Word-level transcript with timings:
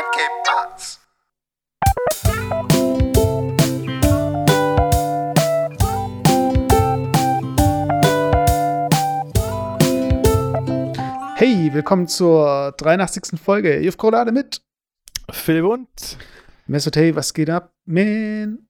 and 0.00 0.08
¿qué 0.12 0.22
más? 0.46 1.00
Hey, 11.36 11.72
willkommen 11.72 12.06
zur 12.08 12.72
83. 12.72 13.40
Folge. 13.40 13.80
Ihr 13.80 13.92
gerade 13.92 14.32
mit 14.32 14.62
Phil 15.30 15.64
und 15.64 15.88
Mesut, 16.66 16.96
hey, 16.96 17.14
was 17.16 17.34
geht 17.34 17.50
ab, 17.50 17.74
man? 17.84 18.68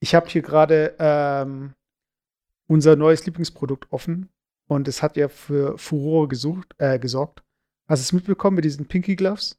Ich 0.00 0.14
habe 0.14 0.28
hier 0.28 0.42
gerade 0.42 0.96
ähm, 0.98 1.74
unser 2.66 2.96
neues 2.96 3.24
Lieblingsprodukt 3.26 3.92
offen 3.92 4.30
und 4.66 4.88
es 4.88 5.02
hat 5.02 5.16
ja 5.16 5.28
für 5.28 5.78
Furore 5.78 6.28
gesucht, 6.28 6.74
äh, 6.78 6.98
gesorgt. 6.98 7.42
Hast 7.88 8.00
du 8.00 8.04
es 8.04 8.12
mitbekommen 8.12 8.56
mit 8.56 8.64
diesen 8.64 8.86
Pinky 8.86 9.16
Gloves? 9.16 9.58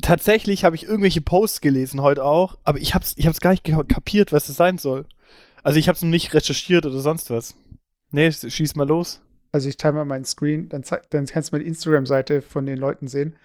Tatsächlich 0.00 0.64
habe 0.64 0.76
ich 0.76 0.84
irgendwelche 0.84 1.20
Posts 1.20 1.60
gelesen 1.60 2.02
heute 2.02 2.24
auch, 2.24 2.58
aber 2.62 2.78
ich 2.78 2.94
habe 2.94 3.04
es 3.04 3.14
ich 3.16 3.26
hab's 3.26 3.40
gar 3.40 3.50
nicht 3.50 3.64
kapiert, 3.64 4.32
was 4.32 4.48
es 4.48 4.56
sein 4.56 4.78
soll. 4.78 5.06
Also 5.62 5.78
ich 5.78 5.88
habe 5.88 5.96
es 5.96 6.02
nicht 6.02 6.34
recherchiert 6.34 6.86
oder 6.86 7.00
sonst 7.00 7.30
was. 7.30 7.56
Nee, 8.10 8.30
schieß 8.30 8.76
mal 8.76 8.86
los. 8.86 9.20
Also 9.50 9.68
ich 9.68 9.76
teile 9.76 9.94
mal 9.94 10.04
meinen 10.04 10.24
Screen, 10.24 10.68
dann, 10.68 10.82
dann 11.10 11.26
kannst 11.26 11.50
du 11.50 11.56
mal 11.56 11.60
die 11.60 11.68
Instagram-Seite 11.68 12.42
von 12.42 12.66
den 12.66 12.78
Leuten 12.78 13.08
sehen. 13.08 13.36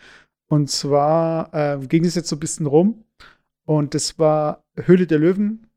Und 0.48 0.70
zwar 0.70 1.54
äh, 1.54 1.86
ging 1.88 2.06
es 2.06 2.16
jetzt 2.16 2.30
so 2.30 2.36
ein 2.36 2.40
bisschen 2.40 2.66
rum. 2.66 3.04
Und 3.66 3.96
das 3.96 4.20
war 4.20 4.64
Höhle 4.76 5.08
der 5.08 5.20
Löwen. 5.20 5.68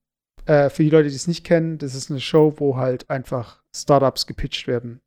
Äh, 0.44 0.70
für 0.70 0.82
die 0.82 0.90
Leute, 0.90 1.08
die 1.08 1.16
es 1.16 1.28
nicht 1.28 1.44
kennen, 1.44 1.78
das 1.78 1.94
ist 1.94 2.10
eine 2.10 2.20
Show, 2.20 2.54
wo 2.58 2.76
halt 2.76 3.08
einfach 3.08 3.62
Startups 3.74 4.26
gepitcht 4.26 4.66
werden. 4.66 5.00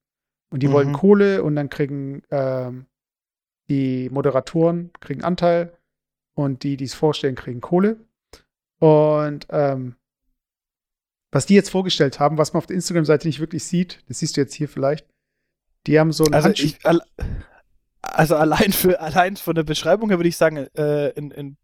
Und 0.50 0.64
die 0.64 0.68
mhm. 0.68 0.74
wollen 0.74 0.94
Kohle 0.94 1.44
und 1.44 1.56
dann 1.56 1.70
kriegen 1.70 2.24
ähm, 2.32 2.86
die 3.70 4.10
Moderatoren 4.10 4.92
kriegen 5.00 5.24
Anteil 5.24 5.78
und 6.34 6.64
die, 6.64 6.76
die 6.76 6.86
es 6.86 6.94
vorstellen, 6.94 7.36
kriegen 7.36 7.62
Kohle. 7.62 7.98
Und 8.80 9.46
ähm, 9.50 9.96
was 11.32 11.46
die 11.46 11.54
jetzt 11.54 11.70
vorgestellt 11.70 12.20
haben, 12.20 12.38
was 12.38 12.54
man 12.54 12.60
auf 12.60 12.66
der 12.66 12.76
Instagram-Seite 12.76 13.28
nicht 13.28 13.40
wirklich 13.40 13.64
sieht, 13.64 14.04
das 14.08 14.20
siehst 14.20 14.36
du 14.36 14.42
jetzt 14.42 14.56
hier 14.56 14.68
vielleicht, 14.68 15.06
die 15.86 16.00
haben 16.00 16.12
so 16.12 16.24
ein 16.24 16.34
also, 16.34 16.50
ich, 16.50 16.80
also 18.02 18.36
allein 18.36 18.72
für 18.72 19.00
allein 19.00 19.38
von 19.38 19.56
der 19.56 19.64
Beschreibung 19.64 20.10
her 20.10 20.18
würde 20.18 20.30
ich 20.30 20.38
sagen, 20.38 20.58
äh, 20.76 21.10
in, 21.10 21.32
in 21.32 21.58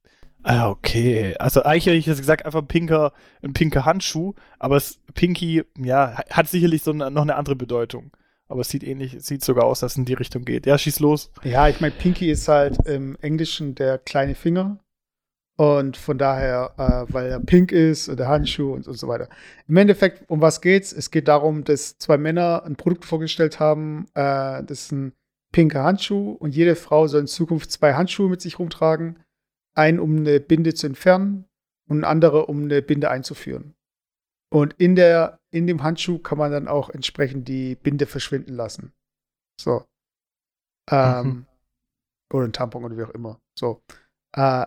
Ah, 0.44 0.70
okay. 0.70 1.36
Also 1.40 1.64
eigentlich 1.64 1.88
hätte 1.88 1.98
ich 1.98 2.06
jetzt 2.06 2.20
gesagt, 2.20 2.46
einfach 2.46 2.62
ein 2.62 2.68
pinker, 2.68 3.14
ein 3.42 3.54
pinker 3.54 3.84
Handschuh, 3.84 4.36
aber 4.60 4.76
das 4.76 5.00
Pinky, 5.16 5.64
ja, 5.76 6.22
hat 6.30 6.48
sicherlich 6.48 6.84
so 6.84 6.92
eine, 6.92 7.10
noch 7.10 7.24
eine 7.24 7.36
andere 7.36 7.56
Bedeutung. 7.56 8.12
Aber 8.48 8.62
es 8.62 8.70
sieht 8.70 8.84
ähnlich, 8.84 9.18
sieht 9.20 9.44
sogar 9.44 9.66
aus, 9.66 9.80
dass 9.80 9.94
es 9.94 9.98
in 9.98 10.06
die 10.06 10.14
Richtung 10.14 10.46
geht. 10.46 10.66
Ja, 10.66 10.78
schieß 10.78 11.00
los. 11.00 11.32
Ja, 11.44 11.68
ich 11.68 11.82
meine, 11.82 11.96
Pinky 11.96 12.30
ist 12.30 12.48
halt 12.48 12.78
im 12.88 13.18
Englischen 13.22 13.76
der 13.76 13.98
kleine 13.98 14.36
Finger. 14.36 14.80
Und 15.58 15.96
von 15.96 16.18
daher, 16.18 16.74
äh, 16.78 17.14
weil 17.14 17.28
er 17.28 17.40
pink 17.40 17.72
ist 17.72 18.10
und 18.10 18.20
der 18.20 18.28
Handschuh 18.28 18.74
und, 18.74 18.88
und 18.88 18.98
so 18.98 19.08
weiter. 19.08 19.30
Im 19.68 19.78
Endeffekt, 19.78 20.30
um 20.30 20.42
was 20.42 20.60
geht's? 20.60 20.92
Es 20.92 21.12
geht 21.12 21.30
darum, 21.30 21.64
dass 21.64 21.98
zwei 21.98 22.18
Männer 22.18 22.64
ein 22.66 22.76
Produkt 22.76 23.06
vorgestellt 23.06 23.60
haben. 23.60 24.06
Äh, 24.16 24.64
das 24.64 24.72
ist 24.72 24.92
ein 24.92 25.14
pinker 25.54 25.84
Handschuh 25.84 26.32
und 26.32 26.54
jede 26.54 26.76
Frau 26.76 27.08
soll 27.08 27.22
in 27.22 27.28
Zukunft 27.28 27.72
zwei 27.72 27.94
Handschuhe 27.94 28.30
mit 28.30 28.42
sich 28.42 28.60
rumtragen. 28.60 29.20
Einen, 29.74 30.00
um 30.00 30.18
eine 30.18 30.42
Binde 30.42 30.74
zu 30.74 30.88
entfernen 30.88 31.46
und 31.88 32.00
ein 32.00 32.04
anderer, 32.04 32.50
um 32.50 32.64
eine 32.64 32.82
Binde 32.82 33.10
einzuführen. 33.10 33.76
Und 34.50 34.74
in, 34.78 34.96
der, 34.96 35.40
in 35.56 35.68
dem 35.68 35.84
Handschuh 35.84 36.20
kann 36.20 36.38
man 36.38 36.52
dann 36.52 36.68
auch 36.68 36.90
entsprechend 36.90 37.48
die 37.48 37.76
Binde 37.76 38.08
verschwinden 38.08 38.54
lassen. 38.54 38.92
So. 39.60 39.86
Ähm, 40.92 41.28
mhm. 41.28 41.46
Oder 42.34 42.48
ein 42.48 42.54
Tampon 42.54 42.84
oder 42.84 42.98
wie 42.98 43.04
auch 43.04 43.12
immer. 43.12 43.40
So. 43.58 43.82
Äh, 44.36 44.66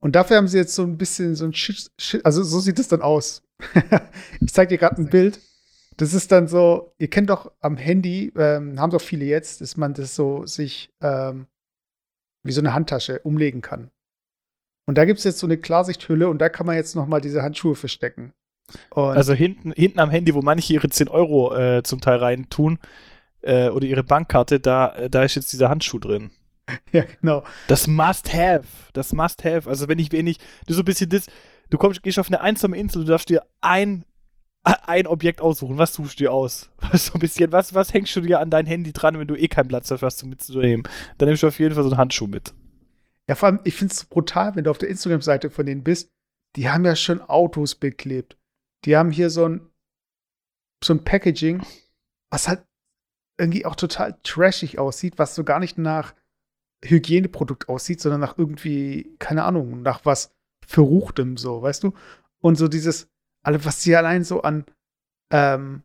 und 0.00 0.16
dafür 0.16 0.38
haben 0.38 0.48
sie 0.48 0.56
jetzt 0.56 0.74
so 0.74 0.84
ein 0.84 0.96
bisschen 0.96 1.36
so 1.36 1.44
ein 1.44 1.52
Shit, 1.52 1.92
Shit 2.00 2.24
also 2.24 2.42
so 2.42 2.60
sieht 2.60 2.78
es 2.78 2.88
dann 2.88 3.02
aus. 3.02 3.42
ich 4.40 4.52
zeige 4.52 4.70
dir 4.70 4.78
gerade 4.78 5.02
ein 5.02 5.10
Bild. 5.10 5.38
Das 5.98 6.14
ist 6.14 6.32
dann 6.32 6.48
so, 6.48 6.94
ihr 6.96 7.10
kennt 7.10 7.28
doch 7.28 7.52
am 7.60 7.76
Handy, 7.76 8.32
ähm, 8.34 8.80
haben 8.80 8.90
doch 8.90 9.02
viele 9.02 9.26
jetzt, 9.26 9.60
dass 9.60 9.76
man 9.76 9.92
das 9.92 10.14
so 10.14 10.46
sich 10.46 10.90
ähm, 11.02 11.46
wie 12.42 12.52
so 12.52 12.62
eine 12.62 12.72
Handtasche 12.72 13.20
umlegen 13.20 13.60
kann. 13.60 13.90
Und 14.88 14.96
da 14.96 15.04
gibt 15.04 15.18
es 15.18 15.24
jetzt 15.24 15.38
so 15.38 15.46
eine 15.46 15.58
Klarsichthülle 15.58 16.28
und 16.28 16.38
da 16.38 16.48
kann 16.48 16.66
man 16.66 16.76
jetzt 16.76 16.96
noch 16.96 17.06
mal 17.06 17.20
diese 17.20 17.42
Handschuhe 17.42 17.76
verstecken. 17.76 18.32
Und 18.90 19.16
also 19.16 19.32
hinten, 19.34 19.72
hinten 19.72 20.00
am 20.00 20.10
Handy, 20.10 20.34
wo 20.34 20.42
manche 20.42 20.72
ihre 20.72 20.88
10 20.88 21.08
Euro 21.08 21.54
äh, 21.54 21.82
zum 21.82 22.00
Teil 22.00 22.18
rein 22.18 22.48
tun 22.50 22.78
äh, 23.42 23.68
oder 23.68 23.86
ihre 23.86 24.04
Bankkarte, 24.04 24.60
da, 24.60 24.94
äh, 24.94 25.10
da 25.10 25.22
ist 25.22 25.34
jetzt 25.34 25.52
dieser 25.52 25.68
Handschuh 25.68 25.98
drin. 25.98 26.30
Ja, 26.92 27.04
genau. 27.20 27.42
Das 27.66 27.86
Must-Have. 27.86 28.64
Das 28.92 29.12
Must-Have. 29.12 29.68
Also, 29.68 29.88
wenn 29.88 29.98
ich, 29.98 30.12
wenn 30.12 30.26
ich, 30.26 30.38
du 30.66 30.74
so 30.74 30.82
ein 30.82 30.84
bisschen 30.84 31.10
das, 31.10 31.26
du 31.70 31.76
kommst, 31.76 32.02
gehst 32.02 32.18
auf 32.18 32.28
eine 32.28 32.40
einsame 32.40 32.78
Insel, 32.78 33.04
du 33.04 33.10
darfst 33.10 33.28
dir 33.28 33.42
ein, 33.60 34.04
ein 34.62 35.06
Objekt 35.06 35.40
aussuchen. 35.40 35.76
Was 35.76 35.94
suchst 35.94 36.20
du 36.20 36.24
dir 36.24 36.32
aus? 36.32 36.70
So 36.92 37.14
ein 37.14 37.20
bisschen, 37.20 37.50
was, 37.52 37.74
was 37.74 37.92
hängst 37.92 38.14
du 38.14 38.20
dir 38.20 38.40
an 38.40 38.50
dein 38.50 38.66
Handy 38.66 38.92
dran, 38.92 39.18
wenn 39.18 39.26
du 39.26 39.34
eh 39.34 39.48
keinen 39.48 39.68
Platz 39.68 39.90
hast, 39.90 40.02
was 40.02 40.16
du 40.16 40.26
mitzunehmen? 40.26 40.84
Dann 41.18 41.28
nimmst 41.28 41.42
du 41.42 41.48
auf 41.48 41.58
jeden 41.58 41.74
Fall 41.74 41.84
so 41.84 41.90
einen 41.90 41.98
Handschuh 41.98 42.26
mit. 42.26 42.54
Ja, 43.28 43.34
vor 43.34 43.48
allem, 43.48 43.60
ich 43.64 43.74
finde 43.74 43.92
es 43.92 44.04
brutal, 44.04 44.54
wenn 44.56 44.64
du 44.64 44.70
auf 44.70 44.78
der 44.78 44.88
Instagram-Seite 44.88 45.50
von 45.50 45.66
denen 45.66 45.82
bist. 45.82 46.10
Die 46.56 46.68
haben 46.68 46.84
ja 46.84 46.96
schon 46.96 47.20
Autos 47.22 47.74
beklebt. 47.74 48.36
Die 48.84 48.96
haben 48.96 49.10
hier 49.10 49.30
so 49.30 49.48
ein, 49.48 49.70
so 50.82 50.94
ein 50.94 51.04
Packaging, 51.04 51.64
was 52.30 52.48
halt 52.48 52.66
irgendwie 53.38 53.64
auch 53.64 53.76
total 53.76 54.18
trashig 54.22 54.78
aussieht, 54.78 55.18
was 55.18 55.34
so 55.34 55.44
gar 55.44 55.58
nicht 55.58 55.78
nach 55.78 56.14
Hygieneprodukt 56.84 57.68
aussieht, 57.68 58.00
sondern 58.00 58.20
nach 58.20 58.38
irgendwie, 58.38 59.16
keine 59.18 59.44
Ahnung, 59.44 59.82
nach 59.82 60.04
was 60.04 60.34
Verruchtem, 60.66 61.36
so, 61.36 61.62
weißt 61.62 61.84
du? 61.84 61.92
Und 62.40 62.56
so 62.56 62.68
dieses, 62.68 63.08
alle, 63.42 63.64
was 63.64 63.82
sie 63.82 63.94
allein 63.96 64.24
so 64.24 64.42
an 64.42 64.64
ähm, 65.32 65.82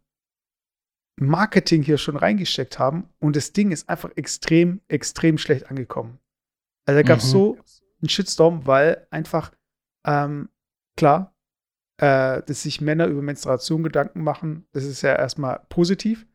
Marketing 1.19 1.81
hier 1.81 1.97
schon 1.97 2.16
reingesteckt 2.16 2.79
haben. 2.79 3.09
Und 3.19 3.35
das 3.35 3.53
Ding 3.53 3.72
ist 3.72 3.90
einfach 3.90 4.12
extrem, 4.16 4.81
extrem 4.88 5.38
schlecht 5.38 5.69
angekommen. 5.69 6.19
Also 6.85 7.00
da 7.00 7.03
gab 7.03 7.19
es 7.19 7.25
mhm. 7.28 7.31
so 7.31 7.58
einen 8.02 8.09
Shitstorm, 8.09 8.66
weil 8.66 9.08
einfach, 9.09 9.52
ähm, 10.06 10.50
klar, 10.96 11.35
äh, 11.97 12.41
dass 12.44 12.63
sich 12.63 12.81
Männer 12.81 13.08
über 13.08 13.22
Menstruation 13.22 13.84
Gedanken 13.84 14.24
machen, 14.24 14.66
das 14.72 14.85
ist 14.85 15.02
ja 15.02 15.16
erstmal 15.16 15.62
positiv. 15.69 16.25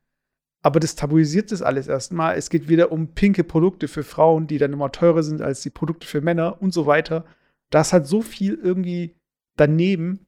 Aber 0.65 0.79
das 0.79 0.95
tabuisiert 0.95 1.51
das 1.51 1.61
alles 1.61 1.89
erstmal. 1.89 2.37
Es 2.37 2.49
geht 2.49 2.69
wieder 2.69 2.93
um 2.93 3.15
pinke 3.15 3.43
Produkte 3.43 3.89
für 3.89 4.05
Frauen, 4.05 4.47
die 4.47 4.59
dann 4.59 4.73
immer 4.73 4.93
teurer 4.93 5.25
sind 5.25 5.43
als 5.43 5.63
die 5.63 5.71
Produkte 5.71 6.07
für 6.07 6.21
Männer 6.21 6.63
und 6.63 6.73
so 6.73 6.87
weiter. 6.87 7.25
Das 7.71 7.93
hat 7.93 8.07
so 8.07 8.23
viel 8.23 8.55
irgendwie 8.55 9.17
daneben. 9.57 10.27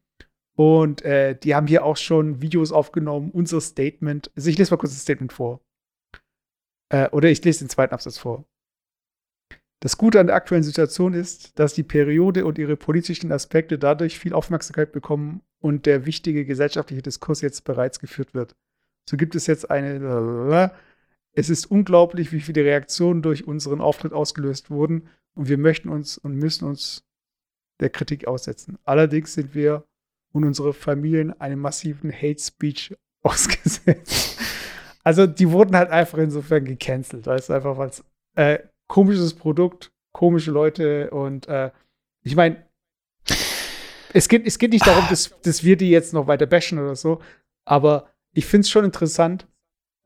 Und 0.57 1.03
äh, 1.03 1.37
die 1.37 1.55
haben 1.55 1.67
hier 1.67 1.85
auch 1.85 1.97
schon 1.97 2.41
Videos 2.41 2.73
aufgenommen, 2.73 3.31
unser 3.33 3.61
Statement. 3.61 4.31
Also 4.37 4.51
ich 4.51 4.59
lese 4.59 4.73
mal 4.73 4.77
kurz 4.77 4.93
das 4.93 5.03
Statement 5.03 5.33
vor. 5.33 5.61
Äh, 6.91 7.09
oder 7.11 7.29
ich 7.29 7.43
lese 7.45 7.65
den 7.65 7.69
zweiten 7.69 7.95
Absatz 7.95 8.19
vor. 8.19 8.45
Das 9.85 9.99
Gute 9.99 10.19
an 10.19 10.29
der 10.29 10.37
aktuellen 10.37 10.63
Situation 10.63 11.13
ist, 11.13 11.59
dass 11.59 11.75
die 11.75 11.83
Periode 11.83 12.47
und 12.47 12.57
ihre 12.57 12.75
politischen 12.75 13.31
Aspekte 13.31 13.79
dadurch 13.79 14.19
viel 14.19 14.33
Aufmerksamkeit 14.33 14.93
bekommen 14.93 15.43
und 15.61 15.85
der 15.85 16.07
wichtige 16.07 16.47
gesellschaftliche 16.47 17.03
Diskurs 17.03 17.43
jetzt 17.43 17.65
bereits 17.65 18.01
geführt 18.01 18.33
wird. 18.33 18.57
So 19.07 19.19
gibt 19.19 19.35
es 19.35 19.47
jetzt 19.47 19.71
eine. 19.71 20.73
Es 21.35 21.51
ist 21.51 21.67
unglaublich, 21.67 22.33
wie 22.33 22.41
viele 22.41 22.65
Reaktionen 22.65 23.21
durch 23.21 23.47
unseren 23.47 23.83
Auftritt 23.83 24.15
ausgelöst 24.15 24.71
wurden 24.71 25.11
und 25.35 25.51
wir 25.51 25.59
möchten 25.59 25.91
uns 25.91 26.17
und 26.17 26.35
müssen 26.35 26.65
uns 26.67 27.05
der 27.79 27.91
Kritik 27.91 28.27
aussetzen. 28.27 28.79
Allerdings 28.85 29.35
sind 29.35 29.55
wir 29.55 29.85
und 30.33 30.45
unsere 30.45 30.73
Familien 30.73 31.39
einem 31.43 31.61
massiven 31.61 32.11
Hate 32.11 32.41
Speech 32.41 32.97
ausgesetzt. 33.23 34.41
Also 35.03 35.27
die 35.27 35.51
wurden 35.51 35.77
halt 35.77 35.91
einfach 35.91 36.17
insofern 36.17 36.65
gecancelt, 36.65 37.27
weißt 37.27 37.51
du, 37.51 37.53
einfach 37.53 37.77
weil 37.77 37.91
es 37.91 38.03
äh, 38.37 38.61
komisches 38.89 39.35
Produkt, 39.35 39.93
komische 40.13 40.51
Leute 40.51 41.11
und 41.11 41.49
äh, 41.49 41.71
ich 42.23 42.37
meine, 42.37 42.65
es 44.13 44.29
geht, 44.29 44.47
es 44.47 44.59
geht 44.59 44.73
nicht 44.73 44.87
darum, 44.87 45.05
dass, 45.11 45.39
dass 45.43 45.65
wir 45.65 45.77
die 45.77 45.91
jetzt 45.91 46.13
noch 46.13 46.27
weiter 46.27 46.47
bashen 46.47 46.79
oder 46.79 46.97
so, 46.97 47.21
aber 47.65 48.11
ich 48.33 48.47
finde 48.47 48.63
es 48.63 48.71
schon 48.71 48.85
interessant. 48.85 49.49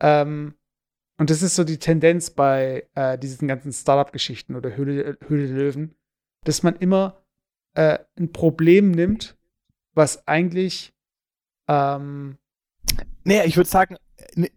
Ähm, 0.00 0.54
und 1.18 1.30
das 1.30 1.42
ist 1.42 1.56
so 1.56 1.64
die 1.64 1.78
Tendenz 1.78 2.30
bei 2.30 2.86
äh, 2.94 3.18
diesen 3.18 3.48
ganzen 3.48 3.72
Startup-Geschichten 3.72 4.54
oder 4.54 4.76
Höhle, 4.76 5.18
Höhle 5.26 5.48
der 5.48 5.56
Löwen, 5.56 5.94
dass 6.44 6.62
man 6.62 6.76
immer 6.76 7.22
äh, 7.74 7.98
ein 8.18 8.32
Problem 8.32 8.92
nimmt, 8.92 9.36
was 9.94 10.26
eigentlich. 10.28 10.94
Ähm, 11.68 12.38
naja, 13.24 13.44
ich 13.44 13.56
würde 13.56 13.68
sagen, 13.68 13.96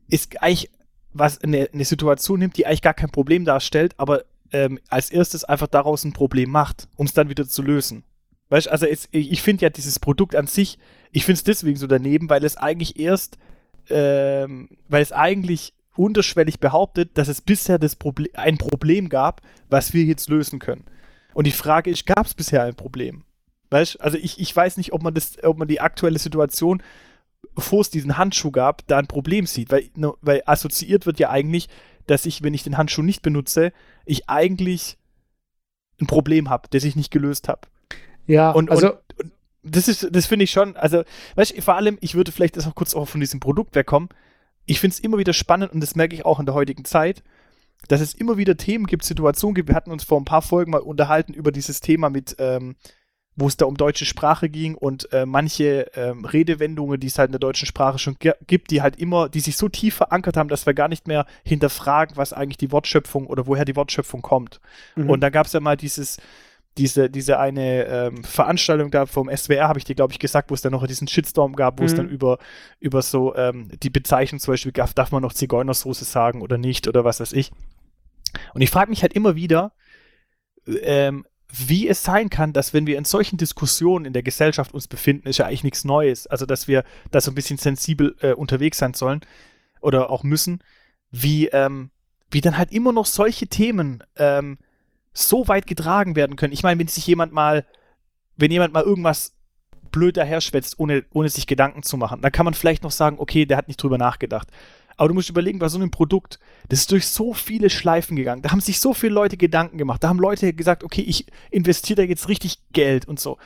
ist 0.08 0.42
eigentlich 0.42 0.72
was 1.14 1.42
eine, 1.42 1.70
eine, 1.74 1.86
Situation 1.86 2.40
nimmt, 2.40 2.58
die 2.58 2.66
eigentlich 2.66 2.82
gar 2.82 2.94
kein 2.94 3.12
Problem 3.12 3.46
darstellt, 3.46 3.94
aber 3.98 4.24
ähm, 4.52 4.80
als 4.90 5.12
erstes 5.12 5.44
einfach 5.44 5.68
daraus 5.68 6.04
ein 6.04 6.14
Problem 6.14 6.50
macht, 6.50 6.88
um 6.96 7.06
es 7.06 7.14
dann 7.14 7.30
wieder 7.30 7.48
zu 7.48 7.62
lösen. 7.62 8.04
Weißt 8.50 8.70
also 8.70 8.86
es, 8.86 9.08
ich 9.12 9.42
finde 9.42 9.64
ja 9.64 9.70
dieses 9.70 10.00
Produkt 10.00 10.36
an 10.36 10.48
sich, 10.48 10.78
ich 11.12 11.26
finde 11.26 11.38
es 11.38 11.44
deswegen 11.44 11.78
so 11.78 11.88
daneben, 11.88 12.30
weil 12.30 12.44
es 12.44 12.58
eigentlich 12.58 13.00
erst 13.00 13.38
ähm, 13.90 14.70
weil 14.88 15.02
es 15.02 15.12
eigentlich 15.12 15.74
unterschwellig 15.96 16.60
behauptet, 16.60 17.18
dass 17.18 17.28
es 17.28 17.42
bisher 17.42 17.78
das 17.78 17.96
Proble 17.96 18.30
ein 18.34 18.58
Problem 18.58 19.10
gab, 19.10 19.42
was 19.70 19.94
wir 19.94 20.04
jetzt 20.04 20.30
lösen 20.30 20.60
können. 20.60 20.86
Und 21.34 21.48
die 21.48 21.52
Frage 21.52 21.90
ist, 21.90 22.06
gab 22.06 22.26
es 22.26 22.34
bisher 22.34 22.64
ein 22.64 22.76
Problem? 22.76 23.24
Weißt 23.70 24.02
also 24.02 24.18
ich, 24.18 24.40
ich 24.40 24.56
weiß 24.56 24.78
nicht, 24.78 24.94
ob 24.94 25.02
man 25.02 25.14
das, 25.14 25.42
ob 25.44 25.58
man 25.58 25.68
die 25.68 25.82
aktuelle 25.82 26.20
Situation, 26.20 26.82
bevor 27.56 27.82
es 27.82 27.90
diesen 27.90 28.18
Handschuh 28.18 28.52
gab, 28.52 28.86
da 28.88 28.98
ein 28.98 29.08
Problem 29.08 29.46
sieht, 29.46 29.72
weil, 29.72 29.90
ne, 29.96 30.14
weil 30.22 30.44
assoziiert 30.46 31.06
wird 31.06 31.20
ja 31.20 31.30
eigentlich, 31.30 31.70
dass 32.08 32.26
ich, 32.26 32.44
wenn 32.44 32.54
ich 32.54 32.64
den 32.64 32.78
Handschuh 32.78 33.02
nicht 33.02 33.22
benutze, 33.22 33.74
ich 34.06 34.30
eigentlich 34.30 34.98
ein 36.00 36.08
Problem 36.08 36.50
habe, 36.50 36.68
das 36.72 36.84
ich 36.84 36.96
nicht 36.96 37.12
gelöst 37.12 37.48
habe. 37.48 37.62
Ja, 38.28 38.52
Und, 38.52 38.72
also 38.72 38.94
und, 38.94 39.00
und 39.20 39.32
das 39.64 39.88
ist, 39.88 40.08
das 40.12 40.26
finde 40.26 40.44
ich 40.46 40.52
schon, 40.52 40.76
also, 40.76 41.04
weißt 41.36 41.58
du, 41.58 41.62
vor 41.62 41.76
allem, 41.76 41.98
ich 42.02 42.16
würde 42.16 42.32
vielleicht 42.32 42.58
das 42.58 42.68
auch 42.68 42.76
kurz 42.76 42.96
auch 42.96 43.08
von 43.08 43.22
diesem 43.22 43.40
Produkt 43.40 43.76
wegkommen. 43.76 44.10
Ich 44.66 44.80
finde 44.80 44.96
es 44.96 45.00
immer 45.00 45.18
wieder 45.18 45.34
spannend 45.34 45.72
und 45.72 45.82
das 45.82 45.96
merke 45.96 46.16
ich 46.16 46.26
auch 46.26 46.40
in 46.40 46.46
der 46.46 46.56
heutigen 46.56 46.86
Zeit, 46.86 47.24
dass 47.88 48.02
es 48.02 48.14
immer 48.14 48.38
wieder 48.38 48.58
Themen 48.58 48.86
gibt, 48.86 49.04
Situationen 49.04 49.56
gibt. 49.56 49.70
Wir 49.70 49.76
hatten 49.76 49.92
uns 49.92 50.04
vor 50.04 50.20
ein 50.20 50.26
paar 50.26 50.42
Folgen 50.42 50.72
mal 50.72 50.82
unterhalten 50.82 51.34
über 51.34 51.52
dieses 51.52 51.80
Thema 51.80 52.10
mit, 52.10 52.36
ähm, 52.40 52.76
wo 53.36 53.48
es 53.48 53.58
da 53.58 53.66
um 53.66 53.76
deutsche 53.78 54.06
Sprache 54.06 54.50
ging 54.50 54.76
und 54.76 55.12
äh, 55.14 55.26
manche 55.26 55.88
ähm, 55.96 56.26
Redewendungen, 56.26 57.00
die 57.00 57.08
es 57.08 57.18
halt 57.18 57.30
in 57.30 57.34
der 57.34 57.40
deutschen 57.40 57.66
Sprache 57.66 57.98
schon 57.98 58.18
gi- 58.20 58.34
gibt, 58.46 58.72
die 58.72 58.82
halt 58.82 58.98
immer, 58.98 59.30
die 59.30 59.40
sich 59.40 59.56
so 59.58 59.70
tief 59.70 59.96
verankert 59.96 60.36
haben, 60.38 60.50
dass 60.50 60.66
wir 60.66 60.74
gar 60.74 60.90
nicht 60.90 61.08
mehr 61.08 61.26
hinterfragen, 61.46 62.18
was 62.18 62.34
eigentlich 62.34 62.58
die 62.58 62.72
Wortschöpfung 62.72 63.28
oder 63.28 63.48
woher 63.48 63.66
die 63.66 63.76
Wortschöpfung 63.76 64.22
kommt. 64.22 64.60
mhm. 64.96 65.10
Und 65.10 65.22
da 65.22 65.30
gab 65.30 65.48
es 65.48 65.54
ja 65.54 65.62
mal 65.62 65.78
dieses, 65.78 66.18
diese, 66.78 67.10
diese 67.10 67.40
eine 67.40 67.86
ähm, 67.86 68.24
Veranstaltung 68.24 68.92
da 68.92 69.06
vom 69.06 69.30
SWR, 69.30 69.68
habe 69.68 69.80
ich 69.80 69.86
dir, 69.86 69.96
glaube 69.96 70.14
ich, 70.14 70.20
gesagt, 70.20 70.50
wo 70.50 70.54
es 70.54 70.62
dann 70.62 70.72
noch 70.74 70.86
diesen 70.88 71.08
Shitstorm 71.08 71.54
gab, 71.56 71.80
wo 71.80 71.86
es 71.86 71.92
Mhm. 71.92 71.98
dann 71.98 72.10
über, 72.10 72.38
über 72.80 73.02
so 73.02 73.36
ähm, 73.36 73.70
die 73.82 73.90
Bezeichnung 73.90 74.40
zum 74.40 74.54
Beispiel 74.54 74.72
gab, 74.72 74.94
darf 74.96 75.12
man 75.12 75.22
noch 75.22 75.34
Zigeunersoße 75.34 76.06
sagen 76.06 76.42
oder 76.42 76.58
nicht 76.58 76.88
oder 76.88 77.04
was 77.06 77.20
weiß 77.20 77.34
ich. 77.34 77.52
Und 78.54 78.62
ich 78.62 78.70
frage 78.70 78.90
mich 78.90 79.02
halt 79.02 79.14
immer 79.14 79.36
wieder, 79.36 79.74
ähm, 80.66 81.26
wie 81.52 81.88
es 81.88 82.04
sein 82.04 82.30
kann, 82.30 82.54
dass 82.54 82.74
wenn 82.74 82.88
wir 82.88 82.98
in 82.98 83.06
solchen 83.06 83.38
Diskussionen 83.38 84.06
in 84.06 84.14
der 84.14 84.24
Gesellschaft 84.24 84.74
uns 84.74 84.88
befinden, 84.88 85.28
ist 85.28 85.38
ja 85.38 85.46
eigentlich 85.46 85.64
nichts 85.64 85.84
Neues. 85.84 86.28
Also, 86.28 86.46
dass 86.46 86.68
wir 86.68 86.84
da 87.12 87.20
so 87.20 87.32
ein 87.32 87.36
bisschen 87.36 87.58
sensibel 87.58 88.16
äh, 88.22 88.34
unterwegs 88.34 88.78
sein 88.78 88.94
sollen 88.94 89.22
oder 89.82 90.10
auch 90.10 90.24
müssen, 90.24 90.64
wie, 91.12 91.48
ähm, 91.48 91.92
wie 92.30 92.42
dann 92.42 92.58
halt 92.58 92.72
immer 92.72 92.94
noch 92.94 93.06
solche 93.06 93.48
Themen 93.48 94.04
ähm, 94.16 94.58
so 95.14 95.48
weit 95.48 95.68
getragen 95.68 96.16
werden 96.16 96.38
können. 96.38 96.54
Ich 96.54 96.64
meine, 96.64 96.80
wenn 96.80 96.88
sich 96.88 97.06
jemand 97.06 97.34
mal, 97.34 97.66
wenn 98.38 98.52
jemand 98.52 98.74
mal 98.74 98.84
irgendwas 98.84 99.34
blöd 99.92 100.16
daherschwätzt, 100.16 100.80
ohne, 100.80 101.04
ohne 101.12 101.28
sich 101.28 101.48
Gedanken 101.48 101.84
zu 101.84 101.98
machen, 101.98 102.22
dann 102.22 102.32
kann 102.32 102.46
man 102.46 102.54
vielleicht 102.54 102.84
noch 102.84 102.92
sagen, 102.92 103.18
okay, 103.20 103.46
der 103.46 103.58
hat 103.58 103.68
nicht 103.68 103.82
drüber 103.82 103.98
nachgedacht. 103.98 104.48
Aber 105.02 105.08
du 105.08 105.16
musst 105.16 105.32
überlegen, 105.32 105.58
bei 105.58 105.68
so 105.68 105.80
einem 105.80 105.90
Produkt, 105.90 106.38
das 106.70 106.82
ist 106.82 106.92
durch 106.92 107.08
so 107.08 107.34
viele 107.34 107.72
Schleifen 107.72 108.16
gegangen. 108.16 108.44
Da 108.44 108.52
haben 108.52 108.62
sich 108.62 108.80
so 108.80 108.94
viele 108.94 109.16
Leute 109.16 109.36
Gedanken 109.36 109.80
gemacht. 109.80 110.04
Da 110.04 110.10
haben 110.10 110.20
Leute 110.20 110.54
gesagt, 110.54 110.84
okay, 110.84 111.02
ich 111.02 111.26
investiere 111.50 112.04
da 112.04 112.08
jetzt 112.08 112.30
richtig 112.30 112.60
Geld 112.72 113.08
und 113.08 113.20
so. 113.20 113.40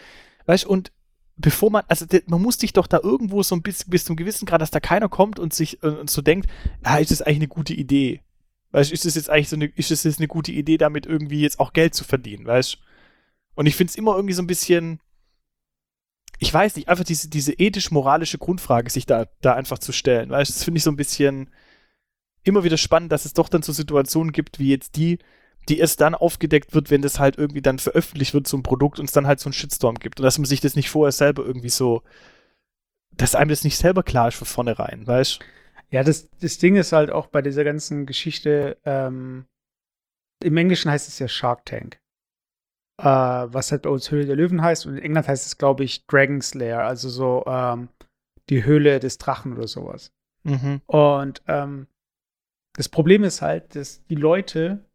Weißt 0.48 0.66
du, 0.66 0.70
und 0.70 0.92
bevor 1.38 1.72
man, 1.72 1.84
also 1.88 2.06
man 2.28 2.42
muss 2.42 2.60
sich 2.60 2.74
doch 2.74 2.88
da 2.88 3.00
irgendwo 3.02 3.42
so 3.42 3.56
ein 3.56 3.62
bisschen 3.62 3.90
bis 3.90 4.04
zum 4.04 4.18
gewissen 4.18 4.46
Grad, 4.46 4.60
dass 4.60 4.70
da 4.70 4.82
keiner 4.82 5.08
kommt 5.08 5.40
und 5.40 5.54
sich 5.54 5.82
äh, 5.82 5.88
und 5.88 6.10
so 6.10 6.22
denkt, 6.22 6.50
ah, 6.84 6.98
ist 6.98 7.12
das 7.12 7.22
eigentlich 7.22 7.38
eine 7.38 7.48
gute 7.48 7.74
Idee? 7.74 8.20
Weißt 8.72 8.90
du, 8.90 8.94
ist 8.94 9.06
das 9.06 9.16
jetzt 9.16 9.30
eigentlich 9.30 9.48
so 9.48 9.56
eine, 9.56 9.68
ist 9.68 9.92
das 9.92 10.04
jetzt 10.04 10.20
eine 10.20 10.28
gute 10.28 10.52
Idee, 10.52 10.78
damit 10.78 11.06
irgendwie 11.06 11.40
jetzt 11.40 11.62
auch 11.62 11.72
Geld 11.72 11.96
zu 11.96 12.04
verdienen, 12.04 12.46
weißt 12.46 12.74
du? 12.74 12.78
Und 13.56 13.66
ich 13.66 13.78
finde 13.78 13.92
es 13.92 13.96
immer 13.96 14.18
irgendwie 14.18 14.34
so 14.34 14.42
ein 14.42 14.48
bisschen, 14.48 15.00
ich 16.40 16.54
weiß 16.54 16.76
nicht, 16.76 16.90
einfach 16.90 17.04
diese, 17.04 17.30
diese 17.30 17.54
ethisch-moralische 17.54 18.38
Grundfrage 18.38 18.90
sich 18.90 19.06
da, 19.06 19.26
da 19.42 19.54
einfach 19.54 19.80
zu 19.80 19.92
stellen, 19.92 20.30
weißt 20.30 20.56
das 20.56 20.64
finde 20.64 20.78
ich 20.80 20.84
so 20.84 20.92
ein 20.92 20.98
bisschen 20.98 21.50
immer 22.44 22.64
wieder 22.64 22.78
spannend, 22.78 23.12
dass 23.12 23.26
es 23.26 23.34
doch 23.34 23.50
dann 23.50 23.62
so 23.62 23.74
Situationen 23.74 24.32
gibt, 24.32 24.60
wie 24.60 24.70
jetzt 24.70 24.96
die, 24.96 25.20
die 25.68 25.80
erst 25.80 26.00
dann 26.02 26.16
aufgedeckt 26.16 26.76
wird, 26.76 26.92
wenn 26.92 27.02
das 27.02 27.20
halt 27.20 27.38
irgendwie 27.38 27.62
dann 27.62 27.80
veröffentlicht 27.80 28.34
wird, 28.34 28.48
so 28.48 28.58
ein 28.58 28.64
Produkt 28.64 29.00
und 29.00 29.06
es 29.06 29.12
dann 29.12 29.28
halt 29.28 29.40
so 29.40 29.48
einen 29.48 29.54
Shitstorm 29.54 29.96
gibt 29.96 30.20
und 30.20 30.24
dass 30.24 30.38
man 30.38 30.46
sich 30.46 30.62
das 30.62 30.76
nicht 30.76 30.90
vorher 30.90 31.12
selber 31.12 31.44
irgendwie 31.44 31.70
so, 31.70 32.04
dass 33.12 33.36
einem 33.36 33.50
das 33.50 33.64
nicht 33.64 33.78
selber 33.78 34.04
klar 34.04 34.28
ist 34.28 34.36
von 34.36 34.48
vornherein, 34.48 35.08
weißt? 35.08 35.40
Ja, 35.90 36.04
das, 36.04 36.30
das 36.40 36.58
Ding 36.58 36.76
ist 36.76 36.92
halt 36.92 37.10
auch 37.10 37.28
bei 37.28 37.42
dieser 37.42 37.64
ganzen 37.64 38.06
Geschichte, 38.06 38.78
ähm, 38.86 39.46
im 40.44 40.58
Englischen 40.58 40.92
heißt 40.92 41.08
es 41.08 41.20
ja 41.20 41.28
Shark 41.28 41.66
Tank. 41.66 42.00
Äh, 42.98 43.04
was 43.06 43.72
halt 43.72 43.84
bei 43.84 43.90
uns 43.90 44.10
Höhle 44.10 44.26
der 44.26 44.36
Löwen 44.36 44.62
heißt. 44.62 44.86
Und 44.86 44.98
in 44.98 45.04
England 45.04 45.28
heißt 45.28 45.46
es, 45.46 45.58
glaube 45.58 45.84
ich, 45.84 46.06
Dragon's 46.08 46.54
Lair, 46.54 46.86
also 46.86 47.10
so 47.10 47.44
ähm, 47.46 47.90
die 48.50 48.64
Höhle 48.64 49.00
des 49.00 49.18
Drachen 49.18 49.54
oder 49.54 49.68
sowas. 49.68 50.12
Mhm. 50.44 50.82
Und 50.86 51.42
ähm, 51.48 51.88
das 52.74 52.90
Problem 52.90 53.24
ist 53.24 53.42
halt, 53.42 53.76
dass 53.76 54.06
die 54.06 54.16
Leute 54.16 54.86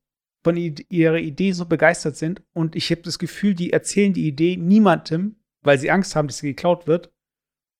von 0.42 0.56
ihrer 0.56 1.18
Idee 1.18 1.52
so 1.52 1.66
begeistert 1.66 2.16
sind 2.16 2.42
und 2.54 2.74
ich 2.74 2.90
habe 2.90 3.02
das 3.02 3.18
Gefühl, 3.18 3.54
die 3.54 3.72
erzählen 3.72 4.14
die 4.14 4.26
Idee 4.26 4.56
niemandem, 4.56 5.36
weil 5.62 5.78
sie 5.78 5.90
Angst 5.90 6.16
haben, 6.16 6.28
dass 6.28 6.38
sie 6.38 6.48
geklaut 6.48 6.86
wird. 6.86 7.12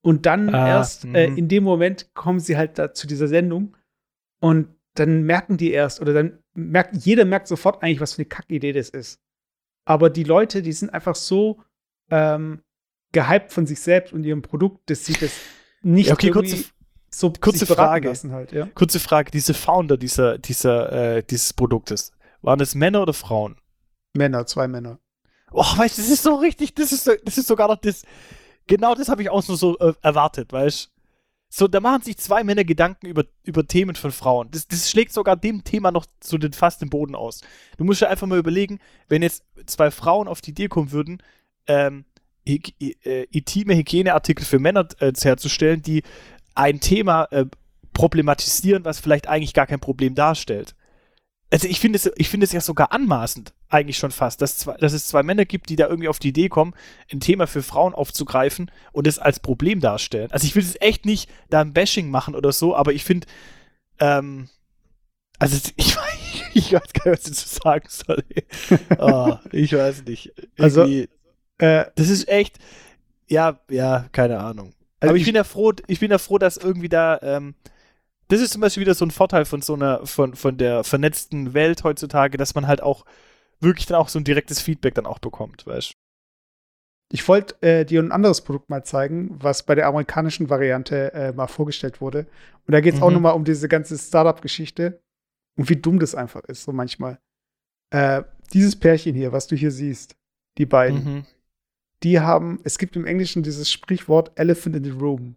Und 0.02 0.26
dann 0.26 0.54
Ah, 0.54 0.68
erst 0.68 1.04
äh, 1.06 1.28
mhm. 1.28 1.38
in 1.38 1.48
dem 1.48 1.64
Moment 1.64 2.12
kommen 2.14 2.40
sie 2.40 2.56
halt 2.56 2.78
da 2.78 2.92
zu 2.92 3.06
dieser 3.06 3.28
Sendung 3.28 3.76
und 4.40 4.68
dann 4.94 5.22
merken 5.22 5.56
die 5.56 5.70
erst 5.70 6.00
oder 6.00 6.12
dann 6.12 6.38
merkt 6.54 6.96
jeder 6.96 7.24
merkt 7.24 7.48
sofort 7.48 7.82
eigentlich, 7.82 8.00
was 8.00 8.14
für 8.14 8.22
eine 8.22 8.28
Kackidee 8.28 8.72
das 8.72 8.90
ist. 8.90 9.20
Aber 9.84 10.10
die 10.10 10.24
Leute, 10.24 10.62
die 10.62 10.72
sind 10.72 10.90
einfach 10.90 11.14
so 11.14 11.62
ähm, 12.10 12.62
gehypt 13.12 13.52
von 13.52 13.66
sich 13.66 13.80
selbst 13.80 14.12
und 14.12 14.24
ihrem 14.24 14.42
Produkt, 14.42 14.90
dass 14.90 15.04
sie 15.04 15.14
das 15.14 15.32
nicht 15.82 16.08
Ja, 16.08 16.14
okay, 16.14 16.30
kurze, 16.30 16.64
so 17.10 17.32
kurze 17.32 17.66
Frage. 17.66 18.12
halt, 18.30 18.52
ja. 18.52 18.66
kurze 18.74 19.00
Frage, 19.00 19.30
diese 19.30 19.54
Founder 19.54 19.96
dieser, 19.96 20.38
dieser, 20.38 21.16
äh, 21.16 21.22
dieses 21.22 21.52
Produktes, 21.52 22.12
waren 22.42 22.60
es 22.60 22.74
Männer 22.74 23.02
oder 23.02 23.12
Frauen? 23.12 23.56
Männer, 24.14 24.46
zwei 24.46 24.68
Männer. 24.68 24.98
Oh, 25.52 25.62
weißt 25.62 25.98
du, 25.98 26.02
das 26.02 26.10
ist 26.10 26.22
so 26.22 26.36
richtig, 26.36 26.74
das 26.74 26.92
ist, 26.92 27.04
so, 27.04 27.12
das 27.24 27.38
ist 27.38 27.48
sogar 27.48 27.68
noch 27.68 27.80
das, 27.80 28.04
genau 28.66 28.94
das 28.94 29.08
habe 29.08 29.22
ich 29.22 29.30
auch 29.30 29.46
nur 29.48 29.56
so 29.56 29.78
äh, 29.78 29.94
erwartet, 30.02 30.52
weißt 30.52 30.86
du? 30.86 30.99
So, 31.52 31.66
da 31.66 31.80
machen 31.80 32.02
sich 32.02 32.16
zwei 32.16 32.44
Männer 32.44 32.62
Gedanken 32.62 33.06
über, 33.06 33.24
über 33.42 33.66
Themen 33.66 33.96
von 33.96 34.12
Frauen. 34.12 34.48
Das, 34.52 34.68
das 34.68 34.88
schlägt 34.88 35.12
sogar 35.12 35.36
dem 35.36 35.64
Thema 35.64 35.90
noch 35.90 36.06
so 36.22 36.38
den, 36.38 36.52
fast 36.52 36.80
den 36.80 36.90
Boden 36.90 37.16
aus. 37.16 37.40
Du 37.76 37.84
musst 37.84 38.00
dir 38.00 38.08
einfach 38.08 38.28
mal 38.28 38.38
überlegen, 38.38 38.78
wenn 39.08 39.22
jetzt 39.22 39.44
zwei 39.66 39.90
Frauen 39.90 40.28
auf 40.28 40.40
die 40.40 40.50
Idee 40.50 40.68
kommen 40.68 40.92
würden, 40.92 41.20
ähm, 41.66 42.04
äh, 42.46 43.24
intime 43.30 43.76
Hygieneartikel 43.76 44.44
für 44.44 44.60
Männer 44.60 44.86
äh, 45.00 45.12
herzustellen, 45.12 45.82
die 45.82 46.04
ein 46.54 46.78
Thema 46.78 47.24
äh, 47.32 47.46
problematisieren, 47.92 48.84
was 48.84 49.00
vielleicht 49.00 49.28
eigentlich 49.28 49.52
gar 49.52 49.66
kein 49.66 49.80
Problem 49.80 50.14
darstellt. 50.14 50.76
Also 51.52 51.66
ich 51.66 51.80
finde 51.80 51.96
es, 51.96 52.08
ich 52.16 52.28
finde 52.28 52.44
es 52.44 52.52
ja 52.52 52.60
sogar 52.60 52.92
anmaßend, 52.92 53.52
eigentlich 53.68 53.98
schon 53.98 54.12
fast, 54.12 54.40
dass, 54.40 54.56
zwei, 54.58 54.76
dass 54.76 54.92
es 54.92 55.08
zwei 55.08 55.22
Männer 55.24 55.44
gibt, 55.44 55.68
die 55.68 55.74
da 55.76 55.88
irgendwie 55.88 56.08
auf 56.08 56.20
die 56.20 56.28
Idee 56.28 56.48
kommen, 56.48 56.74
ein 57.12 57.18
Thema 57.18 57.46
für 57.48 57.62
Frauen 57.62 57.92
aufzugreifen 57.92 58.70
und 58.92 59.06
es 59.08 59.18
als 59.18 59.40
Problem 59.40 59.80
darstellen. 59.80 60.30
Also 60.30 60.46
ich 60.46 60.54
will 60.54 60.62
es 60.62 60.80
echt 60.80 61.06
nicht 61.06 61.28
da 61.48 61.60
ein 61.60 61.72
Bashing 61.72 62.08
machen 62.10 62.36
oder 62.36 62.52
so, 62.52 62.76
aber 62.76 62.92
ich 62.92 63.02
finde, 63.04 63.26
ähm, 63.98 64.48
also 65.40 65.56
ich, 65.76 65.96
ich 66.54 66.72
weiß 66.72 66.92
gar 66.92 67.10
nicht, 67.10 67.24
was 67.24 67.30
ich 67.30 67.36
dazu 67.36 67.48
sagen 67.48 67.86
soll. 67.88 68.24
oh, 68.98 69.36
ich 69.52 69.72
weiß 69.72 70.04
nicht. 70.04 70.32
Also, 70.58 70.82
Irgendwie- 70.82 71.08
Äh, 71.58 71.86
das 71.96 72.08
ist 72.10 72.28
echt, 72.28 72.58
ja, 73.28 73.60
ja, 73.68 74.06
keine 74.12 74.38
Ahnung. 74.38 74.72
Also 75.00 75.10
Aber 75.10 75.16
ich, 75.16 75.22
ich- 75.22 75.26
bin 75.26 75.34
ja 75.34 75.44
froh, 75.44 75.72
ich 75.88 75.98
bin 76.00 76.10
ja 76.12 76.18
froh, 76.18 76.38
dass 76.38 76.56
irgendwie 76.58 76.88
da, 76.88 77.18
ähm, 77.22 77.54
das 78.30 78.40
ist 78.40 78.52
zum 78.52 78.60
Beispiel 78.60 78.82
wieder 78.82 78.94
so 78.94 79.04
ein 79.04 79.10
Vorteil 79.10 79.44
von 79.44 79.60
so 79.62 79.74
einer, 79.74 80.06
von, 80.06 80.34
von 80.34 80.56
der 80.56 80.84
vernetzten 80.84 81.52
Welt 81.54 81.84
heutzutage, 81.84 82.36
dass 82.38 82.54
man 82.54 82.66
halt 82.66 82.82
auch 82.82 83.04
wirklich 83.60 83.86
dann 83.86 83.98
auch 83.98 84.08
so 84.08 84.18
ein 84.18 84.24
direktes 84.24 84.60
Feedback 84.60 84.94
dann 84.94 85.06
auch 85.06 85.18
bekommt, 85.18 85.66
weißt 85.66 85.92
ich 87.12 87.26
wollte 87.26 87.60
äh, 87.60 87.84
dir 87.84 88.00
ein 88.00 88.12
anderes 88.12 88.40
Produkt 88.40 88.70
mal 88.70 88.84
zeigen, 88.84 89.30
was 89.42 89.64
bei 89.64 89.74
der 89.74 89.88
amerikanischen 89.88 90.48
Variante 90.48 91.12
äh, 91.12 91.32
mal 91.32 91.48
vorgestellt 91.48 92.00
wurde. 92.00 92.28
Und 92.68 92.72
da 92.72 92.80
geht 92.80 92.94
es 92.94 93.02
auch 93.02 93.08
Mhm. 93.08 93.14
noch 93.14 93.20
mal 93.20 93.30
um 93.32 93.44
diese 93.44 93.66
ganze 93.66 93.98
Startup-Geschichte 93.98 95.00
und 95.58 95.68
wie 95.68 95.74
dumm 95.74 95.98
das 95.98 96.14
einfach 96.14 96.44
ist, 96.44 96.62
so 96.62 96.70
manchmal. 96.72 97.18
Äh, 97.90 98.22
dieses 98.52 98.78
Pärchen 98.78 99.16
hier, 99.16 99.32
was 99.32 99.48
du 99.48 99.56
hier 99.56 99.72
siehst, 99.72 100.14
die 100.56 100.66
beiden, 100.66 101.02
Mhm. 101.04 101.26
die 102.04 102.20
haben, 102.20 102.60
es 102.62 102.78
gibt 102.78 102.94
im 102.94 103.06
Englischen 103.06 103.42
dieses 103.42 103.68
Sprichwort 103.72 104.30
Elephant 104.36 104.76
in 104.76 104.84
the 104.84 104.90
Room. 104.90 105.34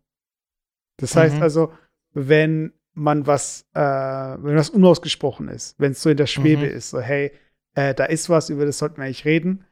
Das 0.97 1.15
heißt 1.15 1.37
Mhm. 1.37 1.41
also, 1.41 1.73
wenn 2.11 2.73
man 2.93 3.25
was, 3.27 3.65
äh, 3.73 3.79
wenn 3.79 4.55
was 4.55 4.69
unausgesprochen 4.69 5.47
ist, 5.47 5.79
wenn 5.79 5.91
es 5.93 6.01
so 6.01 6.09
in 6.09 6.17
der 6.17 6.27
Schwebe 6.27 6.65
Mhm. 6.65 6.71
ist, 6.71 6.89
so 6.91 6.99
hey, 6.99 7.31
äh, 7.75 7.93
da 7.95 8.05
ist 8.05 8.29
was, 8.29 8.49
über 8.49 8.65
das 8.65 8.77
sollten 8.77 8.97
wir 8.97 9.05
eigentlich 9.05 9.25
reden, 9.25 9.65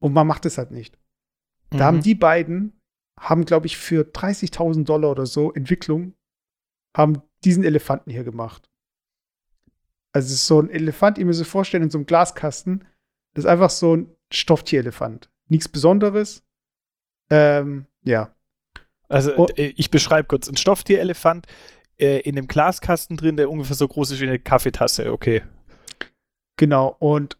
und 0.00 0.12
man 0.12 0.26
macht 0.26 0.44
es 0.46 0.58
halt 0.58 0.70
nicht. 0.70 0.98
Da 1.70 1.84
haben 1.86 1.98
Mhm. 1.98 2.02
die 2.02 2.14
beiden, 2.14 2.80
haben, 3.18 3.44
glaube 3.44 3.66
ich, 3.66 3.76
für 3.78 4.04
30.000 4.04 4.88
Dollar 4.88 5.10
oder 5.10 5.26
so 5.26 5.52
Entwicklung, 5.52 6.14
haben 6.96 7.22
diesen 7.44 7.64
Elefanten 7.64 8.10
hier 8.10 8.24
gemacht. 8.24 8.70
Also 10.12 10.26
es 10.26 10.32
ist 10.34 10.46
so 10.46 10.60
ein 10.60 10.70
Elefant, 10.70 11.18
ihr 11.18 11.26
müsst 11.26 11.40
euch 11.40 11.46
vorstellen, 11.48 11.82
in 11.84 11.90
so 11.90 11.98
einem 11.98 12.06
Glaskasten. 12.06 12.84
Das 13.34 13.44
ist 13.44 13.50
einfach 13.50 13.70
so 13.70 13.96
ein 13.96 14.14
Stofftierelefant. 14.32 15.30
Nichts 15.48 15.68
Besonderes. 15.68 16.42
Ähm, 17.30 17.86
ja. 18.02 18.34
Also 19.08 19.36
Oh. 19.36 19.48
ich 19.56 19.90
beschreibe 19.90 20.28
kurz, 20.28 20.48
ein 20.48 20.56
Stofftierelefant 20.56 21.46
äh, 22.00 22.20
in 22.20 22.36
einem 22.36 22.46
Glaskasten 22.48 23.16
drin, 23.16 23.36
der 23.36 23.50
ungefähr 23.50 23.76
so 23.76 23.86
groß 23.88 24.10
ist 24.12 24.20
wie 24.20 24.26
eine 24.28 24.38
Kaffeetasse. 24.38 25.12
Okay. 25.12 25.42
Genau. 26.56 26.96
Und 26.98 27.38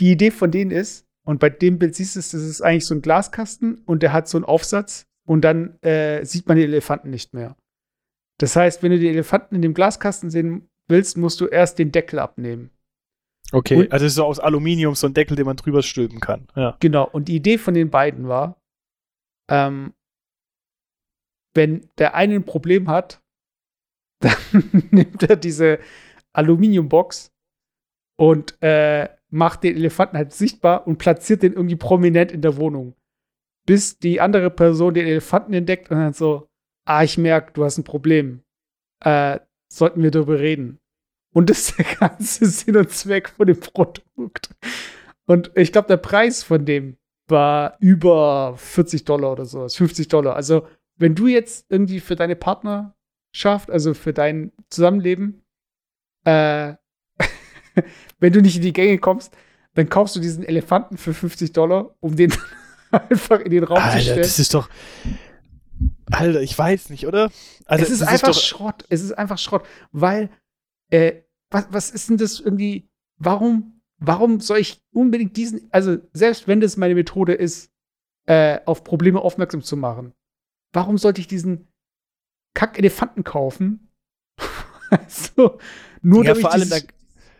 die 0.00 0.10
Idee 0.10 0.30
von 0.30 0.50
denen 0.50 0.70
ist, 0.70 1.06
und 1.26 1.40
bei 1.40 1.48
dem 1.50 1.78
Bild 1.78 1.94
siehst 1.94 2.16
du 2.16 2.20
es, 2.20 2.30
das 2.32 2.42
ist 2.42 2.60
eigentlich 2.60 2.86
so 2.86 2.94
ein 2.94 3.02
Glaskasten 3.02 3.78
und 3.86 4.02
der 4.02 4.12
hat 4.12 4.28
so 4.28 4.36
einen 4.38 4.44
Aufsatz 4.44 5.06
und 5.26 5.42
dann 5.42 5.78
äh, 5.82 6.24
sieht 6.24 6.46
man 6.46 6.56
die 6.56 6.64
Elefanten 6.64 7.10
nicht 7.10 7.32
mehr. 7.32 7.56
Das 8.38 8.56
heißt, 8.56 8.82
wenn 8.82 8.90
du 8.90 8.98
die 8.98 9.08
Elefanten 9.08 9.54
in 9.54 9.62
dem 9.62 9.74
Glaskasten 9.74 10.28
sehen 10.30 10.68
willst, 10.88 11.16
musst 11.16 11.40
du 11.40 11.46
erst 11.46 11.78
den 11.78 11.92
Deckel 11.92 12.18
abnehmen. 12.18 12.70
Okay, 13.52 13.76
Und- 13.76 13.92
also 13.92 14.04
es 14.04 14.12
ist 14.12 14.16
so 14.16 14.24
aus 14.24 14.40
Aluminium 14.40 14.94
so 14.94 15.06
ein 15.06 15.14
Deckel, 15.14 15.36
den 15.36 15.46
man 15.46 15.56
drüber 15.56 15.82
stülpen 15.82 16.20
kann. 16.20 16.48
Ja. 16.56 16.76
Genau. 16.80 17.08
Und 17.08 17.28
die 17.28 17.36
Idee 17.36 17.56
von 17.58 17.72
den 17.74 17.90
beiden 17.90 18.28
war, 18.28 18.60
ähm, 19.48 19.94
wenn 21.54 21.88
der 21.98 22.14
eine 22.14 22.34
ein 22.34 22.44
Problem 22.44 22.88
hat, 22.88 23.22
dann 24.20 24.88
nimmt 24.90 25.22
er 25.22 25.36
diese 25.36 25.78
Aluminiumbox 26.32 27.32
und 28.16 28.60
äh, 28.62 29.08
macht 29.30 29.64
den 29.64 29.76
Elefanten 29.76 30.16
halt 30.16 30.32
sichtbar 30.32 30.86
und 30.86 30.98
platziert 30.98 31.42
den 31.42 31.54
irgendwie 31.54 31.76
prominent 31.76 32.32
in 32.32 32.42
der 32.42 32.56
Wohnung. 32.56 32.94
Bis 33.66 33.98
die 33.98 34.20
andere 34.20 34.50
Person 34.50 34.94
den 34.94 35.06
Elefanten 35.06 35.52
entdeckt 35.52 35.90
und 35.90 35.98
dann 35.98 36.12
so, 36.12 36.48
ah, 36.84 37.02
ich 37.02 37.18
merke, 37.18 37.52
du 37.52 37.64
hast 37.64 37.78
ein 37.78 37.84
Problem. 37.84 38.42
Äh, 39.00 39.40
sollten 39.68 40.02
wir 40.02 40.10
darüber 40.10 40.38
reden. 40.38 40.78
Und 41.32 41.50
das 41.50 41.70
ist 41.70 41.78
der 41.78 41.86
ganze 41.98 42.46
Sinn 42.46 42.76
und 42.76 42.90
Zweck 42.90 43.30
von 43.30 43.46
dem 43.46 43.58
Produkt. 43.58 44.54
Und 45.26 45.50
ich 45.54 45.72
glaube, 45.72 45.88
der 45.88 45.96
Preis 45.96 46.42
von 46.42 46.64
dem 46.64 46.96
war 47.28 47.76
über 47.80 48.54
40 48.56 49.04
Dollar 49.04 49.32
oder 49.32 49.44
sowas, 49.44 49.74
50 49.76 50.08
Dollar. 50.08 50.36
Also, 50.36 50.66
wenn 50.96 51.14
du 51.14 51.26
jetzt 51.26 51.66
irgendwie 51.70 52.00
für 52.00 52.14
deine 52.14 52.36
Partnerschaft, 53.34 53.70
also 53.70 53.94
für 53.94 54.12
dein 54.12 54.52
Zusammenleben, 54.70 55.42
äh, 56.24 56.74
wenn 58.20 58.32
du 58.32 58.40
nicht 58.40 58.56
in 58.56 58.62
die 58.62 58.72
Gänge 58.72 58.98
kommst, 58.98 59.36
dann 59.74 59.88
kaufst 59.88 60.14
du 60.14 60.20
diesen 60.20 60.44
Elefanten 60.44 60.96
für 60.96 61.12
50 61.12 61.52
Dollar, 61.52 61.96
um 62.00 62.14
den 62.16 62.32
einfach 62.90 63.40
in 63.40 63.50
den 63.50 63.64
Raum 63.64 63.78
zu 63.78 63.82
Alter, 63.82 64.00
stellen. 64.00 64.18
das 64.18 64.38
ist 64.38 64.54
doch. 64.54 64.68
Alter, 66.12 66.40
ich 66.40 66.56
weiß 66.56 66.90
nicht, 66.90 67.06
oder? 67.06 67.30
Also, 67.66 67.84
es 67.84 67.90
ist 67.90 68.02
einfach 68.02 68.28
doch, 68.28 68.40
Schrott. 68.40 68.84
Es 68.88 69.02
ist 69.02 69.12
einfach 69.12 69.38
Schrott, 69.38 69.66
weil 69.90 70.30
äh, 70.90 71.22
was, 71.50 71.66
was 71.70 71.90
ist 71.90 72.08
denn 72.08 72.18
das 72.18 72.38
irgendwie? 72.38 72.88
Warum, 73.16 73.80
warum 73.98 74.40
soll 74.40 74.58
ich 74.58 74.80
unbedingt 74.92 75.36
diesen? 75.36 75.68
Also 75.72 75.98
selbst 76.12 76.46
wenn 76.46 76.60
das 76.60 76.76
meine 76.76 76.94
Methode 76.94 77.32
ist, 77.32 77.72
äh, 78.26 78.60
auf 78.64 78.84
Probleme 78.84 79.20
aufmerksam 79.20 79.62
zu 79.62 79.76
machen, 79.76 80.14
warum 80.72 80.98
sollte 80.98 81.20
ich 81.20 81.26
diesen 81.26 81.68
Kack-Elefanten 82.54 83.24
kaufen? 83.24 83.88
also, 84.90 85.58
nur 86.02 86.24
Ja, 86.24 86.34
vor 86.34 86.52
allem, 86.52 86.68
da- 86.70 86.78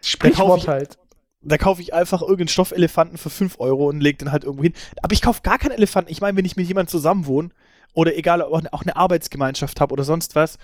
Sprichwort 0.02 0.62
ich- 0.62 0.68
halt. 0.68 0.98
da 1.40 1.56
kaufe 1.58 1.80
ich 1.82 1.94
einfach 1.94 2.20
irgendeinen 2.22 2.48
Stoffelefanten 2.48 3.16
für 3.18 3.30
5 3.30 3.58
Euro 3.60 3.88
und 3.88 4.00
lege 4.00 4.18
den 4.18 4.32
halt 4.32 4.44
irgendwo 4.44 4.62
hin. 4.64 4.74
Aber 5.02 5.12
ich 5.12 5.22
kaufe 5.22 5.42
gar 5.42 5.58
keinen 5.58 5.72
Elefanten. 5.72 6.10
Ich 6.10 6.20
meine, 6.20 6.36
wenn 6.36 6.44
ich 6.44 6.56
mit 6.56 6.66
jemandem 6.66 6.90
zusammenwohne 6.90 7.50
oder 7.94 8.16
egal, 8.16 8.42
ob 8.42 8.62
ich 8.62 8.72
auch 8.72 8.82
eine 8.82 8.96
Arbeitsgemeinschaft 8.96 9.80
habe 9.80 9.92
oder 9.92 10.04
sonst 10.04 10.34
was 10.34 10.58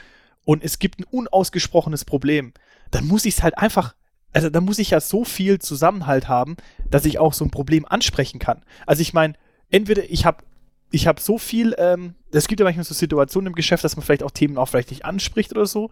und 0.45 0.65
es 0.65 0.79
gibt 0.79 1.01
ein 1.01 1.05
unausgesprochenes 1.05 2.05
Problem, 2.05 2.53
dann 2.91 3.07
muss 3.07 3.25
ich 3.25 3.37
es 3.37 3.43
halt 3.43 3.57
einfach, 3.57 3.95
also 4.33 4.51
da 4.51 4.61
muss 4.61 4.79
ich 4.79 4.91
ja 4.91 5.01
so 5.01 5.25
viel 5.25 5.59
Zusammenhalt 5.59 6.29
haben, 6.29 6.57
dass 6.91 7.05
ich 7.05 7.19
auch 7.19 7.33
so 7.35 7.45
ein 7.45 7.51
Problem 7.51 7.87
ansprechen 7.87 8.39
kann. 8.41 8.63
Also 8.87 9.03
ich 9.03 9.13
meine, 9.13 9.35
entweder 9.71 10.11
ich 10.11 10.25
habe 10.27 10.43
ich 10.91 11.07
habe 11.07 11.21
so 11.21 11.39
viel, 11.39 11.75
ähm, 11.79 12.15
es 12.33 12.49
gibt 12.49 12.61
ja 12.61 12.65
manchmal 12.65 12.85
so 12.85 12.95
Situationen 12.95 13.49
im 13.49 13.55
Geschäft, 13.55 13.85
dass 13.85 13.97
man 13.97 14.05
vielleicht 14.05 14.23
auch 14.23 14.31
Themen 14.31 14.59
auch 14.59 14.67
vielleicht 14.67 14.91
nicht 14.91 15.05
anspricht 15.05 15.53
oder 15.53 15.67
so, 15.67 15.91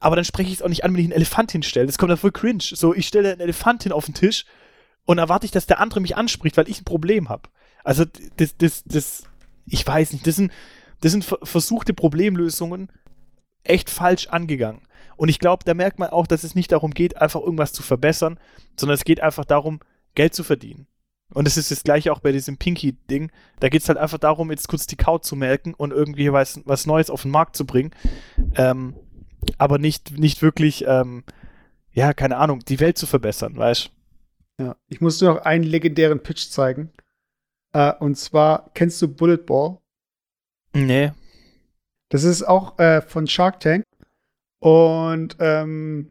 aber 0.00 0.16
dann 0.16 0.24
spreche 0.24 0.50
ich 0.50 0.56
es 0.56 0.62
auch 0.62 0.68
nicht 0.68 0.84
an, 0.84 0.92
wenn 0.92 1.00
ich 1.00 1.06
einen 1.06 1.12
Elefant 1.12 1.52
hinstelle. 1.52 1.86
Das 1.86 1.98
kommt 1.98 2.10
dann 2.10 2.18
voll 2.18 2.32
cringe. 2.32 2.62
So, 2.62 2.94
ich 2.94 3.06
stelle 3.06 3.32
einen 3.32 3.40
Elefant 3.40 3.84
hin 3.84 3.92
auf 3.92 4.04
den 4.04 4.14
Tisch 4.14 4.44
und 5.04 5.18
erwarte 5.18 5.46
ich, 5.46 5.52
dass 5.52 5.66
der 5.66 5.80
andere 5.80 6.00
mich 6.00 6.16
anspricht, 6.16 6.56
weil 6.56 6.68
ich 6.68 6.80
ein 6.80 6.84
Problem 6.84 7.28
habe. 7.28 7.48
Also, 7.84 8.04
das, 8.36 8.56
das, 8.56 8.82
das, 8.84 9.22
ich 9.66 9.86
weiß 9.86 10.12
nicht, 10.12 10.26
das 10.26 10.36
sind, 10.36 10.52
das 11.00 11.12
sind 11.12 11.24
ver- 11.24 11.38
versuchte 11.42 11.94
Problemlösungen 11.94 12.90
echt 13.62 13.88
falsch 13.88 14.26
angegangen. 14.26 14.82
Und 15.16 15.28
ich 15.28 15.38
glaube, 15.38 15.64
da 15.64 15.74
merkt 15.74 15.98
man 15.98 16.10
auch, 16.10 16.26
dass 16.26 16.44
es 16.44 16.54
nicht 16.54 16.72
darum 16.72 16.92
geht, 16.92 17.16
einfach 17.16 17.40
irgendwas 17.40 17.72
zu 17.72 17.82
verbessern, 17.82 18.38
sondern 18.76 18.94
es 18.94 19.04
geht 19.04 19.20
einfach 19.20 19.44
darum, 19.44 19.80
Geld 20.14 20.34
zu 20.34 20.44
verdienen. 20.44 20.86
Und 21.34 21.48
es 21.48 21.56
ist 21.56 21.70
das 21.70 21.82
gleiche 21.82 22.12
auch 22.12 22.20
bei 22.20 22.32
diesem 22.32 22.56
Pinky-Ding. 22.56 23.30
Da 23.60 23.68
geht 23.68 23.82
es 23.82 23.88
halt 23.88 23.98
einfach 23.98 24.18
darum, 24.18 24.50
jetzt 24.50 24.68
kurz 24.68 24.86
die 24.86 24.96
Kaut 24.96 25.24
zu 25.24 25.36
melken 25.36 25.74
und 25.74 25.92
irgendwie 25.92 26.32
was, 26.32 26.60
was 26.64 26.86
Neues 26.86 27.10
auf 27.10 27.22
den 27.22 27.32
Markt 27.32 27.56
zu 27.56 27.66
bringen. 27.66 27.90
Ähm, 28.54 28.94
aber 29.58 29.78
nicht, 29.78 30.16
nicht 30.16 30.42
wirklich, 30.42 30.84
ähm, 30.86 31.24
ja, 31.92 32.14
keine 32.14 32.36
Ahnung, 32.36 32.60
die 32.60 32.80
Welt 32.80 32.96
zu 32.96 33.06
verbessern, 33.06 33.56
weißt 33.56 33.90
Ja. 34.58 34.76
Ich 34.88 35.00
muss 35.00 35.18
dir 35.18 35.26
noch 35.26 35.42
einen 35.42 35.64
legendären 35.64 36.22
Pitch 36.22 36.48
zeigen. 36.50 36.92
Äh, 37.72 37.92
und 37.94 38.16
zwar, 38.16 38.70
kennst 38.74 39.02
du 39.02 39.08
Bullet 39.08 39.38
Ball? 39.38 39.78
Nee. 40.72 41.12
Das 42.10 42.22
ist 42.22 42.44
auch 42.44 42.78
äh, 42.78 43.02
von 43.02 43.26
Shark 43.26 43.60
Tank. 43.60 43.84
Und 44.60 45.36
ähm, 45.40 46.10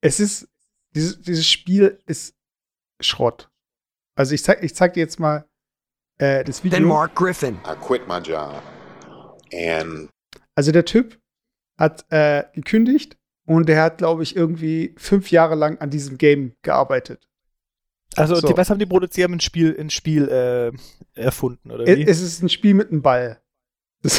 es 0.00 0.20
ist, 0.20 0.48
dieses, 0.94 1.20
dieses 1.20 1.46
Spiel 1.46 2.00
ist 2.06 2.34
Schrott. 3.00 3.50
Also 4.16 4.34
ich 4.34 4.42
zeig, 4.42 4.62
ich 4.62 4.74
zeig 4.74 4.94
dir 4.94 5.00
jetzt 5.00 5.18
mal 5.20 5.46
äh, 6.18 6.44
das 6.44 6.60
Then 6.62 6.72
Video. 6.72 6.88
Mark 6.88 7.14
Griffin. 7.14 7.54
I 7.66 7.74
quit 7.80 8.06
my 8.08 8.18
job 8.18 8.62
and 9.52 10.08
Also 10.54 10.72
der 10.72 10.84
Typ 10.84 11.18
hat 11.78 12.04
äh, 12.10 12.44
gekündigt 12.52 13.16
und 13.46 13.68
der 13.68 13.82
hat, 13.82 13.98
glaube 13.98 14.22
ich, 14.22 14.36
irgendwie 14.36 14.94
fünf 14.98 15.30
Jahre 15.30 15.54
lang 15.54 15.78
an 15.78 15.90
diesem 15.90 16.18
Game 16.18 16.54
gearbeitet. 16.62 17.26
Also, 18.16 18.34
So. 18.34 18.48
die, 18.48 18.56
was 18.56 18.68
haben 18.70 18.78
die 18.78 18.86
produziert? 18.86 19.30
Ein 19.30 19.40
Spiel, 19.40 19.76
ein 19.78 19.88
Spiel 19.88 20.28
äh, 20.28 20.72
erfunden, 21.20 21.70
oder 21.70 21.86
Es, 21.86 21.96
wie? 21.96 22.02
es 22.06 22.20
ist 22.20 22.42
ein 22.42 22.48
Spiel 22.48 22.74
mit 22.74 22.90
einem 22.90 23.02
Ball. 23.02 23.40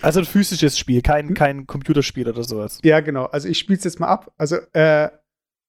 Also 0.00 0.20
ein 0.20 0.26
physisches 0.26 0.78
Spiel, 0.78 0.98
Hm? 0.98 1.02
kein, 1.02 1.34
kein 1.34 1.66
Computerspiel 1.66 2.28
oder 2.28 2.44
sowas. 2.44 2.78
Ja, 2.84 3.00
genau. 3.00 3.24
Also 3.26 3.48
ich 3.48 3.58
spiele 3.58 3.78
es 3.78 3.84
jetzt 3.84 3.98
mal 3.98 4.06
ab. 4.06 4.32
Also 4.38 4.56
äh, 4.74 5.08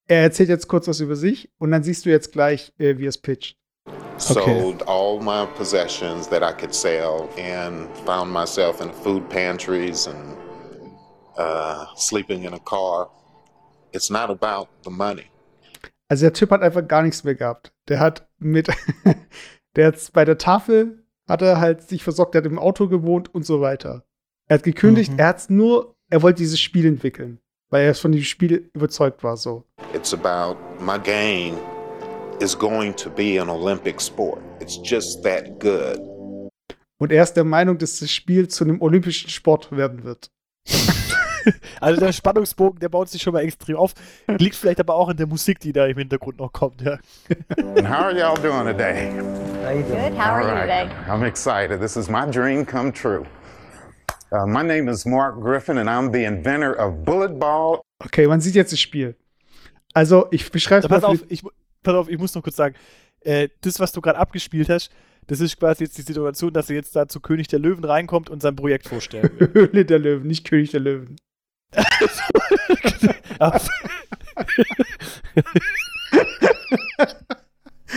er 0.08 0.22
erzählt 0.22 0.48
jetzt 0.48 0.68
kurz 0.68 0.86
was 0.88 1.00
über 1.00 1.16
sich 1.16 1.50
und 1.58 1.70
dann 1.70 1.82
siehst 1.82 2.04
du 2.06 2.10
jetzt 2.10 2.32
gleich, 2.32 2.72
äh, 2.78 2.98
wie 2.98 3.06
er 3.06 3.08
es 3.10 3.18
pitcht. 3.18 3.56
sold 4.18 4.86
all 4.86 5.18
my 5.20 5.44
possessions 5.56 6.28
that 6.28 6.42
I 6.42 6.52
could 6.58 6.72
sell 6.74 7.28
and 7.38 7.88
found 8.06 8.32
myself 8.32 8.80
in 8.80 8.90
food 8.92 9.28
pantries 9.28 10.06
and 10.06 10.36
uh, 11.36 11.84
sleeping 11.96 12.44
in 12.44 12.54
a 12.54 12.58
car. 12.60 13.10
It's 13.92 14.10
not 14.10 14.30
about 14.30 14.68
the 14.84 14.90
money. 14.90 15.24
Also 16.08 16.26
der 16.26 16.32
Typ 16.32 16.50
hat 16.50 16.62
einfach 16.62 16.86
gar 16.86 17.02
nichts 17.02 17.24
mehr 17.24 17.34
gehabt. 17.34 17.72
Der 17.88 17.98
hat 17.98 18.28
mit, 18.38 18.68
der 19.76 19.86
hat 19.88 20.12
bei 20.12 20.24
der 20.24 20.38
Tafel 20.38 21.04
hat 21.28 21.40
er 21.42 21.58
halt 21.58 21.82
sich 21.82 22.04
versorgt, 22.04 22.34
der 22.34 22.42
hat 22.42 22.46
im 22.50 22.58
Auto 22.58 22.88
gewohnt 22.88 23.34
und 23.34 23.44
so 23.46 23.60
weiter. 23.60 24.04
Er 24.46 24.58
hat 24.58 24.62
gekündigt, 24.64 25.12
Mhm. 25.12 25.18
er 25.18 25.26
hat's 25.28 25.48
nur, 25.48 25.96
er 26.10 26.20
wollte 26.22 26.38
dieses 26.38 26.60
Spiel 26.60 26.84
entwickeln, 26.86 27.40
weil 27.70 27.86
er 27.86 27.94
von 27.94 28.12
diesem 28.12 28.26
Spiel 28.26 28.70
überzeugt 28.74 29.22
war 29.22 29.36
so. 29.36 29.64
It's 29.92 30.12
about 30.12 30.56
my 30.80 30.98
game 30.98 31.58
is 32.40 32.58
going 32.58 32.94
to 32.96 33.10
be 33.10 33.40
an 33.40 33.48
Olympic 33.48 34.00
sport. 34.00 34.40
It's 34.60 34.78
just 34.82 35.22
that 35.22 35.58
good. 35.60 35.98
Und 36.98 37.12
er 37.12 37.22
ist 37.22 37.34
der 37.34 37.44
Meinung, 37.44 37.78
dass 37.78 37.98
das 37.98 38.10
Spiel 38.10 38.48
zu 38.48 38.64
einem 38.64 38.80
olympischen 38.80 39.28
Sport 39.30 39.70
werden 39.76 40.04
wird. 40.04 40.30
Also 41.78 42.00
der 42.00 42.12
Spannungsbogen, 42.12 42.80
der 42.80 42.88
baut 42.88 43.10
sich 43.10 43.20
schon 43.20 43.34
mal 43.34 43.42
extrem 43.42 43.76
auf. 43.76 43.92
Liegt 44.26 44.54
vielleicht 44.54 44.80
aber 44.80 44.94
auch 44.94 45.10
in 45.10 45.16
der 45.18 45.26
Musik, 45.26 45.60
die 45.60 45.74
da 45.74 45.84
im 45.84 45.98
Hintergrund 45.98 46.38
noch 46.38 46.50
kommt, 46.52 46.80
ja. 46.80 46.92
And 47.76 47.86
how 47.86 48.04
are 48.04 48.12
y'all 48.12 48.40
doing 48.40 48.64
today? 48.64 49.10
Good. 49.12 50.18
How 50.18 50.32
are 50.32 50.42
you 50.42 50.60
today? 50.62 50.88
I'm 51.06 51.22
excited. 51.22 51.80
This 51.80 51.96
is 51.96 52.08
my 52.08 52.24
dream 52.24 52.64
come 52.64 52.90
true. 52.92 53.26
Uh, 54.34 54.46
my 54.46 54.64
name 54.64 54.88
is 54.88 55.06
Mark 55.06 55.40
Griffin, 55.40 55.78
and 55.78 55.88
I'm 55.88 56.10
the 56.10 56.24
inventor 56.24 56.72
of 56.72 57.04
Bullet 57.04 57.38
Ball. 57.38 57.80
Okay, 58.04 58.26
man 58.26 58.40
sieht 58.40 58.56
jetzt 58.56 58.72
das 58.72 58.80
Spiel. 58.80 59.14
Also 59.92 60.26
ich 60.32 60.50
beschreibe 60.50 60.80
es 60.80 60.88
Pass 60.88 61.04
auf, 61.04 61.24
ich, 61.28 61.44
pass 61.84 61.94
auf, 61.94 62.08
ich 62.08 62.18
muss 62.18 62.34
noch 62.34 62.42
kurz 62.42 62.56
sagen, 62.56 62.74
äh, 63.20 63.48
das, 63.60 63.78
was 63.78 63.92
du 63.92 64.00
gerade 64.00 64.18
abgespielt 64.18 64.68
hast, 64.68 64.90
das 65.28 65.38
ist 65.38 65.56
quasi 65.56 65.84
jetzt 65.84 65.96
die 65.98 66.02
Situation, 66.02 66.52
dass 66.52 66.68
er 66.68 66.74
jetzt 66.74 66.96
da 66.96 67.06
zu 67.06 67.20
König 67.20 67.46
der 67.46 67.60
Löwen 67.60 67.84
reinkommt 67.84 68.28
und 68.28 68.42
sein 68.42 68.56
Projekt 68.56 68.90
die 68.90 69.22
Höhle 69.52 69.84
der 69.84 70.00
Löwen, 70.00 70.26
nicht 70.26 70.44
König 70.44 70.72
der 70.72 70.80
Löwen. 70.80 71.14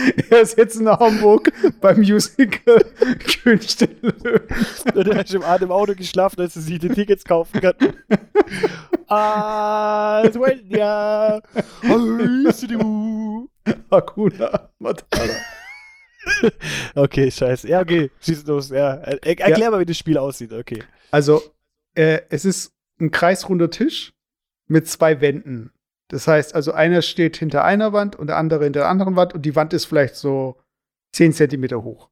Er 0.30 0.40
ist 0.40 0.56
jetzt 0.56 0.76
in 0.76 0.88
Hamburg 0.88 1.52
beim 1.80 1.98
Musical 1.98 2.84
König 3.42 3.76
der 3.76 3.88
Löwen. 4.00 4.42
er 4.94 5.18
hat 5.18 5.28
schon 5.28 5.42
im 5.42 5.62
im 5.62 5.70
Auto 5.70 5.94
geschlafen, 5.94 6.36
dass 6.36 6.56
er 6.56 6.62
sich 6.62 6.78
die 6.78 6.88
Tickets 6.88 7.24
kaufen 7.24 7.60
kann. 7.60 7.74
Ah, 9.08 10.22
Svenja! 10.30 11.40
Hakuna 13.90 14.70
Matata. 14.78 15.34
Okay, 16.94 17.30
scheiße. 17.30 17.68
Ja, 17.68 17.80
okay, 17.80 18.10
schieß 18.20 18.46
los. 18.46 18.70
Ja. 18.70 18.94
Er, 18.94 19.40
erklär 19.40 19.70
mal, 19.70 19.80
wie 19.80 19.86
das 19.86 19.96
Spiel 19.96 20.18
aussieht. 20.18 20.52
Okay. 20.52 20.82
Also, 21.10 21.42
äh, 21.94 22.20
es 22.28 22.44
ist 22.44 22.74
ein 23.00 23.10
kreisrunder 23.10 23.70
Tisch 23.70 24.12
mit 24.66 24.86
zwei 24.88 25.20
Wänden. 25.20 25.72
Das 26.08 26.26
heißt, 26.26 26.54
also 26.54 26.72
einer 26.72 27.02
steht 27.02 27.36
hinter 27.36 27.64
einer 27.64 27.92
Wand 27.92 28.16
und 28.16 28.28
der 28.28 28.36
andere 28.38 28.64
hinter 28.64 28.80
der 28.80 28.88
anderen 28.88 29.14
Wand 29.16 29.34
und 29.34 29.42
die 29.42 29.54
Wand 29.56 29.72
ist 29.74 29.84
vielleicht 29.84 30.16
so 30.16 30.56
10 31.14 31.32
Zentimeter 31.32 31.82
hoch. 31.82 32.08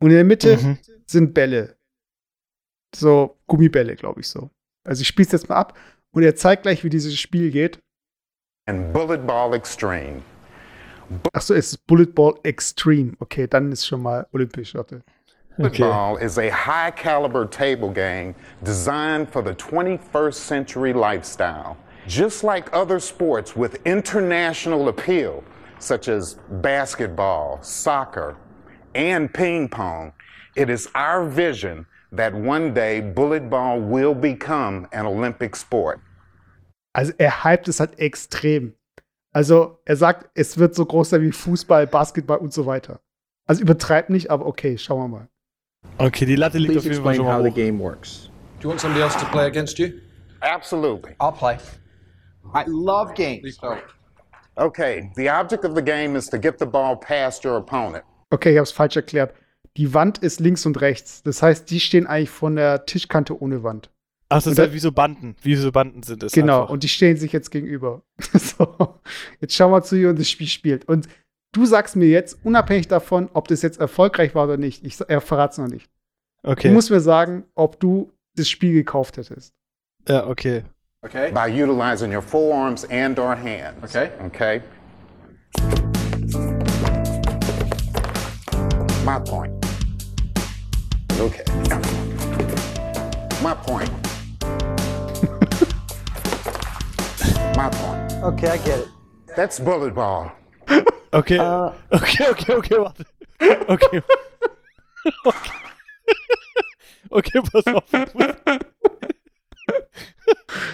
Und 0.00 0.10
in 0.10 0.16
der 0.16 0.24
Mitte 0.24 0.56
Mhm. 0.56 0.78
sind 1.06 1.34
Bälle. 1.34 1.76
So 2.94 3.38
Gummibälle, 3.46 3.96
glaube 3.96 4.20
ich 4.20 4.28
so. 4.28 4.50
Also 4.86 5.02
ich 5.02 5.08
spiele 5.08 5.26
es 5.26 5.32
jetzt 5.32 5.48
mal 5.48 5.56
ab 5.56 5.76
und 6.12 6.22
er 6.22 6.36
zeigt 6.36 6.62
gleich, 6.62 6.84
wie 6.84 6.90
dieses 6.90 7.16
Spiel 7.18 7.50
geht. 7.50 7.80
And 8.66 8.92
Bullet 8.92 9.18
Ball 9.26 9.54
Extreme. 9.54 10.22
Achso, 11.32 11.54
es 11.54 11.72
ist 11.72 11.86
Bullet 11.86 12.06
Ball 12.06 12.34
Extreme. 12.44 13.12
Okay, 13.18 13.46
dann 13.46 13.72
ist 13.72 13.86
schon 13.86 14.02
mal 14.02 14.26
olympisch. 14.32 14.74
Warte. 14.74 15.02
Bullet 15.56 15.78
Ball 15.78 16.20
is 16.22 16.38
a 16.38 16.50
high 16.50 16.94
caliber 16.94 17.48
table 17.48 17.90
game 17.92 18.34
designed 18.64 19.28
for 19.28 19.44
the 19.44 19.52
21st 19.54 20.32
century 20.46 20.92
lifestyle. 20.92 21.76
Just 22.06 22.44
like 22.44 22.68
other 22.74 23.00
sports 23.00 23.56
with 23.56 23.78
international 23.86 24.88
appeal, 24.88 25.42
such 25.78 26.08
as 26.08 26.36
basketball, 26.60 27.58
soccer, 27.62 28.36
and 28.94 29.32
ping 29.32 29.68
pong, 29.68 30.12
it 30.54 30.68
is 30.68 30.88
our 30.94 31.24
vision 31.24 31.86
that 32.12 32.34
one 32.34 32.74
day 32.74 33.00
bullet 33.00 33.48
ball 33.48 33.80
will 33.80 34.14
become 34.14 34.86
an 34.92 35.06
Olympic 35.06 35.56
sport. 35.56 36.00
Also 36.94 37.12
er 37.18 37.30
hypt 37.42 37.68
es 37.68 37.80
halt 37.80 37.98
extrem. 37.98 38.74
Also 39.32 39.78
er 39.84 39.96
sagt, 39.96 40.30
es 40.34 40.58
wird 40.58 40.74
so 40.74 40.84
groß 40.84 41.10
sein 41.10 41.22
wie 41.22 41.32
Fußball, 41.32 41.86
Basketball 41.86 42.38
und 42.38 42.52
so 42.52 42.66
weiter. 42.66 43.00
Also 43.46 43.62
übertreibt 43.62 44.10
nicht, 44.10 44.30
aber 44.30 44.46
okay, 44.46 44.78
schauen 44.78 45.00
wir 45.00 45.08
mal. 45.08 45.28
Okay, 45.98 46.24
die 46.24 46.36
Latte 46.36 46.58
liegt 46.58 46.76
auf 46.76 46.84
Please 46.84 46.94
jeden 46.94 47.02
Fall 47.02 47.14
explain 47.14 47.16
schon 47.16 47.26
mal 47.26 47.36
how 47.38 47.42
the 47.42 47.50
hoch. 47.50 47.56
game 47.56 47.80
works. 47.80 48.30
Do 48.60 48.64
you 48.64 48.68
want 48.68 48.80
somebody 48.80 49.02
else 49.02 49.18
to 49.18 49.26
play 49.26 49.46
against 49.46 49.78
you? 49.78 50.00
Absolutely. 50.40 51.14
I'll 51.18 51.32
play. 51.32 51.58
I 52.54 52.64
love 52.66 53.14
games. 53.14 53.58
Okay, 54.56 55.10
the 55.16 55.28
object 55.30 55.64
of 55.64 55.74
the 55.74 55.82
game 55.82 56.16
is 56.16 56.28
to 56.30 56.38
get 56.38 56.58
the 56.58 56.66
ball 56.66 56.96
past 56.96 57.44
your 57.44 57.56
opponent. 57.56 58.04
Okay, 58.30 58.50
ich 58.52 58.56
habe 58.56 58.64
es 58.64 58.72
falsch 58.72 58.96
erklärt. 58.96 59.34
Die 59.76 59.92
Wand 59.92 60.18
ist 60.18 60.38
links 60.40 60.64
und 60.66 60.80
rechts. 60.80 61.22
Das 61.24 61.42
heißt, 61.42 61.68
die 61.70 61.80
stehen 61.80 62.06
eigentlich 62.06 62.30
von 62.30 62.54
der 62.56 62.86
Tischkante 62.86 63.40
ohne 63.40 63.62
Wand. 63.64 63.90
Ach, 64.28 64.36
das 64.38 64.46
Und 64.46 64.52
ist 64.52 64.58
halt 64.60 64.72
wie 64.72 64.78
so 64.78 64.92
Banden. 64.92 65.34
Wie 65.42 65.56
so 65.56 65.72
Banden 65.72 66.02
sind 66.04 66.22
es. 66.22 66.32
genau, 66.32 66.62
Einfach. 66.62 66.72
und 66.72 66.82
die 66.84 66.88
stehen 66.88 67.16
sich 67.16 67.32
jetzt 67.32 67.50
gegenüber. 67.50 68.02
so, 68.32 68.94
jetzt 69.40 69.54
schauen 69.54 69.72
wir 69.72 69.82
zu, 69.82 69.96
wie 69.96 70.14
das 70.14 70.30
Spiel 70.30 70.46
spielt. 70.46 70.88
Und 70.88 71.08
du 71.52 71.66
sagst 71.66 71.96
mir 71.96 72.08
jetzt, 72.08 72.38
unabhängig 72.44 72.86
davon, 72.88 73.28
ob 73.32 73.48
das 73.48 73.62
jetzt 73.62 73.80
erfolgreich 73.80 74.34
war 74.34 74.44
oder 74.44 74.56
nicht, 74.56 74.84
ich 74.84 74.98
er 75.06 75.20
verrat's 75.20 75.58
noch 75.58 75.68
nicht. 75.68 75.90
okay. 76.44 76.68
Du 76.68 76.74
musst 76.74 76.90
mir 76.90 77.00
sagen, 77.00 77.44
ob 77.54 77.80
du 77.80 78.12
das 78.36 78.48
Spiel 78.48 78.72
gekauft 78.72 79.16
hättest. 79.16 79.52
ja, 80.08 80.26
okay. 80.28 80.62
Okay. 81.04 81.30
by 81.30 81.46
utilizing 81.48 82.10
your 82.10 82.22
forearms 82.22 82.84
and 82.84 83.18
or 83.18 83.36
hands. 83.36 83.94
Okay. 83.94 84.10
Okay. 84.22 84.62
My 89.04 89.18
point. 89.18 89.52
Okay. 91.20 91.44
My 93.42 93.52
point. 93.54 93.90
My 97.54 97.68
point. 97.70 98.12
Okay, 98.24 98.48
I 98.48 98.56
get 98.64 98.78
it. 98.80 98.88
That's 99.36 99.60
bullet 99.60 99.94
ball. 99.94 100.32
Okay. 101.12 101.36
Uh, 101.38 101.70
Okay, 101.92 102.28
okay, 102.30 102.54
okay, 102.54 102.78
warte. 102.78 103.04
Okay. 103.42 104.02
Okay. 105.26 105.52
Okay, 107.12 107.40
pass 107.42 107.66
auf. 107.66 107.84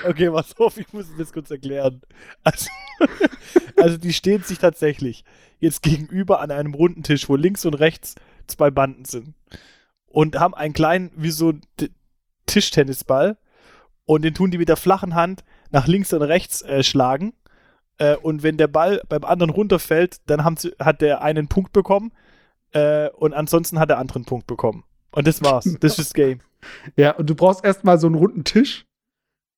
Okay, 0.07 0.31
pass 0.31 0.57
auf, 0.59 0.77
ich 0.79 0.93
muss 0.93 1.07
das 1.19 1.33
kurz 1.33 1.51
erklären. 1.51 2.01
Also, 2.43 2.69
also, 3.77 3.97
die 3.97 4.13
stehen 4.13 4.43
sich 4.43 4.59
tatsächlich 4.59 5.25
jetzt 5.59 5.83
gegenüber 5.83 6.41
an 6.41 6.51
einem 6.51 6.75
runden 6.75 7.03
Tisch, 7.03 7.29
wo 7.29 7.37
links 7.37 7.65
und 7.67 7.75
rechts 7.75 8.15
zwei 8.47 8.71
Banden 8.71 9.05
sind. 9.05 9.35
Und 10.07 10.39
haben 10.39 10.55
einen 10.55 10.73
kleinen, 10.75 11.11
wie 11.17 11.31
so 11.31 11.51
ein 11.51 11.61
T- 11.77 11.91
Tischtennisball. 12.47 13.37
Und 14.07 14.23
den 14.23 14.35
tun 14.35 14.51
die 14.51 14.59
mit 14.59 14.69
der 14.69 14.77
flachen 14.77 15.15
Hand 15.15 15.45
nach 15.71 15.87
links 15.87 16.13
und 16.13 16.23
rechts 16.23 16.63
äh, 16.63 16.83
schlagen. 16.83 17.33
Äh, 17.99 18.17
und 18.17 18.43
wenn 18.43 18.57
der 18.57 18.67
Ball 18.67 19.03
beim 19.09 19.25
anderen 19.25 19.51
runterfällt, 19.51 20.19
dann 20.27 20.43
haben 20.45 20.57
sie, 20.57 20.73
hat 20.81 21.01
der 21.01 21.23
einen 21.23 21.47
Punkt 21.49 21.73
bekommen 21.73 22.13
äh, 22.73 23.09
und 23.11 23.35
ansonsten 23.35 23.79
hat 23.79 23.91
der 23.91 23.99
andere 23.99 24.17
einen 24.17 24.25
Punkt 24.25 24.47
bekommen. 24.47 24.85
Und 25.13 25.27
das 25.27 25.43
war's. 25.43 25.65
Das 25.81 25.93
ist 25.93 25.99
das 25.99 26.15
Game. 26.15 26.41
Ja, 26.95 27.13
und 27.13 27.31
du 27.31 27.35
brauchst 27.35 27.65
erstmal 27.65 27.99
so 27.99 28.07
einen 28.07 28.17
runden 28.17 28.45
Tisch. 28.45 28.85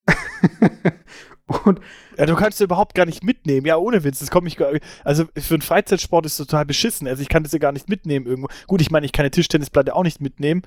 und 1.64 1.80
Ja, 2.18 2.26
du 2.26 2.34
kannst 2.34 2.60
es 2.60 2.64
überhaupt 2.64 2.94
gar 2.94 3.06
nicht 3.06 3.24
mitnehmen. 3.24 3.66
Ja, 3.66 3.76
ohne 3.76 4.04
Witz. 4.04 4.18
Das 4.18 4.30
kommt 4.30 4.44
mich 4.44 4.56
gar, 4.56 4.72
also 5.04 5.24
für 5.36 5.54
einen 5.54 5.62
Freizeitsport 5.62 6.26
ist 6.26 6.38
es 6.38 6.46
total 6.46 6.64
beschissen. 6.64 7.08
Also 7.08 7.22
ich 7.22 7.28
kann 7.28 7.42
das 7.42 7.52
ja 7.52 7.58
gar 7.58 7.72
nicht 7.72 7.88
mitnehmen 7.88 8.26
irgendwo. 8.26 8.48
Gut, 8.66 8.80
ich 8.80 8.90
meine, 8.90 9.06
ich 9.06 9.12
kann 9.12 9.24
eine 9.24 9.30
Tischtennisplatte 9.30 9.94
auch 9.94 10.02
nicht 10.02 10.20
mitnehmen. 10.20 10.62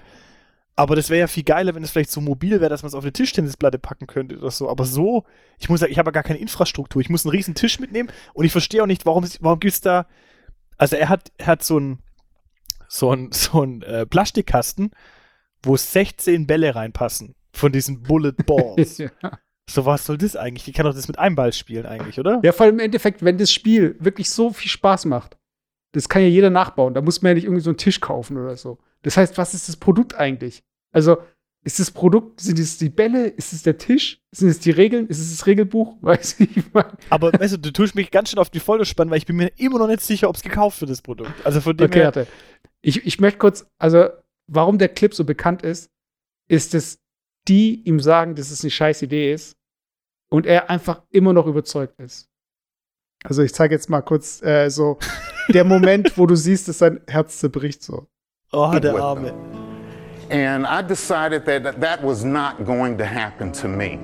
Aber 0.77 0.95
das 0.95 1.09
wäre 1.09 1.21
ja 1.21 1.27
viel 1.27 1.43
geiler, 1.43 1.73
wenn 1.73 1.83
es 1.83 1.91
vielleicht 1.91 2.11
so 2.11 2.19
mobil 2.19 2.59
wäre, 2.59 2.69
dass 2.69 2.83
man 2.83 2.89
es 2.89 2.95
auf 2.95 3.03
eine 3.03 3.13
Tischtennisplatte 3.13 3.79
packen 3.79 4.07
könnte 4.07 4.37
oder 4.37 4.51
so. 4.51 4.69
Aber 4.69 4.85
so, 4.85 5.23
ich 5.57 5.69
muss 5.69 5.79
sagen, 5.79 5.91
ich 5.91 5.99
habe 5.99 6.09
ja 6.09 6.11
gar 6.11 6.23
keine 6.23 6.39
Infrastruktur. 6.39 7.01
Ich 7.01 7.09
muss 7.09 7.25
einen 7.25 7.31
riesen 7.31 7.55
Tisch 7.55 7.79
mitnehmen 7.79 8.11
und 8.33 8.43
ich 8.43 8.51
verstehe 8.51 8.83
auch 8.83 8.87
nicht, 8.87 9.05
warum, 9.05 9.25
warum 9.39 9.59
gibt 9.59 9.73
es 9.73 9.81
da. 9.81 10.07
Also 10.77 10.97
er 10.97 11.07
hat, 11.07 11.31
er 11.37 11.47
hat 11.47 11.63
so 11.63 11.77
einen 11.77 11.99
so 12.87 13.15
so 13.31 13.63
ein 13.63 13.81
äh, 13.83 14.05
Plastikkasten, 14.05 14.91
wo 15.63 15.77
16 15.77 16.45
Bälle 16.45 16.75
reinpassen 16.75 17.35
von 17.55 17.71
diesen 17.71 18.03
Bullet 18.03 18.33
Balls. 18.45 18.97
ja. 18.97 19.09
so 19.69 19.85
was 19.85 20.05
soll 20.05 20.17
das 20.17 20.35
eigentlich? 20.35 20.65
Die 20.65 20.71
kann 20.71 20.85
doch 20.85 20.93
das 20.93 21.07
mit 21.07 21.19
einem 21.19 21.35
Ball 21.35 21.53
spielen 21.53 21.85
eigentlich, 21.85 22.19
oder? 22.19 22.39
ja, 22.43 22.51
vor 22.51 22.65
allem 22.65 22.75
im 22.75 22.85
Endeffekt, 22.85 23.23
wenn 23.23 23.37
das 23.37 23.51
Spiel 23.51 23.95
wirklich 23.99 24.29
so 24.29 24.51
viel 24.51 24.69
Spaß 24.69 25.05
macht, 25.05 25.37
das 25.93 26.09
kann 26.09 26.21
ja 26.21 26.27
jeder 26.27 26.49
nachbauen. 26.49 26.93
Da 26.93 27.01
muss 27.01 27.21
man 27.21 27.29
ja 27.31 27.33
nicht 27.35 27.45
irgendwie 27.45 27.61
so 27.61 27.69
einen 27.69 27.77
Tisch 27.77 28.01
kaufen 28.01 28.37
oder 28.37 28.57
so. 28.57 28.77
Das 29.03 29.15
heißt, 29.17 29.37
was 29.37 29.53
ist 29.53 29.69
das 29.69 29.77
Produkt 29.77 30.15
eigentlich? 30.15 30.63
Also, 30.91 31.17
ist 31.63 31.79
das 31.79 31.89
Produkt, 31.89 32.41
sind 32.41 32.59
es 32.59 32.77
die 32.77 32.89
Bälle? 32.89 33.27
Ist 33.27 33.53
es 33.53 33.63
der 33.63 33.77
Tisch? 33.77 34.21
Sind 34.31 34.49
es 34.49 34.59
die 34.59 34.71
Regeln? 34.71 35.07
Ist 35.07 35.19
es 35.19 35.31
das 35.31 35.47
Regelbuch? 35.47 35.97
Weiß 36.01 36.39
ich 36.39 36.55
nicht. 36.55 36.69
Aber 37.09 37.33
weißt 37.33 37.53
du, 37.53 37.57
du 37.57 37.71
tust 37.71 37.95
mich 37.95 38.11
ganz 38.11 38.29
schön 38.29 38.39
auf 38.39 38.49
die 38.49 38.59
Folter 38.59 38.85
spannen, 38.85 39.09
weil 39.09 39.17
ich 39.17 39.25
bin 39.25 39.37
mir 39.37 39.51
immer 39.57 39.79
noch 39.79 39.87
nicht 39.87 40.01
sicher, 40.01 40.29
ob 40.29 40.35
es 40.35 40.43
gekauft 40.43 40.81
wird, 40.81 40.91
das 40.91 41.01
Produkt. 41.01 41.33
Also 41.45 41.61
von 41.61 41.75
dem 41.75 41.85
Okay, 41.87 41.99
her. 41.99 42.05
warte. 42.05 42.27
Ich, 42.81 43.05
ich 43.05 43.19
möchte 43.19 43.39
kurz, 43.39 43.65
also, 43.79 44.09
warum 44.47 44.77
der 44.77 44.89
Clip 44.89 45.13
so 45.13 45.23
bekannt 45.23 45.63
ist, 45.63 45.89
ist, 46.47 46.73
dass 46.75 46.99
die 47.47 47.81
ihm 47.83 47.99
sagen, 47.99 48.35
dass 48.35 48.51
es 48.51 48.63
eine 48.63 48.71
scheiß 48.71 49.01
Idee 49.01 49.33
ist 49.33 49.57
und 50.29 50.45
er 50.45 50.69
einfach 50.69 51.01
immer 51.11 51.33
noch 51.33 51.47
überzeugt 51.47 51.99
ist. 51.99 52.29
Also, 53.23 53.41
ich 53.41 53.53
zeige 53.53 53.73
jetzt 53.73 53.89
mal 53.89 54.01
kurz 54.01 54.41
äh, 54.43 54.69
so 54.69 54.99
der 55.49 55.63
Moment, 55.63 56.17
wo 56.17 56.25
du 56.25 56.35
siehst, 56.35 56.67
dass 56.67 56.79
sein 56.79 57.01
Herz 57.07 57.39
zerbricht 57.39 57.83
so. 57.83 58.07
Oh, 58.51 58.77
der 58.79 58.93
With 58.93 59.01
Arme. 59.01 59.33
And 60.29 60.65
I 60.65 60.81
decided 60.81 61.45
that 61.45 61.79
that 61.81 62.03
was 62.03 62.23
not 62.23 62.65
going 62.65 62.97
to 62.97 63.05
happen 63.05 63.51
to 63.53 63.67
me. 63.67 63.99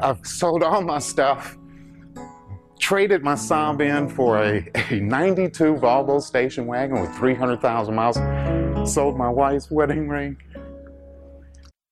I've 0.00 0.24
sold 0.24 0.62
all 0.62 0.82
my 0.82 1.00
stuff, 1.00 1.56
traded 2.80 3.22
my 3.22 3.34
Saab 3.34 3.80
in 3.80 4.08
for 4.08 4.38
a, 4.38 4.68
a 4.90 5.00
92 5.00 5.74
Volvo 5.74 6.20
station 6.20 6.66
wagon 6.66 7.00
with 7.00 7.12
300,000 7.16 7.94
miles, 7.94 8.16
sold 8.92 9.16
my 9.16 9.28
wife's 9.28 9.70
wedding 9.70 10.08
ring. 10.08 10.36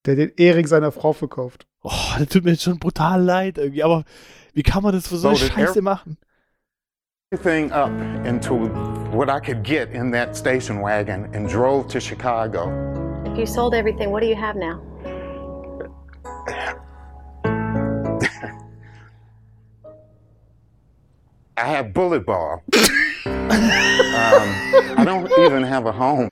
Der 0.07 0.15
den 0.15 0.33
Ehering 0.37 0.69
seiner 0.69 0.93
Frau 0.93 1.13
verkauft. 1.13 1.67
Oh, 1.83 1.91
das 2.19 2.29
tut 2.29 2.45
mir 2.45 2.53
jetzt 2.53 2.63
schon 2.63 2.79
brutal 2.79 3.21
leid 3.21 3.59
irgendwie. 3.59 3.83
Aber 3.83 4.05
wie 4.55 4.63
kann 4.63 4.85
man 4.85 4.93
das 4.93 5.09
für 5.09 5.17
so 5.17 5.29
eine 5.29 5.37
Scheiße 5.37 5.83
machen? 5.83 6.17
Everything 7.33 7.73
up 7.73 7.91
into 8.25 8.71
what 9.11 9.29
I 9.29 9.41
could 9.41 9.65
get 9.65 9.93
in 9.93 10.13
that 10.13 10.37
station 10.37 10.81
wagon 10.81 11.29
and 11.35 11.53
drove 11.53 11.89
to 11.89 11.99
Chicago. 11.99 12.71
If 13.27 13.37
you 13.37 13.47
sold 13.47 13.75
everything, 13.75 14.13
what 14.13 14.23
do 14.23 14.29
you 14.29 14.37
have 14.37 14.57
now? 14.57 14.81
I 21.57 21.65
have 21.65 21.93
bullet 21.93 22.25
ball. 22.25 22.63
um, 23.27 23.51
I 24.97 25.03
don't 25.05 25.29
even 25.41 25.65
have 25.65 25.87
a 25.87 25.93
home. 25.93 26.29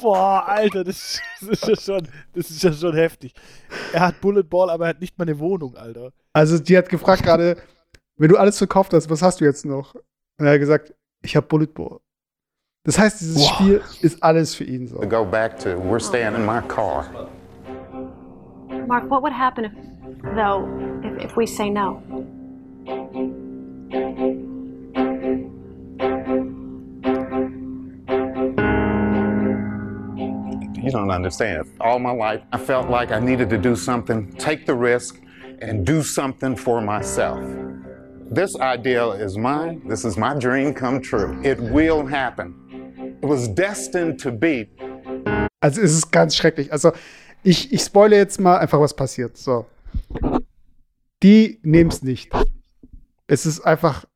Boah, 0.00 0.44
Alter, 0.46 0.84
das, 0.84 1.20
das, 1.40 1.50
ist 1.50 1.68
ja 1.68 1.76
schon, 1.76 2.08
das 2.34 2.50
ist 2.50 2.62
ja 2.62 2.72
schon 2.72 2.94
heftig. 2.94 3.34
Er 3.92 4.00
hat 4.00 4.20
Bullet 4.20 4.42
Ball, 4.42 4.70
aber 4.70 4.86
er 4.86 4.90
hat 4.90 5.00
nicht 5.00 5.18
mal 5.18 5.24
eine 5.24 5.38
Wohnung, 5.38 5.76
Alter. 5.76 6.12
Also, 6.32 6.58
die 6.58 6.76
hat 6.76 6.88
gefragt 6.88 7.22
gerade, 7.22 7.56
wenn 8.16 8.28
du 8.28 8.36
alles 8.36 8.58
verkauft 8.58 8.92
hast, 8.92 9.08
was 9.10 9.22
hast 9.22 9.40
du 9.40 9.44
jetzt 9.44 9.64
noch? 9.64 9.94
Und 10.38 10.46
er 10.46 10.52
hat 10.52 10.60
gesagt, 10.60 10.94
ich 11.22 11.36
habe 11.36 11.46
Bullet 11.46 11.66
Ball. 11.66 11.98
Das 12.84 12.98
heißt, 12.98 13.20
dieses 13.20 13.36
Wow. 13.36 13.54
Spiel 13.54 13.82
ist 14.00 14.22
alles 14.22 14.54
für 14.54 14.64
ihn 14.64 14.88
so. 14.88 14.98
To 14.98 15.08
go 15.08 15.24
back 15.24 15.58
to, 15.58 15.70
we're 15.70 16.00
staying 16.00 16.34
in 16.34 16.46
my 16.46 16.60
car. 16.62 17.04
Mark, 18.86 19.10
what 19.10 19.22
would 19.22 19.32
happen 19.32 19.66
if, 19.66 19.72
though, 20.34 20.66
if, 21.04 21.30
if 21.30 21.36
we 21.36 21.46
say 21.46 21.68
no? 21.68 22.02
You 30.90 30.98
don't 30.98 31.12
understand. 31.12 31.70
All 31.80 32.00
my 32.00 32.10
life, 32.10 32.40
I 32.52 32.58
felt 32.58 32.90
like 32.90 33.12
I 33.12 33.20
needed 33.20 33.48
to 33.50 33.58
do 33.58 33.76
something, 33.76 34.32
take 34.38 34.66
the 34.66 34.74
risk, 34.74 35.20
and 35.62 35.86
do 35.86 36.02
something 36.02 36.56
for 36.56 36.80
myself. 36.80 37.38
This 38.28 38.56
ideal 38.58 39.12
is 39.12 39.38
mine. 39.38 39.82
This 39.88 40.04
is 40.04 40.16
my 40.16 40.34
dream 40.34 40.74
come 40.74 41.00
true. 41.00 41.40
It 41.44 41.60
will 41.60 42.04
happen. 42.04 42.56
It 43.22 43.24
was 43.24 43.46
destined 43.46 44.18
to 44.18 44.32
be. 44.32 44.66
Also 45.62 45.80
es 45.80 45.92
ist 45.92 46.10
ganz 46.10 46.34
schrecklich. 46.34 46.72
Also 46.72 46.90
ich, 47.44 47.72
ich 47.72 47.82
spoile 47.82 48.16
jetzt 48.16 48.40
mal 48.40 48.58
einfach, 48.58 48.80
was 48.80 48.96
passiert. 48.96 49.36
So. 49.36 49.66
Die 51.22 51.60
nehmen 51.62 51.90
es 51.90 52.02
nicht. 52.02 52.32
Es 53.28 53.46
ist 53.46 53.60
einfach 53.60 54.06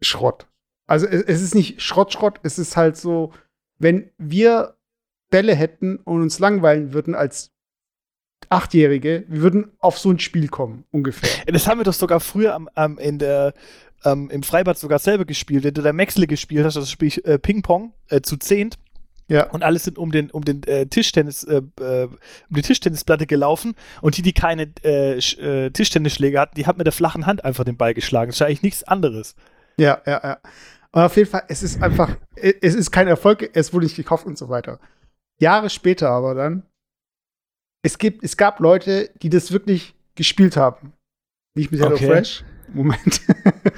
Schrott. 0.00 0.46
Also 0.86 1.08
es, 1.08 1.22
es 1.22 1.42
ist 1.42 1.56
nicht 1.56 1.82
Schrott, 1.82 2.12
Schrott. 2.12 2.38
Es 2.44 2.60
ist 2.60 2.76
halt 2.76 2.96
so, 2.96 3.32
wenn 3.80 4.12
wir 4.18 4.76
Bälle 5.32 5.56
hätten 5.56 5.96
und 5.96 6.22
uns 6.22 6.38
langweilen 6.38 6.92
würden 6.92 7.16
als 7.16 7.50
Achtjährige, 8.48 9.24
wir 9.28 9.42
würden 9.42 9.72
auf 9.78 9.98
so 9.98 10.10
ein 10.10 10.18
Spiel 10.18 10.48
kommen, 10.48 10.84
ungefähr. 10.90 11.30
Das 11.46 11.66
haben 11.66 11.80
wir 11.80 11.84
doch 11.84 11.92
sogar 11.92 12.20
früher 12.20 12.54
am, 12.54 12.68
am, 12.74 12.98
in 12.98 13.18
der, 13.18 13.54
ähm, 14.04 14.30
im 14.30 14.42
Freibad 14.42 14.78
sogar 14.78 14.98
selber 14.98 15.24
gespielt. 15.24 15.64
Wenn 15.64 15.74
du 15.74 15.82
da 15.82 15.92
Maxle 15.92 16.26
gespielt 16.26 16.64
hast, 16.64 16.76
das 16.76 16.90
Spiel 16.90 17.10
äh, 17.24 17.38
Ping-Pong 17.38 17.92
äh, 18.08 18.20
zu 18.20 18.36
zehnt. 18.36 18.78
Ja. 19.28 19.48
Und 19.50 19.62
alle 19.62 19.78
sind 19.78 19.96
um 19.96 20.12
den, 20.12 20.30
um 20.30 20.44
den 20.44 20.62
äh, 20.64 20.86
Tischtennis, 20.86 21.44
äh, 21.44 21.62
äh, 21.80 22.04
um 22.04 22.18
die 22.50 22.62
Tischtennisplatte 22.62 23.26
gelaufen 23.26 23.74
und 24.02 24.18
die, 24.18 24.22
die 24.22 24.34
keine 24.34 24.70
äh, 24.84 25.16
äh, 25.16 25.70
Tischtennisschläge 25.70 26.38
hatten, 26.38 26.56
die 26.56 26.66
hat 26.66 26.76
mit 26.76 26.86
der 26.86 26.92
flachen 26.92 27.24
Hand 27.24 27.44
einfach 27.44 27.64
den 27.64 27.78
Ball 27.78 27.94
geschlagen. 27.94 28.30
Das 28.30 28.36
ist 28.36 28.42
eigentlich 28.42 28.62
nichts 28.62 28.84
anderes. 28.84 29.34
Ja, 29.78 30.02
ja, 30.04 30.20
ja. 30.22 30.38
Aber 30.90 31.06
auf 31.06 31.16
jeden 31.16 31.30
Fall, 31.30 31.44
es 31.48 31.62
ist 31.62 31.82
einfach, 31.82 32.16
es 32.34 32.74
ist 32.74 32.90
kein 32.90 33.08
Erfolg, 33.08 33.48
es 33.54 33.72
wurde 33.72 33.86
nicht 33.86 33.96
gekauft 33.96 34.26
und 34.26 34.36
so 34.36 34.50
weiter. 34.50 34.78
Jahre 35.42 35.70
später 35.70 36.10
aber 36.10 36.34
dann, 36.34 36.62
es 37.82 37.98
gibt, 37.98 38.22
es 38.24 38.36
gab 38.36 38.60
Leute, 38.60 39.10
die 39.22 39.28
das 39.28 39.52
wirklich 39.52 39.94
gespielt 40.14 40.56
haben. 40.56 40.92
Nicht 41.54 41.70
mit 41.70 41.80
Hello 41.80 41.94
Okay. 41.94 42.06
Fresh. 42.06 42.44
Moment. 42.72 43.20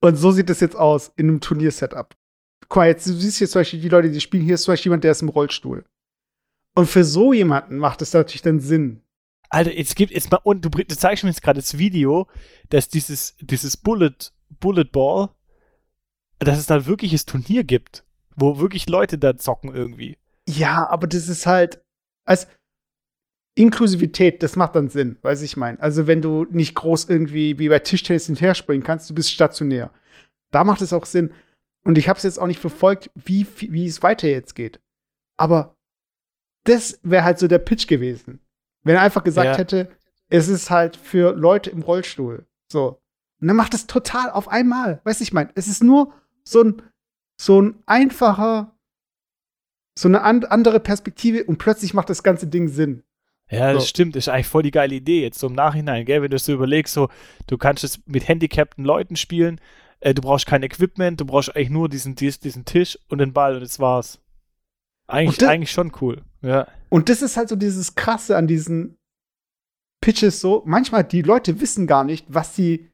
und 0.00 0.16
so 0.16 0.32
sieht 0.32 0.50
es 0.50 0.60
jetzt 0.60 0.74
aus 0.74 1.12
in 1.16 1.28
einem 1.28 1.40
Turniersetup. 1.40 2.16
Guck 2.68 2.76
mal, 2.76 2.88
jetzt 2.88 3.06
du 3.06 3.12
siehst 3.12 3.38
hier 3.38 3.48
zum 3.48 3.60
Beispiel 3.60 3.80
die 3.80 3.88
Leute, 3.88 4.10
die 4.10 4.20
spielen. 4.20 4.42
Hier 4.42 4.56
ist 4.56 4.62
zum 4.62 4.72
Beispiel 4.72 4.90
jemand, 4.90 5.04
der 5.04 5.12
ist 5.12 5.22
im 5.22 5.28
Rollstuhl. 5.28 5.84
Und 6.74 6.86
für 6.86 7.04
so 7.04 7.32
jemanden 7.32 7.78
macht 7.78 8.02
es 8.02 8.12
natürlich 8.12 8.42
dann 8.42 8.60
Sinn. 8.60 9.02
Alter, 9.48 9.72
jetzt 9.72 9.94
gibt 9.94 10.12
jetzt 10.12 10.30
mal, 10.30 10.40
und 10.42 10.64
du, 10.64 10.70
du 10.70 10.96
zeigst 10.96 11.22
mir 11.22 11.30
jetzt 11.30 11.42
gerade 11.42 11.60
das 11.60 11.78
Video, 11.78 12.26
dass 12.68 12.88
dieses, 12.88 13.36
dieses 13.40 13.76
Bullet, 13.76 14.16
Bullet 14.60 14.84
Ball, 14.90 15.28
dass 16.40 16.58
es 16.58 16.66
da 16.66 16.76
ein 16.76 16.86
wirkliches 16.86 17.24
Turnier 17.24 17.62
gibt, 17.62 18.04
wo 18.36 18.58
wirklich 18.58 18.88
Leute 18.88 19.18
da 19.18 19.36
zocken 19.36 19.74
irgendwie. 19.74 20.16
Ja, 20.48 20.88
aber 20.88 21.06
das 21.06 21.28
ist 21.28 21.46
halt 21.46 21.82
als 22.24 22.46
Inklusivität, 23.54 24.42
das 24.42 24.54
macht 24.56 24.76
dann 24.76 24.88
Sinn, 24.88 25.16
weiß 25.22 25.40
ich 25.42 25.56
mein. 25.56 25.80
Also 25.80 26.06
wenn 26.06 26.20
du 26.20 26.44
nicht 26.50 26.74
groß 26.74 27.08
irgendwie 27.08 27.58
wie 27.58 27.68
bei 27.70 27.78
Tischtennis 27.78 28.26
hinterher 28.26 28.54
springen 28.54 28.82
kannst, 28.82 29.08
du 29.08 29.14
bist 29.14 29.32
stationär. 29.32 29.90
Da 30.52 30.62
macht 30.62 30.82
es 30.82 30.92
auch 30.92 31.06
Sinn. 31.06 31.32
Und 31.84 31.96
ich 31.96 32.08
habe 32.08 32.18
es 32.18 32.24
jetzt 32.24 32.38
auch 32.38 32.46
nicht 32.46 32.60
verfolgt, 32.60 33.10
wie, 33.14 33.46
wie 33.58 33.86
es 33.86 34.02
weiter 34.02 34.28
jetzt 34.28 34.54
geht. 34.54 34.80
Aber 35.38 35.74
das 36.64 36.98
wäre 37.02 37.24
halt 37.24 37.38
so 37.38 37.48
der 37.48 37.58
Pitch 37.58 37.86
gewesen. 37.86 38.40
Wenn 38.84 38.96
er 38.96 39.02
einfach 39.02 39.24
gesagt 39.24 39.46
Ja. 39.46 39.56
hätte, 39.56 39.88
es 40.28 40.48
ist 40.48 40.70
halt 40.70 40.96
für 40.96 41.32
Leute 41.34 41.70
im 41.70 41.82
Rollstuhl. 41.82 42.44
So. 42.70 43.00
Und 43.40 43.48
dann 43.48 43.56
macht 43.56 43.74
es 43.74 43.86
total 43.86 44.30
auf 44.30 44.48
einmal. 44.48 45.00
Weißt 45.04 45.20
du, 45.20 45.22
ich 45.22 45.32
mein, 45.32 45.50
es 45.54 45.68
ist 45.68 45.82
nur 45.82 46.12
so 46.44 46.62
ein, 46.62 46.82
so 47.36 47.60
ein 47.62 47.82
einfacher, 47.86 48.72
so 49.98 50.08
eine 50.08 50.22
an 50.22 50.44
andere 50.44 50.80
Perspektive 50.80 51.44
und 51.44 51.58
plötzlich 51.58 51.94
macht 51.94 52.10
das 52.10 52.22
ganze 52.22 52.46
Ding 52.46 52.68
Sinn. 52.68 53.02
Ja, 53.50 53.72
das 53.72 53.84
So. 53.84 53.88
stimmt. 53.88 54.16
Das 54.16 54.24
ist 54.24 54.28
eigentlich 54.28 54.48
voll 54.48 54.62
die 54.64 54.70
geile 54.72 54.94
Idee 54.94 55.22
jetzt 55.22 55.38
so 55.38 55.46
im 55.46 55.52
Nachhinein, 55.52 56.04
gell? 56.04 56.20
Wenn 56.22 56.30
du 56.30 56.36
es 56.36 56.44
so 56.44 56.52
überlegst, 56.52 56.92
so, 56.94 57.08
du 57.46 57.56
kannst 57.58 57.84
es 57.84 58.00
mit 58.06 58.26
handicapten 58.26 58.84
Leuten 58.84 59.14
spielen, 59.16 59.60
äh, 60.00 60.14
du 60.14 60.22
brauchst 60.22 60.46
kein 60.46 60.62
Equipment, 60.64 61.20
du 61.20 61.24
brauchst 61.24 61.54
eigentlich 61.54 61.70
nur 61.70 61.88
diesen, 61.88 62.16
dies- 62.16 62.40
diesen 62.40 62.64
Tisch 62.64 62.98
und 63.08 63.18
den 63.18 63.32
Ball 63.32 63.54
und 63.54 63.60
das 63.60 63.78
war's. 63.78 64.18
Eigentlich, 65.06 65.38
das- 65.38 65.48
eigentlich 65.48 65.70
schon 65.70 65.92
cool. 66.00 66.22
Ja. 66.42 66.66
Und 66.88 67.08
das 67.08 67.22
ist 67.22 67.36
halt 67.36 67.48
so 67.48 67.56
dieses 67.56 67.94
Krasse 67.94 68.36
an 68.36 68.46
diesen 68.48 68.98
Pitches 70.00 70.40
so. 70.40 70.62
Manchmal, 70.66 71.04
die 71.04 71.22
Leute 71.22 71.60
wissen 71.60 71.86
gar 71.86 72.02
nicht, 72.04 72.26
was 72.28 72.56
sie 72.56 72.90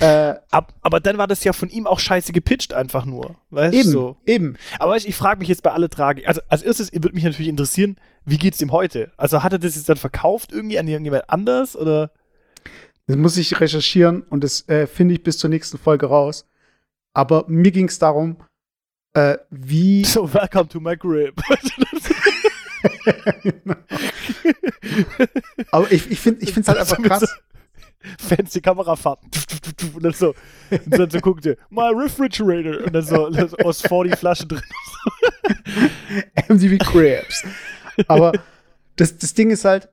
äh, 0.00 0.34
Ab, 0.50 0.74
aber 0.82 0.98
dann 0.98 1.18
war 1.18 1.28
das 1.28 1.44
ja 1.44 1.52
von 1.52 1.68
ihm 1.68 1.86
auch 1.86 2.00
scheiße 2.00 2.32
gepitcht 2.32 2.74
einfach 2.74 3.04
nur. 3.04 3.36
Weißt 3.50 3.74
eben, 3.74 3.84
du? 3.84 3.90
So. 3.90 4.16
eben. 4.26 4.56
Aber 4.78 4.98
du, 4.98 5.06
ich 5.06 5.14
frage 5.14 5.38
mich 5.38 5.48
jetzt 5.48 5.62
bei 5.62 5.70
alle 5.70 5.88
Tragik. 5.88 6.26
Also 6.26 6.40
als 6.48 6.62
erstes 6.62 6.92
würde 6.92 7.12
mich 7.12 7.22
natürlich 7.24 7.48
interessieren, 7.48 7.96
wie 8.24 8.38
geht's 8.38 8.60
ihm 8.60 8.72
heute? 8.72 9.12
Also 9.16 9.42
hat 9.42 9.52
er 9.52 9.58
das 9.60 9.76
jetzt 9.76 9.88
dann 9.88 9.96
verkauft 9.96 10.52
irgendwie 10.52 10.78
an 10.78 10.88
irgendjemand 10.88 11.30
anders 11.30 11.76
oder? 11.76 12.10
Das 13.06 13.16
muss 13.16 13.36
ich 13.36 13.60
recherchieren 13.60 14.22
und 14.22 14.42
das 14.42 14.66
äh, 14.68 14.86
finde 14.86 15.14
ich 15.14 15.22
bis 15.22 15.38
zur 15.38 15.50
nächsten 15.50 15.78
Folge 15.78 16.06
raus. 16.06 16.46
Aber 17.12 17.44
mir 17.46 17.70
ging 17.70 17.86
es 17.86 17.98
darum, 17.98 18.38
äh, 19.12 19.38
wie. 19.50 20.04
So, 20.06 20.32
welcome 20.32 20.68
to 20.68 20.80
my 20.80 20.96
crib. 20.96 21.40
Aber 25.70 25.90
ich, 25.92 26.10
ich 26.10 26.18
finde 26.20 26.44
es 26.44 26.68
halt 26.68 26.78
einfach 26.78 27.00
krass. 27.02 27.40
Fancy 28.18 28.60
Kamerafahrten. 28.60 29.30
Und 29.94 30.04
dann 30.04 30.12
so, 30.12 30.34
und 30.70 30.98
dann 30.98 31.10
so 31.10 31.20
guckt 31.20 31.46
ihr, 31.46 31.56
my 31.70 31.90
refrigerator. 31.94 32.84
Und 32.86 32.92
dann 32.92 33.04
so, 33.04 33.30
dann 33.30 33.48
so 33.48 33.56
aus 33.58 33.80
40 33.82 34.16
Flaschen 34.18 34.48
drin. 34.48 34.62
MTV 36.48 36.78
Crabs. 36.78 37.44
Aber 38.08 38.32
das, 38.96 39.16
das 39.18 39.34
Ding 39.34 39.50
ist 39.50 39.64
halt, 39.64 39.88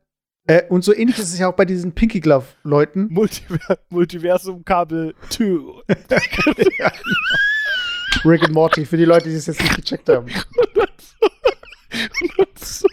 äh, 0.47 0.63
und 0.69 0.84
so 0.84 0.93
ähnlich 0.93 1.19
ist 1.19 1.34
es 1.34 1.39
ja 1.39 1.47
auch 1.47 1.56
bei 1.56 1.65
diesen 1.65 1.93
Pinky 1.93 2.19
Glove-Leuten. 2.19 3.08
Multiver 3.10 3.78
Multiversum 3.89 4.65
Kabel 4.65 5.13
2. 5.30 5.45
Rick 8.26 8.43
and 8.43 8.54
Morty, 8.54 8.86
für 8.86 8.97
die 8.97 9.06
Leute, 9.06 9.30
die 9.30 9.36
es 9.36 9.45
jetzt 9.45 9.62
nicht 9.62 9.76
gecheckt 9.76 10.10
haben. 10.10 10.28
Und 12.38 12.60
so, 12.60 12.88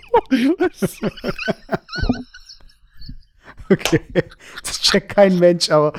so. 0.72 1.08
Okay. 3.72 4.00
Das 4.62 4.80
checkt 4.80 5.14
kein 5.14 5.38
Mensch, 5.38 5.70
aber. 5.70 5.92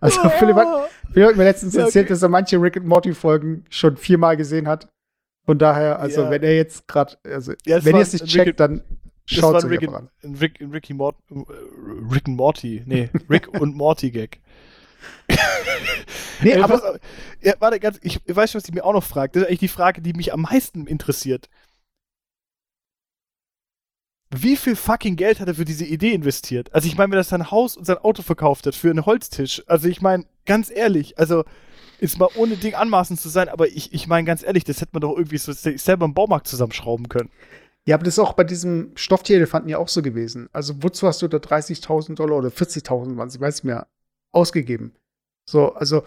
Also, 0.00 0.28
Philipp 0.30 0.56
hat, 0.56 0.90
Philipp 1.12 1.28
hat 1.30 1.36
mir 1.36 1.44
letztens 1.44 1.74
Ja, 1.74 1.80
okay. 1.80 1.88
erzählt, 1.88 2.10
dass 2.10 2.22
er 2.22 2.28
manche 2.28 2.60
Rick 2.60 2.76
and 2.76 2.86
Morty-Folgen 2.86 3.64
schon 3.70 3.96
viermal 3.96 4.36
gesehen 4.36 4.66
hat. 4.68 4.88
Von 5.46 5.58
daher, 5.58 5.98
also, 6.00 6.22
Ja. 6.22 6.30
wenn 6.30 6.42
er 6.42 6.56
jetzt 6.56 6.86
gerade, 6.88 7.16
also, 7.24 7.52
Ja, 7.64 7.84
wenn 7.84 7.96
ihr 7.96 8.02
es 8.02 8.12
nicht 8.12 8.26
checkt, 8.26 8.48
Rick- 8.48 8.56
dann 8.56 8.82
schaut 9.26 9.56
es 9.56 9.64
euch 9.64 9.70
Rick, 9.70 9.82
einfach 9.82 9.98
an. 10.00 10.08
ein 10.24 10.34
Rick, 10.36 10.60
ein 10.60 10.70
Ricky 10.70 10.94
Mort, 10.94 11.16
äh, 11.30 11.34
Rick 12.12 12.26
und 12.28 12.36
Morty. 12.36 12.82
Nee, 12.86 13.10
Rick 13.30 13.48
und 13.60 13.76
Morty 13.76 14.10
Gag. 14.10 14.40
Nee, 16.42 16.50
Ey, 16.52 16.60
aber 16.60 16.74
auf. 16.74 16.98
ja, 17.40 17.54
warte, 17.60 17.78
ganz, 17.80 17.98
ich 18.02 18.20
weiß, 18.26 18.54
was 18.54 18.64
ich 18.68 18.74
mir 18.74 18.84
auch 18.84 18.92
noch 18.92 19.02
frage. 19.04 19.32
Das 19.32 19.42
ist 19.42 19.48
eigentlich 19.48 19.60
die 19.60 19.68
Frage, 19.68 20.00
die 20.02 20.12
mich 20.12 20.32
am 20.32 20.42
meisten 20.42 20.86
interessiert. 20.86 21.48
Wie 24.34 24.56
viel 24.56 24.76
fucking 24.76 25.16
Geld 25.16 25.40
hat 25.40 25.48
er 25.48 25.54
für 25.54 25.66
diese 25.66 25.84
Idee 25.84 26.12
investiert? 26.12 26.74
Also 26.74 26.88
ich 26.88 26.96
meine, 26.96 27.12
wenn 27.12 27.18
er 27.18 27.24
sein 27.24 27.50
Haus 27.50 27.76
und 27.76 27.84
sein 27.84 27.98
Auto 27.98 28.22
verkauft 28.22 28.66
hat 28.66 28.74
für 28.74 28.88
einen 28.88 29.04
Holztisch, 29.04 29.62
also 29.66 29.88
ich 29.88 30.00
meine, 30.00 30.24
ganz 30.46 30.70
ehrlich, 30.70 31.18
also 31.18 31.44
ist 31.98 32.18
mal 32.18 32.30
ohne 32.36 32.56
Ding 32.56 32.74
anmaßend 32.74 33.20
zu 33.20 33.28
sein, 33.28 33.50
aber 33.50 33.68
ich, 33.68 33.92
ich 33.92 34.08
meine 34.08 34.26
ganz 34.26 34.42
ehrlich, 34.42 34.64
das 34.64 34.80
hätte 34.80 34.92
man 34.94 35.02
doch 35.02 35.16
irgendwie 35.16 35.36
so 35.36 35.52
selber 35.52 36.06
im 36.06 36.14
Baumarkt 36.14 36.48
zusammenschrauben 36.48 37.10
können. 37.10 37.30
Ja, 37.86 37.96
aber 37.96 38.04
das 38.04 38.14
ist 38.14 38.18
auch 38.20 38.32
bei 38.32 38.44
diesem 38.44 38.92
Stofftierelefanten 38.96 39.68
ja 39.68 39.78
auch 39.78 39.88
so 39.88 40.02
gewesen. 40.02 40.48
Also, 40.52 40.82
wozu 40.82 41.06
hast 41.06 41.20
du 41.20 41.28
da 41.28 41.38
30.000 41.38 42.14
Dollar 42.14 42.38
oder 42.38 42.48
40.000, 42.48 43.16
waren 43.16 43.28
ich 43.28 43.40
weiß 43.40 43.64
mehr, 43.64 43.86
ausgegeben? 44.32 44.94
So, 45.48 45.74
also, 45.74 46.04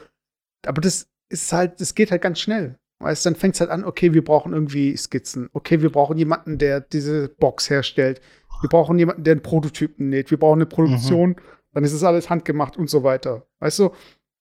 aber 0.66 0.82
das 0.82 1.08
ist 1.30 1.52
halt, 1.54 1.80
das 1.80 1.94
geht 1.94 2.12
halt 2.12 2.22
ganz 2.22 2.40
schnell. 2.40 2.78
Weißt, 3.00 3.26
dann 3.26 3.36
fängt 3.36 3.56
es 3.56 3.62
halt 3.62 3.72
an, 3.72 3.84
okay, 3.84 4.14
wir 4.14 4.24
brauchen 4.24 4.54
irgendwie 4.54 4.96
Skizzen. 4.96 5.50
Okay, 5.54 5.82
wir 5.82 5.92
brauchen 5.92 6.18
jemanden, 6.18 6.58
der 6.58 6.80
diese 6.80 7.30
Box 7.30 7.70
herstellt. 7.70 8.22
Wir 8.62 8.70
brauchen 8.70 8.98
jemanden, 8.98 9.24
der 9.24 9.34
einen 9.34 9.44
Prototypen 9.44 10.10
näht. 10.10 10.32
Wir 10.32 10.40
brauchen 10.40 10.60
eine 10.60 10.66
Produktion. 10.66 11.36
Dann 11.74 11.84
ist 11.84 11.92
es 11.92 12.04
alles 12.04 12.30
handgemacht 12.30 12.78
und 12.78 12.90
so 12.90 13.04
weiter. 13.04 13.46
Weißt 13.60 13.80
du, 13.80 13.92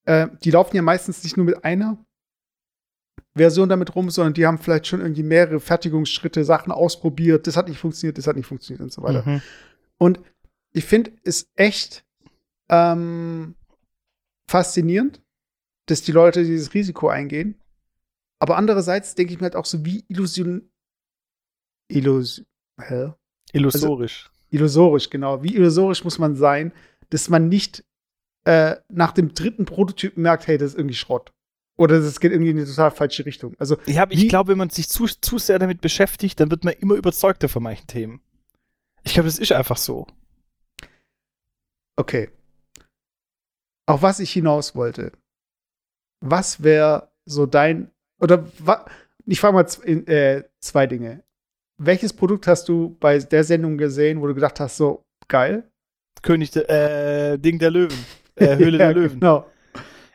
äh, 0.05 0.29
die 0.45 0.53
laufen 0.53 0.77
ja 0.77 0.83
meistens 0.83 1.25
nicht 1.25 1.37
nur 1.37 1.47
mit 1.47 1.65
einer 1.65 1.99
Version 3.37 3.69
damit 3.69 3.97
rum, 3.97 4.11
sondern 4.11 4.35
die 4.35 4.47
haben 4.47 4.59
vielleicht 4.59 4.87
schon 4.87 5.01
irgendwie 5.01 5.25
mehrere 5.25 5.59
Fertigungsschritte, 5.59 6.45
Sachen 6.45 6.71
ausprobiert. 6.71 7.47
Das 7.47 7.57
hat 7.57 7.69
nicht 7.69 7.79
funktioniert, 7.79 8.19
das 8.19 8.29
hat 8.29 8.37
nicht 8.37 8.47
funktioniert 8.47 8.83
und 8.83 8.93
so 8.93 9.03
weiter. 9.03 9.29
Mhm. 9.29 9.43
Und 9.99 10.21
ich 10.73 10.85
finde 10.85 11.13
es 11.25 11.51
echt 11.57 12.05
ähm, 12.69 13.57
faszinierend, 14.49 15.23
dass 15.87 16.03
die 16.03 16.13
Leute 16.13 16.45
dieses 16.45 16.73
Risiko 16.75 17.09
eingehen. 17.09 17.61
Aber 18.45 18.59
andererseits 18.59 19.15
denke 19.15 19.33
ich 19.33 19.41
mir 19.41 19.45
halt 19.45 19.57
auch 19.57 19.65
so, 19.65 19.87
wie 19.87 20.05
illusion 20.09 20.71
Illus 21.89 22.45
hä? 22.79 23.15
Illusorisch. 23.55 24.31
illusorisch, 24.51 25.09
genau. 25.09 25.43
Wie 25.43 25.57
illusorisch 25.57 26.05
muss 26.05 26.19
man 26.19 26.37
sein, 26.37 26.71
dass 27.09 27.31
man 27.31 27.49
nicht 27.49 27.87
äh, 28.45 28.77
nach 28.91 29.13
dem 29.13 29.33
dritten 29.33 29.65
Prototypen 29.65 30.23
merkt, 30.23 30.47
hey, 30.47 30.59
das 30.59 30.73
ist 30.73 30.77
irgendwie 30.77 30.95
Schrott. 30.95 31.33
Oder 31.79 31.95
es 31.95 32.21
geht 32.21 32.33
irgendwie 32.33 32.51
in 32.51 32.59
die 32.59 32.67
total 32.67 32.91
falsche 32.91 33.25
Richtung. 33.25 33.55
Also, 33.59 33.79
Ja, 33.87 34.03
aber 34.03 34.13
ich 34.13 34.29
glaube, 34.29 34.51
wenn 34.51 34.59
man 34.59 34.69
sich 34.69 34.91
zu, 34.91 35.07
zu 35.07 35.39
sehr 35.39 35.59
damit 35.59 35.81
beschäftigt, 35.81 36.39
dann 36.39 36.51
wird 36.51 36.65
man 36.65 36.75
immer 36.75 36.97
überzeugter 36.97 37.49
von 37.49 37.63
manchen 37.63 37.87
Themen. 37.87 38.21
Ich 39.05 39.15
glaube, 39.15 39.27
das 39.27 39.39
ist 39.39 39.53
einfach 39.53 39.79
so. 39.79 40.07
okay. 41.97 42.29
Auf 43.87 44.03
was 44.03 44.21
ich 44.21 44.31
hinaus 44.35 44.75
wollte. 44.75 45.13
Was 46.21 46.63
wäre 46.63 47.11
so 47.25 47.47
dein, 47.47 47.91
oder 48.25 48.47
ich 49.27 49.39
frage 49.39 49.55
mal 49.55 49.67
äh, 49.87 50.43
zwei 50.61 50.87
Dinge. 50.87 51.23
Welches 51.77 52.13
Produkt 52.13 52.47
hast 52.47 52.69
du 52.69 52.97
bei 52.99 53.19
der 53.19 53.45
Sendung 53.45 53.77
gesehen, 53.79 54.21
wo 54.21 54.27
du 54.27 54.35
gedacht 54.35 54.61
hast, 54.61 54.77
so 54.77 55.05
geil? 55.29 55.71
König 56.23 56.51
der, 56.53 57.33
äh, 57.33 57.39
Ding 57.39 57.59
der 57.59 57.71
Löwen. 57.71 57.99
Äh, 58.37 58.57
Höhle 58.57 58.79
Ja, 58.79 58.93
der 58.93 58.95
Löwen. 58.95 59.21
Genau. 59.21 59.47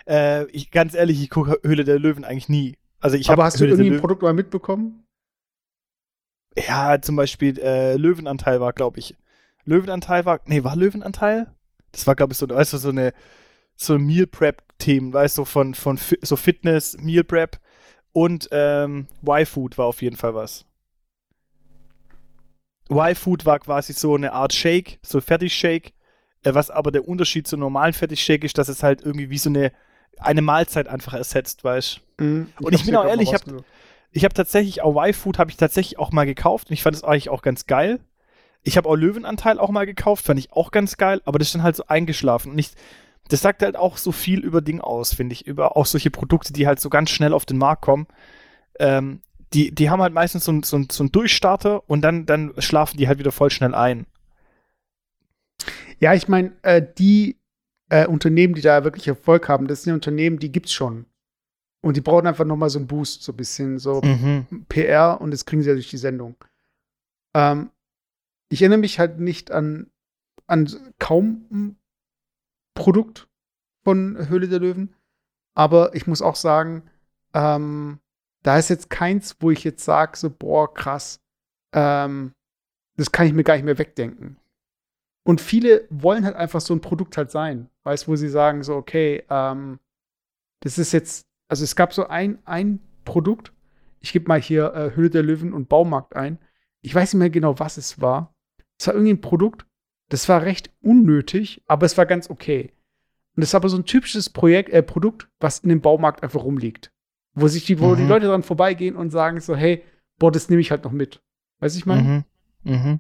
Äh, 0.08 0.46
ich, 0.48 0.72
ganz 0.72 0.96
ehrlich, 0.96 1.22
ich 1.22 1.30
gucke 1.30 1.60
Höhle 1.64 1.84
der 1.84 2.00
Löwen 2.00 2.24
eigentlich 2.24 2.50
nie. 2.50 2.78
Also 3.00 3.16
ich 3.16 3.30
Aber 3.30 3.44
hast 3.44 3.58
du 3.58 3.66
Höhle 3.66 3.76
der 3.76 3.80
irgendwie 3.80 3.98
ein 3.98 4.02
Produkt 4.02 4.24
mal 4.24 4.34
mitbekommen? 4.34 5.06
Ja, 6.58 7.00
zum 7.00 7.16
Beispiel 7.16 7.60
äh, 7.60 7.96
Löwenanteil 7.96 8.60
war, 8.60 8.74
glaube 8.74 9.00
ich. 9.00 9.16
Löwenanteil 9.66 10.26
war, 10.26 10.42
nee, 10.46 10.64
war 10.64 10.76
Löwenanteil? 10.76 11.54
Das 11.92 12.08
war, 12.08 12.16
glaube 12.16 12.34
ich, 12.34 12.40
so, 12.40 12.50
weißt 12.50 12.74
du, 12.74 12.78
so 12.78 12.90
eine 12.90 13.14
so 13.76 13.98
Meal 14.00 14.26
Prep-Themen, 14.26 15.14
weißt 15.14 15.38
du, 15.38 15.46
von, 15.46 15.74
von 15.74 16.00
so 16.22 16.36
Fitness, 16.36 16.98
Meal 17.00 17.24
Prep 17.24 17.60
und 18.14 18.50
ähm, 18.52 19.08
Y-Food 19.26 19.78
war 19.78 19.86
auf 19.86 20.02
jeden 20.02 20.16
Fall 20.16 20.36
was. 20.36 20.66
Y-Food 22.92 23.46
war 23.46 23.60
quasi 23.60 23.94
so 23.94 24.16
eine 24.16 24.34
Art 24.34 24.54
Shake, 24.54 25.00
so 25.04 25.22
Fertigshake, 25.22 25.94
äh, 26.44 26.54
was 26.54 26.70
aber 26.70 26.92
der 26.92 27.08
Unterschied 27.08 27.48
zum 27.48 27.60
normalen 27.60 27.94
Fertigshake 27.94 28.46
ist, 28.46 28.58
dass 28.58 28.68
es 28.68 28.82
halt 28.84 29.02
irgendwie 29.02 29.30
wie 29.30 29.38
so 29.38 29.50
eine, 29.50 29.72
eine 30.18 30.42
Mahlzeit 30.42 30.88
einfach 30.88 31.14
ersetzt, 31.14 31.64
weißt 31.64 32.02
du. 32.18 32.24
Mhm. 32.24 32.54
Und 32.62 32.74
ich 32.74 32.86
bin 32.86 32.96
auch 32.96 33.06
ehrlich, 33.06 33.30
ich 33.30 33.36
hab- 33.36 33.46
habe 34.24 34.34
tatsächlich 34.34 34.82
auch 34.82 34.96
Y-Food 34.96 35.38
habe 35.38 35.52
ich 35.52 35.58
tatsächlich 35.58 36.00
auch 36.00 36.12
mal 36.12 36.26
gekauft 36.26 36.70
und 36.70 36.74
ich 36.74 36.82
fand 36.82 36.96
es 36.96 37.04
eigentlich 37.04 37.30
auch 37.30 37.42
ganz 37.44 37.68
geil. 37.68 38.00
Ich 38.64 38.76
habe 38.76 38.90
auch 38.90 38.96
Löwenanteil 38.96 39.60
auch 39.60 39.70
mal 39.70 39.86
gekauft, 39.86 40.26
fand 40.26 40.40
ich 40.40 40.52
auch 40.52 40.72
ganz 40.72 40.98
geil, 40.98 41.22
aber 41.26 41.40
das 41.40 41.50
ist 41.50 41.56
dann 41.56 41.64
halt 41.64 41.76
so 41.76 41.86
eingeschlafen. 41.88 42.52
Und 42.52 42.60
ich, 42.60 42.72
das 43.30 43.42
sagt 43.42 43.62
halt 43.62 43.76
auch 43.76 43.98
so 43.98 44.12
viel 44.12 44.44
über 44.44 44.62
Ding 44.62 44.82
aus, 44.82 45.14
finde 45.14 45.34
ich, 45.34 45.48
über 45.48 45.78
auch 45.78 45.86
solche 45.86 46.12
Produkte, 46.12 46.52
die 46.52 46.68
halt 46.68 46.80
so 46.80 46.90
ganz 46.90 47.12
schnell 47.12 47.34
auf 47.34 47.46
den 47.46 47.58
Markt 47.58 47.84
kommen. 47.84 48.08
Ähm, 48.80 49.22
die, 49.54 49.74
die 49.74 49.90
haben 49.90 50.02
halt 50.02 50.14
meistens 50.14 50.44
so, 50.46 50.62
so, 50.64 50.84
so 50.92 51.04
einen 51.04 51.12
Durchstarter 51.12 51.88
und 51.90 52.02
dann, 52.02 52.26
dann 52.26 52.54
schlafen 52.58 52.98
die 52.98 53.08
halt 53.08 53.20
wieder 53.20 53.32
voll 53.32 53.50
schnell 53.50 53.74
ein. 53.74 54.06
Ja, 56.00 56.14
ich 56.14 56.28
meine, 56.28 56.54
äh, 56.62 56.82
die 56.98 57.38
äh, 57.90 58.08
Unternehmen, 58.08 58.54
die 58.54 58.62
da 58.62 58.84
wirklich 58.84 59.08
Erfolg 59.08 59.50
haben, 59.50 59.68
das 59.68 59.84
sind 59.84 59.92
ja 59.92 59.96
Unternehmen, 59.96 60.40
die 60.40 60.52
gibt's 60.52 60.74
schon. 60.74 61.06
Und 61.82 61.98
die 61.98 62.02
brauchen 62.02 62.28
einfach 62.28 62.46
noch 62.46 62.58
mal 62.58 62.70
so 62.70 62.80
einen 62.80 62.88
Boost, 62.88 63.24
so 63.24 63.32
ein 63.32 63.38
bisschen 63.38 63.80
so 63.80 64.02
Mhm. 64.02 64.66
PR 64.70 65.20
und 65.22 65.32
das 65.32 65.46
kriegen 65.46 65.62
sie 65.62 65.70
ja 65.70 65.76
durch 65.76 65.90
die 65.90 65.98
Sendung. 65.98 66.36
Ähm, 67.34 67.70
ich 68.50 68.62
erinnere 68.62 68.80
mich 68.80 69.00
halt 69.00 69.20
nicht 69.20 69.52
an, 69.52 69.88
an 70.48 70.70
kaum 71.00 71.78
Produkt 72.80 73.28
von 73.84 74.30
Höhle 74.30 74.48
der 74.48 74.60
Löwen, 74.60 74.96
aber 75.54 75.94
ich 75.94 76.08
muss 76.08 76.22
auch 76.22 76.36
sagen, 76.36 76.84
ähm, 77.34 78.00
da 78.42 78.58
ist 78.58 78.70
jetzt 78.70 78.90
keins, 78.90 79.36
wo 79.42 79.52
ich 79.52 79.66
jetzt 79.66 79.84
sage, 79.84 80.18
so, 80.18 80.30
boah, 80.30 80.74
krass, 80.74 81.22
ähm, 81.74 82.34
das 82.96 83.12
kann 83.12 83.28
ich 83.28 83.34
mir 83.34 83.44
gar 83.44 83.56
nicht 83.56 83.66
mehr 83.66 83.78
wegdenken. 83.78 84.38
Und 85.26 85.42
viele 85.42 85.86
wollen 85.90 86.24
halt 86.24 86.38
einfach 86.38 86.62
so 86.62 86.74
ein 86.74 86.80
Produkt 86.80 87.18
halt 87.18 87.32
sein, 87.32 87.70
weißt, 87.84 88.08
wo 88.08 88.16
sie 88.16 88.30
sagen, 88.30 88.64
so, 88.64 88.76
okay, 88.78 89.26
ähm, 89.30 89.80
das 90.62 90.78
ist 90.78 90.94
jetzt, 90.94 91.28
also 91.50 91.66
es 91.66 91.76
gab 91.76 91.94
so 91.94 92.08
ein, 92.08 92.40
ein 92.46 92.80
Produkt, 93.04 93.52
ich 94.00 94.14
gebe 94.14 94.30
mal 94.30 94.42
hier 94.42 94.74
äh, 94.74 94.96
Höhle 94.96 95.10
der 95.10 95.24
Löwen 95.24 95.52
und 95.52 95.68
Baumarkt 95.68 96.16
ein. 96.16 96.40
Ich 96.82 96.96
weiß 96.96 97.14
nicht 97.14 97.20
mehr 97.20 97.30
genau, 97.30 97.60
was 97.60 97.76
es 97.76 98.00
war. 98.00 98.34
Es 98.80 98.88
war 98.88 98.94
irgendwie 98.94 99.14
ein 99.14 99.22
Produkt, 99.22 99.66
das 100.10 100.28
war 100.30 100.42
recht 100.44 100.70
unnötig, 100.82 101.62
aber 101.68 101.86
es 101.86 101.98
war 101.98 102.06
ganz 102.06 102.30
okay. 102.30 102.74
Und 103.36 103.44
es 103.44 103.50
ist 103.50 103.56
aber 103.56 103.70
so 103.70 103.78
ein 103.78 103.86
typisches 103.86 104.30
Projekt, 104.30 104.70
äh, 104.70 104.84
Produkt, 104.84 105.30
was 105.40 105.60
in 105.60 105.70
dem 105.70 105.82
Baumarkt 105.82 106.24
einfach 106.24 106.44
rumliegt. 106.44 106.92
Wo 107.34 107.48
sich 107.48 107.66
die, 107.66 107.80
wo 107.80 107.90
Mhm. 107.92 107.98
die 107.98 108.06
Leute 108.06 108.28
dran 108.28 108.44
vorbeigehen 108.44 108.96
und 108.96 109.12
sagen 109.12 109.40
so, 109.40 109.56
hey, 109.56 109.84
boah, 110.18 110.32
das 110.32 110.50
nehme 110.50 110.62
ich 110.62 110.72
halt 110.72 110.84
noch 110.84 110.92
mit. 110.92 111.22
Weißt 111.60 111.76
du, 111.76 111.80
ich 111.80 111.86
meine? 111.86 112.26
Mhm. 112.64 112.72
Mhm. 112.74 113.00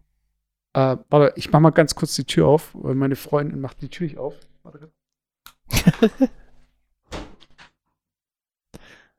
Äh, 0.73 0.97
warte, 1.09 1.33
ich 1.35 1.51
mach 1.51 1.59
mal 1.59 1.71
ganz 1.71 1.95
kurz 1.95 2.15
die 2.15 2.25
Tür 2.25 2.47
auf, 2.47 2.71
weil 2.73 2.95
meine 2.95 3.15
Freundin 3.15 3.59
macht 3.59 3.81
die 3.81 3.89
Tür 3.89 4.05
nicht 4.07 4.17
auf. 4.17 4.35
Warte. 4.63 4.91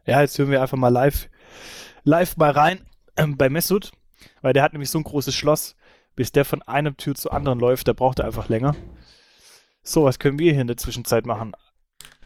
Ja, 0.06 0.22
jetzt 0.22 0.38
hören 0.38 0.50
wir 0.50 0.62
einfach 0.62 0.78
mal 0.78 0.88
live, 0.88 1.28
live 2.04 2.36
mal 2.36 2.50
rein 2.50 2.80
ähm, 3.16 3.36
bei 3.36 3.48
Messut, 3.48 3.92
weil 4.40 4.52
der 4.52 4.62
hat 4.62 4.72
nämlich 4.72 4.90
so 4.90 4.98
ein 4.98 5.04
großes 5.04 5.34
Schloss, 5.34 5.76
bis 6.16 6.32
der 6.32 6.44
von 6.44 6.62
einer 6.62 6.96
Tür 6.96 7.14
zur 7.14 7.32
anderen 7.32 7.58
läuft, 7.60 7.88
da 7.88 7.92
braucht 7.92 8.18
er 8.18 8.26
einfach 8.26 8.48
länger. 8.48 8.74
So, 9.82 10.04
was 10.04 10.18
können 10.18 10.38
wir 10.38 10.52
hier 10.52 10.60
in 10.60 10.66
der 10.66 10.76
Zwischenzeit 10.76 11.26
machen? 11.26 11.52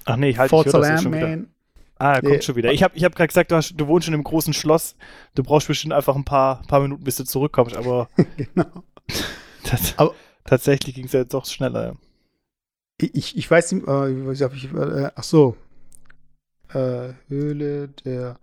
Ach 0.05 0.16
nee, 0.16 0.31
ich 0.31 0.38
höre 0.38 0.49
Forza 0.49 0.81
ja 0.81 0.99
schon 1.01 1.12
wieder. 1.12 1.29
Landman. 1.29 1.51
Ah, 1.99 2.14
er 2.14 2.20
kommt 2.23 2.33
Nee. 2.35 2.42
schon 2.42 2.57
wieder. 2.57 2.73
Ich 2.73 2.83
habe 2.83 2.97
ich 2.97 3.05
hab 3.05 3.14
gerade 3.14 3.29
gesagt, 3.29 3.53
du, 3.53 3.57
hast, 3.57 3.75
du 3.77 3.87
wohnst 3.87 4.07
schon 4.07 4.14
im 4.14 4.25
großen 4.25 4.53
Schloss. 4.53 4.97
Du 5.37 5.44
brauchst 5.44 5.68
bestimmt 5.68 5.92
einfach 5.94 6.16
ein 6.16 6.25
paar, 6.25 6.62
paar 6.66 6.81
Minuten, 6.81 7.05
bis 7.05 7.16
du 7.16 7.25
zurückkommst, 7.25 7.77
aber 7.77 8.09
genau. 8.37 8.83
das, 9.70 9.94
Aber- 9.97 10.14
tatsächlich 10.44 10.97
ging 10.97 11.07
es 11.07 11.12
ja 11.12 11.20
jetzt 11.20 11.33
doch 11.35 11.47
schneller. 11.47 11.85
ja. 11.87 11.94
Ich, 13.12 13.37
ich 13.37 13.51
weiß 13.51 13.73
nicht, 13.73 13.87
äh, 13.88 14.33
ich 14.33 14.40
ich, 14.40 14.73
äh, 14.75 15.11
ach 15.14 15.23
so. 15.23 15.57
Äh, 16.73 17.12
Höhle 17.29 17.88
der. 18.05 18.38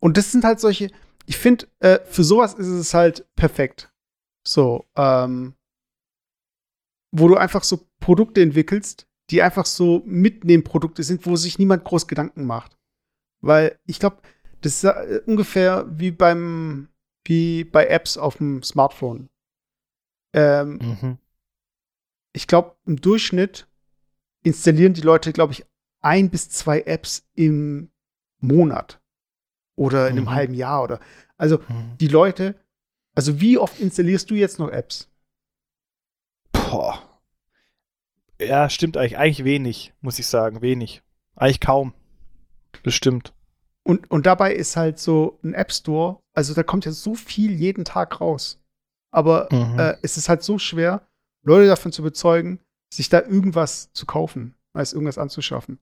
Und 0.00 0.16
das 0.16 0.32
sind 0.32 0.44
halt 0.44 0.60
solche, 0.60 0.90
ich 1.26 1.36
finde, 1.36 1.66
äh, 1.80 1.98
für 2.06 2.24
sowas 2.24 2.54
ist 2.54 2.66
es 2.68 2.94
halt 2.94 3.26
perfekt. 3.36 3.90
So, 4.48 4.86
ähm, 4.96 5.54
wo 7.12 7.28
du 7.28 7.36
einfach 7.36 7.64
so 7.64 7.86
Produkte 8.00 8.40
entwickelst, 8.40 9.06
die 9.30 9.42
einfach 9.42 9.66
so 9.66 10.02
Mitnehmprodukte 10.06 11.02
sind, 11.02 11.26
wo 11.26 11.36
sich 11.36 11.58
niemand 11.58 11.84
groß 11.84 12.06
Gedanken 12.08 12.46
macht. 12.46 12.78
Weil 13.42 13.78
ich 13.84 13.98
glaube, 14.00 14.22
das 14.62 14.72
ist 14.76 14.84
äh, 14.84 15.20
ungefähr 15.26 15.86
wie 15.90 16.10
beim, 16.10 16.88
wie 17.24 17.64
bei 17.64 17.86
Apps 17.88 18.16
auf 18.16 18.38
dem 18.38 18.62
Smartphone. 18.62 19.28
Ähm, 20.32 20.78
Mhm. 20.80 21.18
ich 22.32 22.46
glaube, 22.46 22.76
im 22.86 23.00
Durchschnitt 23.00 23.68
installieren 24.42 24.94
die 24.94 25.02
Leute, 25.02 25.32
glaube 25.34 25.52
ich, 25.52 25.66
ein 26.00 26.30
bis 26.30 26.48
zwei 26.48 26.82
Apps 26.82 27.28
im 27.34 27.90
Monat 28.40 29.00
oder 29.76 30.06
in 30.08 30.16
einem 30.16 30.24
Mhm. 30.24 30.30
halben 30.30 30.54
Jahr 30.54 30.82
oder. 30.84 31.00
Also 31.36 31.58
Mhm. 31.58 31.96
die 32.00 32.08
Leute, 32.08 32.54
also 33.18 33.40
wie 33.40 33.58
oft 33.58 33.80
installierst 33.80 34.30
du 34.30 34.36
jetzt 34.36 34.60
noch 34.60 34.70
Apps? 34.70 35.08
Boah. 36.52 37.02
Ja, 38.40 38.70
stimmt 38.70 38.96
eigentlich. 38.96 39.18
Eigentlich 39.18 39.42
wenig, 39.42 39.92
muss 40.00 40.20
ich 40.20 40.28
sagen. 40.28 40.62
Wenig. 40.62 41.02
Eigentlich 41.34 41.58
kaum. 41.58 41.94
Das 42.84 42.94
stimmt. 42.94 43.34
Und, 43.82 44.08
und 44.08 44.26
dabei 44.26 44.54
ist 44.54 44.76
halt 44.76 45.00
so 45.00 45.36
ein 45.42 45.52
App 45.52 45.72
Store, 45.72 46.20
also 46.32 46.54
da 46.54 46.62
kommt 46.62 46.84
ja 46.84 46.92
so 46.92 47.16
viel 47.16 47.50
jeden 47.58 47.84
Tag 47.84 48.20
raus. 48.20 48.60
Aber 49.10 49.48
Mhm. 49.50 49.78
äh, 49.80 49.96
es 50.02 50.16
ist 50.16 50.28
halt 50.28 50.44
so 50.44 50.60
schwer, 50.60 51.02
Leute 51.42 51.66
davon 51.66 51.90
zu 51.90 52.02
überzeugen, 52.02 52.60
sich 52.94 53.08
da 53.08 53.20
irgendwas 53.20 53.92
zu 53.94 54.06
kaufen, 54.06 54.54
als 54.74 54.92
irgendwas 54.92 55.18
anzuschaffen. 55.18 55.80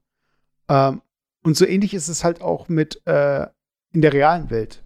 Ähm, 0.70 1.03
und 1.42 1.55
so 1.55 1.66
ähnlich 1.66 1.92
ist 1.92 2.09
es 2.09 2.25
halt 2.25 2.40
auch 2.40 2.70
mit 2.70 3.07
äh, 3.07 3.46
in 3.92 4.01
der 4.01 4.14
realen 4.14 4.49
Welt. 4.49 4.83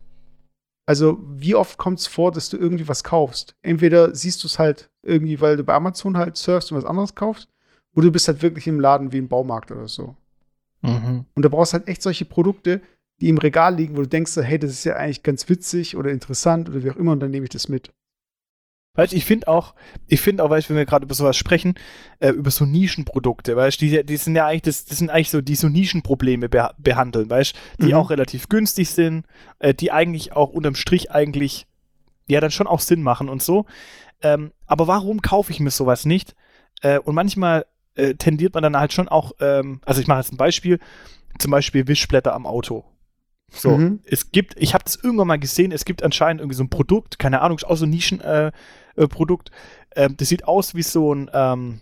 Also, 0.86 1.18
wie 1.22 1.54
oft 1.54 1.78
kommt 1.78 2.00
es 2.00 2.06
vor, 2.06 2.32
dass 2.32 2.48
du 2.48 2.56
irgendwie 2.56 2.88
was 2.88 3.04
kaufst? 3.04 3.54
Entweder 3.62 4.14
siehst 4.14 4.42
du 4.42 4.48
es 4.48 4.58
halt 4.58 4.90
irgendwie, 5.02 5.40
weil 5.40 5.56
du 5.56 5.64
bei 5.64 5.74
Amazon 5.74 6.16
halt 6.16 6.36
surfst 6.36 6.72
und 6.72 6.78
was 6.78 6.84
anderes 6.84 7.14
kaufst, 7.14 7.48
oder 7.94 8.06
du 8.06 8.12
bist 8.12 8.28
halt 8.28 8.42
wirklich 8.42 8.66
im 8.66 8.80
Laden 8.80 9.12
wie 9.12 9.18
im 9.18 9.28
Baumarkt 9.28 9.70
oder 9.70 9.88
so. 9.88 10.16
Mhm. 10.82 11.26
Und 11.34 11.44
da 11.44 11.48
brauchst 11.48 11.72
du 11.72 11.78
halt 11.78 11.88
echt 11.88 12.02
solche 12.02 12.24
Produkte, 12.24 12.80
die 13.20 13.28
im 13.28 13.38
Regal 13.38 13.74
liegen, 13.74 13.96
wo 13.96 14.00
du 14.00 14.08
denkst, 14.08 14.36
hey, 14.36 14.58
das 14.58 14.70
ist 14.70 14.84
ja 14.84 14.96
eigentlich 14.96 15.22
ganz 15.22 15.48
witzig 15.48 15.96
oder 15.96 16.10
interessant 16.10 16.68
oder 16.68 16.82
wie 16.82 16.90
auch 16.90 16.96
immer, 16.96 17.12
und 17.12 17.20
dann 17.20 17.30
nehme 17.30 17.44
ich 17.44 17.50
das 17.50 17.68
mit. 17.68 17.92
Weißt 18.94 19.12
du, 19.12 19.16
ich 19.16 19.24
finde 19.24 19.46
auch, 19.46 19.74
ich 20.08 20.20
finde 20.20 20.42
auch, 20.42 20.50
weißt 20.50 20.68
du, 20.68 20.70
wenn 20.70 20.78
wir 20.78 20.84
gerade 20.86 21.04
über 21.04 21.14
sowas 21.14 21.36
sprechen, 21.36 21.74
äh, 22.18 22.30
über 22.30 22.50
so 22.50 22.64
Nischenprodukte, 22.64 23.54
weißt 23.56 23.80
du, 23.80 23.86
die, 23.86 24.04
die 24.04 24.16
sind 24.16 24.34
ja 24.34 24.46
eigentlich, 24.46 24.62
das, 24.62 24.84
das 24.84 24.98
sind 24.98 25.10
eigentlich 25.10 25.30
so, 25.30 25.40
die 25.40 25.54
so 25.54 25.68
Nischenprobleme 25.68 26.48
beha 26.48 26.74
behandeln, 26.76 27.30
weißt 27.30 27.54
du, 27.78 27.86
die 27.86 27.92
Mhm. 27.92 27.98
auch 27.98 28.10
relativ 28.10 28.48
günstig 28.48 28.90
sind, 28.90 29.26
äh, 29.60 29.74
die 29.74 29.92
eigentlich 29.92 30.32
auch 30.32 30.50
unterm 30.50 30.74
Strich 30.74 31.12
eigentlich, 31.12 31.66
ja, 32.26 32.40
dann 32.40 32.50
schon 32.50 32.66
auch 32.66 32.80
Sinn 32.80 33.02
machen 33.02 33.28
und 33.28 33.42
so. 33.42 33.64
Ähm, 34.22 34.52
aber 34.66 34.88
warum 34.88 35.22
kaufe 35.22 35.52
ich 35.52 35.60
mir 35.60 35.70
sowas 35.70 36.04
nicht? 36.04 36.34
Äh, 36.82 36.98
und 36.98 37.14
manchmal 37.14 37.66
äh, 37.94 38.14
tendiert 38.14 38.54
man 38.54 38.62
dann 38.64 38.76
halt 38.76 38.92
schon 38.92 39.08
auch, 39.08 39.32
ähm, 39.40 39.80
also 39.84 40.00
ich 40.00 40.08
mache 40.08 40.18
jetzt 40.18 40.32
ein 40.32 40.36
Beispiel, 40.36 40.80
zum 41.38 41.52
Beispiel 41.52 41.86
Wischblätter 41.86 42.34
am 42.34 42.44
Auto. 42.44 42.84
So, 43.52 43.78
Mhm. 43.78 44.00
es 44.04 44.30
gibt, 44.30 44.54
ich 44.60 44.74
habe 44.74 44.84
das 44.84 44.96
irgendwann 44.96 45.26
mal 45.28 45.38
gesehen, 45.38 45.72
es 45.72 45.84
gibt 45.84 46.02
anscheinend 46.02 46.40
irgendwie 46.40 46.56
so 46.56 46.62
ein 46.64 46.70
Produkt, 46.70 47.18
keine 47.18 47.40
Ahnung, 47.40 47.58
ist 47.58 47.64
auch 47.64 47.76
so 47.76 47.86
Nischenprodukt. 47.86 48.54
Äh, 48.54 48.58
äh, 48.96 49.08
Produkt. 49.08 49.50
ähm, 49.96 50.16
das 50.16 50.28
sieht 50.28 50.44
aus 50.44 50.74
wie 50.74 50.82
so 50.82 51.14
ein, 51.14 51.30
ähm, 51.32 51.80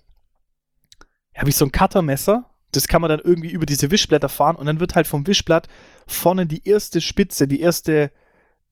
ja, 1.37 1.47
wie 1.47 1.53
so 1.53 1.65
ein 1.65 1.73
Cuttermesser, 1.73 2.51
Das 2.73 2.89
kann 2.89 3.01
man 3.01 3.09
dann 3.09 3.21
irgendwie 3.21 3.51
über 3.51 3.67
diese 3.67 3.91
Wischblätter 3.91 4.29
fahren 4.29 4.57
und 4.57 4.67
dann 4.67 4.81
wird 4.81 4.95
halt 4.95 5.07
vom 5.07 5.27
Wischblatt 5.27 5.69
vorne 6.07 6.47
die 6.47 6.69
erste 6.69 7.01
Spitze, 7.01 7.49
die 7.49 7.61
erste 7.61 8.11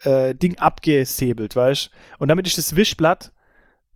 äh, 0.01 0.35
Ding 0.35 0.59
abgesäbelt, 0.59 1.57
weißt 1.57 1.91
Und 2.19 2.29
damit 2.29 2.47
ist 2.47 2.59
das 2.59 2.77
Wischblatt 2.77 3.33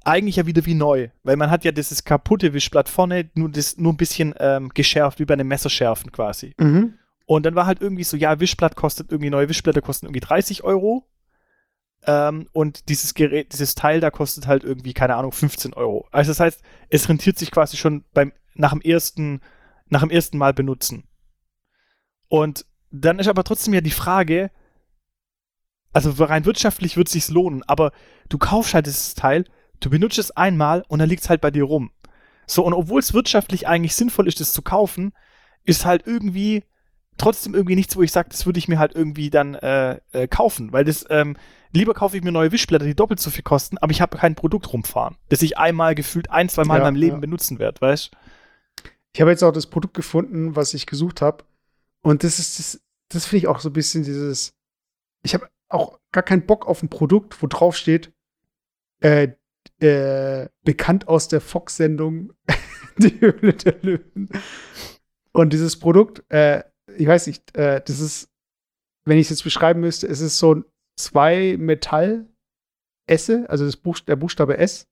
eigentlich 0.05 0.37
ja 0.37 0.47
wieder 0.47 0.65
wie 0.65 0.75
neu, 0.75 1.09
weil 1.23 1.37
man 1.37 1.51
hat 1.51 1.65
ja 1.65 1.73
dieses 1.73 2.05
kaputte 2.05 2.55
Wischblatt 2.55 2.89
vorne 2.89 3.31
nur, 3.35 3.51
das, 3.51 3.77
nur 3.77 3.93
ein 3.93 3.99
bisschen 3.99 4.35
ähm, 4.39 4.71
geschärft, 4.71 5.19
wie 5.19 5.25
bei 5.25 5.35
einem 5.35 5.49
Messerschärfen 5.49 6.11
quasi. 6.11 6.55
Mhm. 6.59 6.95
Und 7.27 7.47
dann 7.47 7.55
war 7.55 7.67
halt 7.67 7.81
irgendwie 7.81 8.05
so, 8.05 8.17
ja, 8.17 8.41
Wischblatt 8.41 8.77
kostet 8.77 9.13
irgendwie, 9.13 9.31
neue 9.31 9.49
Wischblätter 9.49 9.83
kosten 9.83 10.07
irgendwie 10.07 10.21
30 10.21 10.65
Euro. 10.65 11.07
Ähm, 12.07 12.49
und 12.53 12.89
dieses 12.89 13.15
Gerät, 13.15 13.53
dieses 13.53 13.75
Teil 13.75 14.01
da 14.01 14.11
kostet 14.11 14.47
halt 14.47 14.65
irgendwie, 14.65 14.95
keine 14.95 15.17
Ahnung, 15.17 15.33
15 15.33 15.75
Euro. 15.75 16.09
Also 16.11 16.31
das 16.31 16.41
heißt, 16.41 16.63
es 16.89 17.09
rentiert 17.09 17.39
sich 17.39 17.51
quasi 17.51 17.77
schon 17.77 18.05
beim, 18.15 18.33
nach 18.55 18.73
dem 18.73 18.81
ersten, 18.81 19.41
nach 19.89 20.01
dem 20.01 20.11
ersten 20.11 20.39
Mal 20.39 20.55
benutzen. 20.55 21.05
Und 22.29 22.65
dann 22.91 23.19
ist 23.19 23.29
aber 23.29 23.45
trotzdem 23.45 23.75
ja 23.75 23.81
die 23.81 23.91
Frage, 23.91 24.51
also 25.93 26.11
rein 26.25 26.45
wirtschaftlich 26.45 26.97
wird 26.97 27.09
es 27.09 27.13
sich 27.13 27.29
lohnen, 27.29 27.63
aber 27.67 27.93
du 28.29 28.39
kaufst 28.39 28.75
halt 28.75 28.87
dieses 28.87 29.15
Teil, 29.15 29.45
du 29.81 29.91
benutzt 29.91 30.19
es 30.19 30.31
einmal 30.31 30.85
und 30.89 31.01
dann 31.01 31.09
liegt 31.09 31.23
es 31.23 31.29
halt 31.29 31.41
bei 31.41 31.51
dir 31.51 31.65
rum. 31.65 31.91
So, 32.47 32.65
und 32.65 32.73
obwohl 32.73 33.01
es 33.01 33.15
wirtschaftlich 33.15 33.69
eigentlich 33.69 33.95
sinnvoll 33.95 34.27
ist, 34.27 34.41
das 34.41 34.53
zu 34.53 34.63
kaufen, 34.63 35.13
ist 35.65 35.85
halt 35.85 36.07
irgendwie 36.07 36.65
trotzdem 37.17 37.55
irgendwie 37.55 37.77
nichts, 37.77 37.97
wo 37.97 38.03
ich 38.03 38.13
sage, 38.13 38.29
das 38.31 38.47
würde 38.47 38.59
ich 38.59 38.69
mir 38.69 38.79
halt 38.79 38.95
irgendwie 38.95 39.31
dann 39.31 39.55
äh, 39.55 40.01
äh, 40.13 40.27
kaufen, 40.27 40.73
weil 40.73 40.85
das, 40.85 41.05
ähm, 41.11 41.37
lieber 41.73 41.95
kaufe 41.95 42.17
ich 42.17 42.23
mir 42.23 42.33
neue 42.33 42.53
Wischblätter, 42.53 42.85
die 42.85 42.95
doppelt 42.95 43.21
so 43.21 43.31
viel 43.31 43.43
kosten, 43.43 43.79
aber 43.79 43.93
ich 43.93 44.01
habe 44.01 44.19
kein 44.19 44.35
Produkt 44.35 44.73
rumfahren, 44.73 45.17
das 45.29 45.43
ich 45.43 45.59
einmal 45.59 45.95
gefühlt 45.95 46.31
ein, 46.31 46.49
zwei 46.49 46.65
Mal 46.65 46.75
Ja, 46.75 46.79
in 46.79 46.85
meinem 46.85 47.01
Leben 47.01 47.17
ja. 47.17 47.21
benutzen 47.21 47.59
werde, 47.59 47.81
weißt 47.81 48.11
Ich 49.13 49.21
habe 49.21 49.31
jetzt 49.31 49.43
auch 49.43 49.53
das 49.53 49.67
Produkt 49.67 49.95
gefunden, 49.95 50.57
was 50.57 50.75
ich 50.75 50.87
gesucht 50.87 51.23
habe. 51.23 51.45
Und 52.03 52.25
das 52.25 52.39
ist 52.39 52.59
das, 52.59 52.81
das 53.09 53.27
finde 53.27 53.39
ich 53.39 53.49
auch 53.49 53.61
so 53.61 53.69
ein 53.69 53.75
bisschen 53.75 54.05
dieses. 54.05 54.55
Ich 55.23 55.35
habe 55.35 55.49
auch 55.69 55.99
gar 56.13 56.23
keinen 56.23 56.47
Bock 56.47 56.67
auf 56.67 56.83
ein 56.83 56.89
Produkt, 56.89 57.43
wo 57.43 57.47
drauf 57.47 57.77
steht, 57.77 58.13
äh, 59.01 59.29
äh, 59.81 60.49
bekannt 60.65 61.09
aus 61.09 61.29
der 61.29 61.41
Fox-Sendung 61.41 62.33
Die 62.99 63.21
Höhle 63.21 63.55
der 63.55 63.77
Löwen. 63.83 64.29
Und 65.33 65.53
dieses 65.53 65.79
Produkt, 65.79 66.23
äh, 66.31 66.63
ich 66.97 67.07
weiß 67.07 67.27
nicht, 67.29 67.57
äh, 67.57 67.83
das 67.85 68.01
ist, 68.01 68.29
wenn 69.05 69.19
ich 69.19 69.27
es 69.27 69.31
jetzt 69.31 69.45
beschreiben 69.45 69.81
müsste, 69.81 70.07
es 70.07 70.21
ist 70.21 70.39
so 70.39 70.57
ein 70.57 70.65
zwei 71.05 71.57
Metall 71.59 72.27
Esse, 73.07 73.47
also 73.49 73.65
das 73.65 73.77
Buch, 73.77 73.99
der 74.01 74.17
Buchstabe 74.17 74.59
S. 74.59 74.89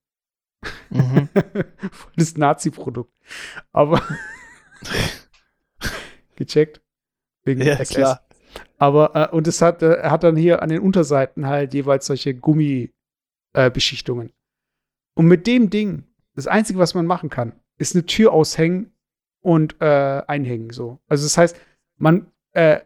Mhm. 0.91 1.29
das 2.17 2.37
Nazi-Produkt. 2.37 3.13
Aber 3.73 4.03
gecheckt. 6.37 6.81
Wegen 7.45 7.63
Ja, 7.63 7.75
SS. 7.75 7.95
klar. 7.95 8.27
Aber, 8.79 9.15
äh, 9.15 9.35
und 9.35 9.47
es 9.47 9.63
hat, 9.63 9.83
äh, 9.83 10.03
hat 10.03 10.25
dann 10.25 10.37
hier 10.37 10.63
an 10.63 10.69
den 10.69 10.81
Unterseiten 10.81 11.47
halt 11.47 11.75
jeweils 11.75 12.07
solche 12.07 12.35
Gummibeschichtungen. 12.35 14.29
Äh, 14.29 14.33
und 15.15 15.27
mit 15.27 15.47
dem 15.47 15.71
Ding, 15.71 16.05
das 16.35 16.47
Einzige, 16.47 16.79
was 16.79 16.95
man 16.95 17.07
machen 17.07 17.31
kann, 17.31 17.53
ist 17.79 17.95
eine 17.95 18.07
Tür 18.07 18.33
aushängen 18.33 18.93
und 19.41 19.81
äh, 19.81 20.23
einhängen. 20.27 20.71
So. 20.71 21.01
Also 21.09 21.25
das 21.25 21.37
heißt, 21.37 21.57
man, 21.97 22.31
äh, 22.53 22.81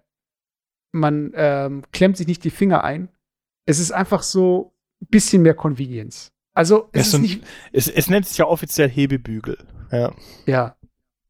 man 0.92 1.32
ähm, 1.34 1.82
klemmt 1.92 2.16
sich 2.16 2.26
nicht 2.26 2.44
die 2.44 2.50
Finger 2.50 2.84
ein. 2.84 3.08
Es 3.66 3.78
ist 3.78 3.92
einfach 3.92 4.22
so 4.22 4.72
ein 5.00 5.06
bisschen 5.08 5.42
mehr 5.42 5.54
Convenience. 5.54 6.32
Also 6.54 6.88
es 6.92 7.10
so 7.10 7.16
ist 7.16 7.20
ein- 7.20 7.22
nicht, 7.22 7.44
Es, 7.72 7.88
es 7.88 8.08
nennt 8.10 8.26
sich 8.26 8.38
ja 8.38 8.46
offiziell 8.46 8.88
Hebebügel. 8.88 9.58
Ja. 9.90 10.14
ja, 10.46 10.76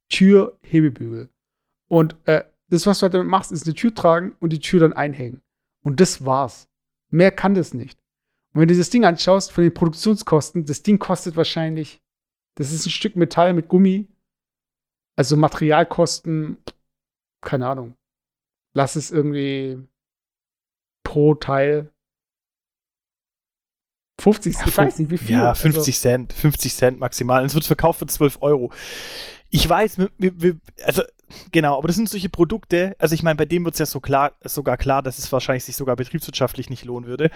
Tür, 0.08 0.58
Hebebügel. 0.62 1.28
Und 1.88 2.16
äh, 2.26 2.44
das, 2.68 2.86
was 2.86 2.98
du 2.98 3.02
halt 3.04 3.14
damit 3.14 3.28
machst, 3.28 3.50
ist 3.52 3.66
eine 3.66 3.74
Tür 3.74 3.94
tragen 3.94 4.34
und 4.40 4.52
die 4.52 4.60
Tür 4.60 4.80
dann 4.80 4.92
einhängen. 4.92 5.42
Und 5.82 6.00
das 6.00 6.24
war's. 6.24 6.68
Mehr 7.10 7.30
kann 7.32 7.54
das 7.54 7.74
nicht. 7.74 7.98
Und 8.54 8.60
wenn 8.60 8.68
du 8.68 8.76
das 8.76 8.90
Ding 8.90 9.04
anschaust, 9.04 9.50
von 9.52 9.64
den 9.64 9.74
Produktionskosten, 9.74 10.64
das 10.64 10.82
Ding 10.82 10.98
kostet 10.98 11.36
wahrscheinlich, 11.36 12.00
das 12.56 12.70
ist 12.72 12.86
ein 12.86 12.90
Stück 12.90 13.16
Metall 13.16 13.52
mit 13.52 13.68
Gummi. 13.68 14.08
Also 15.16 15.36
Materialkosten, 15.36 16.56
keine 17.42 17.68
Ahnung. 17.68 17.94
Lass 18.74 18.96
es 18.96 19.10
irgendwie 19.10 19.78
pro 21.04 21.34
Teil 21.34 21.92
50, 24.20 24.54
ich 24.66 24.76
weiß 24.76 24.98
nicht 25.00 25.10
wie 25.10 25.18
viel. 25.18 25.36
Ja, 25.36 25.48
Also- 25.50 25.62
50 25.62 25.98
Cent, 25.98 26.32
50 26.32 26.74
Cent 26.74 27.00
maximal. 27.00 27.40
Und 27.42 27.46
es 27.48 27.54
wird 27.54 27.64
verkauft 27.64 27.98
für 27.98 28.06
12 28.06 28.38
Euro. 28.40 28.72
Ich 29.50 29.68
weiß, 29.68 29.98
wir, 29.98 30.10
wir, 30.18 30.56
also 30.84 31.02
genau, 31.50 31.76
aber 31.76 31.88
das 31.88 31.96
sind 31.96 32.08
solche 32.08 32.28
Produkte, 32.28 32.94
also 32.98 33.14
ich 33.14 33.22
meine, 33.22 33.36
bei 33.36 33.44
dem 33.44 33.64
wird 33.64 33.74
es 33.74 33.80
ja 33.80 33.86
so 33.86 34.00
klar, 34.00 34.32
sogar 34.44 34.76
klar, 34.76 35.02
dass 35.02 35.18
es 35.18 35.30
wahrscheinlich 35.32 35.64
sich 35.64 35.76
sogar 35.76 35.96
betriebswirtschaftlich 35.96 36.70
nicht 36.70 36.84
lohnen 36.84 37.06
würde. 37.08 37.30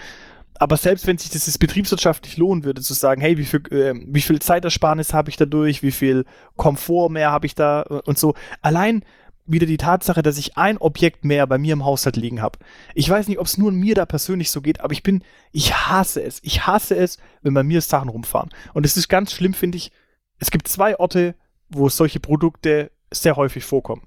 Aber 0.59 0.77
selbst 0.77 1.05
wenn 1.05 1.17
sich 1.19 1.29
das 1.29 1.45
jetzt 1.45 1.59
betriebswirtschaftlich 1.59 2.37
lohnen 2.37 2.63
würde, 2.63 2.81
zu 2.81 2.93
sagen, 2.95 3.21
hey, 3.21 3.37
wie 3.37 3.45
viel, 3.45 3.61
ähm, 3.71 4.07
wie 4.09 4.21
viel 4.21 4.39
Zeitersparnis 4.39 5.13
habe 5.13 5.29
ich 5.29 5.37
dadurch, 5.37 5.83
wie 5.83 5.91
viel 5.91 6.25
Komfort 6.55 7.09
mehr 7.09 7.31
habe 7.31 7.45
ich 7.45 7.53
da 7.53 7.83
äh, 7.83 8.01
und 8.05 8.17
so. 8.17 8.33
Allein 8.61 9.03
wieder 9.47 9.65
die 9.65 9.77
Tatsache, 9.77 10.21
dass 10.21 10.37
ich 10.37 10.57
ein 10.57 10.77
Objekt 10.77 11.23
mehr 11.25 11.47
bei 11.47 11.57
mir 11.57 11.73
im 11.73 11.85
Haushalt 11.85 12.17
liegen 12.17 12.41
habe. 12.41 12.59
Ich 12.93 13.09
weiß 13.09 13.27
nicht, 13.27 13.39
ob 13.39 13.47
es 13.47 13.57
nur 13.57 13.71
mir 13.71 13.95
da 13.95 14.05
persönlich 14.05 14.51
so 14.51 14.61
geht, 14.61 14.81
aber 14.81 14.91
ich 14.93 15.03
bin, 15.03 15.23
ich 15.51 15.73
hasse 15.73 16.21
es. 16.21 16.39
Ich 16.43 16.67
hasse 16.67 16.95
es, 16.95 17.17
wenn 17.41 17.53
bei 17.53 17.63
mir 17.63 17.81
Sachen 17.81 18.09
rumfahren. 18.09 18.49
Und 18.73 18.85
es 18.85 18.97
ist 18.97 19.07
ganz 19.07 19.31
schlimm, 19.31 19.53
finde 19.53 19.77
ich. 19.77 19.91
Es 20.39 20.51
gibt 20.51 20.67
zwei 20.67 20.99
Orte, 20.99 21.35
wo 21.69 21.89
solche 21.89 22.19
Produkte 22.19 22.91
sehr 23.11 23.35
häufig 23.37 23.63
vorkommen. 23.63 24.03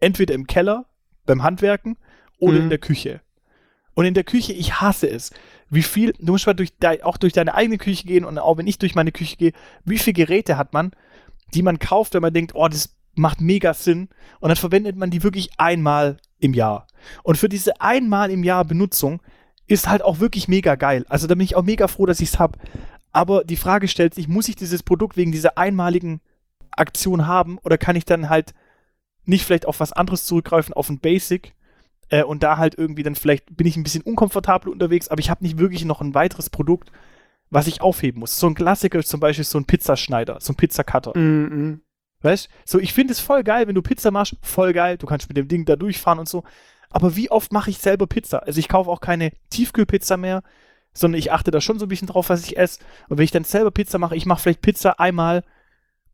Entweder 0.00 0.34
im 0.34 0.46
Keller, 0.46 0.86
beim 1.26 1.42
Handwerken 1.42 1.96
oder 2.38 2.56
Mhm. 2.58 2.62
in 2.64 2.68
der 2.68 2.78
Küche. 2.78 3.20
Und 3.94 4.04
in 4.04 4.14
der 4.14 4.24
Küche, 4.24 4.52
ich 4.52 4.80
hasse 4.80 5.08
es. 5.08 5.32
Wie 5.70 5.82
viel, 5.82 6.12
du 6.18 6.32
musst 6.32 6.46
mal 6.46 6.54
durch 6.54 6.72
auch 7.02 7.16
durch 7.16 7.32
deine 7.32 7.54
eigene 7.54 7.78
Küche 7.78 8.06
gehen 8.06 8.24
und 8.24 8.38
auch 8.38 8.58
wenn 8.58 8.66
ich 8.66 8.78
durch 8.78 8.94
meine 8.94 9.12
Küche 9.12 9.36
gehe, 9.36 9.52
wie 9.84 9.98
viele 9.98 10.14
Geräte 10.14 10.58
hat 10.58 10.72
man, 10.72 10.92
die 11.54 11.62
man 11.62 11.78
kauft, 11.78 12.14
wenn 12.14 12.22
man 12.22 12.34
denkt, 12.34 12.54
oh, 12.54 12.68
das 12.68 12.94
macht 13.16 13.40
mega 13.40 13.74
Sinn. 13.74 14.08
Und 14.40 14.48
dann 14.48 14.56
verwendet 14.56 14.96
man 14.96 15.10
die 15.10 15.22
wirklich 15.22 15.50
einmal 15.58 16.18
im 16.38 16.54
Jahr. 16.54 16.86
Und 17.22 17.36
für 17.36 17.48
diese 17.48 17.80
einmal 17.80 18.30
im 18.30 18.44
Jahr 18.44 18.64
Benutzung 18.64 19.20
ist 19.66 19.88
halt 19.88 20.02
auch 20.02 20.20
wirklich 20.20 20.48
mega 20.48 20.74
geil. 20.74 21.04
Also 21.08 21.26
da 21.26 21.34
bin 21.34 21.44
ich 21.44 21.56
auch 21.56 21.62
mega 21.62 21.88
froh, 21.88 22.06
dass 22.06 22.20
ich 22.20 22.30
es 22.30 22.38
habe. 22.38 22.58
Aber 23.12 23.44
die 23.44 23.56
Frage 23.56 23.88
stellt 23.88 24.14
sich, 24.14 24.28
muss 24.28 24.48
ich 24.48 24.56
dieses 24.56 24.82
Produkt 24.82 25.16
wegen 25.16 25.32
dieser 25.32 25.56
einmaligen 25.56 26.20
Aktion 26.72 27.26
haben 27.26 27.58
oder 27.58 27.78
kann 27.78 27.96
ich 27.96 28.04
dann 28.04 28.28
halt 28.28 28.54
nicht 29.24 29.44
vielleicht 29.44 29.66
auf 29.66 29.80
was 29.80 29.92
anderes 29.92 30.26
zurückgreifen, 30.26 30.74
auf 30.74 30.90
ein 30.90 30.98
Basic 30.98 31.54
äh, 32.10 32.24
und 32.24 32.42
da 32.42 32.58
halt 32.58 32.76
irgendwie 32.76 33.02
dann 33.02 33.14
vielleicht 33.14 33.56
bin 33.56 33.66
ich 33.66 33.76
ein 33.76 33.84
bisschen 33.84 34.02
unkomfortabel 34.02 34.70
unterwegs, 34.70 35.08
aber 35.08 35.20
ich 35.20 35.30
habe 35.30 35.44
nicht 35.44 35.58
wirklich 35.58 35.84
noch 35.84 36.00
ein 36.00 36.14
weiteres 36.14 36.50
Produkt, 36.50 36.90
was 37.50 37.66
ich 37.66 37.80
aufheben 37.80 38.20
muss. 38.20 38.38
So 38.38 38.48
ein 38.48 38.54
Klassiker 38.54 38.98
ist 38.98 39.08
zum 39.08 39.20
Beispiel 39.20 39.44
so 39.44 39.58
ein 39.58 39.64
Pizzaschneider, 39.64 40.38
so 40.40 40.52
ein 40.52 40.56
Pizzacutter. 40.56 41.16
Mhm. 41.16 41.80
Weißt 42.24 42.48
So, 42.64 42.80
ich 42.80 42.94
finde 42.94 43.12
es 43.12 43.20
voll 43.20 43.44
geil, 43.44 43.68
wenn 43.68 43.74
du 43.74 43.82
Pizza 43.82 44.10
machst, 44.10 44.36
voll 44.40 44.72
geil, 44.72 44.96
du 44.96 45.06
kannst 45.06 45.28
mit 45.28 45.36
dem 45.36 45.46
Ding 45.46 45.66
da 45.66 45.76
durchfahren 45.76 46.18
und 46.18 46.28
so. 46.28 46.42
Aber 46.88 47.16
wie 47.16 47.30
oft 47.30 47.52
mache 47.52 47.68
ich 47.68 47.78
selber 47.78 48.06
Pizza? 48.06 48.38
Also 48.38 48.58
ich 48.58 48.68
kaufe 48.68 48.90
auch 48.90 49.02
keine 49.02 49.32
Tiefkühlpizza 49.50 50.16
mehr, 50.16 50.42
sondern 50.94 51.18
ich 51.18 51.32
achte 51.32 51.50
da 51.50 51.60
schon 51.60 51.78
so 51.78 51.84
ein 51.84 51.88
bisschen 51.88 52.08
drauf, 52.08 52.30
was 52.30 52.42
ich 52.44 52.56
esse. 52.56 52.80
Und 53.10 53.18
wenn 53.18 53.24
ich 53.24 53.30
dann 53.30 53.44
selber 53.44 53.70
Pizza 53.70 53.98
mache, 53.98 54.16
ich 54.16 54.24
mache 54.24 54.40
vielleicht 54.40 54.62
Pizza 54.62 54.98
einmal, 54.98 55.44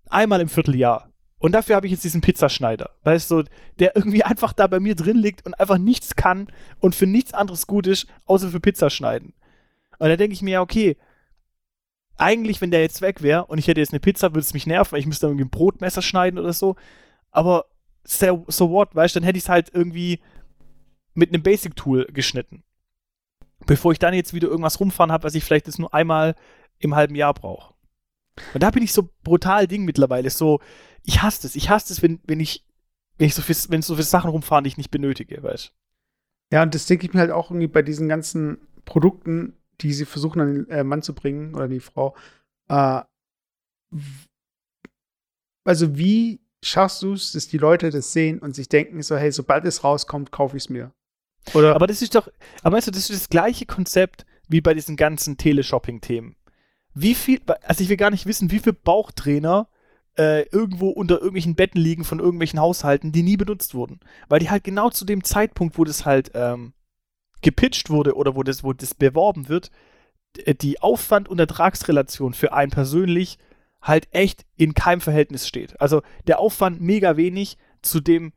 einmal 0.09 0.41
im 0.41 0.49
Vierteljahr. 0.49 1.11
Und 1.39 1.53
dafür 1.53 1.77
habe 1.77 1.87
ich 1.87 1.93
jetzt 1.93 2.03
diesen 2.03 2.23
Pizzaschneider, 2.23 2.91
weißt 3.05 3.31
du, 3.31 3.45
der 3.79 3.95
irgendwie 3.95 4.25
einfach 4.25 4.53
da 4.53 4.67
bei 4.67 4.81
mir 4.81 4.97
drin 4.97 5.17
liegt 5.17 5.47
und 5.47 5.55
einfach 5.61 5.79
nichts 5.79 6.17
kann 6.17 6.49
und 6.81 6.97
für 6.97 7.07
nichts 7.07 7.35
anderes 7.35 7.69
gut 7.69 7.87
ist, 7.87 8.09
außer 8.27 8.49
für 8.49 8.59
Pizza 8.61 8.91
schneiden. 8.91 9.33
Und 10.01 10.09
da 10.09 10.17
denke 10.17 10.35
ich 10.35 10.43
mir, 10.43 10.51
ja, 10.51 10.61
okay, 10.61 10.97
eigentlich, 12.21 12.61
wenn 12.61 12.71
der 12.71 12.83
jetzt 12.83 13.01
weg 13.01 13.23
wäre 13.23 13.47
und 13.47 13.59
ich 13.59 13.67
hätte 13.67 13.81
jetzt 13.81 13.93
eine 13.93 14.01
Pizza, 14.01 14.31
würde 14.31 14.41
es 14.41 14.55
mich 14.55 14.67
nerven, 14.67 14.93
weil 14.93 15.01
ich 15.01 15.07
müsste 15.07 15.27
dann 15.27 15.33
irgendwie 15.33 15.47
ein 15.47 15.51
Brotmesser 15.51 16.03
schneiden 16.03 16.39
oder 16.39 16.53
so. 16.53 16.77
Aber 17.31 17.67
so, 18.05 18.45
so 18.49 18.71
what, 18.71 18.95
weißt 18.95 19.15
du, 19.15 19.21
dann 19.21 19.27
hätte 19.27 19.39
ich 19.39 19.45
es 19.45 19.49
halt 19.49 19.71
irgendwie 19.73 20.21
mit 21.15 21.33
einem 21.33 21.43
Basic-Tool 21.43 22.09
geschnitten. 22.13 22.63
Bevor 23.67 23.93
ich 23.93 23.99
dann 23.99 24.15
jetzt 24.15 24.35
wieder 24.35 24.49
irgendwas 24.49 24.81
rumfahren 24.81 25.13
habe, 25.13 25.25
was 25.25 25.35
ich 25.35 25.45
vielleicht 25.45 25.67
jetzt 25.67 25.79
nur 25.79 25.93
einmal 25.95 26.35
im 26.79 26.95
halben 26.95 27.15
Jahr 27.15 27.35
brauche. 27.35 27.75
Und 28.55 28.63
da 28.63 28.71
bin 28.71 28.83
ich 28.83 28.93
so 28.93 29.11
brutal 29.23 29.67
Ding 29.67 29.85
mittlerweile. 29.85 30.31
So, 30.31 30.61
ich 31.05 31.23
hasse 31.23 31.47
es. 31.47 31.57
Ich 31.57 31.69
hasse 31.71 31.93
es, 31.93 32.03
wenn, 32.03 32.21
wenn 32.25 32.41
ich, 32.41 32.67
wenn 33.19 33.27
ich 33.27 33.35
so 33.35 33.43
viel, 33.43 33.57
wenn 33.69 33.83
so 33.83 33.95
viele 33.95 34.05
Sachen 34.05 34.31
rumfahren, 34.31 34.65
die 34.65 34.69
ich 34.69 34.79
nicht 34.79 34.91
benötige, 34.91 35.43
weißt 35.43 35.73
Ja, 36.53 36.63
und 36.63 36.75
das 36.75 36.87
denke 36.87 37.07
ich 37.07 37.13
mir 37.13 37.21
halt 37.21 37.31
auch 37.31 37.51
irgendwie 37.51 37.67
bei 37.67 37.83
diesen 37.83 38.09
ganzen 38.09 38.59
Produkten, 38.85 39.55
die 39.83 39.93
sie 39.93 40.05
versuchen 40.05 40.41
an 40.41 40.55
den 40.55 40.71
äh, 40.71 40.85
Mann 40.85 41.03
zu 41.03 41.15
bringen 41.15 41.55
oder 41.55 41.69
die 41.69 41.81
Frau. 41.81 42.15
Äh, 42.69 43.03
also, 45.65 45.97
wie 45.97 46.41
schaffst 46.63 47.03
du 47.03 47.15
es, 47.15 47.33
dass 47.33 47.49
die 47.49 47.59
Leute 47.59 47.91
das 47.91 48.13
sehen 48.13 48.39
und 48.39 48.55
sich 48.55 48.69
denken, 48.69 49.03
so, 49.03 49.17
hey, 49.17 49.33
sobald 49.33 49.65
es 49.65 49.85
rauskommt, 49.85 50.31
kaufe 50.31 50.57
ich 50.57 50.65
es 50.65 50.69
mir? 50.69 50.93
Oder 51.55 51.75
Aber 51.75 51.87
das 51.87 52.03
ist 52.03 52.15
doch, 52.15 52.29
aber 52.63 52.77
weißt 52.77 52.89
du, 52.89 52.93
das 52.93 53.09
ist 53.09 53.23
das 53.23 53.29
gleiche 53.29 53.67
Konzept 53.67 54.27
wie 54.49 54.61
bei 54.61 54.75
diesen 54.75 54.97
ganzen 54.97 55.37
Teleshopping-Themen. 55.37 56.37
Wie 56.93 57.15
viel, 57.15 57.41
also 57.63 57.83
ich 57.83 57.89
will 57.89 57.97
gar 57.97 58.11
nicht 58.11 58.27
wissen, 58.27 58.51
wie 58.51 58.59
viele 58.59 58.75
Bauchtrainer 58.75 59.69
äh, 60.19 60.43
irgendwo 60.49 60.91
unter 60.91 61.17
irgendwelchen 61.17 61.55
Betten 61.55 61.81
liegen 61.81 62.05
von 62.05 62.19
irgendwelchen 62.19 62.61
Haushalten, 62.61 63.13
die 63.13 63.23
nie 63.23 63.37
benutzt 63.37 63.75
wurden. 63.75 64.01
Weil 64.29 64.41
die 64.41 64.51
halt 64.51 64.65
genau 64.65 64.91
zu 64.91 65.05
dem 65.05 65.25
Zeitpunkt, 65.25 65.79
wo 65.79 65.85
das 65.85 66.05
halt 66.05 66.33
ähm, 66.35 66.73
gepitcht 67.43 67.91
wurde 67.91 68.15
oder 68.17 68.35
wo 68.35 68.43
das, 68.43 68.63
wo 68.65 68.73
das 68.73 68.95
beworben 68.95 69.49
wird, 69.49 69.71
d- 70.37 70.55
die 70.55 70.81
Aufwand- 70.81 71.29
und 71.29 71.39
Ertragsrelation 71.39 72.35
für 72.35 72.53
einen 72.53 72.71
persönlich 72.71 73.39
halt 73.83 74.09
echt 74.13 74.45
in 74.57 74.75
keinem 74.75 75.01
Verhältnis 75.01 75.49
steht. 75.49 75.81
Also 75.81 76.03
der 76.27 76.39
Aufwand 76.39 76.81
mega 76.81 77.17
wenig 77.17 77.57
zu 77.83 78.01
dem 78.01 78.33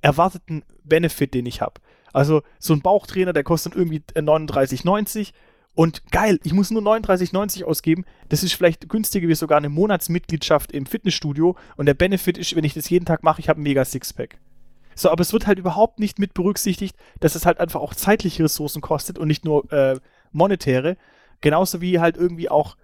erwarteten 0.00 0.64
Benefit, 0.82 1.32
den 1.34 1.46
ich 1.46 1.60
habe. 1.60 1.80
Also 2.12 2.42
so 2.58 2.74
ein 2.74 2.82
Bauchtrainer, 2.82 3.32
der 3.32 3.44
kostet 3.44 3.74
irgendwie 3.74 4.02
äh, 4.14 4.20
39,90 4.20 5.32
und 5.74 6.08
geil, 6.12 6.38
ich 6.44 6.52
muss 6.52 6.70
nur 6.70 6.82
39,90 6.82 7.64
ausgeben. 7.64 8.04
Das 8.28 8.42
ist 8.44 8.52
vielleicht 8.54 8.88
günstiger 8.88 9.26
wie 9.28 9.34
sogar 9.34 9.58
eine 9.58 9.68
Monatsmitgliedschaft 9.68 10.70
im 10.72 10.86
Fitnessstudio 10.86 11.56
und 11.76 11.86
der 11.86 11.94
Benefit 11.94 12.38
ist, 12.38 12.54
wenn 12.54 12.64
ich 12.64 12.74
das 12.74 12.88
jeden 12.90 13.06
Tag 13.06 13.22
mache, 13.24 13.40
ich 13.40 13.48
habe 13.48 13.60
ein 13.60 13.64
mega 13.64 13.84
Sixpack. 13.84 14.38
So, 14.94 15.10
aber 15.10 15.22
es 15.22 15.32
wird 15.32 15.46
halt 15.46 15.58
überhaupt 15.58 15.98
nicht 15.98 16.18
mit 16.18 16.34
berücksichtigt, 16.34 16.96
dass 17.20 17.34
es 17.34 17.46
halt 17.46 17.60
einfach 17.60 17.80
auch 17.80 17.94
zeitliche 17.94 18.44
Ressourcen 18.44 18.80
kostet 18.80 19.18
und 19.18 19.28
nicht 19.28 19.44
nur 19.44 19.70
äh, 19.72 19.98
monetäre. 20.32 20.96
Genauso 21.40 21.80
wie 21.80 22.00
halt 22.00 22.16
irgendwie 22.16 22.48
auch 22.48 22.76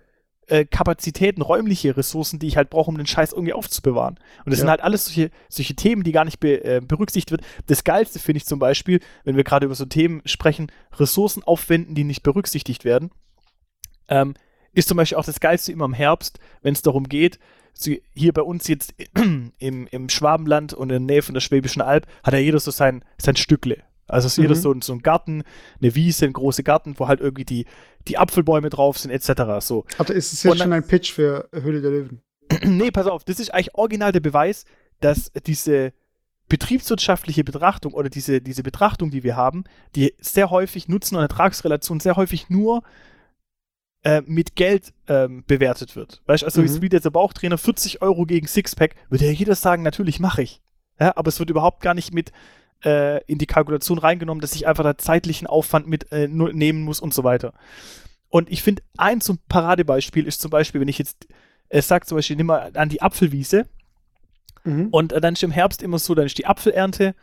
äh, 0.48 0.64
Kapazitäten, 0.64 1.42
räumliche 1.42 1.96
Ressourcen, 1.96 2.38
die 2.40 2.48
ich 2.48 2.56
halt 2.56 2.70
brauche, 2.70 2.90
um 2.90 2.96
den 2.96 3.06
Scheiß 3.06 3.32
irgendwie 3.32 3.52
aufzubewahren. 3.52 4.16
Und 4.44 4.50
das 4.50 4.58
Ja. 4.58 4.62
sind 4.62 4.70
halt 4.70 4.80
alles 4.82 5.04
solche, 5.04 5.30
solche 5.48 5.74
Themen, 5.76 6.02
die 6.02 6.12
gar 6.12 6.24
nicht 6.24 6.40
be, 6.40 6.62
äh, 6.64 6.80
berücksichtigt 6.80 7.30
wird. 7.30 7.42
Das 7.66 7.84
Geilste 7.84 8.18
finde 8.18 8.38
ich 8.38 8.46
zum 8.46 8.58
Beispiel, 8.58 9.00
wenn 9.24 9.36
wir 9.36 9.44
gerade 9.44 9.66
über 9.66 9.74
so 9.76 9.84
Themen 9.84 10.22
sprechen, 10.24 10.72
Ressourcen 10.98 11.44
aufwenden, 11.44 11.94
die 11.94 12.04
nicht 12.04 12.22
berücksichtigt 12.22 12.84
werden, 12.84 13.10
ähm, 14.08 14.34
ist 14.72 14.88
zum 14.88 14.96
Beispiel 14.96 15.18
auch 15.18 15.24
das 15.24 15.40
Geilste 15.40 15.72
immer 15.72 15.84
im 15.84 15.92
Herbst, 15.94 16.38
wenn 16.62 16.72
es 16.74 16.82
darum 16.82 17.08
geht, 17.08 17.38
so 17.74 17.92
hier 18.14 18.32
bei 18.32 18.42
uns 18.42 18.68
jetzt 18.68 18.94
im, 19.58 19.86
im 19.90 20.08
Schwabenland 20.08 20.72
und 20.74 20.90
in 20.90 21.06
der 21.06 21.14
Nähe 21.14 21.22
von 21.22 21.34
der 21.34 21.40
Schwäbischen 21.40 21.82
Alb 21.82 22.06
hat 22.22 22.34
ja 22.34 22.40
jeder 22.40 22.60
so 22.60 22.70
sein, 22.70 23.04
sein 23.18 23.36
Stückle. 23.36 23.78
Also 24.06 24.26
ist 24.26 24.38
jeder 24.38 24.56
Mhm. 24.56 24.60
so, 24.60 24.72
ein- 24.72 24.82
so 24.82 24.92
ein 24.92 25.02
Garten, 25.02 25.44
eine 25.80 25.94
Wiese, 25.94 26.26
ein 26.26 26.32
großer 26.32 26.64
Garten, 26.64 26.94
wo 26.98 27.06
halt 27.06 27.20
irgendwie 27.20 27.44
die, 27.44 27.66
die 28.08 28.18
Apfelbäume 28.18 28.68
drauf 28.68 28.98
sind, 28.98 29.12
etc. 29.12 29.64
So. 29.64 29.84
Also 29.98 30.12
ist 30.12 30.32
es 30.32 30.42
jetzt 30.42 30.52
dann- 30.52 30.58
schon 30.58 30.72
ein 30.72 30.86
Pitch 30.86 31.12
für 31.12 31.48
Höhle 31.52 31.80
der 31.80 31.90
Löwen? 31.92 32.20
nee, 32.64 32.90
pass 32.90 33.06
auf, 33.06 33.22
das 33.24 33.38
ist 33.38 33.54
eigentlich 33.54 33.74
original 33.76 34.10
der 34.10 34.18
Beweis, 34.20 34.64
dass 35.00 35.30
diese 35.46 35.92
betriebswirtschaftliche 36.48 37.44
Betrachtung 37.44 37.94
oder 37.94 38.10
diese, 38.10 38.40
diese 38.40 38.62
Betrachtung, 38.64 39.10
die 39.10 39.22
wir 39.22 39.36
haben, 39.36 39.64
die 39.94 40.12
sehr 40.20 40.50
häufig 40.50 40.88
Nutzen- 40.88 41.14
und 41.16 41.22
Ertragsrelation 41.22 42.00
sehr 42.00 42.16
häufig 42.16 42.50
nur 42.50 42.82
äh, 44.02 44.22
mit 44.26 44.56
Geld 44.56 44.92
ähm, 45.08 45.44
bewertet 45.46 45.94
wird. 45.96 46.22
Weißt 46.26 46.42
du, 46.42 46.46
also 46.46 46.62
Mhm. 46.62 46.82
wie 46.82 46.88
dieser 46.88 47.10
Bauchtrainer 47.10 47.58
40 47.58 48.00
Euro 48.02 48.24
gegen 48.24 48.46
Sixpack, 48.46 48.94
würde 49.10 49.26
ja 49.26 49.32
jeder 49.32 49.54
sagen, 49.54 49.82
natürlich 49.82 50.20
mache 50.20 50.42
ich. 50.42 50.62
Ja, 50.98 51.12
aber 51.16 51.28
es 51.28 51.38
wird 51.38 51.50
überhaupt 51.50 51.82
gar 51.82 51.94
nicht 51.94 52.12
mit 52.14 52.32
äh, 52.84 53.22
in 53.24 53.36
die 53.38 53.46
Kalkulation 53.46 53.98
reingenommen, 53.98 54.40
dass 54.40 54.54
ich 54.54 54.66
einfach 54.66 54.84
da 54.84 54.96
zeitlichen 54.96 55.46
Aufwand 55.46 55.86
mit 55.86 56.10
äh, 56.12 56.28
nehmen 56.28 56.82
muss 56.82 57.00
und 57.00 57.12
so 57.12 57.24
weiter. 57.24 57.52
Und 58.28 58.50
ich 58.50 58.62
finde, 58.62 58.82
ein 58.96 59.20
ein 59.20 59.38
Paradebeispiel 59.48 60.26
ist 60.26 60.40
zum 60.40 60.50
Beispiel, 60.50 60.80
wenn 60.80 60.88
ich 60.88 60.98
jetzt 60.98 61.26
äh, 61.68 61.82
sage, 61.82 62.06
zum 62.06 62.16
Beispiel, 62.16 62.36
nimm 62.36 62.46
mal 62.46 62.70
an 62.74 62.88
die 62.88 63.02
Apfelwiese 63.02 63.66
Mhm. 64.64 64.88
und 64.90 65.12
äh, 65.12 65.20
dann 65.22 65.32
ist 65.34 65.42
im 65.42 65.50
Herbst 65.50 65.82
immer 65.82 65.98
so, 65.98 66.14
dann 66.14 66.26
ist 66.26 66.36
die 66.36 66.46
Apfelernte 66.46 67.14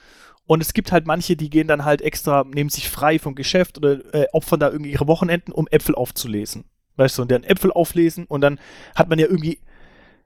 und 0.47 0.61
es 0.61 0.73
gibt 0.73 0.91
halt 0.91 1.05
manche, 1.05 1.35
die 1.35 1.49
gehen 1.49 1.67
dann 1.67 1.85
halt 1.85 2.01
extra, 2.01 2.43
nehmen 2.45 2.69
sich 2.69 2.89
frei 2.89 3.19
vom 3.19 3.35
Geschäft 3.35 3.77
oder 3.77 4.13
äh, 4.13 4.27
opfern 4.31 4.59
da 4.59 4.69
irgendwie 4.69 4.91
ihre 4.91 5.07
Wochenenden, 5.07 5.51
um 5.51 5.67
Äpfel 5.69 5.93
aufzulesen. 5.93 6.63
Weißt 6.95 7.17
du, 7.17 7.21
und 7.21 7.31
dann 7.31 7.43
Äpfel 7.43 7.71
auflesen 7.71 8.25
und 8.25 8.41
dann 8.41 8.59
hat 8.95 9.09
man 9.09 9.19
ja 9.19 9.27
irgendwie 9.27 9.59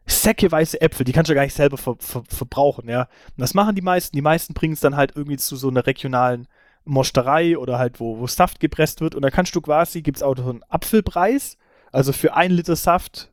säckeweise 0.05 0.80
Äpfel, 0.80 1.03
die 1.03 1.11
kannst 1.11 1.30
du 1.30 1.34
ja 1.34 1.36
gar 1.36 1.43
nicht 1.43 1.55
selber 1.55 1.78
ver 1.78 1.95
ver 1.99 2.24
verbrauchen, 2.28 2.88
ja. 2.88 3.01
Und 3.01 3.39
das 3.39 3.53
machen 3.53 3.76
die 3.76 3.82
meisten. 3.82 4.15
Die 4.15 4.22
meisten 4.22 4.53
bringen 4.53 4.74
es 4.74 4.80
dann 4.80 4.95
halt 4.95 5.13
irgendwie 5.15 5.38
zu 5.38 5.55
so 5.55 5.69
einer 5.69 5.86
regionalen 5.86 6.47
Mosterei 6.86 7.57
oder 7.57 7.78
halt, 7.78 7.99
wo, 7.99 8.19
wo 8.19 8.28
Saft 8.28 8.59
gepresst 8.59 9.01
wird. 9.01 9.15
Und 9.15 9.22
dann 9.24 9.32
kannst 9.32 9.55
du 9.55 9.61
quasi, 9.61 10.01
gibt 10.01 10.17
es 10.17 10.24
auch 10.24 10.36
so 10.38 10.49
einen 10.49 10.63
Apfelpreis. 10.69 11.57
Also 11.91 12.13
für 12.13 12.36
ein 12.36 12.51
Liter 12.51 12.76
Saft 12.76 13.32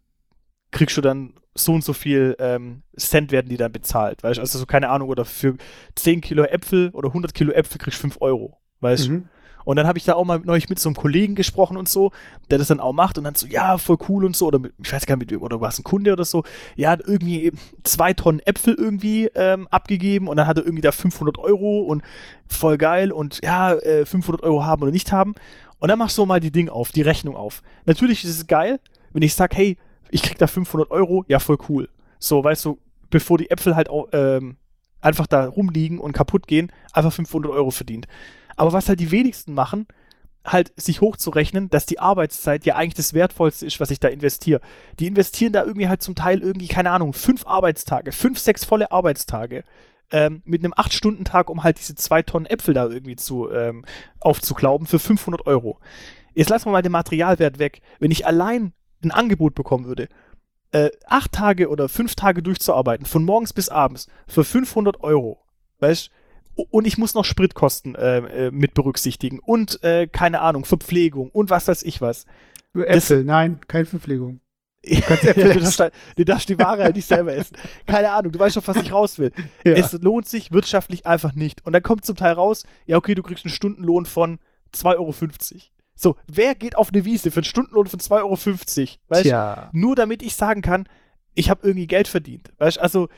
kriegst 0.70 0.96
du 0.96 1.00
dann 1.00 1.34
so 1.58 1.72
und 1.72 1.84
so 1.84 1.92
viel 1.92 2.36
ähm, 2.38 2.82
Cent 2.96 3.32
werden 3.32 3.48
die 3.48 3.56
dann 3.56 3.72
bezahlt, 3.72 4.22
weißt 4.22 4.38
du? 4.38 4.40
Also 4.40 4.58
so 4.58 4.66
keine 4.66 4.88
Ahnung, 4.88 5.08
oder 5.08 5.24
für 5.24 5.56
10 5.94 6.20
Kilo 6.20 6.44
Äpfel 6.44 6.90
oder 6.90 7.08
100 7.08 7.34
Kilo 7.34 7.52
Äpfel 7.52 7.78
kriegst 7.78 7.98
du 7.98 8.02
5 8.02 8.18
Euro, 8.20 8.58
weißt 8.80 9.06
du? 9.06 9.12
Mhm. 9.12 9.28
Und 9.68 9.76
dann 9.76 9.86
habe 9.86 9.98
ich 9.98 10.06
da 10.06 10.14
auch 10.14 10.24
mal 10.24 10.40
neulich 10.42 10.70
mit 10.70 10.78
so 10.78 10.88
einem 10.88 10.96
Kollegen 10.96 11.34
gesprochen 11.34 11.76
und 11.76 11.90
so, 11.90 12.10
der 12.50 12.56
das 12.56 12.68
dann 12.68 12.80
auch 12.80 12.94
macht 12.94 13.18
und 13.18 13.24
dann 13.24 13.34
so, 13.34 13.46
ja, 13.46 13.76
voll 13.76 13.98
cool 14.08 14.24
und 14.24 14.34
so, 14.34 14.46
oder 14.46 14.58
mit, 14.58 14.72
ich 14.82 14.90
weiß 14.90 15.04
gar 15.04 15.16
nicht, 15.16 15.30
mit, 15.30 15.42
oder 15.42 15.60
war 15.60 15.68
es 15.68 15.78
ein 15.78 15.84
Kunde 15.84 16.14
oder 16.14 16.24
so, 16.24 16.42
ja, 16.74 16.88
hat 16.88 17.02
irgendwie 17.06 17.52
zwei 17.84 18.14
Tonnen 18.14 18.40
Äpfel 18.46 18.72
irgendwie 18.72 19.26
ähm, 19.34 19.68
abgegeben 19.68 20.26
und 20.26 20.38
dann 20.38 20.46
hat 20.46 20.56
er 20.56 20.64
irgendwie 20.64 20.80
da 20.80 20.90
500 20.90 21.36
Euro 21.36 21.80
und 21.80 22.02
voll 22.46 22.78
geil 22.78 23.12
und 23.12 23.40
ja, 23.44 23.74
äh, 23.74 24.06
500 24.06 24.42
Euro 24.42 24.64
haben 24.64 24.80
oder 24.80 24.90
nicht 24.90 25.12
haben. 25.12 25.34
Und 25.80 25.88
dann 25.88 25.98
machst 25.98 26.16
du 26.16 26.24
mal 26.24 26.40
die 26.40 26.50
Ding 26.50 26.70
auf, 26.70 26.90
die 26.90 27.02
Rechnung 27.02 27.36
auf. 27.36 27.62
Natürlich 27.84 28.24
ist 28.24 28.30
es 28.30 28.46
geil, 28.46 28.80
wenn 29.12 29.20
ich 29.20 29.34
sag, 29.34 29.54
hey, 29.54 29.76
ich 30.10 30.22
krieg 30.22 30.38
da 30.38 30.46
500 30.46 30.90
Euro, 30.90 31.24
ja, 31.28 31.38
voll 31.38 31.58
cool. 31.68 31.88
So, 32.18 32.42
weißt 32.42 32.64
du, 32.64 32.78
bevor 33.10 33.38
die 33.38 33.50
Äpfel 33.50 33.76
halt 33.76 33.88
auch, 33.88 34.08
ähm, 34.12 34.56
einfach 35.00 35.26
da 35.26 35.46
rumliegen 35.46 35.98
und 35.98 36.12
kaputt 36.12 36.46
gehen, 36.46 36.72
einfach 36.92 37.12
500 37.12 37.52
Euro 37.52 37.70
verdient. 37.70 38.06
Aber 38.56 38.72
was 38.72 38.88
halt 38.88 39.00
die 39.00 39.10
wenigsten 39.10 39.54
machen, 39.54 39.86
halt 40.44 40.72
sich 40.76 41.00
hochzurechnen, 41.00 41.70
dass 41.70 41.86
die 41.86 42.00
Arbeitszeit 42.00 42.64
ja 42.64 42.76
eigentlich 42.76 42.94
das 42.94 43.14
Wertvollste 43.14 43.66
ist, 43.66 43.80
was 43.80 43.90
ich 43.90 44.00
da 44.00 44.08
investiere. 44.08 44.60
Die 44.98 45.06
investieren 45.06 45.52
da 45.52 45.64
irgendwie 45.64 45.88
halt 45.88 46.02
zum 46.02 46.14
Teil 46.14 46.40
irgendwie, 46.40 46.68
keine 46.68 46.90
Ahnung, 46.90 47.12
fünf 47.12 47.46
Arbeitstage, 47.46 48.12
fünf, 48.12 48.38
sechs 48.38 48.64
volle 48.64 48.90
Arbeitstage 48.90 49.64
ähm, 50.10 50.42
mit 50.44 50.64
einem 50.64 50.72
8-Stunden-Tag, 50.72 51.50
um 51.50 51.64
halt 51.64 51.78
diese 51.78 51.94
zwei 51.94 52.22
Tonnen 52.22 52.46
Äpfel 52.46 52.74
da 52.74 52.86
irgendwie 52.86 53.16
zu 53.16 53.50
ähm, 53.50 53.84
aufzuklauben 54.20 54.86
für 54.86 54.98
500 54.98 55.46
Euro. 55.46 55.78
Jetzt 56.34 56.50
lassen 56.50 56.66
wir 56.66 56.72
mal 56.72 56.82
den 56.82 56.92
Materialwert 56.92 57.58
weg. 57.58 57.80
Wenn 57.98 58.10
ich 58.10 58.26
allein 58.26 58.72
ein 59.02 59.10
Angebot 59.10 59.54
bekommen 59.54 59.86
würde, 59.86 60.08
äh, 60.72 60.90
acht 61.06 61.32
Tage 61.32 61.68
oder 61.68 61.88
fünf 61.88 62.14
Tage 62.14 62.42
durchzuarbeiten, 62.42 63.06
von 63.06 63.24
morgens 63.24 63.52
bis 63.52 63.68
abends, 63.68 64.06
für 64.26 64.44
500 64.44 65.02
Euro, 65.02 65.40
weißt 65.80 66.10
und 66.70 66.86
ich 66.88 66.98
muss 66.98 67.14
noch 67.14 67.24
Spritkosten 67.24 67.94
äh, 67.94 68.46
äh, 68.46 68.50
mit 68.50 68.74
berücksichtigen 68.74 69.38
und 69.38 69.82
äh, 69.84 70.08
keine 70.08 70.40
Ahnung, 70.40 70.64
Verpflegung 70.64 71.30
und 71.30 71.50
was 71.50 71.68
weiß 71.68 71.84
ich 71.84 72.00
was. 72.00 72.26
Äpfel, 72.74 73.22
nein, 73.24 73.60
keine 73.68 73.86
Verpflegung. 73.86 74.40
kannst 75.06 75.24
Äpfel 75.24 75.54
du, 75.54 75.60
darfst, 75.60 75.80
da- 75.80 75.90
du 76.16 76.24
darfst 76.24 76.48
die 76.48 76.58
Ware 76.58 76.82
halt 76.84 76.96
nicht 76.96 77.06
selber 77.08 77.32
essen. 77.34 77.56
Keine 77.86 78.10
Ahnung, 78.10 78.32
du 78.32 78.38
weißt 78.38 78.54
schon, 78.54 78.66
was 78.66 78.76
ich 78.76 78.92
raus 78.92 79.18
will. 79.18 79.32
Ja. 79.64 79.72
Es 79.72 79.92
lohnt 79.92 80.26
sich 80.28 80.50
wirtschaftlich 80.52 81.06
einfach 81.06 81.34
nicht. 81.34 81.64
Und 81.64 81.72
dann 81.72 81.82
kommt 81.82 82.04
zum 82.04 82.16
Teil 82.16 82.32
raus, 82.32 82.64
ja, 82.86 82.96
okay, 82.96 83.14
du 83.14 83.22
kriegst 83.22 83.44
einen 83.44 83.54
Stundenlohn 83.54 84.04
von 84.06 84.38
2,50 84.74 84.94
Euro. 84.96 85.14
So, 86.00 86.14
wer 86.28 86.54
geht 86.54 86.76
auf 86.76 86.92
eine 86.92 87.04
Wiese 87.04 87.32
für 87.32 87.38
einen 87.38 87.44
Stundenlohn 87.44 87.88
von 87.88 87.98
2,50 87.98 88.12
Euro? 88.22 88.30
Weißt 89.08 89.24
du? 89.24 89.28
Tja. 89.28 89.68
Nur 89.72 89.96
damit 89.96 90.22
ich 90.22 90.36
sagen 90.36 90.62
kann, 90.62 90.88
ich 91.34 91.50
habe 91.50 91.66
irgendwie 91.66 91.88
Geld 91.88 92.06
verdient. 92.06 92.52
Weißt 92.58 92.76
du, 92.76 92.80
also, 92.80 93.08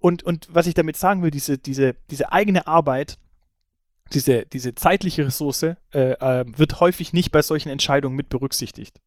und, 0.00 0.22
und 0.22 0.46
was 0.50 0.66
ich 0.66 0.74
damit 0.74 0.98
sagen 0.98 1.22
will, 1.22 1.30
diese, 1.30 1.56
diese, 1.56 1.96
diese 2.10 2.32
eigene 2.32 2.66
Arbeit, 2.66 3.18
diese, 4.12 4.44
diese 4.44 4.74
zeitliche 4.74 5.24
Ressource, 5.24 5.62
äh, 5.62 5.76
äh, 5.94 6.44
wird 6.46 6.78
häufig 6.78 7.14
nicht 7.14 7.32
bei 7.32 7.40
solchen 7.40 7.70
Entscheidungen 7.70 8.14
mit 8.14 8.28
berücksichtigt. 8.28 9.00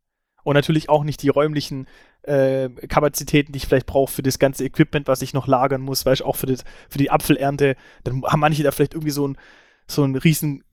Und 0.44 0.56
natürlich 0.56 0.90
auch 0.90 1.04
nicht 1.04 1.22
die 1.22 1.30
räumlichen 1.30 1.88
äh, 2.24 2.70
Kapazitäten, 2.88 3.52
die 3.52 3.58
ich 3.58 3.68
vielleicht 3.68 3.86
brauche 3.86 4.12
für 4.12 4.24
das 4.24 4.40
ganze 4.40 4.66
Equipment, 4.66 5.08
was 5.08 5.22
ich 5.22 5.36
noch 5.36 5.46
lagern 5.46 5.82
muss, 5.82 6.04
weißt 6.04 6.22
du, 6.22 6.26
auch 6.26 6.36
für, 6.36 6.48
das, 6.48 6.64
für 6.90 6.98
die 6.98 7.12
Apfelernte. 7.12 7.76
Dann 8.04 8.24
haben 8.24 8.40
manche 8.40 8.64
da 8.64 8.72
vielleicht 8.72 8.96
irgendwie 8.96 9.12
so 9.12 9.28
ein, 9.28 9.38
so 9.86 10.02
einen 10.04 10.16
riesen 10.16 10.64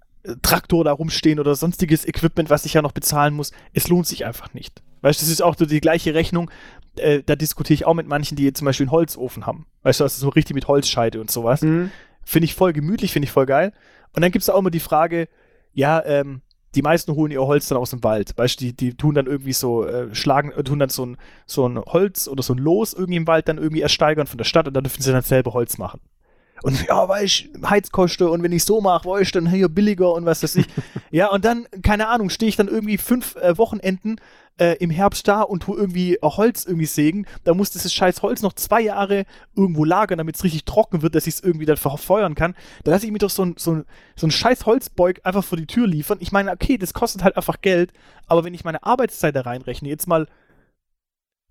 Traktor 0.43 0.85
da 0.85 0.93
rumstehen 0.93 1.39
oder 1.39 1.55
sonstiges 1.55 2.07
Equipment, 2.07 2.51
was 2.51 2.65
ich 2.65 2.75
ja 2.75 2.83
noch 2.83 2.93
bezahlen 2.93 3.35
muss. 3.35 3.53
Es 3.73 3.89
lohnt 3.89 4.07
sich 4.07 4.25
einfach 4.25 4.55
nicht. 4.55 4.83
Weißt 5.03 5.21
du, 5.21 5.25
das 5.25 5.33
ist 5.33 5.43
auch 5.43 5.57
so 5.57 5.67
die 5.67 5.81
gleiche 5.81 6.15
Rechnung. 6.15 6.51
Äh, 6.97 7.23
da 7.25 7.37
diskutiere 7.37 7.75
ich 7.75 7.87
auch 7.87 7.95
mit 7.95 8.07
manchen, 8.07 8.37
die 8.37 8.45
jetzt 8.45 8.59
zum 8.59 8.65
Beispiel 8.65 8.85
einen 8.85 8.93
Holzofen 8.93 9.47
haben. 9.47 9.67
Weißt 9.83 10.01
du, 10.01 10.05
also 10.05 10.21
so 10.21 10.29
richtig 10.31 10.55
mit 10.55 10.69
Holzscheide 10.69 11.21
und 11.21 11.31
sowas. 11.31 11.63
Mhm. 11.63 11.91
Finde 12.25 12.47
ich 12.47 12.55
voll 12.55 12.73
gemütlich, 12.73 13.13
finde 13.13 13.27
ich 13.27 13.33
voll 13.33 13.47
geil. 13.47 13.73
Und 14.15 14.23
dann 14.23 14.33
gibt 14.33 14.43
es 14.43 14.47
da 14.47 14.55
auch 14.55 14.59
immer 14.59 14.71
die 14.71 14.81
Frage, 14.81 15.29
ja, 15.73 16.05
ähm, 16.05 16.41
die 16.75 16.83
meisten 16.83 17.15
holen 17.15 17.33
ihr 17.33 17.41
Holz 17.41 17.69
dann 17.69 17.79
aus 17.79 17.91
dem 17.91 18.03
Wald. 18.05 18.33
Weißt 18.37 18.61
du, 18.61 18.67
die, 18.67 18.77
die 18.77 18.95
tun 18.95 19.15
dann 19.15 19.27
irgendwie 19.27 19.53
so, 19.53 19.87
äh, 19.87 20.15
schlagen, 20.15 20.53
äh, 20.53 20.63
tun 20.63 20.79
dann 20.79 20.89
so 20.89 21.07
ein, 21.07 21.17
so 21.47 21.67
ein 21.69 21.79
Holz 21.79 22.29
oder 22.29 22.43
so 22.43 22.55
ein 22.55 22.59
Los 22.59 22.93
irgendwie 22.93 23.17
im 23.17 23.27
Wald 23.27 23.49
dann 23.49 23.59
irgendwie 23.59 23.81
ersteigern 23.81 24.27
von 24.27 24.39
der 24.39 24.45
Stadt 24.45 24.67
und 24.67 24.75
dann 24.75 24.85
dürfen 24.85 25.03
sie 25.03 25.13
dann 25.13 25.23
selber 25.23 25.55
Holz 25.55 25.79
machen. 25.79 26.01
Und 26.63 26.87
ja, 26.87 27.09
weißt 27.09 27.49
du, 27.55 27.69
Heizkosten 27.69 28.29
und 28.29 28.43
wenn 28.43 28.53
ich 28.53 28.65
so 28.65 28.81
mache, 28.81 29.09
weißt 29.09 29.35
du, 29.35 29.41
dann 29.41 29.51
hier 29.51 29.69
billiger 29.69 30.13
und 30.13 30.25
was 30.25 30.43
weiß 30.43 30.57
ich. 30.57 30.67
ja, 31.11 31.29
und 31.29 31.45
dann, 31.45 31.67
keine 31.83 32.09
Ahnung, 32.09 32.31
stehe 32.31 32.49
ich 32.49 32.57
dann 32.57 32.69
irgendwie 32.69 32.99
fünf 32.99 33.37
äh, 33.37 33.57
Wochenenden 33.59 34.17
äh, 34.59 34.77
im 34.79 34.91
Herbst 34.91 35.29
da 35.29 35.43
und 35.43 35.65
tu 35.65 35.77
irgendwie 35.77 36.19
Holz 36.23 36.65
irgendwie 36.65 36.87
sägen. 36.87 37.27
Da 37.45 37.55
muss 37.55 37.71
dieses 37.71 37.93
scheiß 37.93 38.23
Holz 38.23 38.43
noch 38.43 38.55
zwei 38.55 38.81
Jahre 38.81 39.27
irgendwo 39.55 39.85
lagern, 39.85 40.19
damit 40.19 40.37
es 40.37 40.45
richtig 40.45 40.65
trocken 40.65 41.03
wird, 41.03 41.15
dass 41.15 41.27
ich 41.27 41.35
es 41.35 41.41
irgendwie 41.41 41.67
dann 41.67 41.77
verfeuern 41.77 42.35
kann. 42.35 42.55
Da 42.85 42.93
lasse 42.93 43.07
ich 43.07 43.13
mir 43.13 43.19
doch 43.19 43.31
so 43.31 43.45
ein, 43.45 43.55
so 43.59 43.73
ein, 43.73 43.85
so 44.17 44.27
ein 44.27 44.31
scheiß 44.31 44.67
Holzbeug 44.67 45.21
einfach 45.25 45.45
vor 45.45 45.59
die 45.59 45.67
Tür 45.67 45.87
liefern. 45.87 46.19
Ich 46.21 46.33
meine, 46.33 46.53
okay, 46.53 46.79
das 46.79 46.95
kostet 46.95 47.23
halt 47.23 47.37
einfach 47.37 47.61
Geld, 47.61 47.93
aber 48.27 48.45
wenn 48.45 48.55
ich 48.55 48.65
meine 48.65 48.83
Arbeitszeit 48.83 49.37
da 49.37 49.43
reinrechne, 49.43 49.89
jetzt 49.89 50.07
mal, 50.07 50.27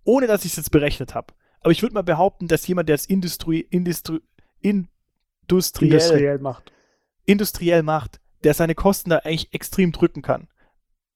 ohne 0.03 0.27
dass 0.27 0.45
ich 0.45 0.51
es 0.51 0.57
jetzt 0.57 0.71
berechnet 0.71 1.13
habe, 1.15 1.33
aber 1.61 1.71
ich 1.71 1.81
würde 1.81 1.95
mal 1.95 2.03
behaupten, 2.03 2.47
dass 2.47 2.67
jemand, 2.67 2.89
der 2.89 2.95
es 2.95 3.07
Industrie, 3.07 3.61
Industrie, 3.69 4.21
industriell, 5.51 5.91
Industriell 5.91 6.39
macht. 6.39 6.71
industriell 7.25 7.83
macht, 7.83 8.19
der 8.43 8.53
seine 8.53 8.75
Kosten 8.75 9.09
da 9.09 9.17
eigentlich 9.19 9.53
extrem 9.53 9.91
drücken 9.91 10.21
kann, 10.21 10.47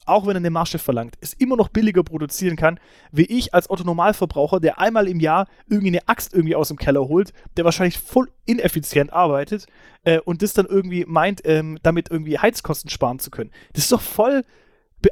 auch 0.05 0.25
wenn 0.25 0.35
er 0.35 0.37
eine 0.37 0.49
Masche 0.49 0.79
verlangt, 0.79 1.15
es 1.21 1.33
immer 1.33 1.55
noch 1.55 1.69
billiger 1.69 2.03
produzieren 2.03 2.55
kann, 2.55 2.79
wie 3.11 3.25
ich 3.25 3.53
als 3.53 3.69
Otto-Normalverbraucher, 3.69 4.59
der 4.59 4.79
einmal 4.79 5.07
im 5.07 5.19
Jahr 5.19 5.47
irgendwie 5.69 5.89
eine 5.89 6.07
Axt 6.07 6.33
irgendwie 6.33 6.55
aus 6.55 6.69
dem 6.69 6.77
Keller 6.77 7.07
holt, 7.07 7.31
der 7.57 7.65
wahrscheinlich 7.65 7.99
voll 7.99 8.31
ineffizient 8.45 9.13
arbeitet 9.13 9.67
äh, 10.03 10.19
und 10.19 10.41
das 10.41 10.53
dann 10.53 10.65
irgendwie 10.65 11.05
meint, 11.05 11.41
ähm, 11.45 11.77
damit 11.83 12.09
irgendwie 12.09 12.39
Heizkosten 12.39 12.89
sparen 12.89 13.19
zu 13.19 13.29
können. 13.29 13.51
Das 13.73 13.83
ist 13.83 13.91
doch 13.91 14.01
voll, 14.01 14.43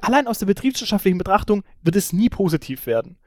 allein 0.01 0.27
aus 0.27 0.39
der 0.39 0.47
betriebswirtschaftlichen 0.47 1.19
Betrachtung 1.19 1.63
wird 1.83 1.95
es 1.95 2.11
nie 2.11 2.29
positiv 2.29 2.87
werden. 2.87 3.17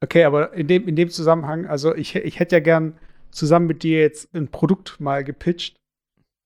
Okay, 0.00 0.24
aber 0.24 0.52
in 0.54 0.66
dem, 0.66 0.86
in 0.88 0.96
dem 0.96 1.10
Zusammenhang, 1.10 1.66
also 1.66 1.94
ich, 1.94 2.14
ich 2.14 2.38
hätte 2.38 2.56
ja 2.56 2.60
gern 2.60 2.98
zusammen 3.30 3.66
mit 3.66 3.82
dir 3.82 4.00
jetzt 4.00 4.34
ein 4.34 4.48
Produkt 4.48 5.00
mal 5.00 5.24
gepitcht. 5.24 5.76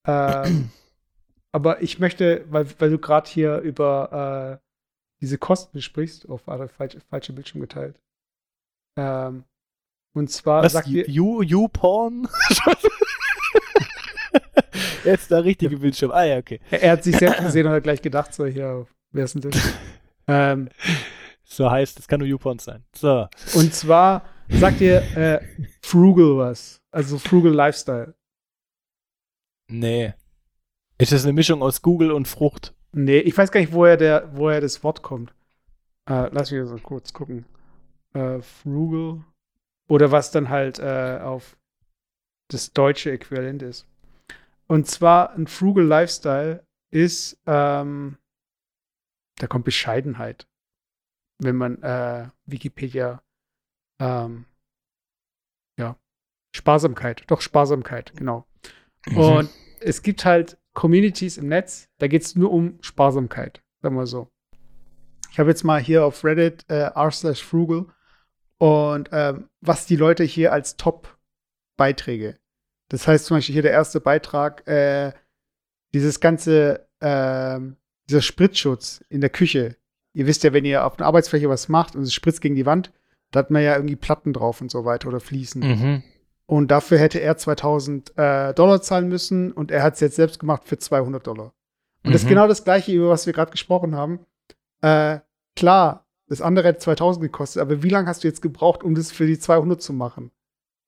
Ähm, 0.06 0.70
aber 1.52 1.82
ich 1.82 1.98
möchte, 1.98 2.44
weil, 2.48 2.66
weil 2.78 2.90
du 2.90 2.98
gerade 2.98 3.28
hier 3.28 3.58
über 3.58 4.60
äh, 4.60 4.66
diese 5.20 5.38
Kosten 5.38 5.80
sprichst, 5.80 6.28
auf 6.28 6.46
warte, 6.46 6.68
falsche, 6.68 7.00
falsche 7.00 7.32
Bildschirm 7.32 7.60
geteilt. 7.60 7.98
Ähm, 8.98 9.44
und 10.14 10.30
zwar 10.30 10.62
Was, 10.62 10.72
sagt 10.72 10.88
ihr, 10.88 11.08
you, 11.08 11.42
you 11.42 11.68
Porn? 11.68 12.28
Jetzt 15.04 15.30
der 15.30 15.44
richtige 15.44 15.78
Bildschirm. 15.78 16.10
Ah 16.10 16.24
ja, 16.24 16.38
okay. 16.38 16.60
er, 16.70 16.82
er 16.82 16.92
hat 16.92 17.04
sich 17.04 17.16
selbst 17.16 17.38
gesehen 17.44 17.66
und 17.66 17.72
hat 17.72 17.82
gleich 17.82 18.02
gedacht, 18.02 18.34
so 18.34 18.46
hier, 18.46 18.86
wer 19.12 19.24
ist 19.24 19.34
denn 19.34 19.50
das? 19.50 19.74
ähm, 20.28 20.68
So 21.44 21.70
heißt, 21.70 21.98
es 21.98 22.08
kann 22.08 22.20
nur 22.20 22.28
YouPorn 22.28 22.58
sein. 22.58 22.84
So. 22.94 23.28
und 23.54 23.74
zwar 23.74 24.22
sagt 24.58 24.80
ihr 24.80 25.02
äh, 25.16 25.40
Frugal 25.82 26.36
was, 26.36 26.80
also 26.90 27.18
Frugal 27.18 27.52
Lifestyle. 27.52 28.14
Nee. 29.68 30.14
Ist 30.98 31.12
das 31.12 31.24
eine 31.24 31.32
Mischung 31.32 31.62
aus 31.62 31.82
Google 31.82 32.12
und 32.12 32.28
Frucht? 32.28 32.74
Nee, 32.92 33.18
ich 33.18 33.36
weiß 33.36 33.50
gar 33.50 33.60
nicht, 33.60 33.72
woher, 33.72 33.96
der, 33.96 34.30
woher 34.36 34.60
das 34.60 34.84
Wort 34.84 35.02
kommt. 35.02 35.34
Äh, 36.08 36.28
lass 36.30 36.50
mich 36.50 36.66
so 36.66 36.76
kurz 36.76 37.12
gucken. 37.12 37.46
Äh, 38.14 38.40
frugal. 38.42 39.24
Oder 39.88 40.12
was 40.12 40.30
dann 40.30 40.48
halt 40.48 40.78
äh, 40.78 41.18
auf 41.22 41.56
das 42.48 42.72
deutsche 42.72 43.10
Äquivalent 43.10 43.62
ist. 43.62 43.86
Und 44.66 44.86
zwar 44.86 45.32
ein 45.34 45.46
Frugal 45.46 45.84
Lifestyle 45.84 46.64
ist, 46.90 47.38
ähm, 47.46 48.18
da 49.38 49.46
kommt 49.46 49.64
Bescheidenheit. 49.64 50.46
Wenn 51.38 51.56
man 51.56 51.82
äh, 51.82 52.28
Wikipedia, 52.46 53.22
ähm, 54.02 54.46
ja, 55.78 55.96
Sparsamkeit, 56.54 57.22
doch 57.28 57.40
Sparsamkeit, 57.40 58.12
genau. 58.16 58.46
Und 59.14 59.48
es 59.80 60.02
gibt 60.02 60.24
halt 60.24 60.58
Communities 60.74 61.38
im 61.38 61.48
Netz, 61.48 61.88
da 61.98 62.08
geht 62.08 62.22
es 62.22 62.34
nur 62.34 62.50
um 62.50 62.78
Sparsamkeit, 62.82 63.62
sagen 63.80 63.96
wir 63.96 64.06
so. 64.06 64.28
Ich 65.30 65.38
habe 65.38 65.50
jetzt 65.50 65.62
mal 65.64 65.80
hier 65.80 66.04
auf 66.04 66.24
Reddit 66.24 66.64
äh, 66.68 66.90
r 66.94 67.10
slash 67.10 67.42
frugal 67.42 67.86
und 68.58 69.08
ähm, 69.12 69.48
was 69.60 69.86
die 69.86 69.96
Leute 69.96 70.24
hier 70.24 70.52
als 70.52 70.76
Top-Beiträge. 70.76 72.38
Das 72.88 73.06
heißt 73.08 73.26
zum 73.26 73.36
Beispiel 73.36 73.54
hier 73.54 73.62
der 73.62 73.72
erste 73.72 74.00
Beitrag, 74.00 74.66
äh, 74.66 75.12
dieses 75.94 76.20
ganze, 76.20 76.88
ähm, 77.00 77.76
dieser 78.08 78.20
Spritzschutz 78.20 79.04
in 79.08 79.20
der 79.20 79.30
Küche. 79.30 79.76
Ihr 80.12 80.26
wisst 80.26 80.44
ja, 80.44 80.52
wenn 80.52 80.64
ihr 80.64 80.84
auf 80.84 80.98
einer 80.98 81.06
Arbeitsfläche 81.06 81.48
was 81.48 81.68
macht 81.68 81.96
und 81.96 82.02
es 82.02 82.12
spritzt 82.12 82.40
gegen 82.40 82.56
die 82.56 82.66
Wand, 82.66 82.92
da 83.32 83.40
hat 83.40 83.50
man 83.50 83.62
ja 83.62 83.74
irgendwie 83.74 83.96
Platten 83.96 84.32
drauf 84.32 84.60
und 84.60 84.70
so 84.70 84.84
weiter 84.84 85.08
oder 85.08 85.20
Fliesen. 85.20 85.62
Mhm. 85.62 86.02
Und 86.46 86.70
dafür 86.70 86.98
hätte 86.98 87.18
er 87.20 87.36
2000 87.36 88.16
äh, 88.16 88.52
Dollar 88.54 88.80
zahlen 88.82 89.08
müssen 89.08 89.52
und 89.52 89.70
er 89.70 89.82
hat 89.82 89.94
es 89.94 90.00
jetzt 90.00 90.16
selbst 90.16 90.38
gemacht 90.38 90.62
für 90.64 90.78
200 90.78 91.26
Dollar. 91.26 91.52
Und 92.04 92.12
das 92.12 92.22
ist 92.22 92.24
Mhm. 92.26 92.30
genau 92.30 92.46
das 92.48 92.64
Gleiche, 92.64 92.92
über 92.92 93.08
was 93.08 93.26
wir 93.26 93.32
gerade 93.32 93.50
gesprochen 93.50 93.94
haben. 93.96 94.20
Äh, 94.82 95.20
klar, 95.56 96.06
das 96.28 96.40
andere 96.42 96.68
hätte 96.68 96.78
2000 96.80 97.22
gekostet, 97.22 97.62
aber 97.62 97.82
wie 97.82 97.88
lange 97.88 98.08
hast 98.08 98.24
du 98.24 98.28
jetzt 98.28 98.42
gebraucht, 98.42 98.82
um 98.82 98.94
das 98.94 99.10
für 99.12 99.26
die 99.26 99.38
200 99.38 99.80
zu 99.80 99.92
machen? 99.92 100.30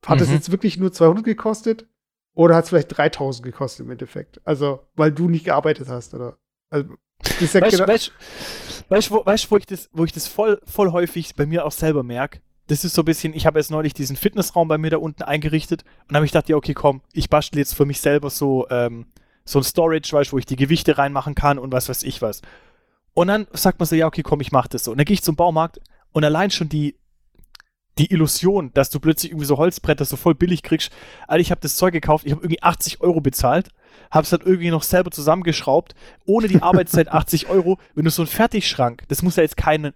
Hat 0.07 0.21
es 0.21 0.29
Mhm. 0.29 0.35
jetzt 0.35 0.51
wirklich 0.51 0.79
nur 0.79 0.93
200 0.93 1.25
gekostet 1.25 1.87
oder 2.35 2.57
hat 2.57 2.65
es 2.65 2.71
vielleicht 2.71 2.97
3000 2.97 3.45
gekostet 3.45 3.87
im 3.87 3.93
Endeffekt? 3.93 4.41
Also, 4.45 4.81
weil 4.97 5.13
du 5.13 5.29
nicht 5.29 5.45
gearbeitet 5.45 5.89
hast, 5.89 6.13
oder? 6.15 6.37
Also, 6.71 6.95
ist 7.41 7.55
ja 7.55 7.61
Weißt 7.61 7.73
du, 7.75 7.79
genau- 7.79 7.93
weißt, 7.93 8.13
weißt, 8.89 9.11
wo, 9.11 9.25
weißt, 9.25 9.51
wo 9.51 9.57
ich 9.57 9.67
das, 9.67 9.89
wo 9.93 10.05
ich 10.05 10.13
das 10.13 10.27
voll, 10.29 10.61
voll 10.65 10.93
häufig 10.93 11.35
bei 11.35 11.47
mir 11.47 11.65
auch 11.65 11.73
selber 11.73 12.03
merke? 12.03 12.41
Das 12.67 12.85
ist 12.85 12.95
so 12.95 13.03
ein 13.03 13.05
bisschen, 13.05 13.35
ich 13.35 13.45
habe 13.45 13.59
jetzt 13.59 13.71
neulich 13.71 13.93
diesen 13.93 14.17
Fitnessraum 14.17 14.69
bei 14.69 14.79
mir 14.79 14.91
da 14.91 14.97
unten 14.97 15.23
eingerichtet 15.23 15.85
und 16.09 16.17
habe 16.17 16.25
ich 16.25 16.33
gedacht, 16.33 16.49
ja, 16.49 16.57
okay, 16.57 16.73
komm, 16.73 17.03
ich 17.13 17.29
bastel 17.29 17.59
jetzt 17.59 17.75
für 17.75 17.85
mich 17.85 18.01
selber 18.01 18.31
so, 18.31 18.67
ähm, 18.71 19.07
so 19.45 19.59
ein 19.59 19.65
Storage, 19.65 20.11
weißt, 20.13 20.33
wo 20.33 20.39
ich 20.39 20.47
die 20.47 20.57
Gewichte 20.57 20.97
reinmachen 20.97 21.35
kann 21.35 21.59
und 21.59 21.73
was 21.73 21.89
weiß 21.91 22.03
ich 22.05 22.23
was. 22.23 22.41
Und 23.13 23.29
dann 23.29 23.47
sagt 23.53 23.79
man 23.79 23.87
so, 23.87 23.95
ja, 23.95 24.07
okay, 24.07 24.23
komm, 24.23 24.41
ich 24.41 24.51
mach 24.51 24.67
das 24.67 24.85
so. 24.85 24.93
Und 24.93 24.99
dann 24.99 25.05
gehe 25.05 25.15
ich 25.15 25.23
zum 25.23 25.37
Baumarkt 25.37 25.79
und 26.13 26.25
allein 26.25 26.51
schon 26.51 26.71
die, 26.71 26.97
die 27.99 28.11
Illusion, 28.11 28.73
dass 28.73 28.89
du 28.91 28.99
plötzlich 28.99 29.33
irgendwie 29.33 29.47
so 29.47 29.59
Holzbretter 29.59 30.05
so 30.07 30.17
voll 30.17 30.35
billig 30.35 30.63
kriegst. 30.63 30.91
Alter, 31.29 31.41
ich 31.41 31.51
habe 31.51 31.61
das 31.61 31.77
Zeug 31.77 31.93
gekauft, 31.93 32.25
ich 32.25 32.33
habe 32.33 32.43
irgendwie 32.43 32.63
80 32.63 33.03
Euro 33.03 33.21
bezahlt, 33.21 33.69
habe 34.11 34.25
es 34.25 34.31
dann 34.31 34.41
irgendwie 34.41 34.71
noch 34.71 34.83
selber 34.83 35.11
zusammengeschraubt, 35.11 35.95
ohne 36.25 36.49
die 36.49 36.63
Arbeitszeit 36.63 37.09
80 37.13 37.49
Euro. 37.49 37.79
Wenn 37.95 38.05
du 38.05 38.11
so 38.11 38.23
einen 38.23 38.29
Fertigschrank, 38.29 39.03
das 39.09 39.23
muss 39.23 39.37
ja 39.37 39.43
jetzt 39.43 39.57
kein 39.57 39.93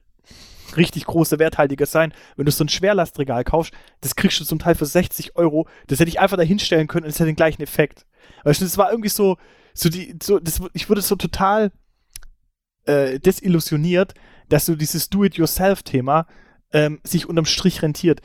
richtig 0.76 1.06
großer 1.06 1.38
werthaltiger 1.38 1.86
sein, 1.86 2.12
wenn 2.36 2.46
du 2.46 2.52
so 2.52 2.64
ein 2.64 2.68
Schwerlastregal 2.68 3.44
kaufst, 3.44 3.72
das 4.00 4.16
kriegst 4.16 4.40
du 4.40 4.44
zum 4.44 4.58
Teil 4.58 4.74
für 4.74 4.86
60 4.86 5.36
Euro, 5.36 5.68
das 5.86 6.00
hätte 6.00 6.10
ich 6.10 6.20
einfach 6.20 6.36
da 6.36 6.42
hinstellen 6.42 6.88
können 6.88 7.04
und 7.04 7.10
es 7.10 7.16
hätte 7.16 7.26
den 7.26 7.36
gleichen 7.36 7.62
Effekt. 7.62 8.06
Weißt 8.44 8.60
du, 8.60 8.64
das 8.64 8.78
war 8.78 8.90
irgendwie 8.90 9.08
so, 9.08 9.36
so 9.74 9.88
die, 9.88 10.16
so, 10.22 10.38
das, 10.38 10.60
ich 10.74 10.88
wurde 10.88 11.00
so 11.00 11.16
total 11.16 11.72
äh, 12.84 13.18
desillusioniert, 13.18 14.14
dass 14.48 14.66
so 14.66 14.74
dieses 14.74 15.10
Do-it-yourself-Thema 15.10 16.26
ähm, 16.72 17.00
sich 17.04 17.28
unterm 17.28 17.44
Strich 17.44 17.82
rentiert. 17.82 18.20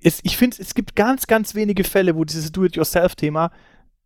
Es, 0.00 0.20
ich 0.22 0.36
finde, 0.36 0.56
es 0.60 0.74
gibt 0.74 0.96
ganz, 0.96 1.26
ganz 1.26 1.54
wenige 1.54 1.84
Fälle, 1.84 2.16
wo 2.16 2.24
dieses 2.24 2.52
Do-it-yourself-Thema 2.52 3.52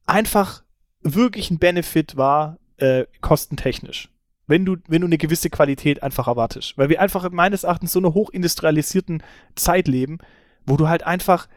einfach 0.07 0.63
wirklich 1.03 1.51
ein 1.51 1.59
Benefit 1.59 2.17
war, 2.17 2.59
äh, 2.77 3.07
kostentechnisch. 3.21 4.11
Wenn 4.47 4.65
du, 4.65 4.77
wenn 4.87 5.01
du 5.01 5.07
eine 5.07 5.19
gewisse 5.19 5.51
Qualität 5.51 6.03
einfach 6.03 6.29
erwartest. 6.29 6.79
Weil 6.79 6.89
wir 6.89 7.01
einfach 7.01 7.29
meines 7.31 7.65
Erachtens 7.65 7.93
so 7.93 7.99
einer 7.99 8.15
hochindustrialisierten 8.15 9.23
Zeit 9.57 9.89
leben, 9.89 10.19
wo 10.67 10.77
du 10.77 10.89
halt 10.89 11.03
einfach, 11.03 11.49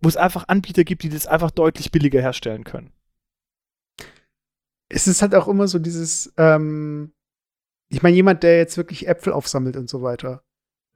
wo 0.00 0.08
es 0.08 0.16
einfach 0.16 0.44
Anbieter 0.46 0.84
gibt, 0.84 1.02
die 1.02 1.08
das 1.08 1.26
einfach 1.26 1.50
deutlich 1.50 1.90
billiger 1.90 2.20
herstellen 2.20 2.64
können. 2.64 2.92
es 4.88 5.06
ist 5.06 5.22
halt 5.22 5.34
auch 5.34 5.48
immer 5.48 5.68
so 5.68 5.78
dieses, 5.78 6.32
ähm, 6.36 7.12
ich 7.90 8.02
meine, 8.02 8.16
jemand, 8.16 8.42
der 8.42 8.58
jetzt 8.58 8.76
wirklich 8.76 9.06
Äpfel 9.06 9.32
aufsammelt 9.32 9.76
und 9.76 9.88
so 9.88 10.02
weiter, 10.02 10.42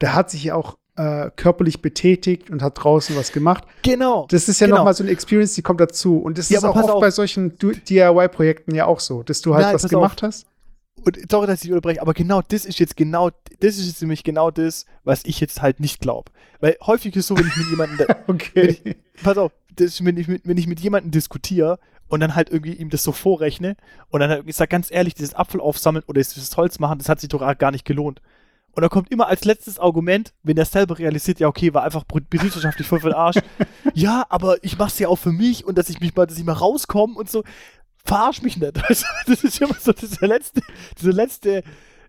der 0.01 0.15
hat 0.15 0.31
sich 0.31 0.45
ja 0.45 0.55
auch 0.55 0.79
äh, 0.97 1.31
körperlich 1.37 1.81
betätigt 1.81 2.51
und 2.51 2.63
hat 2.63 2.83
draußen 2.83 3.17
was 3.17 3.33
gemacht. 3.33 3.65
Genau. 3.83 4.27
Das 4.31 4.49
ist 4.49 4.61
ja 4.61 4.67
Genau. 4.67 4.79
noch 4.79 4.85
mal 4.85 4.95
so 4.95 5.03
eine 5.03 5.13
Experience, 5.13 5.55
die 5.55 5.63
kommt 5.63 5.81
dazu. 5.81 6.19
Und 6.19 6.37
das 6.39 6.49
Ja, 6.51 6.59
ist 6.59 6.65
auch 6.65 6.77
oft 6.77 6.91
auf. 6.91 7.01
bei 7.01 7.11
solchen 7.11 7.57
DIY-Projekten 7.59 8.75
ja 8.75 8.87
auch 8.87 9.01
so, 9.01 9.23
dass 9.23 9.41
du 9.41 9.55
halt 9.55 9.65
Nein, 9.67 9.75
was 9.75 9.89
gemacht 9.89 10.23
hast. 10.23 10.47
Und 11.05 11.19
sorry, 11.31 11.47
dass 11.47 11.65
ich 11.65 11.71
unterbreche, 11.71 12.01
aber 12.01 12.13
genau 12.15 12.43
das 12.47 12.65
ist 12.65 12.79
jetzt 12.79 12.97
genau, 12.97 13.31
das 13.61 13.77
ist 13.79 13.87
jetzt 13.87 14.01
nämlich 14.03 14.23
genau 14.23 14.51
das, 14.51 14.87
was 15.03 15.25
ich 15.25 15.41
jetzt 15.41 15.61
halt 15.63 15.81
nicht 15.81 16.01
glaube. 16.01 16.31
Weil 16.61 16.77
häufig 16.83 17.17
ist 17.17 17.27
so, 17.27 17.37
wenn 17.37 17.47
ich 17.47 17.57
mit 17.57 17.71
jemandem, 17.71 18.07
Okay. 18.29 18.97
pass 19.23 19.37
auf, 19.39 19.51
das 19.75 20.05
wenn, 20.05 20.17
ich 20.17 20.29
mit, 20.29 20.43
wenn 20.47 20.59
ich 20.59 20.67
mit 20.67 20.79
jemandem 20.81 21.11
diskutiere 21.11 21.79
und 22.09 22.21
dann 22.21 22.37
halt 22.37 22.51
irgendwie 22.51 22.75
ihm 22.75 22.91
das 22.91 23.03
so 23.03 23.11
vorrechne 23.11 23.77
und 24.11 24.21
dann 24.21 24.31
halt, 24.31 24.45
ich 24.47 24.55
sag 24.55 24.71
ganz 24.71 24.91
ehrlich, 24.93 25.15
dieses 25.15 25.35
Apfel 25.35 25.61
aufsammeln 25.61 26.05
oder 26.07 26.21
dieses 26.21 26.57
Holz 26.57 26.79
machen, 26.79 26.99
das 26.99 27.09
hat 27.09 27.19
sich 27.21 27.31
doch 27.31 27.41
gar 27.59 27.71
nicht 27.73 27.85
gelohnt. 27.87 28.21
Und 28.75 28.83
da 28.83 28.89
kommt 28.89 29.11
immer 29.11 29.29
als 29.29 29.45
letztes 29.45 29.79
Argument, 29.79 30.33
wenn 30.43 30.57
er 30.57 30.65
selber 30.65 30.99
realisiert, 30.99 31.41
ja, 31.41 31.49
okay, 31.49 31.75
war 31.75 31.85
einfach 31.85 32.05
betriebswirtschaftlich 32.05 32.87
voll 32.87 33.01
für 33.01 33.11
den 33.11 33.17
Arsch. 33.17 33.37
ja, 33.95 34.25
aber 34.31 34.63
ich 34.65 34.79
mach's 34.79 34.99
ja 34.99 35.09
auch 35.09 35.17
für 35.17 35.33
mich 35.33 35.65
und 35.65 35.77
dass 35.77 35.91
ich 35.91 36.01
mich 36.01 36.15
mal, 36.15 36.27
dass 36.27 36.39
ich 36.39 36.45
mal 36.45 36.53
rauskomme 36.53 37.15
und 37.15 37.31
so. 37.31 37.45
Verarsch 38.05 38.43
mich 38.43 38.57
nicht. 38.57 38.83
Also, 38.89 39.07
das 39.27 39.45
ist 39.45 39.61
immer 39.61 39.77
so 39.79 39.93
diese 39.93 40.27
letzte, 40.27 40.63
diese 40.99 41.11
letzte, 41.11 41.63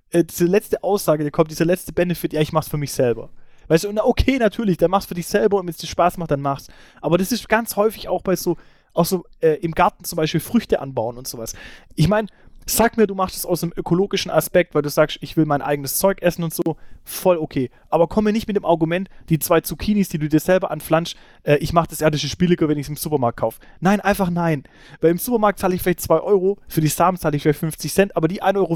äh, 0.09 0.24
diese 0.24 0.45
letzte 0.45 0.84
Aussage, 0.84 1.24
die 1.24 1.32
kommt, 1.32 1.51
dieser 1.51 1.66
letzte 1.66 1.91
Benefit, 1.91 2.34
ja, 2.34 2.41
ich 2.41 2.53
mach's 2.53 2.70
für 2.70 2.78
mich 2.78 2.93
selber. 2.93 3.30
Weißt 3.68 3.84
du, 3.84 3.89
und 3.89 3.99
okay, 3.99 4.38
natürlich, 4.39 4.78
dann 4.78 4.91
machst 4.91 5.07
du 5.07 5.09
für 5.09 5.16
dich 5.16 5.28
selber 5.28 5.57
und 5.57 5.66
wenn 5.66 5.72
es 5.72 5.78
dir 5.78 5.88
Spaß 5.88 6.18
macht, 6.18 6.32
dann 6.32 6.41
mach's. 6.41 6.68
Aber 7.01 7.18
das 7.18 7.32
ist 7.32 7.47
ganz 7.49 7.76
häufig 7.76 8.07
auch 8.07 8.22
bei 8.22 8.36
so, 8.36 8.57
auch 8.93 9.05
so 9.05 9.26
äh, 9.41 9.55
im 9.61 9.74
Garten 9.74 10.03
zum 10.03 10.18
Beispiel 10.18 10.39
Früchte 10.39 10.80
anbauen 10.80 11.18
und 11.18 11.28
sowas. 11.28 11.55
Ich 11.95 12.07
meine, 12.07 12.28
sag 12.66 12.97
mir, 12.97 13.07
du 13.07 13.16
machst 13.16 13.36
es 13.36 13.45
aus 13.45 13.64
einem 13.64 13.74
ökologischen 13.76 14.32
Aspekt, 14.32 14.76
weil 14.76 14.82
du 14.82 14.89
sagst, 14.89 15.18
ich 15.22 15.38
will 15.38 15.45
mein 15.45 15.61
eigenes 15.61 15.97
Zeug 15.97 16.22
essen 16.22 16.43
und 16.43 16.53
so, 16.53 16.78
voll 17.03 17.38
okay. 17.38 17.70
Aber 17.89 18.07
komm 18.07 18.26
mir 18.26 18.34
nicht 18.34 18.47
mit 18.47 18.55
dem 18.55 18.66
Argument, 18.66 19.09
die 19.30 19.39
zwei 19.39 19.61
Zucchinis, 19.61 20.09
die 20.09 20.20
du 20.20 20.30
dir 20.30 20.39
selber 20.39 20.72
anflanschst, 20.72 21.16
äh, 21.43 21.57
ich 21.57 21.74
mache 21.74 21.88
das 21.89 22.01
erdische 22.01 22.36
billiger, 22.38 22.68
wenn 22.68 22.78
ich 22.78 22.86
es 22.86 22.89
im 22.89 22.95
Supermarkt 22.95 23.39
kaufe. 23.39 23.59
Nein, 23.80 23.99
einfach 23.99 24.30
nein. 24.30 24.64
Weil 25.01 25.11
im 25.11 25.18
Supermarkt 25.18 25.59
zahle 25.59 25.76
ich 25.76 25.82
vielleicht 25.82 26.01
2 26.01 26.20
Euro, 26.20 26.57
für 26.68 26.82
die 26.82 26.88
Samen 26.88 27.18
zahle 27.18 27.36
ich 27.36 27.43
vielleicht 27.43 27.59
50 27.59 27.93
Cent, 27.93 28.18
aber 28.18 28.28
die 28.28 28.41
1,50 28.41 28.55
Euro, 28.57 28.76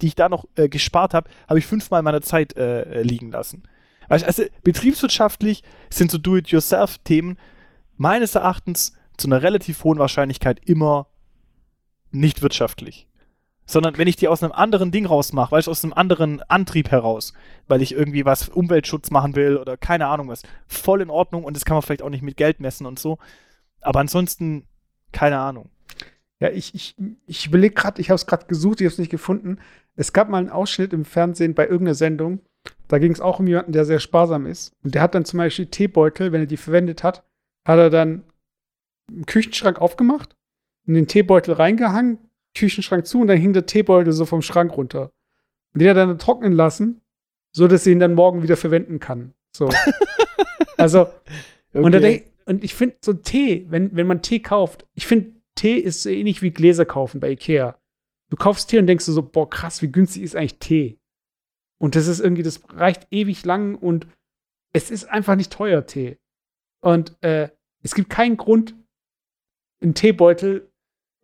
die 0.00 0.06
ich 0.06 0.14
da 0.14 0.28
noch 0.28 0.46
äh, 0.56 0.68
gespart 0.68 1.14
habe, 1.14 1.30
habe 1.48 1.58
ich 1.58 1.66
fünfmal 1.66 2.02
meiner 2.02 2.22
Zeit 2.22 2.56
äh, 2.56 3.02
liegen 3.02 3.30
lassen. 3.30 3.62
Also, 4.08 4.26
also 4.26 4.44
betriebswirtschaftlich 4.62 5.62
sind 5.90 6.10
so 6.10 6.18
Do-it-yourself-Themen 6.18 7.38
meines 7.96 8.34
Erachtens 8.34 8.94
zu 9.16 9.28
einer 9.28 9.42
relativ 9.42 9.84
hohen 9.84 9.98
Wahrscheinlichkeit 9.98 10.60
immer 10.64 11.08
nicht 12.10 12.42
wirtschaftlich. 12.42 13.07
Sondern 13.70 13.98
wenn 13.98 14.08
ich 14.08 14.16
die 14.16 14.28
aus 14.28 14.42
einem 14.42 14.52
anderen 14.52 14.90
Ding 14.90 15.04
rausmache, 15.04 15.52
weil 15.52 15.60
ich 15.60 15.68
aus 15.68 15.84
einem 15.84 15.92
anderen 15.92 16.40
Antrieb 16.48 16.90
heraus, 16.90 17.34
weil 17.66 17.82
ich 17.82 17.92
irgendwie 17.92 18.24
was 18.24 18.48
Umweltschutz 18.48 19.10
machen 19.10 19.36
will 19.36 19.58
oder 19.58 19.76
keine 19.76 20.06
Ahnung 20.06 20.28
was, 20.28 20.42
voll 20.66 21.02
in 21.02 21.10
Ordnung 21.10 21.44
und 21.44 21.54
das 21.54 21.66
kann 21.66 21.74
man 21.74 21.82
vielleicht 21.82 22.02
auch 22.02 22.08
nicht 22.08 22.22
mit 22.22 22.38
Geld 22.38 22.60
messen 22.60 22.86
und 22.86 22.98
so. 22.98 23.18
Aber 23.82 24.00
ansonsten, 24.00 24.66
keine 25.12 25.38
Ahnung. 25.38 25.68
Ja, 26.40 26.50
ich, 26.50 26.74
ich, 26.74 26.96
ich 27.26 27.46
überlege 27.46 27.74
gerade, 27.74 28.00
ich 28.00 28.10
habe 28.10 28.16
es 28.16 28.26
gerade 28.26 28.46
gesucht, 28.46 28.80
ich 28.80 28.86
habe 28.86 28.92
es 28.92 28.98
nicht 28.98 29.10
gefunden. 29.10 29.58
Es 29.96 30.12
gab 30.12 30.28
mal 30.28 30.38
einen 30.38 30.50
Ausschnitt 30.50 30.92
im 30.92 31.04
Fernsehen 31.04 31.54
bei 31.54 31.64
irgendeiner 31.64 31.94
Sendung. 31.94 32.40
Da 32.86 32.98
ging 32.98 33.12
es 33.12 33.20
auch 33.20 33.40
um 33.40 33.46
jemanden, 33.46 33.72
der 33.72 33.84
sehr 33.84 34.00
sparsam 34.00 34.46
ist. 34.46 34.72
Und 34.82 34.94
der 34.94 35.02
hat 35.02 35.14
dann 35.14 35.24
zum 35.24 35.38
Beispiel 35.38 35.66
Teebeutel, 35.66 36.32
wenn 36.32 36.42
er 36.42 36.46
die 36.46 36.56
verwendet 36.56 37.02
hat, 37.02 37.24
hat 37.66 37.78
er 37.78 37.90
dann 37.90 38.24
einen 39.10 39.26
Küchenschrank 39.26 39.80
aufgemacht, 39.80 40.36
in 40.86 40.94
den 40.94 41.08
Teebeutel 41.08 41.54
reingehangen, 41.54 42.18
Küchenschrank 42.58 43.06
zu 43.06 43.20
und 43.20 43.28
dann 43.28 43.38
hing 43.38 43.52
der 43.52 43.66
Teebeutel 43.66 44.12
so 44.12 44.24
vom 44.24 44.42
Schrank 44.42 44.76
runter. 44.76 45.12
Und 45.74 45.80
den 45.80 45.90
hat 45.90 45.96
er 45.96 46.06
dann 46.06 46.18
trocknen 46.18 46.52
lassen, 46.52 47.00
so 47.52 47.68
dass 47.68 47.86
er 47.86 47.92
ihn 47.92 48.00
dann 48.00 48.14
morgen 48.14 48.42
wieder 48.42 48.56
verwenden 48.56 49.00
kann. 49.00 49.34
So. 49.54 49.70
also, 50.76 51.02
okay. 51.72 51.82
und, 51.82 51.92
denk, 51.92 52.26
und 52.46 52.64
ich 52.64 52.74
finde 52.74 52.96
so 53.00 53.12
Tee, 53.12 53.66
wenn, 53.68 53.94
wenn 53.94 54.06
man 54.06 54.22
Tee 54.22 54.40
kauft, 54.40 54.86
ich 54.94 55.06
finde, 55.06 55.32
Tee 55.54 55.76
ist 55.76 56.02
so 56.02 56.10
ähnlich 56.10 56.42
wie 56.42 56.50
Gläser 56.50 56.84
kaufen 56.84 57.20
bei 57.20 57.30
Ikea. 57.30 57.78
Du 58.30 58.36
kaufst 58.36 58.68
Tee 58.70 58.78
und 58.78 58.86
denkst 58.86 59.06
du 59.06 59.12
so, 59.12 59.22
boah, 59.22 59.48
krass, 59.48 59.82
wie 59.82 59.90
günstig 59.90 60.22
ist 60.22 60.36
eigentlich 60.36 60.58
Tee? 60.58 60.98
Und 61.78 61.94
das 61.94 62.06
ist 62.06 62.20
irgendwie, 62.20 62.42
das 62.42 62.62
reicht 62.70 63.06
ewig 63.10 63.44
lang 63.44 63.76
und 63.76 64.06
es 64.72 64.90
ist 64.90 65.04
einfach 65.04 65.36
nicht 65.36 65.52
teuer, 65.52 65.86
Tee. 65.86 66.18
Und 66.80 67.16
äh, 67.22 67.48
es 67.82 67.94
gibt 67.94 68.10
keinen 68.10 68.36
Grund, 68.36 68.74
einen 69.80 69.94
Teebeutel, 69.94 70.67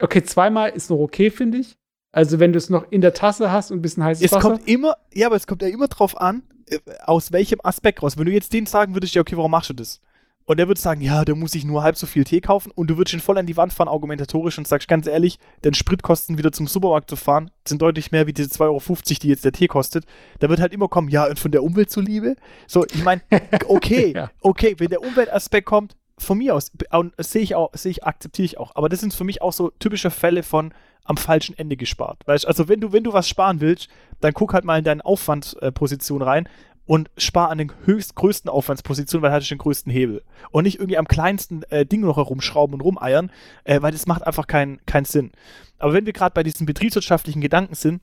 okay, 0.04 0.22
zweimal 0.22 0.70
ist 0.70 0.90
noch 0.90 0.98
okay, 0.98 1.30
finde 1.30 1.58
ich. 1.58 1.76
Also 2.12 2.38
wenn 2.38 2.52
du 2.52 2.58
es 2.58 2.70
noch 2.70 2.90
in 2.90 3.00
der 3.00 3.12
Tasse 3.12 3.50
hast 3.50 3.70
und 3.70 3.78
ein 3.78 3.82
bisschen 3.82 4.04
heißes 4.04 4.24
es 4.24 4.32
Wasser. 4.32 4.38
Es 4.38 4.58
kommt 4.58 4.68
immer, 4.68 4.96
ja, 5.12 5.26
aber 5.26 5.36
es 5.36 5.46
kommt 5.46 5.62
ja 5.62 5.68
immer 5.68 5.88
drauf 5.88 6.20
an, 6.20 6.44
äh, 6.68 6.78
aus 7.04 7.32
welchem 7.32 7.58
Aspekt 7.62 8.02
raus. 8.02 8.16
Wenn 8.16 8.26
du 8.26 8.32
jetzt 8.32 8.52
den 8.52 8.66
sagen 8.66 8.94
würdest, 8.94 9.14
ja, 9.14 9.20
okay, 9.20 9.36
warum 9.36 9.50
machst 9.50 9.70
du 9.70 9.74
das? 9.74 10.00
Und 10.46 10.58
der 10.58 10.68
würde 10.68 10.80
sagen, 10.80 11.00
ja, 11.00 11.24
da 11.24 11.34
muss 11.34 11.54
ich 11.54 11.64
nur 11.64 11.82
halb 11.82 11.96
so 11.96 12.06
viel 12.06 12.24
Tee 12.24 12.42
kaufen 12.42 12.70
und 12.74 12.88
du 12.88 12.98
würdest 12.98 13.14
ihn 13.14 13.20
voll 13.20 13.38
an 13.38 13.46
die 13.46 13.56
Wand 13.56 13.72
fahren, 13.72 13.88
argumentatorisch 13.88 14.58
und 14.58 14.68
sagst 14.68 14.88
ganz 14.88 15.06
ehrlich, 15.06 15.38
denn 15.64 15.72
Spritkosten 15.72 16.36
wieder 16.36 16.52
zum 16.52 16.66
Supermarkt 16.66 17.08
zu 17.08 17.16
fahren, 17.16 17.50
sind 17.66 17.80
deutlich 17.80 18.12
mehr 18.12 18.26
wie 18.26 18.34
diese 18.34 18.50
2,50 18.50 18.60
Euro, 18.60 19.18
die 19.22 19.28
jetzt 19.28 19.44
der 19.44 19.52
Tee 19.52 19.68
kostet. 19.68 20.04
Da 20.40 20.50
wird 20.50 20.60
halt 20.60 20.74
immer 20.74 20.88
kommen, 20.88 21.08
ja, 21.08 21.26
und 21.26 21.38
von 21.38 21.50
der 21.50 21.62
Umwelt 21.62 21.90
zuliebe. 21.90 22.36
So, 22.66 22.84
ich 22.84 23.02
meine, 23.02 23.22
okay, 23.68 24.12
ja. 24.14 24.30
okay, 24.40 24.74
wenn 24.78 24.88
der 24.88 25.02
Umweltaspekt 25.02 25.66
kommt, 25.66 25.96
von 26.18 26.38
mir 26.38 26.54
aus, 26.54 26.70
sehe 27.18 27.42
ich 27.42 27.54
auch, 27.54 27.70
sehe 27.74 27.90
ich, 27.90 28.04
akzeptiere 28.04 28.46
ich 28.46 28.58
auch. 28.58 28.76
Aber 28.76 28.88
das 28.88 29.00
sind 29.00 29.12
für 29.12 29.24
mich 29.24 29.42
auch 29.42 29.52
so 29.52 29.70
typische 29.78 30.10
Fälle 30.10 30.42
von 30.42 30.72
am 31.04 31.16
falschen 31.16 31.56
Ende 31.58 31.76
gespart. 31.76 32.26
Weißt 32.26 32.46
also 32.46 32.68
wenn 32.68 32.80
du, 32.80 32.92
wenn 32.92 33.04
du 33.04 33.12
was 33.12 33.28
sparen 33.28 33.60
willst, 33.60 33.88
dann 34.20 34.32
guck 34.32 34.54
halt 34.54 34.64
mal 34.64 34.78
in 34.78 34.84
deine 34.84 35.04
Aufwandposition 35.04 36.22
rein 36.22 36.48
und 36.86 37.10
spar 37.16 37.50
an 37.50 37.58
den 37.58 37.72
höchst 37.84 38.14
größten 38.14 38.50
Aufwandspositionen, 38.50 39.22
weil 39.22 39.32
hatte 39.32 39.42
ich 39.42 39.48
den 39.48 39.58
größten 39.58 39.90
Hebel. 39.90 40.22
Und 40.50 40.64
nicht 40.64 40.78
irgendwie 40.78 40.98
am 40.98 41.08
kleinsten 41.08 41.62
äh, 41.64 41.86
Ding 41.86 42.00
noch 42.00 42.16
herumschrauben 42.16 42.74
und 42.74 42.80
rumeiern, 42.80 43.30
äh, 43.64 43.80
weil 43.82 43.92
das 43.92 44.06
macht 44.06 44.26
einfach 44.26 44.46
keinen 44.46 44.84
keinen 44.86 45.04
Sinn. 45.04 45.32
Aber 45.78 45.92
wenn 45.92 46.06
wir 46.06 46.12
gerade 46.12 46.34
bei 46.34 46.42
diesen 46.42 46.66
betriebswirtschaftlichen 46.66 47.40
Gedanken 47.40 47.74
sind, 47.74 48.02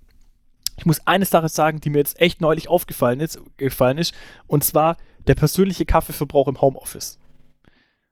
ich 0.78 0.86
muss 0.86 1.05
eine 1.05 1.26
Sache 1.26 1.49
sagen, 1.49 1.80
die 1.80 1.89
mir 1.89 1.99
jetzt 1.99 2.20
echt 2.20 2.41
neulich 2.41 2.68
aufgefallen 2.68 3.20
ist, 3.20 3.39
gefallen 3.57 3.97
ist, 3.97 4.16
und 4.47 4.64
zwar 4.64 4.97
der 5.28 5.36
persönliche 5.36 5.86
Kaffeeverbrauch 5.86 6.47
im 6.47 6.59
Homeoffice. 6.59 7.20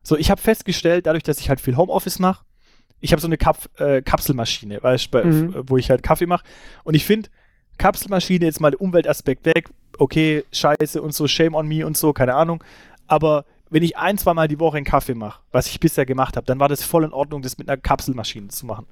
So, 0.03 0.17
ich 0.17 0.31
habe 0.31 0.41
festgestellt, 0.41 1.05
dadurch, 1.05 1.23
dass 1.23 1.39
ich 1.39 1.49
halt 1.49 1.61
viel 1.61 1.77
Homeoffice 1.77 2.19
mache, 2.19 2.45
ich 3.01 3.11
habe 3.11 3.21
so 3.21 3.27
eine 3.27 3.37
Kap 3.37 3.69
äh, 3.79 4.01
Kapselmaschine, 4.01 4.81
weißt, 4.83 5.13
mhm. 5.13 5.63
wo 5.67 5.77
ich 5.77 5.89
halt 5.89 6.03
Kaffee 6.03 6.25
mache. 6.25 6.43
Und 6.83 6.95
ich 6.95 7.05
finde, 7.05 7.29
Kapselmaschine 7.77 8.45
jetzt 8.45 8.59
mal 8.59 8.71
der 8.71 8.81
Umweltaspekt 8.81 9.45
weg, 9.45 9.69
okay, 9.97 10.43
scheiße 10.51 11.01
und 11.01 11.13
so, 11.13 11.27
shame 11.27 11.55
on 11.55 11.67
me 11.67 11.85
und 11.85 11.97
so, 11.97 12.13
keine 12.13 12.35
Ahnung. 12.35 12.63
Aber 13.07 13.45
wenn 13.69 13.83
ich 13.83 13.97
ein, 13.97 14.17
zwei 14.17 14.33
Mal 14.33 14.47
die 14.47 14.59
Woche 14.59 14.77
einen 14.77 14.85
Kaffee 14.85 15.15
mache, 15.15 15.41
was 15.51 15.67
ich 15.67 15.79
bisher 15.79 16.05
gemacht 16.05 16.35
habe, 16.35 16.45
dann 16.45 16.59
war 16.59 16.67
das 16.67 16.83
voll 16.83 17.03
in 17.03 17.13
Ordnung, 17.13 17.41
das 17.41 17.57
mit 17.57 17.69
einer 17.69 17.77
Kapselmaschine 17.77 18.49
zu 18.49 18.65
machen. 18.65 18.87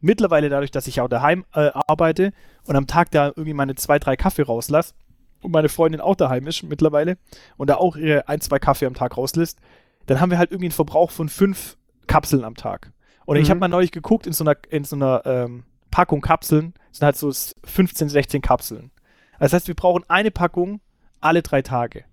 Mittlerweile 0.00 0.48
dadurch, 0.48 0.70
dass 0.70 0.86
ich 0.86 1.00
auch 1.00 1.08
daheim 1.08 1.44
äh, 1.54 1.70
arbeite 1.72 2.32
und 2.66 2.76
am 2.76 2.86
Tag 2.86 3.10
da 3.10 3.28
irgendwie 3.28 3.54
meine 3.54 3.74
zwei, 3.74 3.98
drei 3.98 4.16
Kaffee 4.16 4.42
rauslasse 4.42 4.94
und 5.40 5.52
meine 5.52 5.68
Freundin 5.68 6.00
auch 6.00 6.16
daheim 6.16 6.46
ist 6.46 6.62
mittlerweile 6.62 7.16
und 7.56 7.70
da 7.70 7.76
auch 7.76 7.96
ihre 7.96 8.28
ein, 8.28 8.40
zwei 8.40 8.58
Kaffee 8.58 8.86
am 8.86 8.94
Tag 8.94 9.16
rauslässt, 9.16 9.58
dann 10.06 10.20
haben 10.20 10.30
wir 10.30 10.38
halt 10.38 10.50
irgendwie 10.50 10.66
einen 10.66 10.72
Verbrauch 10.72 11.10
von 11.10 11.28
fünf 11.28 11.76
Kapseln 12.06 12.44
am 12.44 12.54
Tag. 12.54 12.92
Und 13.26 13.36
mhm. 13.36 13.42
ich 13.42 13.50
habe 13.50 13.60
mal 13.60 13.68
neulich 13.68 13.92
geguckt 13.92 14.26
in 14.26 14.32
so 14.32 14.44
einer, 14.44 14.56
in 14.68 14.84
so 14.84 14.96
einer 14.96 15.22
ähm, 15.24 15.64
Packung 15.90 16.20
Kapseln, 16.20 16.74
sind 16.92 17.04
halt 17.04 17.16
so 17.16 17.32
15, 17.64 18.08
16 18.08 18.42
Kapseln. 18.42 18.90
Das 19.38 19.52
heißt, 19.52 19.68
wir 19.68 19.74
brauchen 19.74 20.04
eine 20.08 20.30
Packung 20.30 20.80
alle 21.20 21.42
drei 21.42 21.62
Tage. 21.62 22.04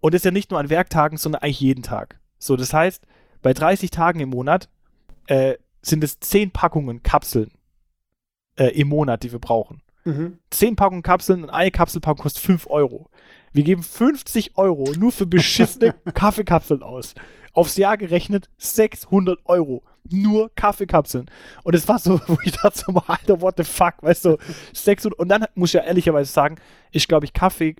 Und 0.00 0.14
das 0.14 0.20
ist 0.20 0.24
ja 0.24 0.30
nicht 0.30 0.50
nur 0.50 0.60
an 0.60 0.70
Werktagen, 0.70 1.18
sondern 1.18 1.42
eigentlich 1.42 1.60
jeden 1.60 1.82
Tag. 1.82 2.20
So, 2.38 2.56
das 2.56 2.72
heißt, 2.72 3.06
bei 3.42 3.52
30 3.52 3.90
Tagen 3.90 4.20
im 4.20 4.30
Monat 4.30 4.68
äh, 5.26 5.54
sind 5.82 6.04
es 6.04 6.20
10 6.20 6.50
Packungen 6.50 7.02
Kapseln 7.02 7.52
äh, 8.56 8.68
im 8.68 8.88
Monat, 8.88 9.22
die 9.22 9.32
wir 9.32 9.38
brauchen. 9.38 9.82
Mhm. 10.04 10.38
10 10.50 10.76
Packungen 10.76 11.02
Kapseln 11.02 11.44
und 11.44 11.50
eine 11.50 11.70
Kapselpackung 11.70 12.22
kostet 12.22 12.44
5 12.44 12.68
Euro. 12.68 13.10
Wir 13.56 13.64
geben 13.64 13.82
50 13.82 14.58
Euro 14.58 14.92
nur 14.98 15.12
für 15.12 15.24
beschissene 15.24 15.94
Kaffeekapseln 16.14 16.82
aus. 16.82 17.14
Aufs 17.54 17.78
Jahr 17.78 17.96
gerechnet 17.96 18.50
600 18.58 19.40
Euro 19.46 19.82
nur 20.10 20.54
Kaffeekapseln. 20.54 21.30
Und 21.64 21.74
es 21.74 21.88
war 21.88 21.98
so, 21.98 22.20
wo 22.26 22.36
ich 22.44 22.52
dachte 22.52 22.78
so, 22.78 22.92
Alter, 23.06 23.40
what 23.40 23.54
the 23.56 23.64
fuck, 23.64 23.94
weißt 24.02 24.26
du, 24.26 24.36
600, 24.74 25.18
und 25.18 25.30
dann 25.30 25.46
muss 25.54 25.70
ich 25.70 25.74
ja 25.74 25.84
ehrlicherweise 25.84 26.30
sagen, 26.30 26.56
ich 26.90 27.08
glaube, 27.08 27.24
ich 27.24 27.32
Kaffee 27.32 27.76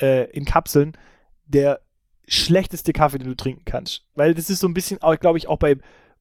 äh, 0.00 0.28
in 0.32 0.44
Kapseln 0.44 0.98
der 1.46 1.82
schlechteste 2.26 2.92
Kaffee, 2.92 3.18
den 3.18 3.28
du 3.28 3.36
trinken 3.36 3.64
kannst. 3.64 4.04
Weil 4.16 4.34
das 4.34 4.50
ist 4.50 4.58
so 4.58 4.66
ein 4.66 4.74
bisschen, 4.74 4.98
glaube 5.20 5.38
ich, 5.38 5.46
auch 5.46 5.58
bei 5.58 5.76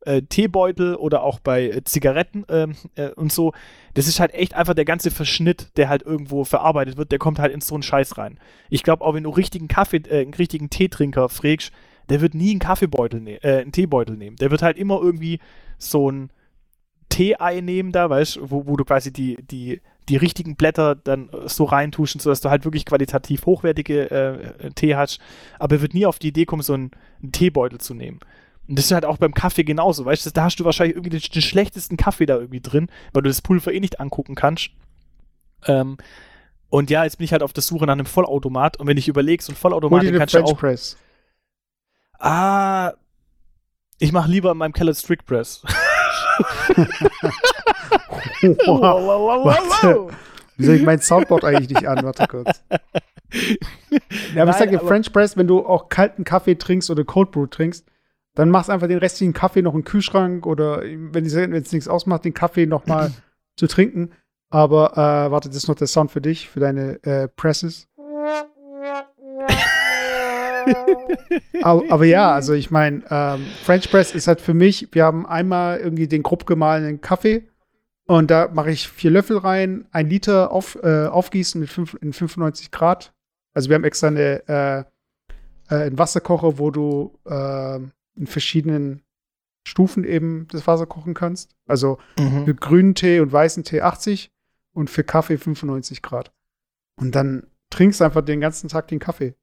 äh, 0.06 0.22
Teebeutel 0.24 0.96
oder 0.96 1.24
auch 1.24 1.40
bei 1.40 1.70
äh, 1.70 1.84
Zigaretten 1.84 2.46
ähm, 2.50 2.76
äh, 2.96 3.10
und 3.10 3.32
so, 3.32 3.54
das 3.94 4.08
ist 4.08 4.20
halt 4.20 4.34
echt 4.34 4.54
einfach 4.54 4.74
der 4.74 4.86
ganze 4.86 5.12
Verschnitt, 5.12 5.78
der 5.78 5.90
halt 5.90 6.04
irgendwo 6.04 6.44
verarbeitet 6.44 6.98
wird, 6.98 7.12
der 7.12 7.20
kommt 7.20 7.40
halt 7.40 7.54
in 7.54 7.62
so 7.62 7.76
einen 7.76 7.84
Scheiß 7.84 8.18
rein. 8.18 8.40
Ich 8.70 8.84
glaube, 8.84 9.04
auch 9.04 9.14
wenn 9.14 9.24
du 9.24 9.30
richtigen 9.30 9.68
Kaffee, 9.68 10.02
äh, 10.10 10.22
einen 10.22 10.34
richtigen 10.34 10.70
Teetrinker 10.70 11.30
fragst, 11.30 11.72
der 12.10 12.22
wird 12.22 12.34
nie 12.34 12.52
einen 12.52 12.60
Kaffeebeutel 12.60 13.22
nehmen, 13.22 13.40
äh, 13.42 13.60
einen 13.60 13.72
Teebeutel 13.72 14.18
nehmen. 14.18 14.36
Der 14.38 14.52
wird 14.52 14.62
halt 14.62 14.78
immer 14.78 15.00
irgendwie 15.02 15.40
so 15.78 16.12
ein 16.12 16.32
Tee-Ei 17.10 17.62
nehmen 17.62 17.92
da, 17.92 18.10
weißt 18.10 18.38
du, 18.38 18.52
wo, 18.52 18.68
wo 18.68 18.78
du 18.78 18.86
quasi 18.86 19.12
die, 19.12 19.38
die, 19.42 19.82
die 20.10 20.18
richtigen 20.18 20.56
Blätter 20.56 20.96
dann 20.96 21.30
so 21.46 21.66
reintuschen, 21.66 22.20
sodass 22.20 22.42
du 22.42 22.50
halt 22.50 22.66
wirklich 22.66 22.86
qualitativ 22.86 23.46
hochwertige 23.46 24.10
äh, 24.10 24.72
Tee 24.72 24.96
hast. 24.96 25.20
Aber 25.60 25.76
er 25.76 25.82
wird 25.82 25.94
nie 25.94 26.06
auf 26.06 26.20
die 26.20 26.30
Idee 26.30 26.46
kommen, 26.46 26.64
so 26.64 26.74
einen, 26.74 26.92
einen, 27.22 27.32
Teebeutel 27.32 27.80
zu 27.80 27.94
nehmen. 27.94 28.20
Und 28.72 28.78
das 28.80 28.86
ist 28.86 28.94
halt 28.94 29.04
auch 29.04 29.18
beim 29.18 29.34
Kaffee 29.34 29.66
genauso, 29.66 30.06
weißt 30.06 30.26
du, 30.26 30.30
da 30.30 30.46
hast 30.46 30.56
du 30.56 30.64
wahrscheinlich 30.64 30.96
irgendwie 30.96 31.10
den, 31.10 31.20
den, 31.20 31.42
schlechtesten 31.42 31.98
Kaffee 31.98 32.26
da 32.26 32.38
irgendwie 32.38 32.62
drin, 32.62 32.88
weil 33.12 33.22
du 33.22 33.28
das 33.28 33.42
Pulver 33.42 33.74
eh 33.74 33.82
nicht 33.82 34.00
angucken 34.00 34.34
kannst. 34.34 34.70
Ähm, 35.66 35.98
und 36.70 36.90
ja, 36.90 37.04
jetzt 37.04 37.18
bin 37.18 37.26
ich 37.26 37.34
halt 37.34 37.44
auf 37.44 37.52
der 37.52 37.64
Suche 37.64 37.86
nach 37.86 37.92
einem 37.92 38.06
Vollautomat 38.06 38.78
und 38.78 38.88
wenn 38.88 38.96
ich 38.96 39.10
überlege, 39.10 39.44
so 39.44 39.52
ein 39.52 39.58
Vollautomat, 39.58 40.04
den 40.04 40.18
kannst 40.18 40.36
du 40.36 40.40
auch. 40.42 40.58
Press. 40.58 40.96
Ah, 42.18 42.94
ich 44.00 44.14
mache 44.14 44.32
lieber 44.32 44.54
in 44.54 44.58
meinem 44.58 44.72
Keller 44.72 44.94
Strict 44.94 45.26
Press. 45.26 45.64
wow, 48.46 48.80
wow, 48.80 49.44
wow, 49.44 49.84
wow, 49.84 50.14
Wieso 50.56 50.72
ich 50.72 50.84
mein 50.84 51.02
Soundboard 51.02 51.44
eigentlich 51.44 51.72
nicht 51.72 51.86
an? 51.90 52.06
Warte 52.06 52.26
kurz. 52.26 52.64
Ja, 54.34 54.44
aber 54.44 54.52
ich 54.52 54.58
sage 54.58 54.72
dir, 54.72 54.80
French 54.80 55.12
Press, 55.12 55.36
wenn 55.36 55.48
du 55.48 55.66
auch 55.66 55.90
kalten 55.90 56.24
Kaffee 56.24 56.56
trinkst 56.56 56.90
oder 56.90 57.04
Cold 57.04 57.32
Brew 57.32 57.48
trinkst, 57.48 57.91
dann 58.36 58.50
machst 58.50 58.70
einfach 58.70 58.88
den 58.88 58.98
restlichen 58.98 59.34
Kaffee 59.34 59.62
noch 59.62 59.74
in 59.74 59.82
den 59.82 59.86
Kühlschrank 59.86 60.46
oder 60.46 60.82
wenn 60.82 61.26
es 61.26 61.72
nichts 61.72 61.88
ausmacht, 61.88 62.26
den 62.26 62.34
Kaffee 62.34 62.66
noch 62.66 62.86
mal 62.86 63.12
zu 63.58 63.68
trinken. 63.68 64.12
Aber 64.50 64.94
äh, 64.94 65.32
warte, 65.32 65.50
das 65.50 65.58
ist 65.58 65.68
noch 65.68 65.76
der 65.76 65.88
Sound 65.88 66.12
für 66.12 66.22
dich, 66.22 66.50
für 66.50 66.60
deine 66.60 67.02
äh, 67.04 67.28
Presses 67.28 67.88
aber, 71.62 71.84
aber, 71.90 72.06
ja, 72.06 72.34
also 72.34 72.54
ich 72.54 72.72
meine, 72.72 73.04
ähm, 73.10 73.46
French 73.64 73.90
Press 73.90 74.14
ist 74.14 74.28
halt 74.28 74.42
für 74.42 74.54
mich, 74.54 74.90
wir 74.92 75.06
haben 75.06 75.26
einmal 75.26 75.80
irgendwie 75.80 76.08
den 76.08 76.24
grob 76.24 76.46
gemahlenen 76.46 77.02
Kaffee 77.02 77.48
und 78.06 78.32
da 78.32 78.50
mache 78.54 78.72
ich 78.72 78.88
vier 78.88 79.12
Löffel 79.12 79.38
rein, 79.38 79.86
ein 79.92 80.10
Liter 80.10 80.52
auf, 80.52 80.78
äh, 80.84 81.06
aufgießen 81.06 81.62
mit 81.62 81.70
fünf, 81.70 81.98
in 82.02 82.14
95 82.14 82.72
Grad. 82.72 83.14
Also 83.54 83.70
wir 83.70 83.76
haben 83.76 83.84
extra 83.84 84.08
eine, 84.08 84.44
äh, 84.48 84.80
äh, 85.74 85.86
einen 85.86 85.98
Wasserkocher, 85.98 86.58
wo 86.58 86.72
du 86.72 87.18
äh, 87.26 87.80
in 88.22 88.28
verschiedenen 88.28 89.02
Stufen 89.68 90.04
eben 90.04 90.48
das 90.52 90.66
Wasser 90.68 90.86
kochen 90.86 91.14
kannst. 91.14 91.56
Also 91.68 91.98
mhm. 92.18 92.46
für 92.46 92.56
grünen 92.56 92.96
Tee 92.96 93.20
und 93.20 93.32
weißen 93.32 93.64
Tee 93.64 93.82
80 93.82 94.32
und 94.74 94.90
für 94.90 95.04
Kaffee 95.04 95.38
95 95.38 96.02
Grad. 96.02 96.32
Und 97.00 97.16
dann 97.16 97.48
trinkst 97.72 98.02
einfach 98.02 98.22
den 98.22 98.40
ganzen 98.40 98.70
Tag 98.70 98.88
den 98.88 99.00
Kaffee. 99.00 99.36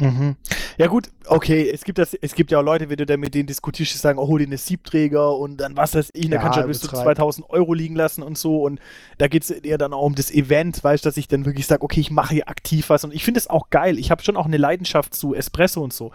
Mhm. 0.00 0.36
Ja 0.78 0.88
gut, 0.88 1.10
okay, 1.26 1.70
es 1.70 1.84
gibt 1.84 1.98
das, 1.98 2.14
es 2.14 2.34
gibt 2.34 2.50
ja 2.50 2.58
auch 2.58 2.64
Leute, 2.64 2.90
wenn 2.90 2.96
du 2.96 3.06
dann 3.06 3.20
mit 3.20 3.34
denen 3.34 3.46
diskutierst, 3.46 3.94
die 3.94 3.98
sagen, 3.98 4.18
oh, 4.18 4.26
hol 4.26 4.40
dir 4.40 4.46
eine 4.46 4.58
Siebträger 4.58 5.36
und 5.36 5.58
dann 5.58 5.76
was 5.76 5.94
weiß 5.94 6.10
ich, 6.14 6.28
da 6.28 6.36
Ja, 6.36 6.42
kannst 6.42 6.56
du 6.56 6.60
ja 6.62 6.66
bis 6.66 6.80
zu 6.80 6.88
übertreib. 6.88 7.16
2000 7.16 7.50
Euro 7.50 7.74
liegen 7.74 7.94
lassen 7.94 8.22
und 8.22 8.36
so 8.36 8.64
und 8.64 8.80
da 9.18 9.28
geht 9.28 9.44
es 9.44 9.50
eher 9.50 9.78
dann 9.78 9.92
auch 9.92 10.02
um 10.02 10.14
das 10.16 10.32
Event, 10.32 10.82
weißt 10.82 11.04
du, 11.04 11.08
dass 11.08 11.18
ich 11.18 11.28
dann 11.28 11.44
wirklich 11.44 11.66
sage, 11.66 11.82
okay, 11.82 12.00
ich 12.00 12.10
mache 12.10 12.34
hier 12.34 12.48
aktiv 12.48 12.88
was 12.88 13.04
und 13.04 13.14
ich 13.14 13.22
finde 13.22 13.38
es 13.38 13.48
auch 13.48 13.70
geil, 13.70 13.98
ich 13.98 14.10
habe 14.10 14.24
schon 14.24 14.36
auch 14.36 14.46
eine 14.46 14.56
Leidenschaft 14.56 15.14
zu 15.14 15.34
Espresso 15.34 15.82
und 15.82 15.92
so, 15.92 16.10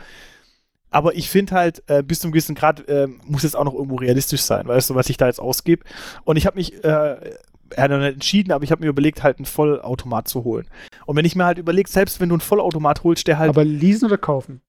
aber 0.90 1.16
ich 1.16 1.30
finde 1.30 1.54
halt, 1.56 1.84
äh, 1.88 2.02
bis 2.04 2.20
zum 2.22 2.32
gewissen 2.32 2.56
Grad 2.56 2.88
äh, 2.88 3.08
muss 3.26 3.44
es 3.44 3.56
auch 3.56 3.64
noch 3.66 3.74
irgendwo 3.74 3.96
realistisch 3.96 4.42
sein, 4.42 4.68
weißt 4.68 4.90
du, 4.90 4.96
was 4.96 5.10
ich 5.10 5.18
da 5.18 5.28
jetzt 5.28 5.40
ausgebe 5.40 5.84
und 6.24 6.38
ich 6.38 6.46
habe 6.46 6.58
mich, 6.58 6.84
äh, 6.84 7.36
ja, 7.76 7.88
noch 7.90 7.98
nicht 7.98 8.14
entschieden, 8.14 8.52
aber 8.54 8.64
ich 8.64 8.72
habe 8.72 8.82
mir 8.84 8.88
überlegt, 8.90 9.24
halt 9.24 9.40
einen 9.40 9.46
Vollautomat 9.46 10.30
zu 10.30 10.46
holen. 10.46 10.70
Und 11.06 11.18
wenn 11.18 11.26
ich 11.26 11.36
mir 11.36 11.44
halt 11.44 11.58
überlege, 11.58 11.90
selbst 11.90 12.22
wenn 12.22 12.30
du 12.30 12.36
einen 12.36 12.42
Vollautomat 12.42 13.04
holst, 13.04 13.28
der 13.28 13.40
halt 13.40 13.50
Aber 13.50 13.66
leasen 13.66 14.06
oder 14.06 14.18
kaufen? 14.18 14.62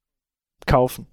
kaufen. 0.66 1.06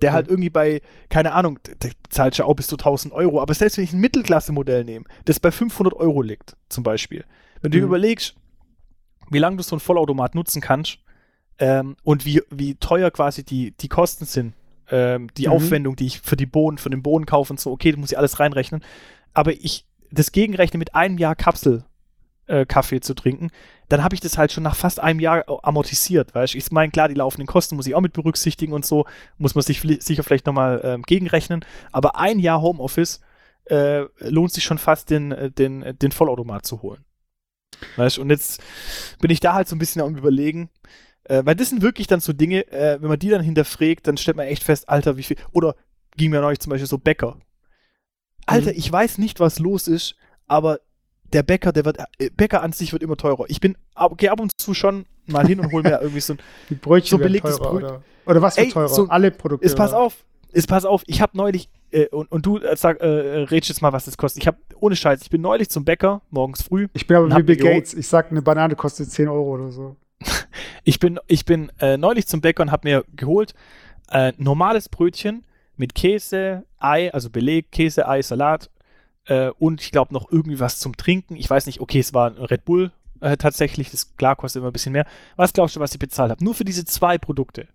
Der 0.00 0.12
halt 0.14 0.28
irgendwie 0.28 0.48
bei, 0.50 0.80
keine 1.10 1.32
Ahnung, 1.32 1.58
der 1.82 1.90
zahlt 2.08 2.36
ja 2.38 2.46
auch 2.46 2.54
bis 2.54 2.66
zu 2.68 2.76
1000 2.76 3.12
Euro, 3.12 3.40
aber 3.42 3.52
selbst 3.52 3.76
wenn 3.76 3.84
ich 3.84 3.92
ein 3.92 4.00
Mittelklasse-Modell 4.00 4.84
nehme, 4.84 5.04
das 5.26 5.38
bei 5.38 5.50
500 5.50 5.92
Euro 5.94 6.22
liegt, 6.22 6.56
zum 6.70 6.82
Beispiel, 6.82 7.24
wenn 7.60 7.70
du 7.70 7.78
Mhm. 7.78 7.84
überlegst, 7.84 8.34
wie 9.30 9.38
lange 9.38 9.58
du 9.58 9.62
so 9.62 9.76
einen 9.76 9.80
Vollautomat 9.80 10.34
nutzen 10.34 10.62
kannst 10.62 10.98
ähm, 11.58 11.96
und 12.02 12.24
wie, 12.24 12.42
wie 12.50 12.74
teuer 12.74 13.10
quasi 13.10 13.44
die, 13.44 13.72
die 13.72 13.88
Kosten 13.88 14.24
sind, 14.24 14.54
ähm, 14.90 15.28
die 15.36 15.46
Mhm. 15.46 15.52
Aufwendung, 15.52 15.96
die 15.96 16.06
ich 16.06 16.20
für 16.20 16.36
die 16.36 16.46
Bohnen, 16.46 16.78
für 16.78 16.90
den 16.90 17.02
Bohnen 17.02 17.26
kaufe 17.26 17.52
und 17.52 17.60
so, 17.60 17.70
okay, 17.72 17.90
das 17.92 17.98
muss 17.98 18.12
ich 18.12 18.18
alles 18.18 18.38
reinrechnen, 18.40 18.82
aber 19.32 19.52
ich 19.52 19.86
das 20.10 20.32
gegenrechne 20.32 20.78
mit 20.78 20.94
einem 20.94 21.18
Jahr 21.18 21.34
Kapsel 21.34 21.84
äh, 22.46 22.64
Kaffee 22.64 23.00
zu 23.00 23.14
trinken, 23.14 23.50
dann 23.88 24.04
habe 24.04 24.14
ich 24.14 24.20
das 24.20 24.38
halt 24.38 24.52
schon 24.52 24.62
nach 24.62 24.76
fast 24.76 25.00
einem 25.00 25.20
Jahr 25.20 25.44
amortisiert, 25.64 26.34
weißt 26.34 26.54
du? 26.54 26.58
Ich 26.58 26.70
meine, 26.70 26.92
klar, 26.92 27.08
die 27.08 27.14
laufenden 27.14 27.46
Kosten 27.46 27.76
muss 27.76 27.86
ich 27.86 27.94
auch 27.94 28.00
mit 28.00 28.12
berücksichtigen 28.12 28.72
und 28.72 28.86
so, 28.86 29.04
muss 29.38 29.54
man 29.54 29.62
sich 29.62 29.80
sicher 30.00 30.22
vielleicht 30.22 30.46
nochmal 30.46 30.80
ähm, 30.84 31.02
gegenrechnen, 31.02 31.64
aber 31.92 32.16
ein 32.16 32.38
Jahr 32.38 32.62
Homeoffice 32.62 33.20
äh, 33.64 34.04
lohnt 34.20 34.52
sich 34.52 34.62
schon 34.62 34.78
fast, 34.78 35.10
den, 35.10 35.32
äh, 35.32 35.50
den, 35.50 35.82
äh, 35.82 35.94
den 35.94 36.12
Vollautomat 36.12 36.64
zu 36.64 36.82
holen. 36.82 37.04
Weißt 37.96 38.16
du? 38.16 38.22
Und 38.22 38.30
jetzt 38.30 38.62
bin 39.20 39.30
ich 39.30 39.40
da 39.40 39.54
halt 39.54 39.68
so 39.68 39.74
ein 39.74 39.80
bisschen 39.80 40.02
am 40.02 40.16
überlegen, 40.16 40.70
äh, 41.28 41.42
weil 41.44 41.54
das 41.56 41.70
sind 41.70 41.82
wirklich 41.82 42.06
dann 42.06 42.20
so 42.20 42.32
Dinge, 42.32 42.66
äh, 42.72 43.00
wenn 43.00 43.08
man 43.08 43.18
die 43.18 43.28
dann 43.28 43.42
hinterfragt, 43.42 44.06
dann 44.06 44.16
stellt 44.16 44.36
man 44.36 44.46
echt 44.46 44.62
fest, 44.64 44.88
Alter, 44.88 45.16
wie 45.16 45.22
viel, 45.22 45.36
oder 45.52 45.74
ging 46.16 46.30
mir 46.30 46.40
neulich 46.40 46.60
zum 46.60 46.70
Beispiel 46.70 46.86
so 46.88 46.98
Bäcker. 46.98 47.36
Alter, 48.46 48.70
Mhm. 48.72 48.78
ich 48.78 48.90
weiß 48.92 49.18
nicht, 49.18 49.40
was 49.40 49.58
los 49.58 49.88
ist, 49.88 50.14
aber 50.46 50.80
der 51.32 51.42
Bäcker, 51.42 51.72
der 51.72 51.84
wird, 51.84 51.98
äh, 52.18 52.30
Bäcker 52.30 52.62
an 52.62 52.72
sich 52.72 52.92
wird 52.92 53.02
immer 53.02 53.16
teurer. 53.16 53.44
Ich 53.48 53.60
bin, 53.60 53.76
gehe 54.16 54.30
ab 54.30 54.40
und 54.40 54.52
zu 54.60 54.74
schon 54.74 55.06
mal 55.26 55.46
hin 55.46 55.58
und 55.60 55.72
hole 55.72 55.82
mir 55.82 55.98
irgendwie 56.00 56.20
so 56.20 56.34
ein, 56.34 56.78
Brötchen 56.80 57.18
So 57.18 57.22
belegtes 57.22 57.56
teurer, 57.58 57.70
Bröt- 57.70 57.84
oder? 57.84 58.02
Oder 58.26 58.42
was 58.42 58.56
wird 58.56 58.68
Ey, 58.68 58.72
teurer? 58.72 58.88
so- 58.88 59.08
Alle 59.08 59.30
Produkte. 59.32 59.66
Ist 59.66 59.76
pass 59.76 59.92
auf, 59.92 60.24
ist 60.52 60.68
pass 60.68 60.84
auf, 60.84 61.02
ich 61.06 61.20
habe 61.20 61.36
neulich, 61.36 61.68
äh, 61.90 62.06
und, 62.08 62.30
und 62.30 62.46
du 62.46 62.58
äh, 62.58 62.76
sag, 62.76 63.00
äh, 63.00 63.06
redest 63.06 63.68
jetzt 63.70 63.82
mal, 63.82 63.92
was 63.92 64.04
das 64.04 64.16
kostet. 64.16 64.42
Ich 64.42 64.46
habe, 64.46 64.58
ohne 64.78 64.94
Scheiß, 64.94 65.20
ich 65.22 65.30
bin 65.30 65.40
neulich 65.40 65.68
zum 65.68 65.84
Bäcker, 65.84 66.22
morgens 66.30 66.62
früh. 66.62 66.86
Ich 66.92 67.06
bin 67.08 67.16
aber 67.16 67.36
wie 67.36 67.42
Bill 67.42 67.56
Gates. 67.56 67.94
Ich 67.94 68.06
sag, 68.06 68.30
eine 68.30 68.42
Banane 68.42 68.76
kostet 68.76 69.10
10 69.10 69.26
Euro 69.28 69.54
oder 69.54 69.72
so. 69.72 69.96
Ich 70.86 71.00
bin, 71.00 71.18
ich 71.26 71.44
bin 71.44 71.72
äh, 71.80 71.96
neulich 71.96 72.28
zum 72.28 72.40
Bäcker 72.40 72.62
und 72.62 72.70
habe 72.70 72.86
mir 72.86 73.04
geholt 73.16 73.54
äh, 74.08 74.32
normales 74.36 74.88
Brötchen 74.88 75.44
mit 75.76 75.96
Käse, 75.96 76.64
Ei, 76.78 77.12
also 77.12 77.28
Beleg, 77.28 77.72
Käse, 77.72 78.06
Ei, 78.08 78.22
Salat 78.22 78.70
äh, 79.24 79.48
und 79.58 79.80
ich 79.82 79.90
glaube 79.90 80.14
noch 80.14 80.30
irgendwie 80.30 80.60
was 80.60 80.78
zum 80.78 80.96
Trinken. 80.96 81.34
Ich 81.34 81.50
weiß 81.50 81.66
nicht, 81.66 81.80
okay, 81.80 81.98
es 81.98 82.14
war 82.14 82.30
ein 82.30 82.36
Red 82.36 82.64
Bull 82.64 82.92
äh, 83.20 83.36
tatsächlich, 83.36 83.90
das 83.90 84.16
klar 84.16 84.36
kostet 84.36 84.60
immer 84.60 84.70
ein 84.70 84.72
bisschen 84.72 84.92
mehr. 84.92 85.06
Was 85.34 85.52
glaubst 85.52 85.74
du, 85.74 85.80
was 85.80 85.92
ich 85.92 85.98
bezahlt 85.98 86.30
habe? 86.30 86.44
Nur 86.44 86.54
für 86.54 86.64
diese 86.64 86.84
zwei 86.84 87.18
Produkte. 87.18 87.66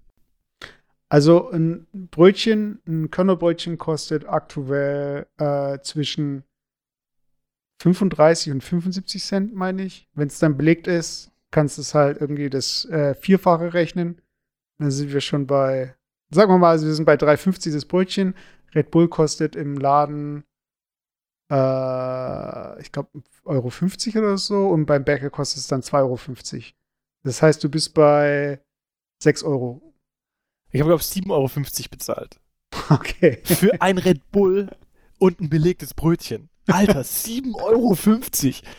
Also 1.09 1.51
ein 1.51 1.87
Brötchen, 1.91 2.79
ein 2.87 3.11
Körnerbrötchen 3.11 3.77
kostet 3.77 4.25
aktuell 4.25 5.27
äh, 5.37 5.79
zwischen 5.79 6.45
35 7.81 8.53
und 8.53 8.63
75 8.63 9.21
Cent, 9.21 9.53
meine 9.53 9.83
ich. 9.83 10.07
Wenn 10.13 10.29
es 10.29 10.39
dann 10.39 10.55
belegt 10.55 10.87
ist, 10.87 11.30
kannst 11.51 11.77
du 11.77 11.81
es 11.81 11.93
halt 11.93 12.19
irgendwie 12.19 12.49
das 12.49 12.85
äh, 12.85 13.13
Vierfache 13.13 13.73
rechnen. 13.73 14.21
Dann 14.79 14.91
sind 14.91 15.13
wir 15.13 15.21
schon 15.21 15.45
bei, 15.45 15.95
sagen 16.31 16.51
wir 16.51 16.57
mal, 16.57 16.71
also 16.71 16.87
wir 16.87 16.93
sind 16.93 17.05
bei 17.05 17.15
3,50 17.15 17.73
das 17.73 17.85
Brötchen. 17.85 18.35
Red 18.73 18.89
Bull 18.89 19.09
kostet 19.09 19.55
im 19.55 19.75
Laden, 19.75 20.43
äh, 21.51 22.81
ich 22.81 22.91
glaube, 22.91 23.09
Euro 23.43 23.69
50 23.69 24.17
oder 24.17 24.37
so. 24.37 24.69
Und 24.69 24.85
beim 24.85 25.03
Bäcker 25.03 25.29
kostet 25.29 25.59
es 25.59 25.67
dann 25.67 25.81
2,50 25.81 26.53
Euro. 26.55 26.63
Das 27.23 27.41
heißt, 27.41 27.63
du 27.63 27.69
bist 27.69 27.93
bei 27.93 28.59
6 29.21 29.43
Euro. 29.43 29.93
Ich 30.71 30.79
habe, 30.79 30.89
glaube 30.89 31.01
ich, 31.01 31.07
7,50 31.07 31.29
Euro 31.31 31.49
bezahlt. 31.91 32.39
Okay. 32.89 33.41
Für 33.43 33.81
ein 33.81 33.97
Red 33.97 34.31
Bull 34.31 34.69
und 35.19 35.39
ein 35.41 35.49
belegtes 35.49 35.93
Brötchen. 35.93 36.49
Alter, 36.67 37.01
7,50 37.01 37.53
Euro. 37.55 37.95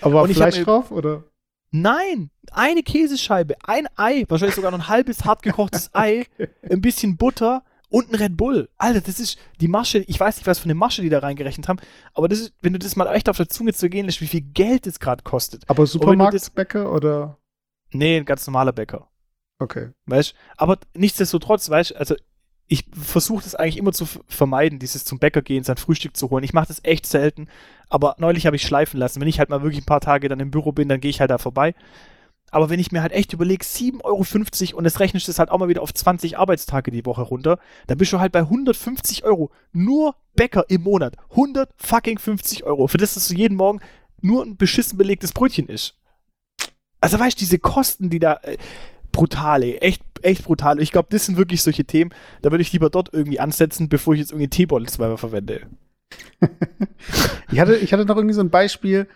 Aber 0.01 0.23
hab 0.23 0.31
Fleisch 0.31 0.63
drauf, 0.63 0.91
oder? 0.91 1.25
Nein, 1.73 2.31
eine 2.53 2.83
Käsescheibe, 2.83 3.57
ein 3.65 3.89
Ei, 3.97 4.25
wahrscheinlich 4.29 4.55
sogar 4.55 4.71
noch 4.71 4.79
ein 4.79 4.89
halbes 4.89 5.25
hart 5.25 5.43
gekochtes 5.43 5.91
Ei, 5.95 6.27
ein 6.71 6.83
bisschen 6.83 7.17
Butter 7.17 7.65
und 7.89 8.11
ein 8.11 8.15
Red 8.15 8.37
Bull. 8.37 8.69
Alter, 8.77 9.01
das 9.01 9.19
ist 9.19 9.39
die 9.61 9.69
Masche, 9.69 9.99
ich 9.99 10.21
weiß 10.21 10.37
nicht, 10.37 10.47
was 10.47 10.59
für 10.59 10.67
eine 10.67 10.75
Masche 10.75 11.01
die 11.01 11.09
da 11.09 11.21
reingerechnet 11.21 11.69
haben, 11.69 11.81
aber 12.13 12.29
das 12.29 12.41
ist, 12.41 12.53
wenn 12.61 12.75
du 12.75 12.79
das 12.79 12.95
mal 12.95 13.13
echt 13.15 13.29
auf 13.29 13.39
der 13.39 13.49
Zunge 13.49 13.73
zu 13.73 13.89
gehen 13.89 14.05
lässt, 14.05 14.21
wie 14.21 14.27
viel 14.27 14.43
Geld 14.43 14.87
das 14.87 15.01
gerade 15.01 15.25
kostet. 15.25 15.65
Aber 15.69 15.87
Supermarktbäcker 15.87 16.93
oder? 16.93 17.39
Nee, 17.91 18.19
ein 18.19 18.27
ganz 18.27 18.47
normaler 18.47 18.73
Bäcker. 18.73 19.09
Okay. 19.59 19.91
Weißt 20.07 20.35
Aber 20.57 20.79
nichtsdestotrotz, 20.95 21.71
weißt 21.71 21.97
also 21.97 22.17
ich 22.73 22.87
versuche 22.99 23.45
das 23.45 23.55
eigentlich 23.55 23.77
immer 23.77 23.93
zu 23.93 24.07
vermeiden, 24.27 24.79
dieses 24.79 25.05
zum 25.05 25.19
Bäcker 25.19 25.43
gehen, 25.43 25.63
sein 25.63 25.77
Frühstück 25.77 26.17
zu 26.17 26.31
holen. 26.31 26.43
Ich 26.43 26.55
mache 26.55 26.69
das 26.69 26.81
echt 26.85 27.05
selten, 27.05 27.49
aber 27.91 28.17
neulich 28.19 28.47
habe 28.47 28.57
ich 28.57 28.63
schleifen 28.63 28.99
lassen. 28.99 29.21
Wenn 29.21 29.29
ich 29.29 29.39
halt 29.39 29.51
mal 29.51 29.61
wirklich 29.61 29.83
ein 29.83 29.87
paar 29.87 30.01
Tage 30.01 30.31
dann 30.31 30.41
im 30.41 30.51
Büro 30.51 30.73
bin, 30.73 30.89
dann 30.89 30.99
gehe 30.99 31.11
ich 31.11 31.21
halt 31.21 31.31
da 31.31 31.37
vorbei. 31.37 31.75
Aber 32.51 32.71
wenn 32.71 32.81
ich 32.81 32.91
mir 32.91 33.03
halt 33.03 33.13
echt 33.13 33.35
überlege, 33.35 33.63
7,50 33.63 34.03
Euro 34.05 34.79
und 34.79 34.85
das 34.85 35.01
rechnest 35.01 35.29
du 35.29 35.35
halt 35.35 35.51
auch 35.51 35.59
mal 35.59 35.69
wieder 35.69 35.83
auf 35.83 35.93
20 35.93 36.39
Arbeitstage 36.39 36.91
die 36.91 37.05
Woche 37.05 37.21
runter, 37.21 37.59
dann 37.89 37.99
bist 37.99 38.11
du 38.15 38.21
halt 38.21 38.33
bei 38.33 38.41
150 38.41 39.25
Euro. 39.25 39.51
Nur 39.73 40.17
Bäcker 40.35 40.65
im 40.69 40.83
Monat. 40.83 41.19
100 41.33 41.69
fucking 41.77 42.19
50 42.19 42.65
Euro. 42.65 42.87
Für 42.87 42.97
das, 42.97 43.13
dass 43.13 43.29
du 43.29 43.35
jeden 43.35 43.59
Morgen 43.59 43.81
nur 44.23 44.47
ein 44.47 44.57
beschissen 44.57 44.97
belegtes 44.97 45.33
Brötchen 45.33 45.69
isst. 45.69 45.99
Also 47.03 47.19
weißt 47.19 47.37
du, 47.37 47.41
diese 47.41 47.59
Kosten, 47.59 48.09
die 48.09 48.19
da. 48.19 48.41
Äh, 48.43 48.57
brutal, 49.11 49.63
ey. 49.63 49.77
Echt, 49.77 50.03
echt 50.25 50.45
brutal. 50.45 50.81
Ich 50.81 50.93
glaube, 50.93 51.09
das 51.11 51.27
sind 51.27 51.37
wirklich 51.37 51.63
solche 51.63 51.85
Themen, 51.85 52.13
da 52.43 52.51
würde 52.51 52.63
ich 52.63 52.73
lieber 52.73 52.91
dort 52.91 53.13
irgendwie 53.13 53.41
ansetzen, 53.41 53.89
bevor 53.89 54.15
ich 54.15 54.21
jetzt 54.21 54.33
irgendwie 54.33 54.49
Teebeutel 54.49 54.89
zweimal 54.89 55.19
verwende. 55.19 55.67
Ich 57.51 57.61
hatte, 57.61 57.77
ich 57.77 57.93
hatte 57.93 58.07
noch 58.07 58.17
irgendwie 58.17 58.35
so 58.35 58.41
ein 58.41 58.49
Beispiel, 58.49 59.07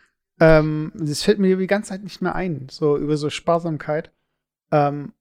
ähm, 0.40 0.92
das 0.94 1.22
fällt 1.22 1.38
mir 1.38 1.56
die 1.56 1.66
ganze 1.66 1.90
Zeit 1.90 2.02
nicht 2.02 2.20
mehr 2.20 2.34
ein, 2.34 2.66
so 2.70 2.98
über 2.98 3.16
so 3.16 3.30
Sparsamkeit. 3.30 4.12
Ähm, 4.70 5.14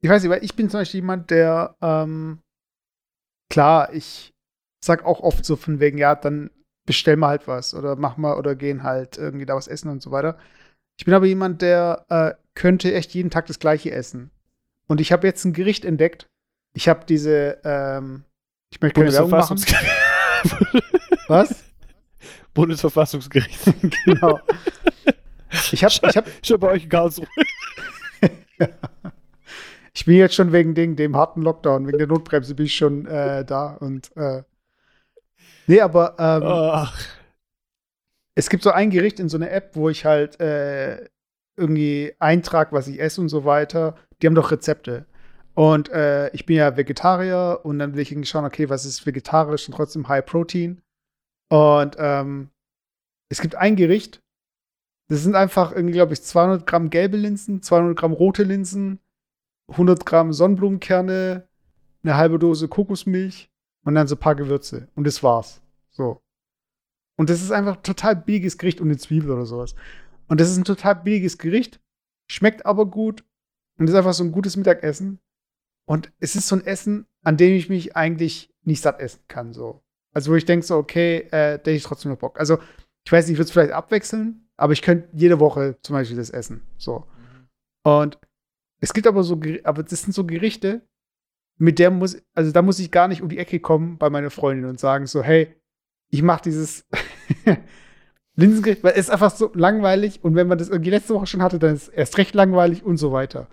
ich 0.00 0.08
weiß 0.08 0.22
nicht, 0.22 0.30
weil 0.30 0.44
ich 0.44 0.54
bin 0.54 0.70
zum 0.70 0.80
Beispiel 0.80 1.00
jemand, 1.00 1.30
der, 1.30 1.76
ähm, 1.80 2.38
klar, 3.50 3.92
ich 3.92 4.32
sag 4.84 5.04
auch 5.04 5.20
oft 5.20 5.44
so 5.44 5.56
von 5.56 5.80
wegen, 5.80 5.98
ja, 5.98 6.14
dann 6.14 6.50
bestell 6.86 7.16
mal 7.16 7.28
halt 7.28 7.48
was 7.48 7.74
oder 7.74 7.96
mach 7.96 8.16
mal 8.16 8.36
oder 8.36 8.54
gehen 8.54 8.82
halt 8.82 9.18
irgendwie 9.18 9.46
da 9.46 9.54
was 9.54 9.68
essen 9.68 9.88
und 9.88 10.02
so 10.02 10.10
weiter. 10.10 10.38
Ich 10.98 11.04
bin 11.04 11.14
aber 11.14 11.26
jemand, 11.26 11.62
der 11.62 12.06
äh, 12.08 12.32
könnte 12.54 12.92
echt 12.92 13.14
jeden 13.14 13.30
Tag 13.30 13.46
das 13.46 13.58
gleiche 13.58 13.92
essen. 13.92 14.30
Und 14.88 15.00
ich 15.00 15.12
habe 15.12 15.26
jetzt 15.26 15.44
ein 15.44 15.52
Gericht 15.52 15.84
entdeckt. 15.84 16.28
Ich 16.74 16.88
habe 16.88 17.04
diese, 17.06 17.58
ähm, 17.64 18.24
ich 18.70 18.80
möchte 18.80 19.00
keine 19.00 19.12
Werbung 19.12 19.30
machen. 19.30 19.56
Bundesverfassungsgericht. 19.56 21.28
Was? 21.28 21.64
Bundesverfassungsgericht. 22.54 23.60
genau. 24.04 24.40
Ich 25.70 25.84
habe 25.84 25.94
ich 26.08 26.16
hab, 26.16 26.26
Schon 26.42 26.60
bei 26.60 26.68
euch 26.68 26.84
in 26.84 26.88
Karlsruhe. 26.88 27.26
Ich 29.94 30.06
bin 30.06 30.16
jetzt 30.16 30.34
schon 30.34 30.52
wegen 30.52 30.74
Ding, 30.74 30.96
dem 30.96 31.16
harten 31.16 31.42
Lockdown, 31.42 31.86
wegen 31.86 31.98
der 31.98 32.06
Notbremse 32.06 32.54
bin 32.54 32.66
ich 32.66 32.74
schon 32.74 33.06
äh, 33.06 33.44
da 33.44 33.74
und 33.74 34.10
äh, 34.16 34.42
nee, 35.66 35.80
aber 35.80 36.16
ähm, 36.18 36.42
Ach. 36.44 36.98
es 38.34 38.48
gibt 38.48 38.62
so 38.62 38.70
ein 38.70 38.88
Gericht 38.88 39.20
in 39.20 39.28
so 39.28 39.36
einer 39.36 39.50
App, 39.50 39.76
wo 39.76 39.90
ich 39.90 40.06
halt 40.06 40.40
äh, 40.40 41.10
irgendwie 41.56 42.14
eintrag, 42.18 42.72
was 42.72 42.88
ich 42.88 43.00
esse 43.00 43.20
und 43.20 43.28
so 43.28 43.44
weiter. 43.44 43.96
Die 44.20 44.26
haben 44.26 44.34
doch 44.34 44.50
Rezepte. 44.50 45.06
Und 45.54 45.90
äh, 45.90 46.30
ich 46.30 46.46
bin 46.46 46.56
ja 46.56 46.76
Vegetarier 46.76 47.60
und 47.62 47.78
dann 47.78 47.94
will 47.94 48.00
ich 48.00 48.10
irgendwie 48.10 48.28
schauen, 48.28 48.44
okay, 48.44 48.70
was 48.70 48.86
ist 48.86 49.04
vegetarisch 49.04 49.68
und 49.68 49.74
trotzdem 49.74 50.08
High 50.08 50.24
Protein. 50.24 50.80
Und 51.50 51.96
ähm, 51.98 52.48
es 53.28 53.40
gibt 53.40 53.54
ein 53.54 53.76
Gericht, 53.76 54.22
das 55.08 55.22
sind 55.22 55.34
einfach 55.34 55.72
irgendwie, 55.72 55.92
glaube 55.92 56.14
ich, 56.14 56.22
200 56.22 56.66
Gramm 56.66 56.88
gelbe 56.88 57.18
Linsen, 57.18 57.60
200 57.62 57.98
Gramm 57.98 58.12
rote 58.12 58.44
Linsen, 58.44 58.98
100 59.68 60.06
Gramm 60.06 60.32
Sonnenblumenkerne, 60.32 61.46
eine 62.02 62.16
halbe 62.16 62.38
Dose 62.38 62.68
Kokosmilch 62.68 63.50
und 63.84 63.94
dann 63.94 64.06
so 64.06 64.14
ein 64.14 64.20
paar 64.20 64.34
Gewürze. 64.34 64.88
Und 64.94 65.06
das 65.06 65.22
war's. 65.22 65.60
So. 65.90 66.22
Und 67.18 67.28
das 67.28 67.42
ist 67.42 67.52
einfach 67.52 67.76
ein 67.76 67.82
total 67.82 68.16
billiges 68.16 68.56
Gericht 68.56 68.80
und 68.80 68.88
eine 68.88 68.96
Zwiebel 68.96 69.30
oder 69.30 69.44
sowas. 69.44 69.74
Und 70.32 70.40
das 70.40 70.48
ist 70.48 70.56
ein 70.56 70.64
total 70.64 70.96
billiges 70.96 71.36
Gericht, 71.36 71.78
schmeckt 72.26 72.64
aber 72.64 72.86
gut 72.86 73.22
Und 73.78 73.86
ist 73.86 73.94
einfach 73.94 74.14
so 74.14 74.24
ein 74.24 74.32
gutes 74.32 74.56
Mittagessen. 74.56 75.20
Und 75.86 76.10
es 76.20 76.36
ist 76.36 76.48
so 76.48 76.56
ein 76.56 76.64
Essen, 76.64 77.06
an 77.22 77.36
dem 77.36 77.52
ich 77.52 77.68
mich 77.68 77.96
eigentlich 77.96 78.50
nicht 78.62 78.80
satt 78.80 78.98
essen 78.98 79.20
kann. 79.28 79.52
So. 79.52 79.82
Also 80.14 80.32
wo 80.32 80.36
ich 80.36 80.46
denke 80.46 80.64
so, 80.64 80.78
okay, 80.78 81.18
äh, 81.18 81.28
da 81.30 81.50
hätte 81.58 81.72
ich 81.72 81.82
trotzdem 81.82 82.12
noch 82.12 82.18
Bock. 82.18 82.40
Also 82.40 82.58
ich 83.04 83.12
weiß 83.12 83.26
nicht, 83.26 83.34
ich 83.34 83.38
würde 83.38 83.48
es 83.48 83.50
vielleicht 83.50 83.72
abwechseln, 83.72 84.48
aber 84.56 84.72
ich 84.72 84.80
könnte 84.80 85.06
jede 85.12 85.38
Woche 85.38 85.76
zum 85.82 85.96
Beispiel 85.96 86.16
das 86.16 86.30
essen. 86.30 86.62
So. 86.78 87.06
Und 87.84 88.18
es 88.80 88.94
gibt 88.94 89.06
aber 89.06 89.24
so, 89.24 89.38
aber 89.64 89.82
das 89.82 90.00
sind 90.00 90.14
so 90.14 90.24
Gerichte, 90.24 90.80
mit 91.58 91.78
der 91.78 91.90
muss, 91.90 92.16
also 92.34 92.52
da 92.52 92.62
muss 92.62 92.78
ich 92.78 92.90
gar 92.90 93.06
nicht 93.06 93.20
um 93.20 93.28
die 93.28 93.36
Ecke 93.36 93.60
kommen 93.60 93.98
bei 93.98 94.08
meiner 94.08 94.30
Freundin 94.30 94.64
und 94.64 94.80
sagen 94.80 95.06
so, 95.06 95.22
hey, 95.22 95.54
ich 96.08 96.22
mache 96.22 96.44
dieses 96.44 96.88
Linsengericht, 98.36 98.82
weil 98.82 98.92
es 98.92 99.00
ist 99.00 99.10
einfach 99.10 99.30
so 99.30 99.50
langweilig 99.54 100.24
und 100.24 100.34
wenn 100.34 100.48
man 100.48 100.58
das 100.58 100.68
irgendwie 100.68 100.90
letzte 100.90 101.14
Woche 101.14 101.26
schon 101.26 101.42
hatte, 101.42 101.58
dann 101.58 101.74
ist 101.74 101.82
es 101.84 101.88
erst 101.88 102.18
recht 102.18 102.34
langweilig 102.34 102.82
und 102.82 102.96
so 102.96 103.12
weiter. 103.12 103.48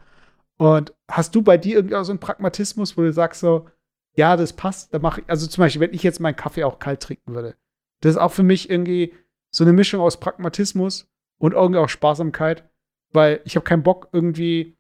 Und 0.58 0.94
hast 1.10 1.36
du 1.36 1.42
bei 1.42 1.58
dir 1.58 1.76
irgendwie 1.76 1.96
auch 1.96 2.04
so 2.04 2.12
einen 2.12 2.20
Pragmatismus, 2.20 2.98
wo 2.98 3.02
du 3.02 3.12
sagst 3.14 3.42
so, 3.42 3.68
ja, 4.16 4.36
das 4.38 4.54
passt, 4.54 4.94
da 4.94 5.00
mache 5.00 5.22
ich, 5.22 5.30
also 5.30 5.48
zum 5.48 5.62
Beispiel, 5.62 5.82
wenn 5.82 5.94
ich 5.94 6.04
jetzt 6.04 6.20
meinen 6.20 6.36
Kaffee 6.36 6.64
auch 6.64 6.80
kalt 6.80 7.02
trinken 7.02 7.34
würde, 7.34 7.56
das 8.02 8.12
ist 8.12 8.18
auch 8.18 8.32
für 8.32 8.44
mich 8.44 8.70
irgendwie 8.70 9.14
so 9.52 9.64
eine 9.64 9.74
Mischung 9.74 10.02
aus 10.02 10.20
Pragmatismus 10.20 11.10
und 11.38 11.54
irgendwie 11.54 11.80
auch 11.80 11.90
Sparsamkeit, 11.90 12.70
weil 13.12 13.42
ich 13.46 13.56
habe 13.56 13.64
keinen 13.64 13.84
Bock 13.84 14.10
irgendwie 14.12 14.78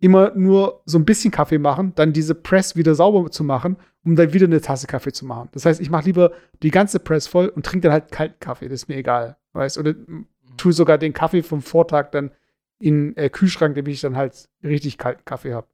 immer 0.00 0.32
nur 0.34 0.82
so 0.84 0.98
ein 0.98 1.04
bisschen 1.04 1.30
Kaffee 1.30 1.58
machen, 1.58 1.92
dann 1.94 2.12
diese 2.12 2.34
Press 2.34 2.76
wieder 2.76 2.94
sauber 2.94 3.30
zu 3.30 3.44
machen, 3.44 3.76
um 4.06 4.16
dann 4.16 4.32
wieder 4.32 4.46
eine 4.46 4.60
Tasse 4.60 4.86
Kaffee 4.86 5.12
zu 5.12 5.26
machen. 5.26 5.48
Das 5.52 5.66
heißt, 5.66 5.80
ich 5.80 5.90
mache 5.90 6.04
lieber 6.06 6.30
die 6.62 6.70
ganze 6.70 7.00
Press 7.00 7.26
voll 7.26 7.48
und 7.48 7.66
trinke 7.66 7.82
dann 7.88 7.92
halt 7.92 8.12
kalten 8.12 8.38
Kaffee, 8.40 8.68
das 8.68 8.82
ist 8.82 8.88
mir 8.88 8.96
egal, 8.96 9.36
weißt 9.52 9.76
oder 9.78 9.92
mm, 9.92 10.26
tue 10.56 10.72
sogar 10.72 10.96
den 10.96 11.12
Kaffee 11.12 11.42
vom 11.42 11.60
Vortag 11.60 12.10
dann 12.12 12.30
in 12.78 13.16
äh, 13.16 13.28
Kühlschrank, 13.28 13.74
damit 13.74 13.92
ich 13.92 14.00
dann 14.00 14.16
halt 14.16 14.48
richtig 14.62 14.96
kalten 14.96 15.24
Kaffee 15.24 15.52
habe. 15.52 15.66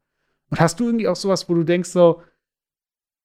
Und 0.50 0.60
hast 0.60 0.80
du 0.80 0.86
irgendwie 0.86 1.08
auch 1.08 1.16
sowas, 1.16 1.48
wo 1.48 1.54
du 1.54 1.62
denkst 1.62 1.90
so, 1.90 2.22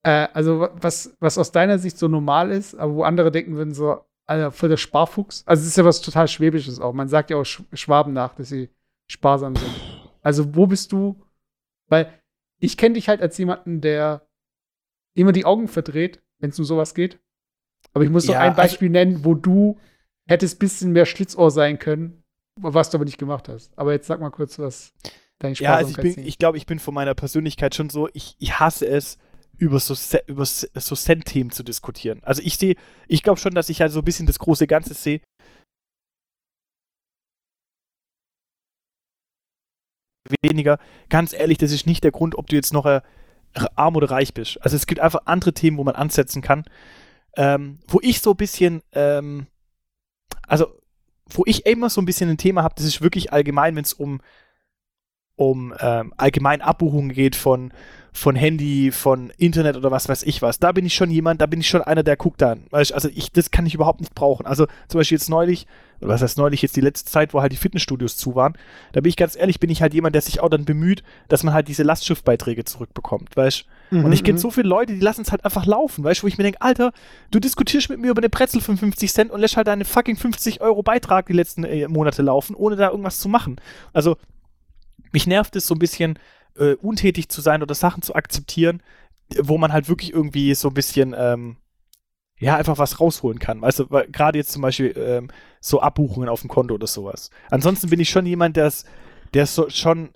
äh, 0.04 0.28
also 0.34 0.60
wa- 0.60 0.72
was, 0.80 1.16
was 1.20 1.38
aus 1.38 1.52
deiner 1.52 1.80
Sicht 1.80 1.98
so 1.98 2.08
normal 2.08 2.52
ist, 2.52 2.76
aber 2.76 2.94
wo 2.94 3.04
andere 3.04 3.32
denken 3.32 3.56
würden 3.56 3.74
so, 3.74 4.02
Alter, 4.26 4.52
für 4.52 4.68
der 4.68 4.78
Sparfuchs. 4.78 5.44
Also 5.46 5.62
es 5.62 5.68
ist 5.70 5.78
ja 5.78 5.86
was 5.86 6.02
total 6.02 6.28
Schwäbisches 6.28 6.82
auch. 6.82 6.92
Man 6.94 7.08
sagt 7.08 7.30
ja 7.30 7.38
auch 7.38 7.46
Sch 7.46 7.64
Schwaben 7.74 8.12
nach, 8.12 8.36
dass 8.36 8.50
sie 8.50 8.70
sparsam 9.08 9.56
sind. 9.56 9.72
Also 10.22 10.54
wo 10.56 10.68
bist 10.68 10.92
du? 10.92 11.24
Weil 11.88 12.12
ich 12.60 12.76
kenne 12.76 12.96
dich 12.96 13.08
halt 13.08 13.22
als 13.22 13.38
jemanden, 13.38 13.80
der 13.80 14.27
immer 15.18 15.32
die 15.32 15.46
Augen 15.46 15.68
verdreht, 15.68 16.22
wenn 16.40 16.52
es 16.52 16.60
um 16.60 16.66
sowas 16.66 16.94
geht. 16.94 17.20
Aber 17.94 18.04
ich 18.04 18.10
muss 18.10 18.28
Ja, 18.28 18.40
ein 18.40 18.50
also- 18.50 18.62
Beispiel 18.62 18.90
nennen, 18.90 19.26
wo 19.26 19.34
du 19.34 19.80
hättest 20.28 20.56
ein 20.58 20.60
bisschen 20.60 20.92
mehr 20.92 21.06
Schlitzohr 21.06 21.52
sein 21.52 21.80
können, 21.80 22.24
was 22.60 22.90
du 22.90 22.98
aber 22.98 23.06
nicht 23.06 23.18
gemacht 23.18 23.50
hast. 23.50 23.78
Aber 23.78 23.94
jetzt 23.94 24.08
sag 24.08 24.20
mal 24.20 24.30
kurz, 24.30 24.60
was 24.60 24.94
deine 25.40 25.56
Ja, 25.56 25.76
also 25.76 25.92
ich 25.92 26.16
bin, 26.16 26.26
ich 26.26 26.38
glaube, 26.38 26.58
ich 26.58 26.66
bin 26.66 26.80
von 26.80 26.94
meiner 26.94 27.16
Persönlichkeit 27.16 27.76
schon 27.76 27.90
so, 27.90 28.10
ich, 28.14 28.36
ich 28.40 28.60
hasse 28.60 28.88
es, 28.88 29.18
über 29.58 29.80
so, 29.80 29.96
über 30.28 30.46
so 30.46 30.96
Cent-Themen 30.96 31.50
zu 31.50 31.64
diskutieren. 31.64 32.20
Also 32.24 32.42
ich 32.44 32.58
sehe, 32.58 32.76
ich 33.08 33.24
glaube 33.24 33.40
schon, 33.40 33.56
dass 33.56 33.70
ich 33.70 33.82
halt 33.82 33.92
so 33.92 34.00
ein 34.00 34.06
bisschen 34.06 34.28
das 34.28 34.38
große 34.38 34.68
Ganze 34.68 34.94
sehe. 34.94 35.22
Weniger. 40.44 40.78
Ganz 41.10 41.34
ehrlich, 41.34 41.58
das 41.58 41.72
ist 41.72 41.88
nicht 41.88 42.04
der 42.04 42.12
Grund, 42.12 42.36
ob 42.36 42.48
du 42.48 42.56
jetzt 42.56 42.74
noch 42.74 42.86
äh, 42.86 43.02
arm 43.76 43.96
oder 43.96 44.12
reich 44.12 44.34
bist. 44.34 44.62
Also 44.62 44.76
es 44.76 44.88
gibt 44.88 45.02
einfach 45.02 45.22
andere 45.26 45.54
Themen, 45.54 45.78
wo 45.78 45.84
man 45.84 45.96
ansetzen 45.96 46.42
kann. 46.42 46.66
Ähm, 47.36 47.80
wo 47.88 48.00
ich 48.02 48.22
so 48.22 48.32
ein 48.32 48.38
bisschen, 48.38 48.82
ähm, 48.94 49.48
also 50.48 50.68
wo 51.30 51.44
ich 51.46 51.66
immer 51.66 51.90
so 51.90 52.02
ein 52.02 52.06
bisschen 52.06 52.30
ein 52.30 52.38
Thema 52.38 52.64
habe, 52.64 52.76
das 52.76 52.86
ist 52.86 53.02
wirklich 53.02 53.34
allgemein, 53.34 53.76
wenn 53.76 53.84
es 53.84 53.94
um 53.94 54.22
um 55.38 55.74
ähm, 55.80 56.14
allgemein 56.18 56.62
Abbuchungen 56.62 57.14
geht 57.14 57.36
von, 57.36 57.72
von 58.12 58.36
Handy, 58.36 58.92
von 58.92 59.32
Internet 59.38 59.78
oder 59.78 59.92
was 59.92 60.10
weiß 60.10 60.24
ich 60.24 60.42
was. 60.42 60.60
Da 60.60 60.72
bin 60.74 60.86
ich 60.86 60.96
schon 60.96 61.12
jemand, 61.12 61.40
da 61.40 61.46
bin 61.46 61.62
ich 61.62 61.70
schon 61.70 61.82
einer, 61.82 62.04
der 62.04 62.18
guckt 62.18 62.42
dann. 62.42 62.64
Weißt, 62.72 62.92
du, 62.92 62.96
also 62.96 63.10
ich, 63.14 63.32
das 63.32 63.52
kann 63.52 63.66
ich 63.66 63.76
überhaupt 63.76 64.02
nicht 64.02 64.16
brauchen. 64.16 64.46
Also 64.46 64.66
zum 64.90 65.00
Beispiel 65.00 65.18
jetzt 65.18 65.30
neulich, 65.30 65.68
oder 66.02 66.10
was 66.10 66.22
heißt 66.22 66.38
neulich, 66.38 66.62
jetzt 66.64 66.76
die 66.76 66.82
letzte 66.82 67.10
Zeit, 67.10 67.34
wo 67.34 67.42
halt 67.42 67.52
die 67.52 67.58
Fitnessstudios 67.58 68.18
zu 68.18 68.36
waren, 68.36 68.58
da 68.92 69.02
bin 69.02 69.10
ich 69.10 69.16
ganz 69.16 69.36
ehrlich, 69.38 69.60
bin 69.60 69.70
ich 69.70 69.82
halt 69.82 69.94
jemand, 69.94 70.16
der 70.16 70.22
sich 70.22 70.40
auch 70.40 70.50
dann 70.50 70.66
bemüht, 70.66 71.04
dass 71.28 71.44
man 71.44 71.54
halt 71.54 71.68
diese 71.68 71.84
Lastschriftbeiträge 71.84 72.66
zurückbekommt, 72.66 73.38
weißt 73.38 73.66
Mhm, 73.90 74.06
und 74.06 74.12
ich 74.12 74.24
kenne 74.24 74.38
so 74.38 74.52
viele 74.52 74.68
Leute, 74.68 74.94
die 74.94 75.00
lassen 75.00 75.22
es 75.22 75.32
halt 75.32 75.46
einfach 75.46 75.66
laufen, 75.66 76.04
weißt 76.04 76.20
du, 76.20 76.24
wo 76.24 76.28
ich 76.28 76.38
mir 76.38 76.44
denke, 76.44 76.62
Alter, 76.62 76.92
du 77.32 77.40
diskutierst 77.40 77.90
mit 77.90 78.00
mir 78.00 78.12
über 78.12 78.20
eine 78.20 78.30
Brezel 78.30 78.62
für 78.62 78.76
50 78.76 79.12
Cent 79.12 79.32
und 79.32 79.40
lässt 79.40 79.58
halt 79.58 79.68
deine 79.68 79.86
fucking 79.86 80.18
50 80.18 80.62
Euro 80.62 80.84
Beitrag 80.84 81.28
die 81.28 81.34
letzten 81.34 81.64
äh, 81.64 81.88
Monate 81.88 82.22
laufen, 82.22 82.56
ohne 82.56 82.76
da 82.76 82.90
irgendwas 82.90 83.20
zu 83.20 83.30
machen. 83.30 83.62
Also, 83.94 84.18
mich 85.12 85.28
nervt 85.28 85.56
es 85.56 85.68
so 85.68 85.76
ein 85.76 85.80
bisschen, 85.80 86.20
äh, 86.58 86.74
untätig 86.76 87.30
zu 87.30 87.42
sein 87.42 87.62
oder 87.62 87.76
Sachen 87.76 88.02
zu 88.02 88.16
akzeptieren, 88.16 88.82
wo 89.40 89.58
man 89.58 89.74
halt 89.74 89.90
wirklich 89.90 90.14
irgendwie 90.14 90.54
so 90.56 90.70
ein 90.70 90.74
bisschen, 90.74 91.16
ähm, 91.18 91.58
ja, 92.40 92.56
einfach 92.56 92.78
was 92.78 93.00
rausholen 93.00 93.40
kann. 93.40 93.62
Weil 93.62 93.72
gerade 94.12 94.38
jetzt 94.38 94.52
zum 94.52 94.62
Beispiel 94.62 94.94
ähm, 94.98 95.30
so 95.60 95.82
Abbuchungen 95.82 96.30
auf 96.30 96.42
dem 96.42 96.50
Konto 96.50 96.76
oder 96.76 96.88
sowas. 96.88 97.30
Ansonsten 97.50 97.90
bin 97.90 98.00
ich 98.00 98.10
schon 98.10 98.26
jemand, 98.26 98.58
der 98.58 98.68
es 98.68 98.86
der 99.34 99.46
so 99.46 99.70
schon 99.70 100.14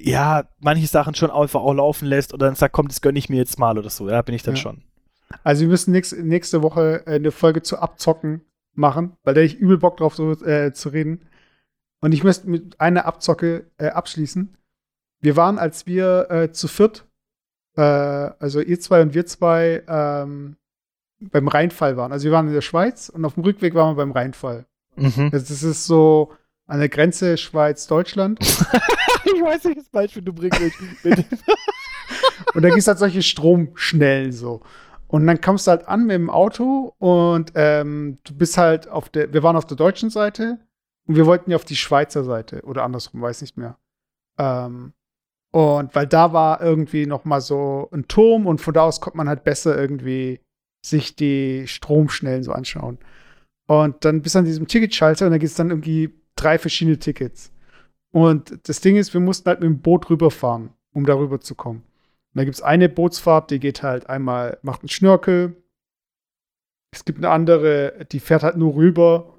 ja, 0.00 0.44
manche 0.60 0.86
Sachen 0.86 1.14
schon 1.14 1.30
einfach 1.30 1.60
auch 1.60 1.74
laufen 1.74 2.06
lässt 2.06 2.32
oder 2.32 2.46
dann 2.46 2.54
sagt, 2.54 2.72
komm, 2.72 2.88
das 2.88 3.00
gönne 3.00 3.18
ich 3.18 3.28
mir 3.28 3.36
jetzt 3.36 3.58
mal 3.58 3.76
oder 3.78 3.90
so. 3.90 4.08
Ja, 4.08 4.22
bin 4.22 4.34
ich 4.34 4.42
dann 4.44 4.54
Ja. 4.54 4.60
schon. 4.60 4.82
Also 5.42 5.62
wir 5.62 5.68
müssen 5.68 5.90
nächste, 5.92 6.22
nächste 6.22 6.62
Woche 6.62 7.02
äh, 7.06 7.16
eine 7.16 7.32
Folge 7.32 7.62
zu 7.62 7.78
Abzocken 7.78 8.42
machen, 8.74 9.16
weil 9.24 9.34
da 9.34 9.40
ich 9.40 9.56
übel 9.56 9.76
Bock 9.76 9.96
drauf 9.96 10.14
so, 10.14 10.32
äh, 10.44 10.72
zu 10.72 10.90
reden. 10.90 11.28
Und 12.00 12.12
ich 12.12 12.24
möchte 12.24 12.48
mit 12.48 12.80
einer 12.80 13.06
Abzocke 13.06 13.66
äh, 13.78 13.88
abschließen. 13.88 14.56
Wir 15.20 15.36
waren, 15.36 15.58
als 15.58 15.86
wir 15.86 16.30
äh, 16.30 16.52
zu 16.52 16.68
viert, 16.68 17.06
äh, 17.76 17.82
also 17.82 18.60
ihr 18.60 18.78
zwei 18.78 19.02
und 19.02 19.14
wir 19.14 19.26
zwei, 19.26 19.82
ähm, 19.88 20.56
beim 21.20 21.48
Rheinfall 21.48 21.96
waren. 21.96 22.12
Also 22.12 22.24
wir 22.26 22.32
waren 22.32 22.46
in 22.48 22.54
der 22.54 22.60
Schweiz 22.60 23.08
und 23.08 23.24
auf 23.24 23.34
dem 23.34 23.42
Rückweg 23.42 23.74
waren 23.74 23.96
wir 23.96 24.02
beim 24.02 24.12
Rheinfall. 24.12 24.66
Mhm. 24.96 25.30
Das, 25.30 25.44
das 25.44 25.62
ist 25.62 25.86
so 25.86 26.32
an 26.66 26.78
der 26.78 26.88
Grenze 26.88 27.36
Schweiz-Deutschland. 27.36 28.38
ich 29.24 29.42
weiß 29.42 29.64
nicht, 29.64 29.78
das 29.78 29.88
Beispiel 29.88 30.22
du 30.22 30.32
bringst. 30.32 30.60
Und 32.54 32.62
da 32.62 32.68
gibt 32.68 32.78
es 32.80 32.88
halt 32.88 32.98
solche 32.98 33.22
Stromschnellen 33.22 34.32
so. 34.32 34.62
Und 35.06 35.26
dann 35.26 35.40
kommst 35.40 35.66
du 35.66 35.70
halt 35.70 35.88
an 35.88 36.06
mit 36.06 36.14
dem 36.14 36.28
Auto 36.28 36.94
und 36.98 37.52
ähm, 37.54 38.18
du 38.24 38.34
bist 38.34 38.58
halt 38.58 38.88
auf 38.88 39.08
der, 39.08 39.32
wir 39.32 39.42
waren 39.42 39.56
auf 39.56 39.64
der 39.64 39.76
deutschen 39.76 40.10
Seite 40.10 40.58
und 41.08 41.16
wir 41.16 41.26
wollten 41.26 41.50
ja 41.50 41.56
auf 41.56 41.64
die 41.64 41.76
Schweizer 41.76 42.22
Seite 42.22 42.62
oder 42.62 42.84
andersrum, 42.84 43.22
weiß 43.22 43.40
nicht 43.40 43.56
mehr. 43.56 43.78
Ähm, 44.38 44.92
und 45.50 45.94
weil 45.94 46.06
da 46.06 46.34
war 46.34 46.60
irgendwie 46.60 47.06
noch 47.06 47.24
mal 47.24 47.40
so 47.40 47.88
ein 47.92 48.06
Turm 48.06 48.46
und 48.46 48.60
von 48.60 48.74
da 48.74 48.82
aus 48.82 49.00
konnte 49.00 49.16
man 49.16 49.28
halt 49.28 49.42
besser 49.42 49.76
irgendwie 49.76 50.40
sich 50.84 51.16
die 51.16 51.66
Stromschnellen 51.66 52.42
so 52.42 52.52
anschauen. 52.52 52.98
Und 53.66 54.04
dann 54.04 54.20
bist 54.20 54.34
du 54.34 54.40
an 54.40 54.44
diesem 54.44 54.68
Ticketschalter 54.68 55.26
und 55.26 55.32
da 55.32 55.38
gibt 55.38 55.50
es 55.50 55.56
dann 55.56 55.70
irgendwie 55.70 56.14
drei 56.36 56.58
verschiedene 56.58 56.98
Tickets. 56.98 57.52
Und 58.12 58.68
das 58.68 58.80
Ding 58.82 58.96
ist, 58.96 59.14
wir 59.14 59.20
mussten 59.20 59.48
halt 59.48 59.60
mit 59.60 59.68
dem 59.68 59.80
Boot 59.80 60.10
rüberfahren, 60.10 60.70
um 60.92 61.06
darüber 61.06 61.40
zu 61.40 61.54
kommen. 61.54 61.82
Und 62.34 62.36
da 62.38 62.44
gibt 62.44 62.56
es 62.56 62.62
eine 62.62 62.90
Bootsfahrt, 62.90 63.50
die 63.50 63.60
geht 63.60 63.82
halt 63.82 64.08
einmal, 64.10 64.58
macht 64.62 64.82
einen 64.82 64.90
Schnörkel. 64.90 65.56
Es 66.92 67.06
gibt 67.06 67.18
eine 67.18 67.30
andere, 67.30 68.06
die 68.12 68.20
fährt 68.20 68.42
halt 68.42 68.56
nur 68.58 68.74
rüber 68.74 69.37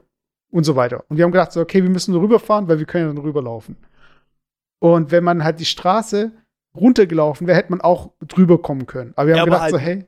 und 0.52 0.64
so 0.64 0.76
weiter. 0.76 1.04
Und 1.10 1.18
wir 1.18 1.24
haben 1.26 1.32
gedacht, 1.32 1.52
so, 1.52 1.62
okay, 1.62 1.84
wir 1.84 1.90
müssen 1.90 2.12
nur 2.14 2.22
rüberfahren, 2.22 2.68
weil 2.68 2.80
wir 2.80 2.86
können 2.86 3.08
ja 3.08 3.14
dann 3.14 3.24
rüberlaufen. 3.24 3.78
Und 4.80 5.12
wenn 5.12 5.24
man 5.24 5.44
halt 5.44 5.60
die 5.60 5.66
Straße 5.66 6.32
runtergelaufen 6.76 7.48
wäre, 7.48 7.58
hätte 7.58 7.72
man 7.72 7.82
auch 7.82 8.12
drüber 8.26 8.62
kommen 8.62 8.86
können. 8.86 9.14
Aber 9.16 9.28
wir 9.28 9.36
Ja, 9.36 9.42
haben 9.42 9.50
aber 9.50 9.58
gedacht, 9.58 9.72
so, 9.72 9.78
halt- 9.86 9.86
hey, 10.02 10.06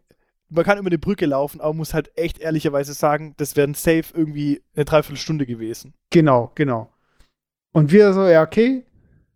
Man 0.54 0.66
kann 0.66 0.78
über 0.78 0.88
eine 0.88 1.00
Brücke 1.00 1.26
laufen, 1.28 1.62
aber 1.62 1.74
muss 1.74 1.94
halt 1.94 2.12
echt 2.18 2.40
ehrlicherweise 2.40 2.94
sagen, 2.94 3.34
das 3.38 3.56
wäre 3.56 3.70
ein 3.70 3.74
safe 3.74 4.04
irgendwie 4.14 4.62
eine 4.76 4.84
Dreiviertelstunde 4.84 5.46
gewesen. 5.46 5.94
Genau, 6.10 6.52
genau. 6.56 6.92
Und 7.72 7.94
wir 7.94 8.12
so, 8.12 8.26
ja, 8.28 8.44
okay, 8.44 8.86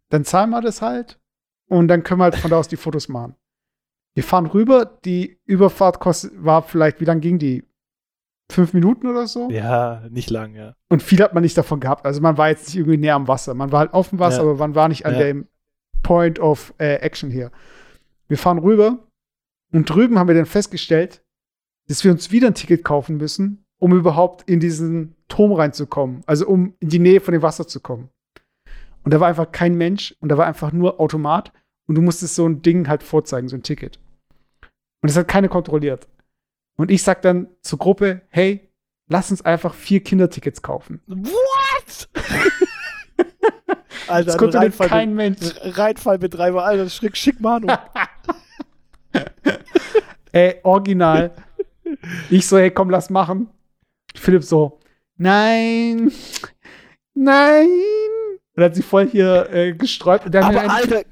dann 0.10 0.26
zahlen 0.26 0.49
wir 0.49 0.60
das 0.60 0.82
halt 0.82 1.18
und 1.70 1.88
dann 1.88 2.03
können 2.03 2.20
wir 2.20 2.26
halt 2.26 2.36
von 2.36 2.51
da 2.51 2.58
aus 2.58 2.68
die 2.68 2.76
Fotos 2.76 3.08
machen. 3.08 3.36
Wir 4.14 4.26
fahren 4.26 4.45
rüber, 4.45 4.84
die 5.06 5.39
Überfahrt 5.45 6.01
kostet, 6.01 6.32
war 6.43 6.64
vielleicht, 6.64 6.99
wie 6.99 7.06
lang 7.06 7.22
ging 7.22 7.39
die? 7.39 7.64
Fünf 8.52 8.74
Minuten 8.74 9.08
oder 9.08 9.28
so? 9.28 9.50
Ja, 9.50 10.04
nicht 10.10 10.30
lang, 10.30 10.56
ja. 10.56 10.76
Und 10.89 11.02
viel 11.02 11.22
hat 11.22 11.34
man 11.34 11.43
nicht 11.43 11.58
davon 11.58 11.80
gehabt. 11.80 12.06
Also 12.06 12.22
man 12.22 12.38
war 12.38 12.50
jetzt 12.50 12.68
nicht 12.68 12.78
irgendwie 12.78 12.98
näher 12.98 13.16
am 13.16 13.28
Wasser. 13.28 13.54
Man 13.56 13.72
war 13.72 13.80
halt 13.80 13.93
auf 13.93 14.10
dem 14.10 14.20
Wasser, 14.20 14.43
Ja. 14.43 14.50
aber 14.50 14.56
man 14.56 14.76
war 14.76 14.88
nicht 14.88 15.06
an 15.06 15.14
Ja. 15.14 15.20
dem 15.20 15.48
Point 16.04 16.39
of 16.39 16.74
äh, 16.78 16.96
Action 16.98 17.32
hier. 17.32 17.52
Wir 18.28 18.38
fahren 18.38 18.60
rüber 18.60 19.00
und 19.74 19.89
drüben 19.89 20.20
haben 20.20 20.28
wir 20.28 20.36
dann 20.36 20.46
festgestellt, 20.46 21.24
dass 21.88 22.04
wir 22.04 22.12
uns 22.12 22.32
wieder 22.32 22.48
ein 22.48 22.54
Ticket 22.54 22.84
kaufen 22.84 23.18
müssen, 23.18 23.66
um 23.80 23.93
überhaupt 23.93 24.48
in 24.50 24.60
diesen 24.60 25.16
Turm 25.28 25.52
reinzukommen. 25.52 26.22
Also 26.28 26.48
um 26.48 26.76
in 26.80 26.89
die 26.89 27.00
Nähe 27.00 27.22
von 27.22 27.32
dem 27.34 27.41
Wasser 27.41 27.68
zu 27.68 27.80
kommen. 27.80 28.10
Und 29.04 29.14
da 29.14 29.20
war 29.20 29.28
einfach 29.28 29.52
kein 29.52 29.76
Mensch 29.76 30.16
und 30.20 30.30
da 30.30 30.38
war 30.38 30.46
einfach 30.46 30.72
nur 30.72 31.00
Automat 31.00 31.52
und 31.88 31.96
du 31.96 32.02
musstest 32.02 32.36
so 32.36 32.48
ein 32.48 32.62
Ding 32.62 32.88
halt 32.88 33.04
vorzeigen, 33.04 33.48
so 33.48 33.56
ein 33.56 33.64
Ticket. 33.64 34.00
Und 35.02 35.10
das 35.10 35.18
hat 35.18 35.28
keiner 35.28 35.48
kontrolliert. 35.48 36.08
Und 36.78 36.91
ich 36.91 37.03
sag 37.03 37.21
dann 37.21 37.47
zur 37.61 37.80
Gruppe, 37.80 38.21
hey, 38.30 38.69
lass 39.07 39.32
uns 39.32 39.43
einfach 39.43 39.73
vier 39.73 40.03
Kindertickets 40.03 40.61
kaufen. 40.61 41.01
What? 41.07 42.09
Alter, 44.07 44.26
Das 44.26 44.38
kontrolliert 44.38 44.73
Reinfall 44.73 44.88
kein 44.89 45.15
mit, 45.15 45.39
Mensch. 45.41 45.55
Reinfallbetreiber, 45.78 46.63
Alter, 46.63 46.89
schick, 46.89 47.17
schick 47.17 47.39
Manu. 47.39 47.67
Ey, 50.32 50.59
original. 50.63 51.32
Ich 52.30 52.45
so, 52.47 52.57
hey, 52.57 52.71
komm, 52.71 52.89
lass 52.89 53.09
machen. 53.09 53.49
Philipp 54.15 54.43
so, 54.43 54.80
nein, 55.17 56.11
nein. 57.13 57.69
Und 58.55 58.63
hat 58.63 58.76
sich 58.76 58.86
voll 58.86 59.07
hier 59.07 59.49
äh, 59.51 59.73
gesträubt. 59.73 60.34
Aber 60.36 60.71
Alter, 60.71 61.03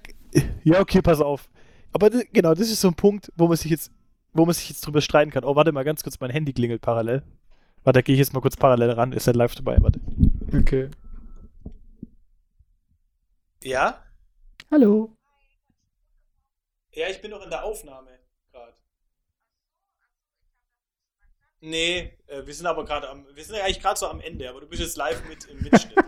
ja, 0.64 0.80
okay, 0.80 1.01
pass 1.01 1.22
auf. 1.22 1.49
Aber 1.91 2.09
genau, 2.09 2.53
das 2.53 2.70
ist 2.70 2.82
so 2.82 2.88
ein 2.89 2.95
Punkt, 2.95 3.32
wo 3.36 3.47
man 3.47 3.57
sich 3.57 3.72
jetzt, 3.72 3.91
wo 4.34 4.46
man 4.46 4.54
sich 4.54 4.70
jetzt 4.70 4.86
drüber 4.86 5.02
streiten 5.02 5.32
kann. 5.32 5.44
Oh, 5.44 5.56
warte 5.56 5.72
mal 5.72 5.84
ganz 5.84 6.04
kurz, 6.04 6.20
mein 6.20 6.32
Handy 6.32 6.54
klingelt 6.54 6.82
parallel. 6.82 7.24
Warte, 7.84 7.98
da 7.98 8.02
gehe 8.02 8.14
ich 8.14 8.20
jetzt 8.20 8.34
mal 8.34 8.42
kurz 8.42 8.58
parallel 8.58 8.92
ran, 8.92 9.14
ist 9.14 9.28
er 9.28 9.34
live 9.34 9.56
dabei, 9.56 9.78
warte. 9.82 10.00
okay. 10.54 10.90
Ja? 13.62 14.04
Hallo. 14.72 15.16
Ja, 16.92 17.10
ich 17.10 17.22
bin 17.22 17.32
noch 17.32 17.42
in 17.44 17.50
der 17.50 17.64
Aufnahme 17.64 18.20
gerade. 18.52 18.74
Nee, 21.60 22.18
äh, 22.28 22.46
wir 22.46 22.54
sind 22.54 22.66
aber 22.66 22.86
gerade 22.86 23.10
am, 23.10 23.26
wir 23.34 23.44
sind 23.44 23.56
ja 23.56 23.64
eigentlich 23.64 23.80
gerade 23.80 24.00
so 24.00 24.08
am 24.08 24.20
Ende, 24.20 24.50
aber 24.50 24.62
du 24.62 24.68
bist 24.68 24.82
jetzt 24.82 24.98
live 24.98 25.28
mit 25.28 25.46
im 25.46 25.62
Mitschnitt. 25.62 25.98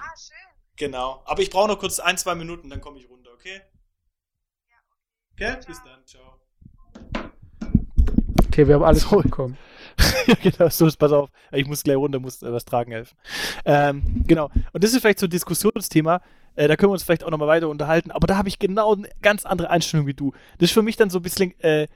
Ah, 0.00 0.14
schön. 0.16 0.36
genau. 0.76 1.22
Aber 1.26 1.42
ich 1.42 1.50
brauche 1.50 1.68
noch 1.68 1.78
kurz 1.78 1.98
ein, 1.98 2.16
zwei 2.16 2.34
Minuten, 2.34 2.70
dann 2.70 2.80
komme 2.80 2.98
ich 2.98 3.08
runter, 3.10 3.32
okay? 3.32 3.60
Ja, 5.36 5.54
okay. 5.54 5.66
Bis 5.66 5.82
dann, 5.82 6.06
ciao. 6.06 6.37
Okay, 8.58 8.66
wir 8.66 8.74
haben 8.74 8.82
alles 8.82 9.02
So. 9.02 9.20
bekommen. 9.20 9.56
ja, 10.26 10.34
genau, 10.42 10.68
so 10.68 10.86
ist, 10.86 10.96
pass 10.96 11.12
auf. 11.12 11.30
Ich 11.52 11.68
muss 11.68 11.84
gleich 11.84 11.96
runter, 11.96 12.18
muss 12.18 12.42
äh, 12.42 12.52
was 12.52 12.64
tragen 12.64 12.90
helfen. 12.90 13.16
Ähm, 13.64 14.24
genau. 14.26 14.50
Und 14.72 14.82
das 14.82 14.92
ist 14.92 15.00
vielleicht 15.00 15.20
so 15.20 15.26
ein 15.26 15.30
Diskussionsthema. 15.30 16.20
Äh, 16.56 16.66
da 16.66 16.74
können 16.74 16.90
wir 16.90 16.94
uns 16.94 17.04
vielleicht 17.04 17.22
auch 17.22 17.30
nochmal 17.30 17.46
weiter 17.46 17.68
unterhalten. 17.68 18.10
Aber 18.10 18.26
da 18.26 18.36
habe 18.36 18.48
ich 18.48 18.58
genau 18.58 18.96
eine 18.96 19.08
ganz 19.22 19.46
andere 19.46 19.70
Einstellung 19.70 20.08
wie 20.08 20.14
du. 20.14 20.32
Das 20.58 20.70
ist 20.70 20.72
für 20.72 20.82
mich 20.82 20.96
dann 20.96 21.08
so 21.08 21.20
ein 21.20 21.22
bisschen, 21.22 21.54
äh, 21.60 21.86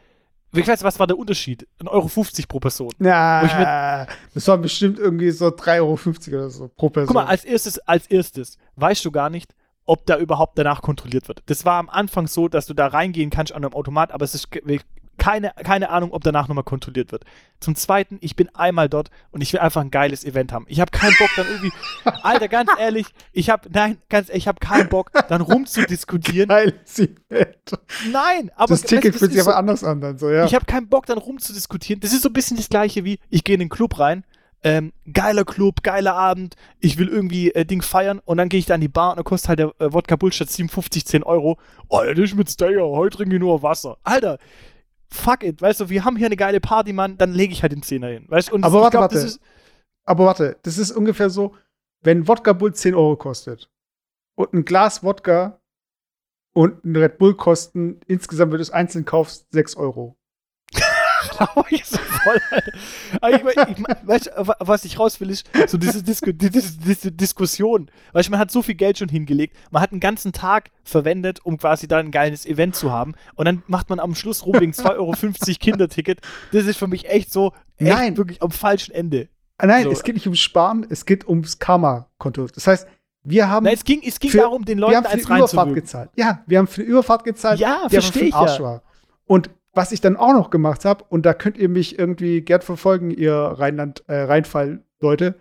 ich 0.54 0.68
weiß, 0.68 0.84
was 0.84 1.00
war 1.00 1.08
der 1.08 1.18
Unterschied? 1.18 1.66
1,50 1.80 1.88
Euro 1.88 2.08
pro 2.46 2.60
Person. 2.60 2.90
Ja, 3.00 4.06
das 4.32 4.46
waren 4.46 4.62
bestimmt 4.62 5.00
irgendwie 5.00 5.32
so 5.32 5.48
3,50 5.48 5.78
Euro 5.80 6.44
oder 6.44 6.50
so 6.50 6.68
pro 6.68 6.90
Person. 6.90 7.08
Guck 7.08 7.24
mal, 7.24 7.28
als 7.28 7.44
erstes, 7.44 7.80
als 7.80 8.06
erstes 8.06 8.56
weißt 8.76 9.04
du 9.04 9.10
gar 9.10 9.30
nicht, 9.30 9.52
ob 9.84 10.06
da 10.06 10.16
überhaupt 10.16 10.56
danach 10.56 10.80
kontrolliert 10.80 11.26
wird. 11.26 11.42
Das 11.46 11.64
war 11.64 11.80
am 11.80 11.88
Anfang 11.88 12.28
so, 12.28 12.46
dass 12.46 12.66
du 12.66 12.74
da 12.74 12.86
reingehen 12.86 13.30
kannst 13.30 13.52
an 13.52 13.64
einem 13.64 13.74
Automat, 13.74 14.12
aber 14.12 14.24
es 14.24 14.36
ist 14.36 14.48
keine, 15.18 15.52
keine 15.62 15.90
Ahnung, 15.90 16.12
ob 16.12 16.22
danach 16.24 16.48
nochmal 16.48 16.64
kontrolliert 16.64 17.12
wird. 17.12 17.24
Zum 17.60 17.74
Zweiten, 17.76 18.18
ich 18.20 18.34
bin 18.34 18.48
einmal 18.54 18.88
dort 18.88 19.10
und 19.30 19.40
ich 19.40 19.52
will 19.52 19.60
einfach 19.60 19.80
ein 19.80 19.90
geiles 19.90 20.24
Event 20.24 20.52
haben. 20.52 20.64
Ich 20.68 20.80
habe 20.80 20.90
keinen 20.90 21.14
Bock 21.18 21.30
dann 21.36 21.46
irgendwie, 21.46 21.70
Alter, 22.22 22.48
ganz 22.48 22.70
ehrlich, 22.78 23.06
ich 23.32 23.50
habe, 23.50 23.68
nein, 23.72 23.98
ganz 24.08 24.28
ehrlich, 24.28 24.44
ich 24.44 24.48
habe 24.48 24.58
keinen 24.58 24.88
Bock, 24.88 25.12
dann 25.28 25.40
rumzudiskutieren. 25.42 26.48
Geiles 26.48 26.98
Event. 26.98 27.56
Nein, 28.10 28.50
aber 28.56 28.68
Das 28.74 28.82
Ticket 28.82 29.14
fühlt 29.14 29.32
sich 29.32 29.42
so- 29.42 29.50
aber 29.50 29.58
anders 29.58 29.84
an 29.84 30.00
dann 30.00 30.18
so, 30.18 30.30
ja. 30.30 30.44
ich 30.44 30.54
habe 30.54 30.64
keinen 30.64 30.88
Bock, 30.88 31.06
dann 31.06 31.18
rumzudiskutieren. 31.18 32.00
Das 32.00 32.12
ist 32.12 32.22
so 32.22 32.28
ein 32.28 32.32
bisschen 32.32 32.56
das 32.56 32.68
gleiche 32.68 33.04
wie, 33.04 33.18
ich 33.30 33.44
gehe 33.44 33.54
in 33.54 33.60
den 33.60 33.68
Club 33.68 33.98
rein, 33.98 34.24
ähm, 34.64 34.92
geiler 35.12 35.44
Club, 35.44 35.82
geiler 35.82 36.14
Abend, 36.14 36.54
ich 36.78 36.96
will 36.96 37.08
irgendwie 37.08 37.52
äh, 37.52 37.64
Ding 37.64 37.82
feiern 37.82 38.20
und 38.24 38.36
dann 38.38 38.48
gehe 38.48 38.60
ich 38.60 38.66
da 38.66 38.76
in 38.76 38.80
die 38.80 38.88
Bar 38.88 39.10
und 39.10 39.16
dann 39.16 39.24
kostet 39.24 39.48
halt 39.48 39.58
der 39.58 39.72
äh, 39.80 39.92
Wodka 39.92 40.14
Bullshit 40.16 40.48
57, 40.48 41.04
10 41.04 41.22
Euro. 41.24 41.58
Oh, 41.88 42.00
das 42.06 42.16
ist 42.18 42.36
mit 42.36 42.48
Stayer, 42.50 42.84
heute 42.86 43.16
trinke 43.16 43.34
ich 43.34 43.40
nur 43.40 43.62
Wasser. 43.62 43.96
Alter, 44.04 44.38
fuck 45.12 45.42
it, 45.44 45.60
weißt 45.60 45.80
du, 45.80 45.88
wir 45.88 46.04
haben 46.04 46.16
hier 46.16 46.26
eine 46.26 46.36
geile 46.36 46.60
Party, 46.60 46.92
Mann, 46.92 47.18
dann 47.18 47.32
lege 47.32 47.52
ich 47.52 47.62
halt 47.62 47.72
den 47.72 47.82
Zehner 47.82 48.08
hin, 48.08 48.26
weißt 48.28 48.50
du? 48.50 48.54
Und 48.54 48.64
Aber 48.64 48.78
ich 48.78 48.82
warte, 48.82 48.94
glaub, 48.96 49.02
warte. 49.02 49.14
das 49.14 49.24
ist, 49.24 49.40
Aber 50.04 50.26
warte, 50.26 50.56
das 50.62 50.78
ist 50.78 50.90
ungefähr 50.92 51.30
so, 51.30 51.54
wenn 52.02 52.26
Wodka 52.26 52.52
Bull 52.52 52.74
10 52.74 52.94
Euro 52.94 53.16
kostet 53.16 53.70
und 54.36 54.52
ein 54.52 54.64
Glas 54.64 55.02
Wodka 55.04 55.60
und 56.54 56.84
ein 56.84 56.96
Red 56.96 57.18
Bull 57.18 57.36
kosten, 57.36 58.00
insgesamt, 58.06 58.52
wenn 58.52 58.58
du 58.58 58.62
es 58.62 58.70
einzeln 58.70 59.04
kaufst, 59.04 59.46
6 59.52 59.76
Euro. 59.76 60.16
Ich 61.70 61.84
so 61.86 61.98
voll. 61.98 62.40
Aber 63.20 63.30
ich, 63.36 63.42
mein- 63.44 63.70
ich, 63.70 63.78
mein- 63.78 63.96
weißt 64.02 64.30
was 64.58 64.84
ich 64.84 64.98
raus 64.98 65.20
will, 65.20 65.30
ist 65.30 65.46
so 65.66 65.78
diese, 65.78 66.02
Disku 66.02 66.32
die, 66.32 66.50
diese, 66.50 66.78
diese 66.78 67.12
Diskussion. 67.12 67.90
Weißt 68.12 68.28
du, 68.28 68.30
man 68.30 68.40
hat 68.40 68.50
so 68.50 68.62
viel 68.62 68.74
Geld 68.74 68.98
schon 68.98 69.08
hingelegt, 69.08 69.56
man 69.70 69.82
hat 69.82 69.92
einen 69.92 70.00
ganzen 70.00 70.32
Tag 70.32 70.70
verwendet, 70.84 71.40
um 71.44 71.56
quasi 71.58 71.88
da 71.88 71.98
ein 71.98 72.10
geiles 72.10 72.46
Event 72.46 72.76
zu 72.76 72.90
haben. 72.92 73.14
Und 73.34 73.46
dann 73.46 73.62
macht 73.66 73.90
man 73.90 74.00
am 74.00 74.14
Schluss 74.14 74.44
rum 74.46 74.58
wegen 74.60 74.72
2,50 74.72 74.90
Euro 74.96 75.12
Kinderticket. 75.60 76.20
Das 76.52 76.66
ist 76.66 76.76
für 76.76 76.88
mich 76.88 77.08
echt 77.08 77.32
so, 77.32 77.52
echt 77.76 77.90
Nein. 77.90 78.16
wirklich 78.16 78.42
am 78.42 78.50
falschen 78.50 78.94
Ende. 78.94 79.28
Ah, 79.58 79.66
Nein, 79.66 79.84
So. 79.84 79.90
es 79.90 80.02
geht 80.02 80.14
nicht 80.14 80.26
ums 80.26 80.40
Sparen, 80.40 80.86
es 80.90 81.04
geht 81.06 81.28
ums 81.28 81.58
Karma-Konto. 81.58 82.46
Das 82.48 82.66
heißt, 82.66 82.86
wir 83.24 83.48
haben, 83.48 83.64
Nein, 83.64 83.74
es 83.74 83.84
ging, 83.84 84.02
es 84.04 84.18
ging 84.18 84.30
Für- 84.32 84.38
darum, 84.38 84.64
den 84.64 84.78
wir 84.78 84.82
Leuten 84.88 84.96
haben 84.96 85.04
für 85.20 85.26
die 85.26 85.32
Überfahrt 85.38 85.74
gezahlt. 85.74 86.10
Ja, 86.16 86.42
wir 86.46 86.58
haben 86.58 86.66
für 86.66 86.82
die 86.82 86.88
Überfahrt 86.88 87.22
gezahlt, 87.24 87.60
Ja, 87.60 87.68
die 87.68 87.74
einfach 87.74 87.90
versteh 87.90 88.12
für 88.12 88.18
den 88.18 88.28
ich 88.28 88.34
Arsch 88.34 88.58
ja. 88.58 88.64
war. 88.64 88.82
Und 89.26 89.50
was 89.74 89.92
ich 89.92 90.00
dann 90.00 90.16
auch 90.16 90.32
noch 90.32 90.50
gemacht 90.50 90.84
habe, 90.84 91.04
und 91.08 91.24
da 91.24 91.34
könnt 91.34 91.56
ihr 91.56 91.68
mich 91.68 91.98
irgendwie 91.98 92.42
gern 92.42 92.60
verfolgen, 92.60 93.10
ihr 93.10 93.34
Rheinland, 93.34 94.04
äh, 94.06 94.22
Rheinfall-Leute, 94.22 95.34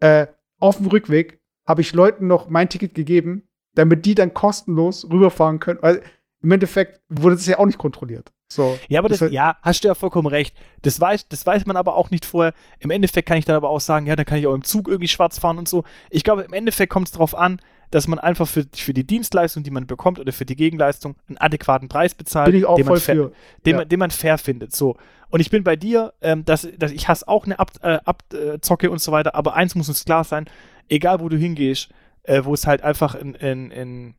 äh, 0.00 0.26
auf 0.58 0.76
dem 0.76 0.86
Rückweg 0.86 1.40
habe 1.66 1.80
ich 1.80 1.92
Leuten 1.92 2.26
noch 2.26 2.48
mein 2.48 2.68
Ticket 2.68 2.94
gegeben, 2.94 3.48
damit 3.74 4.04
die 4.04 4.14
dann 4.14 4.34
kostenlos 4.34 5.08
rüberfahren 5.10 5.60
können. 5.60 5.78
Weil 5.82 6.02
im 6.42 6.50
Endeffekt 6.50 7.00
wurde 7.08 7.36
das 7.36 7.46
ja 7.46 7.58
auch 7.58 7.66
nicht 7.66 7.78
kontrolliert. 7.78 8.32
So. 8.52 8.78
Ja, 8.88 8.98
aber 8.98 9.08
das, 9.08 9.20
Das 9.20 9.30
ja, 9.30 9.56
hast 9.62 9.84
du 9.84 9.88
ja 9.88 9.94
vollkommen 9.94 10.26
recht. 10.26 10.56
Das 10.82 11.00
weiß, 11.00 11.28
das 11.28 11.46
weiß 11.46 11.66
man 11.66 11.76
aber 11.76 11.96
auch 11.96 12.10
nicht 12.10 12.24
vorher. 12.24 12.52
Im 12.80 12.90
Endeffekt 12.90 13.28
kann 13.28 13.38
ich 13.38 13.44
dann 13.44 13.56
aber 13.56 13.70
auch 13.70 13.80
sagen, 13.80 14.06
ja, 14.06 14.16
dann 14.16 14.26
kann 14.26 14.38
ich 14.38 14.46
auch 14.46 14.54
im 14.54 14.64
Zug 14.64 14.88
irgendwie 14.88 15.08
schwarz 15.08 15.38
fahren 15.38 15.58
und 15.58 15.68
so. 15.68 15.84
Ich 16.10 16.24
glaube, 16.24 16.42
im 16.42 16.52
Endeffekt 16.52 16.92
kommt 16.92 17.06
es 17.06 17.12
darauf 17.12 17.36
an, 17.36 17.60
dass 17.90 18.06
man 18.06 18.18
einfach 18.18 18.46
für, 18.46 18.66
für 18.74 18.94
die 18.94 19.04
Dienstleistung, 19.04 19.62
die 19.62 19.70
man 19.70 19.86
bekommt 19.86 20.18
oder 20.18 20.32
für 20.32 20.44
die 20.44 20.56
Gegenleistung 20.56 21.16
einen 21.28 21.38
adäquaten 21.38 21.88
Preis 21.88 22.14
bezahlt, 22.14 22.54
den, 22.54 22.86
man 22.86 22.96
fair, 22.98 23.30
den, 23.66 23.72
Ja. 23.72 23.76
man, 23.78 23.88
den 23.88 23.98
man 23.98 24.10
fair 24.10 24.38
findet. 24.38 24.74
So. 24.74 24.96
Und 25.30 25.40
ich 25.40 25.50
bin 25.50 25.64
bei 25.64 25.76
dir, 25.76 26.12
ähm, 26.20 26.44
dass, 26.44 26.68
dass 26.78 26.92
ich 26.92 27.08
hasse 27.08 27.26
auch 27.26 27.46
eine 27.46 27.58
Abzocke 27.58 27.86
äh, 27.86 28.00
Abzocke 28.04 28.90
und 28.90 29.00
so 29.00 29.12
weiter, 29.12 29.34
aber 29.34 29.54
eins 29.54 29.74
muss 29.74 29.88
uns 29.88 30.04
klar 30.04 30.24
sein, 30.24 30.48
egal 30.88 31.20
wo 31.20 31.28
du 31.28 31.36
hingehst, 31.36 31.88
äh, 32.24 32.44
wo 32.44 32.54
es 32.54 32.66
halt 32.66 32.82
einfach 32.82 33.14
in, 33.14 33.34
in, 33.34 33.70
in, 33.70 34.14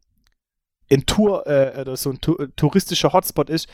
in 0.87 1.05
Tour 1.05 1.47
äh, 1.47 1.79
oder 1.79 1.95
so 1.95 2.09
ein 2.11 2.19
tu 2.19 2.35
touristischer 2.55 3.13
Hotspot 3.13 3.49
ist, 3.49 3.69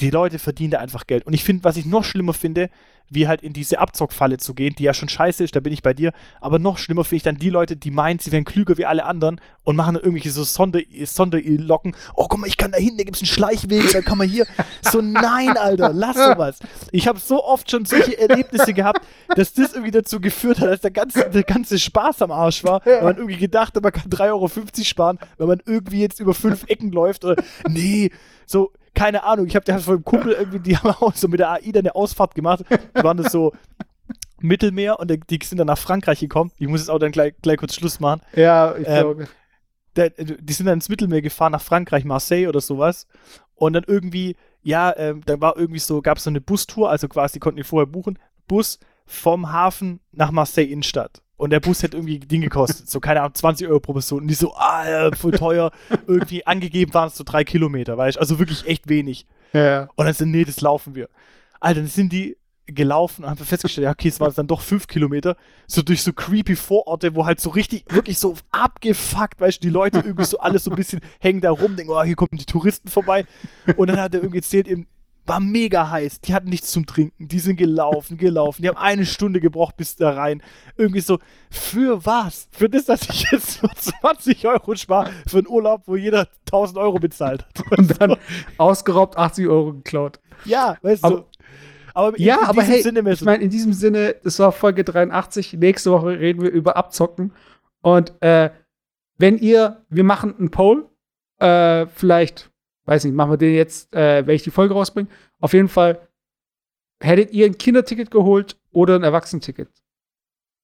die 0.00 0.10
Leute 0.10 0.38
verdienen 0.38 0.72
da 0.72 0.78
einfach 0.78 1.06
Geld. 1.06 1.26
Und 1.26 1.32
ich 1.32 1.44
finde, 1.44 1.64
was 1.64 1.76
ich 1.76 1.86
noch 1.86 2.04
schlimmer 2.04 2.34
finde, 2.34 2.70
wie 3.08 3.28
halt 3.28 3.42
in 3.42 3.52
diese 3.52 3.78
Abzockfalle 3.78 4.38
zu 4.38 4.54
gehen, 4.54 4.74
die 4.76 4.82
ja 4.82 4.94
schon 4.94 5.08
scheiße 5.08 5.44
ist, 5.44 5.54
da 5.54 5.60
bin 5.60 5.72
ich 5.72 5.82
bei 5.82 5.94
dir, 5.94 6.12
aber 6.40 6.58
noch 6.58 6.78
schlimmer 6.78 7.04
finde 7.04 7.16
ich 7.16 7.22
dann 7.22 7.36
die 7.36 7.50
Leute, 7.50 7.76
die 7.76 7.90
meinen, 7.90 8.18
sie 8.18 8.32
wären 8.32 8.44
klüger 8.44 8.76
wie 8.78 8.84
alle 8.84 9.04
anderen 9.04 9.40
und 9.64 9.76
machen 9.76 9.94
dann 9.94 10.02
irgendwelche 10.02 10.30
so 10.30 10.42
Sonder 10.44 10.80
Sonderlocken. 11.04 11.94
Oh, 12.14 12.26
guck 12.28 12.40
mal, 12.40 12.46
ich 12.46 12.56
kann 12.56 12.72
da 12.72 12.78
hinten, 12.78 12.98
da 12.98 13.04
gibt 13.04 13.16
es 13.16 13.22
einen 13.22 13.28
Schleichweg, 13.28 13.92
da 13.92 14.02
kann 14.02 14.18
man 14.18 14.28
hier. 14.28 14.46
So, 14.82 15.00
nein, 15.00 15.56
Alter, 15.56 15.92
lass 15.92 16.16
sowas. 16.16 16.58
Ich 16.92 17.08
habe 17.08 17.18
so 17.18 17.42
oft 17.44 17.70
schon 17.70 17.84
solche 17.84 18.18
Erlebnisse 18.18 18.72
gehabt, 18.72 19.00
dass 19.34 19.52
das 19.52 19.72
irgendwie 19.72 19.90
dazu 19.90 20.20
geführt 20.20 20.60
hat, 20.60 20.68
dass 20.68 20.80
der 20.80 20.92
ganze, 20.92 21.28
der 21.28 21.42
ganze 21.42 21.78
Spaß 21.78 22.22
am 22.22 22.30
Arsch 22.30 22.62
war, 22.62 22.84
weil 22.84 23.02
man 23.02 23.16
irgendwie 23.16 23.36
gedacht 23.36 23.74
hat, 23.74 23.82
man 23.82 23.92
kann 23.92 24.10
3,50 24.10 24.28
Euro 24.28 24.48
sparen, 24.84 25.18
wenn 25.38 25.48
man 25.48 25.60
irgendwie 25.66 26.00
jetzt 26.00 26.20
über 26.20 26.34
fünf 26.34 26.64
Ecken 26.68 26.92
läuft 26.92 27.24
oder, 27.24 27.42
nee, 27.68 28.10
so, 28.46 28.72
keine 28.96 29.22
Ahnung, 29.22 29.46
ich 29.46 29.54
habe 29.54 29.64
da 29.64 29.78
von 29.78 29.94
einem 29.94 30.04
Kumpel 30.04 30.32
irgendwie, 30.32 30.58
die 30.58 30.76
haben 30.76 30.90
auch 30.90 31.14
so 31.14 31.28
mit 31.28 31.38
der 31.38 31.50
AI 31.50 31.70
dann 31.70 31.82
eine 31.84 31.94
Ausfahrt 31.94 32.34
gemacht, 32.34 32.64
die 32.70 33.04
waren 33.04 33.18
das 33.18 33.30
so 33.30 33.52
Mittelmeer 34.40 34.98
und 34.98 35.10
die 35.30 35.38
sind 35.44 35.58
dann 35.58 35.66
nach 35.68 35.78
Frankreich 35.78 36.18
gekommen. 36.20 36.50
Ich 36.58 36.66
muss 36.66 36.80
jetzt 36.80 36.90
auch 36.90 36.98
dann 36.98 37.12
gleich, 37.12 37.34
gleich 37.42 37.58
kurz 37.58 37.74
Schluss 37.74 38.00
machen. 38.00 38.20
Ja, 38.34 38.74
ich 38.76 38.86
Ähm, 38.88 39.00
glaube. 39.02 39.28
Der, 39.96 40.10
die 40.10 40.52
sind 40.52 40.66
dann 40.66 40.74
ins 40.74 40.88
Mittelmeer 40.88 41.22
gefahren, 41.22 41.52
nach 41.52 41.62
Frankreich, 41.62 42.04
Marseille 42.04 42.48
oder 42.48 42.60
sowas. 42.60 43.06
Und 43.54 43.72
dann 43.72 43.84
irgendwie, 43.86 44.36
ja, 44.62 44.94
ähm, 44.96 45.22
da 45.24 45.40
war 45.40 45.56
irgendwie 45.56 45.78
so, 45.78 46.02
gab 46.02 46.18
es 46.18 46.24
so 46.24 46.30
eine 46.30 46.42
Bustour, 46.42 46.90
also 46.90 47.08
quasi, 47.08 47.34
die 47.34 47.40
konnten 47.40 47.56
die 47.56 47.64
vorher 47.64 47.86
buchen, 47.86 48.18
Bus 48.46 48.78
vom 49.06 49.52
Hafen 49.52 50.00
nach 50.12 50.30
Marseille 50.30 50.66
Innenstadt. 50.70 51.22
Und 51.36 51.50
der 51.50 51.60
Bus 51.60 51.82
hätte 51.82 51.98
irgendwie 51.98 52.18
Ding 52.18 52.40
gekostet, 52.40 52.88
so 52.88 52.98
keine 52.98 53.20
Ahnung, 53.20 53.34
20 53.34 53.68
Euro 53.68 53.80
pro 53.80 53.92
Person. 53.92 54.22
Und 54.22 54.28
die 54.28 54.34
so, 54.34 54.54
ah, 54.56 55.10
voll 55.14 55.32
teuer. 55.32 55.70
irgendwie 56.06 56.46
angegeben 56.46 56.94
waren 56.94 57.08
es 57.08 57.16
so 57.16 57.24
drei 57.24 57.44
Kilometer, 57.44 57.98
weißt 57.98 58.16
du, 58.16 58.20
also 58.20 58.38
wirklich 58.38 58.66
echt 58.66 58.88
wenig. 58.88 59.26
Ja, 59.52 59.64
ja. 59.64 59.88
Und 59.96 60.06
dann 60.06 60.14
sind, 60.14 60.30
nee, 60.30 60.44
das 60.44 60.60
laufen 60.60 60.94
wir. 60.94 61.08
Alter, 61.60 61.80
dann 61.80 61.88
sind 61.88 62.12
die 62.12 62.36
gelaufen 62.66 63.24
und 63.24 63.30
haben 63.30 63.38
festgestellt, 63.38 63.84
ja, 63.84 63.90
okay, 63.92 64.08
es 64.08 64.18
waren 64.18 64.32
dann 64.34 64.46
doch 64.46 64.60
fünf 64.60 64.86
Kilometer, 64.88 65.36
so 65.66 65.82
durch 65.82 66.02
so 66.02 66.12
creepy 66.12 66.56
Vororte, 66.56 67.14
wo 67.14 67.24
halt 67.24 67.40
so 67.40 67.50
richtig, 67.50 67.84
wirklich 67.88 68.18
so 68.18 68.34
abgefuckt, 68.50 69.40
weißt 69.40 69.58
du, 69.58 69.68
die 69.68 69.72
Leute 69.72 69.98
irgendwie 69.98 70.24
so 70.24 70.38
alles 70.38 70.64
so 70.64 70.70
ein 70.70 70.76
bisschen 70.76 71.00
hängen 71.20 71.40
da 71.40 71.50
rum, 71.50 71.76
denken, 71.76 71.92
oh, 71.92 72.02
hier 72.02 72.16
kommen 72.16 72.30
die 72.32 72.44
Touristen 72.44 72.88
vorbei. 72.88 73.24
Und 73.76 73.88
dann 73.88 74.00
hat 74.00 74.14
er 74.14 74.20
irgendwie 74.20 74.38
erzählt, 74.38 74.66
eben, 74.66 74.86
war 75.26 75.40
mega 75.40 75.90
heiß, 75.90 76.20
die 76.20 76.34
hatten 76.34 76.48
nichts 76.48 76.70
zum 76.70 76.86
Trinken, 76.86 77.28
die 77.28 77.38
sind 77.38 77.56
gelaufen, 77.56 78.16
gelaufen, 78.16 78.62
die 78.62 78.68
haben 78.68 78.76
eine 78.78 79.04
Stunde 79.06 79.40
gebraucht 79.40 79.76
bis 79.76 79.96
da 79.96 80.10
rein. 80.10 80.42
Irgendwie 80.76 81.00
so, 81.00 81.18
für 81.50 82.04
was? 82.06 82.48
Für 82.52 82.68
das, 82.68 82.84
dass 82.86 83.08
ich 83.08 83.30
jetzt 83.32 83.62
nur 83.62 83.72
20 83.74 84.46
Euro 84.46 84.74
spare 84.76 85.10
für 85.26 85.38
einen 85.38 85.48
Urlaub, 85.48 85.82
wo 85.86 85.96
jeder 85.96 86.28
1000 86.46 86.78
Euro 86.78 86.98
bezahlt 86.98 87.44
hat. 87.44 87.72
Und 87.78 88.00
dann 88.00 88.16
ausgeraubt 88.58 89.16
80 89.16 89.46
Euro 89.48 89.72
geklaut. 89.74 90.20
Ja, 90.44 90.76
weißt 90.82 91.04
Aber- 91.04 91.16
du. 91.16 91.24
Aber 91.94 92.18
in, 92.18 92.24
Ja, 92.24 92.36
in 92.40 92.44
aber 92.44 92.60
diesem 92.60 92.74
hey, 92.74 92.82
Sinne, 92.82 93.10
ich 93.10 93.22
meine, 93.22 93.42
in 93.42 93.48
diesem 93.48 93.72
Sinne, 93.72 94.16
das 94.22 94.38
war 94.38 94.52
Folge 94.52 94.84
83. 94.84 95.54
Nächste 95.54 95.90
Woche 95.92 96.18
reden 96.20 96.42
wir 96.42 96.50
über 96.50 96.76
Abzocken. 96.76 97.32
Und 97.80 98.12
äh, 98.22 98.50
wenn 99.16 99.38
ihr, 99.38 99.82
wir 99.88 100.04
machen 100.04 100.34
einen 100.38 100.50
Poll, 100.50 100.90
äh, 101.38 101.86
vielleicht, 101.86 102.50
weiß 102.86 103.04
nicht, 103.04 103.14
machen 103.14 103.32
wir 103.32 103.36
den 103.36 103.54
jetzt, 103.54 103.94
äh, 103.94 104.26
wenn 104.26 104.34
ich 104.34 104.42
die 104.42 104.50
Folge 104.50 104.74
rausbringe. 104.74 105.08
Auf 105.40 105.52
jeden 105.52 105.68
Fall, 105.68 106.00
hättet 107.00 107.32
ihr 107.32 107.46
ein 107.46 107.58
Kinderticket 107.58 108.10
geholt 108.10 108.56
oder 108.70 108.94
ein 108.96 109.02
Erwachsenenticket? 109.02 109.68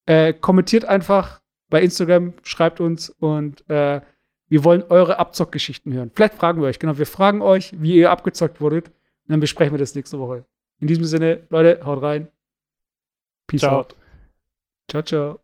Äh, 0.05 0.33
kommentiert 0.33 0.85
einfach 0.85 1.41
bei 1.69 1.81
Instagram, 1.81 2.33
schreibt 2.43 2.79
uns 2.79 3.09
und 3.09 3.69
äh, 3.69 4.01
wir 4.47 4.63
wollen 4.63 4.83
eure 4.83 5.19
Abzockgeschichten 5.19 5.93
hören. 5.93 6.11
Vielleicht 6.13 6.35
fragen 6.35 6.61
wir 6.61 6.67
euch, 6.67 6.79
genau, 6.79 6.97
wir 6.97 7.07
fragen 7.07 7.41
euch, 7.41 7.73
wie 7.81 7.95
ihr 7.95 8.11
abgezockt 8.11 8.61
wurdet. 8.61 8.89
Und 8.89 9.31
dann 9.31 9.39
besprechen 9.39 9.73
wir 9.73 9.79
das 9.79 9.95
nächste 9.95 10.19
Woche. 10.19 10.45
In 10.79 10.87
diesem 10.87 11.05
Sinne, 11.05 11.47
Leute, 11.49 11.83
haut 11.85 12.01
rein. 12.01 12.27
Peace 13.47 13.61
Ciao. 13.61 13.79
out. 13.79 13.95
Ciao, 14.89 15.01
ciao. 15.01 15.42